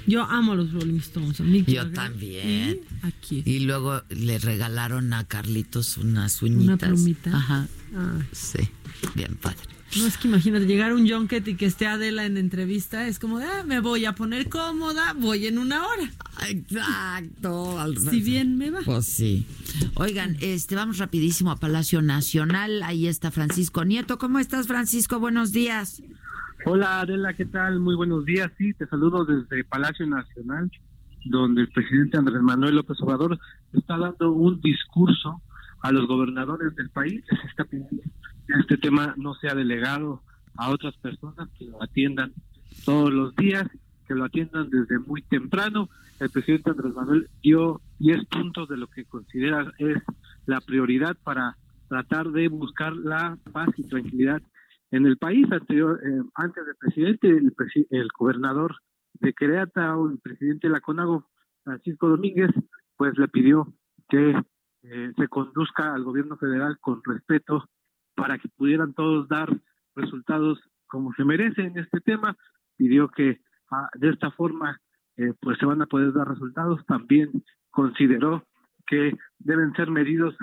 Yo 0.07 0.23
amo 0.23 0.53
a 0.53 0.57
los 0.57 0.73
Rolling 0.73 0.99
Stones. 0.99 1.41
A 1.41 1.45
Mick 1.45 1.67
Yo 1.67 1.83
Jagger. 1.83 1.95
también. 1.95 2.81
Y 3.03 3.07
aquí. 3.07 3.43
Y 3.45 3.61
luego 3.61 4.03
le 4.11 4.39
regalaron 4.39 5.13
a 5.13 5.25
Carlitos 5.25 5.97
unas 5.99 6.43
uñitas. 6.43 6.89
plumita. 6.89 7.37
Ajá. 7.37 7.69
Ah. 7.95 8.19
Sí, 8.33 8.61
bien 9.15 9.37
padre. 9.41 9.59
No 9.97 10.07
es 10.07 10.17
que 10.19 10.29
imagínate 10.29 10.67
llegar 10.67 10.93
a 10.93 10.95
un 10.95 11.09
junket 11.09 11.49
y 11.49 11.57
que 11.57 11.67
esté 11.67 11.89
Adela 11.89 12.25
en 12.25 12.37
entrevista, 12.37 13.09
es 13.09 13.19
como 13.19 13.39
ah, 13.39 13.65
me 13.67 13.81
voy 13.81 14.05
a 14.05 14.15
poner 14.15 14.49
cómoda, 14.49 15.15
voy 15.15 15.49
en 15.49 15.59
una 15.59 15.85
hora. 15.85 16.13
Exacto. 16.49 17.77
Si 18.11 18.21
bien 18.21 18.57
me 18.57 18.71
va. 18.71 18.81
Pues 18.85 19.07
sí. 19.07 19.47
Oigan, 19.95 20.37
este 20.41 20.77
vamos 20.77 20.99
rapidísimo 20.99 21.51
a 21.51 21.57
Palacio 21.59 22.03
Nacional. 22.03 22.85
Ahí 22.85 23.09
está 23.09 23.33
Francisco 23.33 23.85
Nieto. 23.85 24.19
¿Cómo 24.19 24.39
estás, 24.39 24.69
Francisco? 24.69 25.19
Buenos 25.19 25.51
días. 25.51 26.01
Hola 26.67 27.01
Adela, 27.01 27.33
¿qué 27.33 27.47
tal? 27.47 27.81
Muy 27.81 27.95
buenos 27.95 28.27
días. 28.27 28.51
Sí, 28.59 28.75
te 28.75 28.87
saludo 28.87 29.25
desde 29.25 29.65
Palacio 29.65 30.07
Nacional, 30.07 30.71
donde 31.25 31.63
el 31.63 31.69
presidente 31.69 32.19
Andrés 32.19 32.43
Manuel 32.43 32.77
López 32.77 33.01
Obrador 33.01 33.39
está 33.73 33.97
dando 33.97 34.33
un 34.33 34.61
discurso 34.61 35.41
a 35.81 35.91
los 35.91 36.07
gobernadores 36.07 36.77
del 36.77 36.91
país. 36.91 37.25
Se 37.29 37.47
está 37.47 37.65
pidiendo 37.65 38.03
que 38.47 38.53
este 38.61 38.77
tema 38.77 39.15
no 39.17 39.35
sea 39.35 39.55
delegado 39.55 40.23
a 40.57 40.69
otras 40.69 40.95
personas 40.99 41.49
que 41.59 41.65
lo 41.65 41.83
atiendan 41.83 42.33
todos 42.85 43.11
los 43.11 43.35
días, 43.37 43.67
que 44.07 44.15
lo 44.15 44.25
atiendan 44.25 44.69
desde 44.69 44.99
muy 44.99 45.23
temprano. 45.23 45.89
El 46.19 46.29
presidente 46.29 46.71
Andrés 46.71 46.95
Manuel 46.95 47.31
dio 47.43 47.81
10 48.01 48.27
puntos 48.27 48.69
de 48.69 48.77
lo 48.77 48.87
que 48.87 49.07
considera 49.07 49.73
es 49.79 49.97
la 50.45 50.61
prioridad 50.61 51.17
para 51.25 51.57
tratar 51.89 52.31
de 52.31 52.49
buscar 52.49 52.95
la 52.95 53.39
paz 53.51 53.71
y 53.79 53.85
tranquilidad 53.85 54.43
en 54.91 55.07
el 55.07 55.17
país 55.19 55.51
anterior, 55.53 56.01
eh, 56.05 56.23
antes 56.35 56.67
del 56.67 56.77
presidente, 56.77 57.29
el, 57.29 57.55
el 57.91 58.09
gobernador 58.19 58.77
de 59.15 59.33
Querétaro, 59.33 60.11
el 60.11 60.19
presidente 60.19 60.67
de 60.67 60.73
la 60.73 60.81
CONAGO, 60.81 61.29
Francisco 61.65 62.09
Domínguez, 62.09 62.51
pues 62.97 63.17
le 63.19 63.29
pidió 63.29 63.73
que 64.09 64.35
eh, 64.83 65.13
se 65.17 65.29
conduzca 65.29 65.95
al 65.95 66.05
gobierno 66.05 66.37
federal 66.37 66.79
con 66.81 67.01
respeto 67.05 67.69
para 68.15 68.39
que 68.39 68.49
pudieran 68.49 68.95
todos 68.95 69.29
dar 69.29 69.49
resultados 69.95 70.59
como 70.87 71.13
se 71.15 71.25
merece 71.25 71.63
en 71.63 71.79
este 71.79 72.01
tema. 72.01 72.37
Pidió 72.77 73.09
que 73.09 73.41
ah, 73.71 73.89
de 73.95 74.11
esta 74.11 74.31
forma 74.33 74.81
eh, 75.17 75.35
pues 75.41 75.59
se 75.59 75.67
van 75.67 75.83
a 75.83 75.87
poder 75.87 76.13
dar 76.13 76.29
resultados. 76.29 76.85
También 76.87 77.31
consideró 77.71 78.45
que 78.87 79.17
deben 79.39 79.73
ser 79.75 79.91
medidos 79.91 80.35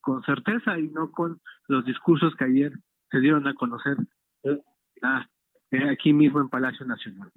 con 0.00 0.22
certeza 0.24 0.78
y 0.78 0.88
no 0.88 1.10
con 1.10 1.40
los 1.68 1.84
discursos 1.86 2.34
que 2.36 2.44
ayer 2.44 2.72
se 3.14 3.20
dieron 3.20 3.46
a 3.46 3.54
conocer 3.54 3.96
eh, 4.42 4.60
aquí 5.90 6.12
mismo 6.12 6.40
en 6.40 6.48
Palacio 6.48 6.84
Nacional. 6.84 7.30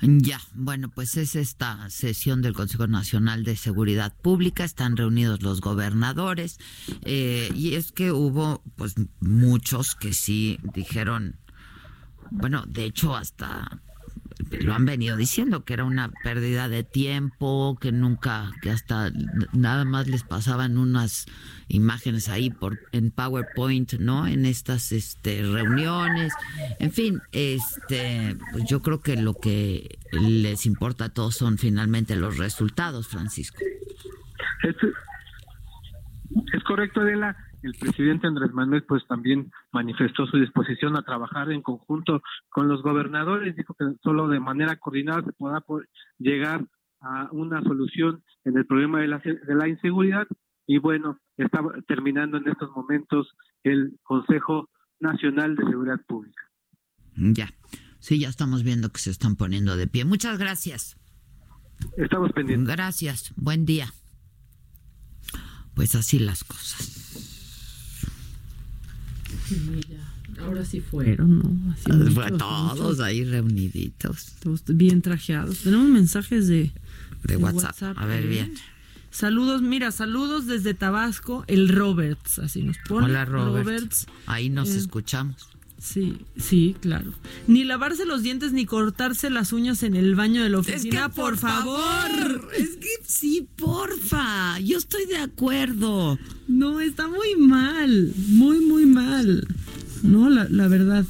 Ya, 0.00 0.40
bueno, 0.54 0.88
pues 0.88 1.16
es 1.16 1.36
esta 1.36 1.88
sesión 1.88 2.42
del 2.42 2.54
Consejo 2.54 2.88
Nacional 2.88 3.44
de 3.44 3.54
Seguridad 3.54 4.12
Pública, 4.20 4.64
están 4.64 4.96
reunidos 4.96 5.42
los 5.42 5.60
gobernadores 5.60 6.58
eh, 7.04 7.50
y 7.54 7.76
es 7.76 7.92
que 7.92 8.10
hubo 8.10 8.64
pues 8.74 8.96
muchos 9.20 9.94
que 9.94 10.12
sí 10.12 10.58
dijeron, 10.74 11.36
bueno, 12.32 12.64
de 12.66 12.84
hecho 12.86 13.14
hasta 13.14 13.80
lo 14.60 14.74
han 14.74 14.84
venido 14.84 15.16
diciendo 15.16 15.64
que 15.64 15.74
era 15.74 15.84
una 15.84 16.10
pérdida 16.22 16.68
de 16.68 16.84
tiempo, 16.84 17.78
que 17.80 17.92
nunca, 17.92 18.52
que 18.62 18.70
hasta 18.70 19.10
nada 19.52 19.84
más 19.84 20.08
les 20.08 20.22
pasaban 20.22 20.78
unas 20.78 21.26
imágenes 21.68 22.28
ahí 22.28 22.50
por 22.50 22.78
en 22.92 23.10
PowerPoint, 23.10 23.94
¿no? 23.94 24.26
En 24.26 24.46
estas 24.46 24.92
este 24.92 25.42
reuniones. 25.42 26.32
En 26.78 26.92
fin, 26.92 27.20
este 27.32 28.36
pues 28.52 28.64
yo 28.64 28.82
creo 28.82 29.00
que 29.00 29.16
lo 29.16 29.34
que 29.34 29.98
les 30.12 30.66
importa 30.66 31.06
a 31.06 31.08
todos 31.08 31.36
son 31.36 31.58
finalmente 31.58 32.16
los 32.16 32.38
resultados, 32.38 33.08
Francisco. 33.08 33.58
Es, 34.62 34.76
es 36.52 36.64
correcto, 36.64 37.00
Adela. 37.00 37.36
El 37.62 37.74
presidente 37.74 38.26
Andrés 38.26 38.52
Manuel 38.52 38.84
pues 38.84 39.06
también 39.06 39.50
manifestó 39.72 40.26
su 40.26 40.36
disposición 40.38 40.96
a 40.96 41.02
trabajar 41.02 41.52
en 41.52 41.62
conjunto 41.62 42.22
con 42.50 42.68
los 42.68 42.82
gobernadores. 42.82 43.54
Dijo 43.54 43.74
que 43.74 43.84
solo 44.02 44.26
de 44.28 44.40
manera 44.40 44.76
coordinada 44.76 45.22
se 45.24 45.32
podrá 45.32 45.60
po- 45.60 45.82
llegar 46.18 46.66
a 47.00 47.28
una 47.32 47.62
solución 47.62 48.22
en 48.44 48.56
el 48.56 48.66
problema 48.66 49.00
de 49.00 49.08
la, 49.08 49.18
de 49.18 49.54
la 49.54 49.68
inseguridad. 49.68 50.26
Y 50.66 50.78
bueno, 50.78 51.18
está 51.36 51.60
terminando 51.86 52.36
en 52.38 52.48
estos 52.48 52.70
momentos 52.70 53.28
el 53.62 53.98
Consejo 54.02 54.68
Nacional 55.00 55.54
de 55.56 55.64
Seguridad 55.64 56.00
Pública. 56.06 56.42
Ya. 57.16 57.48
Sí, 57.98 58.18
ya 58.18 58.28
estamos 58.28 58.64
viendo 58.64 58.90
que 58.90 58.98
se 59.00 59.10
están 59.10 59.36
poniendo 59.36 59.76
de 59.76 59.86
pie. 59.86 60.04
Muchas 60.04 60.38
gracias. 60.38 60.96
Estamos 61.96 62.32
pendientes. 62.32 62.68
Gracias. 62.68 63.32
Buen 63.36 63.64
día. 63.66 63.86
Pues 65.74 65.94
así 65.94 66.18
las 66.18 66.44
cosas. 66.44 67.01
Ahora 70.40 70.64
sí 70.64 70.80
fueron, 70.80 71.38
¿no? 71.38 71.72
Así 71.72 71.82
Fue 71.84 71.96
muchos, 72.24 72.38
todos 72.38 72.78
muchos, 72.78 73.00
ahí 73.00 73.24
reuniditos. 73.24 74.32
todos 74.42 74.62
bien 74.66 75.02
trajeados. 75.02 75.58
Tenemos 75.58 75.88
mensajes 75.88 76.48
de, 76.48 76.72
De 77.24 77.36
WhatsApp. 77.36 77.96
A 77.98 78.06
ver, 78.06 78.24
¿eh? 78.24 78.28
bien. 78.28 78.54
Saludos, 79.10 79.60
mira, 79.60 79.92
saludos 79.92 80.46
desde 80.46 80.72
Tabasco, 80.72 81.44
el 81.46 81.68
Roberts, 81.68 82.38
así 82.38 82.62
nos 82.62 82.78
pone. 82.88 83.06
Hola, 83.06 83.26
Robert. 83.26 83.66
Roberts. 83.66 84.06
Ahí 84.26 84.48
nos 84.48 84.70
Eh, 84.70 84.78
escuchamos. 84.78 85.48
Sí, 85.82 86.16
sí, 86.38 86.76
claro. 86.80 87.12
Ni 87.48 87.64
lavarse 87.64 88.06
los 88.06 88.22
dientes 88.22 88.52
ni 88.52 88.66
cortarse 88.66 89.30
las 89.30 89.52
uñas 89.52 89.82
en 89.82 89.96
el 89.96 90.14
baño 90.14 90.40
de 90.44 90.48
la 90.48 90.60
oficina, 90.60 91.08
por, 91.08 91.36
favor. 91.36 92.50
Es 92.56 92.76
que 92.76 92.88
sí, 93.04 93.48
porfa. 93.56 94.60
Yo 94.60 94.78
estoy 94.78 95.06
de 95.06 95.18
acuerdo. 95.18 96.20
No, 96.46 96.78
está 96.80 97.08
muy 97.08 97.34
mal, 97.36 98.12
muy, 98.28 98.60
muy 98.60 98.86
mal. 98.86 99.44
No, 100.04 100.30
la, 100.30 100.46
la 100.48 100.68
verdad. 100.68 101.04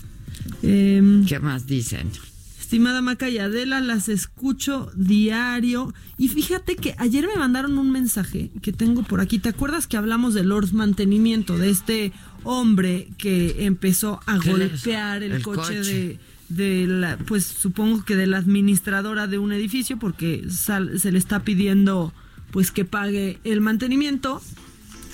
Em, 0.62 1.26
¿Qué 1.26 1.38
más 1.38 1.66
dicen? 1.66 2.10
Estimada 2.58 3.02
Maca 3.02 3.28
y 3.28 3.36
Adela, 3.36 3.82
las 3.82 4.08
escucho 4.08 4.90
diario. 4.96 5.92
Y 6.16 6.28
fíjate 6.28 6.76
que 6.76 6.94
ayer 6.96 7.26
me 7.26 7.36
mandaron 7.36 7.76
un 7.76 7.90
mensaje 7.90 8.50
que 8.62 8.72
tengo 8.72 9.02
por 9.02 9.20
aquí. 9.20 9.38
¿Te 9.38 9.50
acuerdas 9.50 9.86
que 9.86 9.98
hablamos 9.98 10.32
del 10.32 10.48
Lord's 10.48 10.72
Mantenimiento? 10.72 11.58
De 11.58 11.68
este 11.68 12.14
hombre 12.44 13.08
que 13.18 13.64
empezó 13.64 14.20
a 14.26 14.38
¿Qué 14.38 14.52
le- 14.54 14.68
golpear 14.68 15.22
el, 15.22 15.32
el 15.32 15.42
coche, 15.42 15.78
coche? 15.78 15.80
de, 15.92 16.18
de 16.48 16.86
la, 16.86 17.16
pues 17.18 17.44
supongo 17.46 18.04
que 18.04 18.16
de 18.16 18.26
la 18.26 18.38
administradora 18.38 19.26
de 19.26 19.38
un 19.38 19.52
edificio, 19.52 19.98
porque 19.98 20.44
sal- 20.50 20.98
se 21.00 21.12
le 21.12 21.18
está 21.18 21.44
pidiendo 21.44 22.12
pues 22.50 22.70
que 22.70 22.84
pague 22.84 23.38
el 23.44 23.60
mantenimiento. 23.60 24.42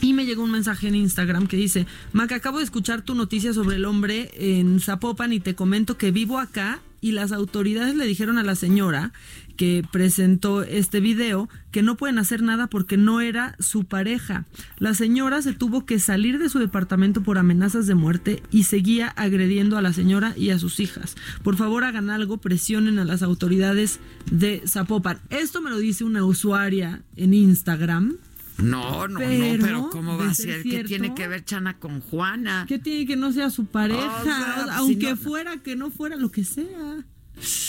Y 0.01 0.13
me 0.13 0.27
llegó 0.27 0.45
un 0.45 0.53
mensaje 0.53 0.87
en 0.87 0.95
Instagram 0.95 1.49
que 1.49 1.57
dice, 1.57 1.87
Maca, 2.13 2.37
acabo 2.37 2.59
de 2.59 2.65
escuchar 2.65 3.03
tu 3.03 3.17
noticia 3.17 3.53
sobre 3.53 3.77
el 3.77 3.85
hombre 3.85 4.31
en 4.35 4.79
Zapopan 4.79 5.33
y 5.33 5.41
te 5.41 5.57
comento 5.57 5.97
que 5.99 6.13
vivo 6.13 6.39
acá 6.39 6.81
y 7.01 7.13
las 7.13 7.33
autoridades 7.33 7.97
le 7.97 8.07
dijeron 8.07 8.39
a 8.39 8.45
la 8.45 8.55
señora 8.55 9.13
que 9.59 9.85
presentó 9.91 10.63
este 10.63 11.01
video 11.01 11.49
que 11.73 11.83
no 11.83 11.97
pueden 11.97 12.19
hacer 12.19 12.43
nada 12.43 12.69
porque 12.69 12.97
no 12.97 13.21
era 13.21 13.57
su 13.59 13.85
pareja. 13.85 14.47
La 14.79 14.95
señora 14.95 15.43
se 15.43 15.53
tuvo 15.53 15.85
que 15.85 15.99
salir 15.99 16.39
de 16.39 16.49
su 16.49 16.61
departamento 16.61 17.23
por 17.25 17.39
amenazas 17.39 17.89
de 17.89 17.97
muerte 17.97 18.41
y 18.53 18.63
seguía 18.63 19.09
agrediendo 19.09 19.77
a 19.77 19.83
la 19.83 19.93
señora 19.93 20.33
y 20.37 20.51
a 20.51 20.61
sus 20.61 20.79
hijas. 20.79 21.17
Por 21.43 21.57
favor 21.57 21.83
hagan 21.83 22.09
algo, 22.09 22.39
presionen 22.39 23.01
a 23.01 23.05
las 23.05 23.23
autoridades 23.23 23.99
de 24.31 24.63
Zapopan. 24.65 25.19
Esto 25.29 25.61
me 25.61 25.71
lo 25.71 25.79
dice 25.79 26.05
una 26.05 26.25
usuaria 26.25 27.03
en 27.17 27.35
Instagram 27.35 28.17
No, 28.59 29.09
no, 29.09 29.19
no, 29.19 29.27
pero 29.61 29.91
¿cómo 29.91 30.17
va 30.17 30.31
a 30.31 30.35
ser? 30.35 30.63
¿Qué 30.63 30.85
tiene 30.85 31.17
que 31.17 31.27
ver 31.27 31.45
Chana 31.45 31.81
con 31.81 32.01
Juana? 32.01 32.65
¿Qué 32.69 32.79
tiene 32.79 33.07
que 33.07 33.17
no 33.17 33.33
sea 33.33 33.51
su 33.51 33.67
pareja? 33.67 34.77
aunque 34.77 35.17
fuera, 35.17 35.57
que 35.57 35.75
no 35.75 35.91
fuera, 35.91 36.15
lo 36.15 36.31
que 36.31 36.45
sea. 36.45 37.05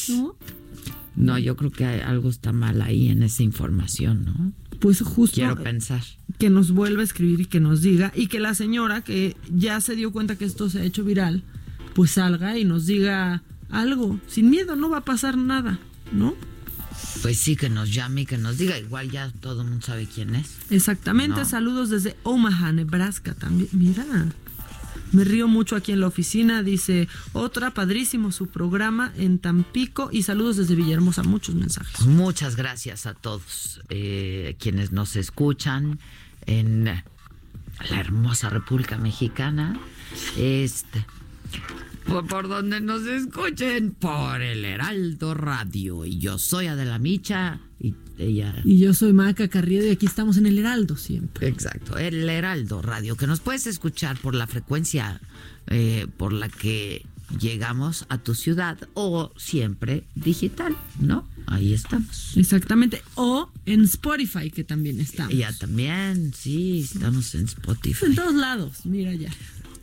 ¿No? 0.10 0.36
No, 1.20 1.38
yo 1.38 1.58
creo 1.58 1.70
que 1.70 1.86
algo 1.86 2.30
está 2.30 2.54
mal 2.54 2.82
ahí 2.82 3.10
en 3.10 3.24
esa 3.24 3.44
información, 3.44 4.26
¿no? 4.26 4.54
Pues 4.80 5.02
justo. 5.02 5.36
Quiero 5.36 5.62
pensar. 5.62 6.02
Que 6.38 6.50
nos 6.50 6.72
vuelva 6.72 7.02
a 7.02 7.04
escribir 7.04 7.42
y 7.42 7.46
que 7.46 7.60
nos 7.60 7.82
diga. 7.82 8.14
Y 8.16 8.28
que 8.28 8.40
la 8.40 8.56
señora, 8.56 9.02
que 9.02 9.36
ya 9.54 9.82
se 9.82 9.96
dio 9.96 10.14
cuenta 10.14 10.38
que 10.38 10.46
esto 10.46 10.70
se 10.70 10.80
ha 10.80 10.84
hecho 10.84 11.04
viral, 11.04 11.44
pues 11.94 12.12
salga 12.12 12.58
y 12.58 12.64
nos 12.64 12.86
diga 12.86 13.44
algo. 13.70 14.20
Sin 14.28 14.50
miedo, 14.50 14.78
no 14.78 14.90
va 14.90 15.00
a 15.00 15.06
pasar 15.06 15.38
nada, 15.38 15.80
¿no? 16.14 16.36
Pues 17.22 17.38
sí, 17.38 17.58
que 17.58 17.70
nos 17.70 17.94
llame 17.94 18.22
y 18.22 18.26
que 18.26 18.38
nos 18.38 18.58
diga. 18.58 18.80
Igual 18.80 19.12
ya 19.12 19.30
todo 19.42 19.64
el 19.64 19.68
mundo 19.68 19.86
sabe 19.86 20.08
quién 20.08 20.36
es. 20.36 20.56
Exactamente. 20.70 21.44
Saludos 21.44 21.90
desde 21.90 22.16
Omaha, 22.24 22.72
Nebraska 22.72 23.34
también. 23.34 23.70
Mira. 23.74 24.06
Me 25.12 25.24
río 25.24 25.48
mucho 25.48 25.76
aquí 25.76 25.92
en 25.92 26.02
la 26.02 26.08
oficina. 26.08 26.64
Dice, 26.64 27.08
otra, 27.34 27.72
padrísimo 27.72 28.32
su 28.32 28.48
programa 28.48 29.12
en 29.18 29.40
Tampico. 29.40 30.10
Y 30.12 30.24
saludos 30.24 30.58
desde 30.58 30.76
Villahermosa. 30.76 31.24
Muchos 31.24 31.56
mensajes. 31.56 32.06
Muchas 32.06 32.56
gracias 32.56 33.06
a 33.06 33.14
todos 33.14 33.82
eh, 33.90 34.56
quienes 34.60 34.92
nos 34.92 35.16
escuchan 35.16 36.00
en 36.46 36.86
la 36.86 37.04
hermosa 38.00 38.50
República 38.50 38.98
Mexicana. 38.98 39.80
Este 40.38 41.06
por, 42.10 42.48
donde 42.48 42.82
nos 42.82 43.06
escuchen, 43.06 43.92
por 43.92 44.42
el 44.42 44.66
Heraldo 44.66 45.34
Radio. 45.34 46.06
Y 46.06 46.18
yo 46.18 46.38
soy 46.38 46.68
Adela 46.68 47.00
Micha 47.00 47.60
y 47.80 47.94
ella... 48.18 48.56
Y 48.64 48.80
yo 48.80 48.94
soy 48.94 49.14
Maca 49.14 49.48
Carriedo 49.48 49.86
y 49.88 49.92
aquí 49.92 50.06
estamos 50.06 50.38
en 50.38 50.46
el 50.46 50.58
Heraldo 50.58 50.98
siempre. 50.98 51.48
Exacto, 51.48 51.98
el 51.98 52.28
Heraldo 52.28 52.82
Radio, 52.82 53.16
que 53.16 53.28
nos 53.28 53.40
puedes 53.40 53.68
escuchar 53.68 54.18
por 54.20 54.36
la 54.36 54.48
frecuencia 54.48 55.22
eh, 55.68 56.08
por 56.18 56.34
la 56.34 56.50
que 56.50 57.06
llegamos 57.38 58.06
a 58.10 58.18
tu 58.18 58.34
ciudad 58.34 58.78
o 58.96 59.32
siempre 59.38 60.04
digital, 60.16 60.76
¿no? 61.00 61.28
Ahí 61.46 61.74
estamos. 61.74 62.38
Exactamente. 62.38 63.02
O 63.16 63.52
en 63.66 63.82
Spotify, 63.82 64.52
que 64.52 64.64
también 64.64 65.00
estamos. 65.00 65.34
Ya 65.34 65.52
también, 65.54 66.34
sí, 66.36 66.82
estamos 66.82 67.34
en 67.36 67.46
Spotify. 67.46 68.06
En 68.06 68.16
todos 68.16 68.36
lados, 68.36 68.86
mira 68.86 69.14
ya. 69.14 69.30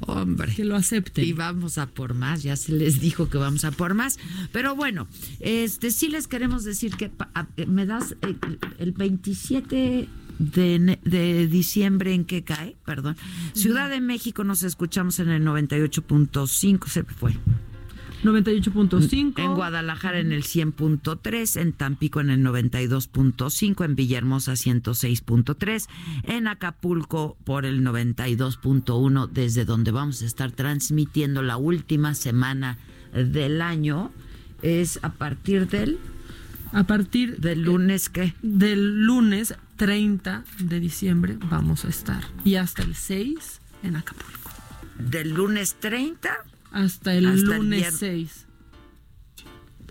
Hombre. 0.00 0.54
Que 0.54 0.64
lo 0.64 0.76
acepten. 0.76 1.24
Y 1.24 1.32
vamos 1.32 1.78
a 1.78 1.86
por 1.86 2.14
más, 2.14 2.42
ya 2.42 2.56
se 2.56 2.72
les 2.72 3.00
dijo 3.00 3.28
que 3.28 3.38
vamos 3.38 3.64
a 3.64 3.70
por 3.70 3.94
más. 3.94 4.18
Pero 4.52 4.74
bueno, 4.74 5.08
este 5.40 5.90
sí 5.90 6.08
les 6.08 6.28
queremos 6.28 6.64
decir 6.64 6.96
que 6.96 7.10
me 7.66 7.86
das 7.86 8.16
eh, 8.22 8.36
el, 8.78 8.92
27 8.92 10.08
de, 10.38 10.98
de, 11.02 11.46
diciembre 11.46 12.14
en 12.14 12.24
que 12.24 12.44
cae, 12.44 12.76
perdón. 12.84 13.16
Ciudad 13.54 13.88
de 13.88 14.00
México 14.00 14.44
nos 14.44 14.62
escuchamos 14.62 15.18
en 15.18 15.30
el 15.30 15.42
98.5, 15.44 16.88
se 16.88 17.04
fue. 17.04 17.34
98.5. 18.24 19.38
En 19.38 19.54
Guadalajara 19.54 20.18
en 20.18 20.32
el 20.32 20.42
100.3, 20.42 21.60
en 21.60 21.72
Tampico 21.72 22.20
en 22.20 22.30
el 22.30 22.40
92.5, 22.40 23.84
en 23.84 23.96
Villahermosa 23.96 24.52
106.3, 24.52 25.88
en 26.24 26.48
Acapulco 26.48 27.36
por 27.44 27.66
el 27.66 27.82
92.1, 27.84 29.28
desde 29.28 29.64
donde 29.64 29.90
vamos 29.90 30.22
a 30.22 30.26
estar 30.26 30.50
transmitiendo 30.52 31.42
la 31.42 31.56
última 31.56 32.14
semana 32.14 32.78
del 33.12 33.62
año. 33.62 34.10
Es 34.62 34.98
a 35.02 35.12
partir 35.12 35.68
del... 35.68 35.98
A 36.72 36.84
partir 36.84 37.38
del 37.38 37.62
lunes 37.62 38.08
que... 38.08 38.34
Del 38.42 39.04
lunes 39.04 39.54
30 39.76 40.44
de 40.58 40.80
diciembre 40.80 41.38
vamos 41.50 41.84
a 41.84 41.88
estar. 41.88 42.24
Y 42.44 42.56
hasta 42.56 42.82
el 42.82 42.94
6 42.94 43.60
en 43.82 43.96
Acapulco. 43.96 44.50
Del 44.98 45.34
lunes 45.34 45.76
30 45.78 46.44
hasta 46.76 47.14
el 47.14 47.40
lunes 47.42 47.96
6. 47.98 48.46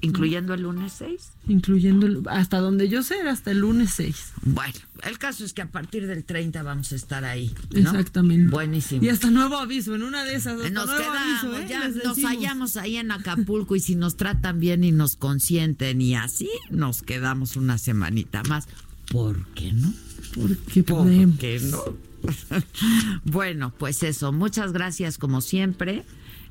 ¿Incluyendo 0.01 0.53
el 0.53 0.61
lunes 0.61 0.93
6? 0.99 1.31
Incluyendo, 1.47 2.29
hasta 2.29 2.59
donde 2.59 2.89
yo 2.89 3.01
sé, 3.01 3.21
hasta 3.21 3.49
el 3.51 3.59
lunes 3.59 3.91
6. 3.95 4.33
Bueno, 4.43 4.77
el 5.03 5.17
caso 5.17 5.43
es 5.43 5.53
que 5.53 5.63
a 5.63 5.71
partir 5.71 6.05
del 6.05 6.23
30 6.23 6.61
vamos 6.61 6.91
a 6.91 6.95
estar 6.95 7.25
ahí. 7.25 7.51
Exactamente. 7.71 8.51
Buenísimo. 8.51 9.03
Y 9.03 9.09
hasta 9.09 9.31
nuevo 9.31 9.57
aviso, 9.57 9.95
en 9.95 10.03
una 10.03 10.23
de 10.25 10.35
esas. 10.35 10.57
nos 10.71 10.85
nuevo 10.85 11.01
quedamos, 11.01 11.59
¿eh? 11.59 11.65
ya 11.67 11.87
nos 11.87 12.19
hallamos 12.23 12.77
ahí 12.77 12.97
en 12.97 13.11
Acapulco 13.11 13.75
y 13.75 13.79
si 13.79 13.95
nos 13.95 14.15
tratan 14.15 14.59
bien 14.59 14.83
y 14.83 14.91
nos 14.91 15.15
consienten 15.15 16.01
y 16.01 16.15
así, 16.15 16.49
nos 16.69 17.01
quedamos 17.01 17.55
una 17.55 17.79
semanita 17.79 18.43
más. 18.43 18.67
¿Por 19.11 19.47
qué 19.55 19.71
no? 19.73 19.91
Porque 20.35 20.83
¿Por 20.83 21.07
qué 21.37 21.59
no? 21.61 21.83
bueno, 23.23 23.73
pues 23.75 24.03
eso, 24.03 24.31
muchas 24.31 24.71
gracias 24.71 25.17
como 25.17 25.41
siempre. 25.41 26.03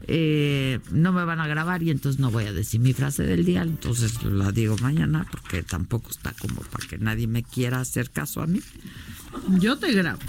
Eh, 0.06 0.80
no 0.90 1.12
me 1.12 1.24
van 1.24 1.40
a 1.40 1.46
grabar 1.46 1.82
y 1.82 1.90
entonces 1.90 2.20
no 2.20 2.30
voy 2.30 2.44
a 2.44 2.52
decir 2.52 2.80
mi 2.80 2.92
frase 2.92 3.24
del 3.24 3.44
día, 3.44 3.62
entonces 3.62 4.22
la 4.24 4.52
digo 4.52 4.76
mañana 4.78 5.26
porque 5.30 5.62
tampoco 5.62 6.10
está 6.10 6.32
como 6.32 6.60
para 6.62 6.86
que 6.86 6.98
nadie 6.98 7.26
me 7.26 7.42
quiera 7.42 7.80
hacer 7.80 8.10
caso 8.10 8.42
a 8.42 8.46
mí. 8.46 8.60
Yo 9.58 9.78
te 9.78 9.92
grabo. 9.92 10.20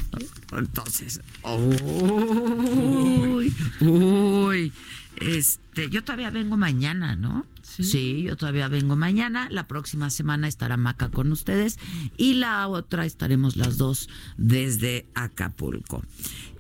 Entonces, 0.52 1.22
uy, 1.44 3.54
uy, 3.82 4.74
este, 5.18 5.90
yo 5.90 6.04
todavía 6.04 6.30
vengo 6.30 6.58
mañana, 6.58 7.16
¿no? 7.16 7.46
¿Sí? 7.64 8.24
yo 8.24 8.38
todavía 8.38 8.68
vengo 8.68 8.96
mañana. 8.96 9.48
La 9.50 9.68
próxima 9.68 10.10
semana 10.10 10.48
estará 10.48 10.78
Maca 10.78 11.10
con 11.10 11.32
ustedes 11.32 11.78
y 12.16 12.36
la 12.36 12.68
otra 12.68 13.06
estaremos 13.06 13.58
las 13.58 13.78
dos 13.78 14.08
desde 14.38 15.08
Acapulco. 15.14 16.04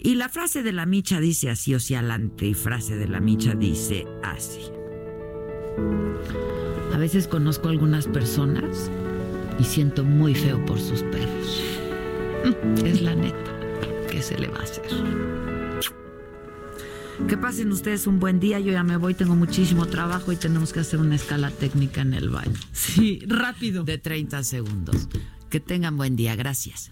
Y 0.05 0.13
la 0.13 0.29
frase 0.29 0.61
de 0.61 0.71
la 0.71 0.85
micha 0.85 1.19
dice 1.19 1.49
así, 1.49 1.73
o 1.73 1.79
sea, 1.79 2.03
la 2.03 2.13
antifrase 2.13 2.95
de 2.95 3.07
la 3.07 3.19
micha 3.19 3.55
dice 3.55 4.05
así. 4.21 4.61
A 6.93 6.97
veces 6.99 7.27
conozco 7.27 7.69
a 7.69 7.71
algunas 7.71 8.05
personas 8.05 8.91
y 9.57 9.63
siento 9.63 10.03
muy 10.03 10.35
feo 10.35 10.63
por 10.63 10.79
sus 10.79 11.01
perros. 11.01 11.59
Es 12.85 13.01
la 13.01 13.15
neta. 13.15 13.51
¿Qué 14.07 14.21
se 14.21 14.37
le 14.37 14.47
va 14.47 14.59
a 14.59 14.61
hacer? 14.61 14.83
Que 17.27 17.35
pasen 17.35 17.71
ustedes 17.71 18.05
un 18.05 18.19
buen 18.19 18.39
día. 18.39 18.59
Yo 18.59 18.73
ya 18.73 18.83
me 18.83 18.97
voy, 18.97 19.15
tengo 19.15 19.35
muchísimo 19.35 19.87
trabajo 19.87 20.31
y 20.31 20.35
tenemos 20.35 20.71
que 20.71 20.81
hacer 20.81 20.99
una 20.99 21.15
escala 21.15 21.49
técnica 21.49 22.01
en 22.01 22.13
el 22.13 22.29
baño. 22.29 22.53
Sí, 22.73 23.23
rápido. 23.25 23.83
De 23.83 23.97
30 23.97 24.43
segundos. 24.43 25.09
Que 25.49 25.59
tengan 25.59 25.97
buen 25.97 26.15
día. 26.15 26.35
Gracias. 26.35 26.91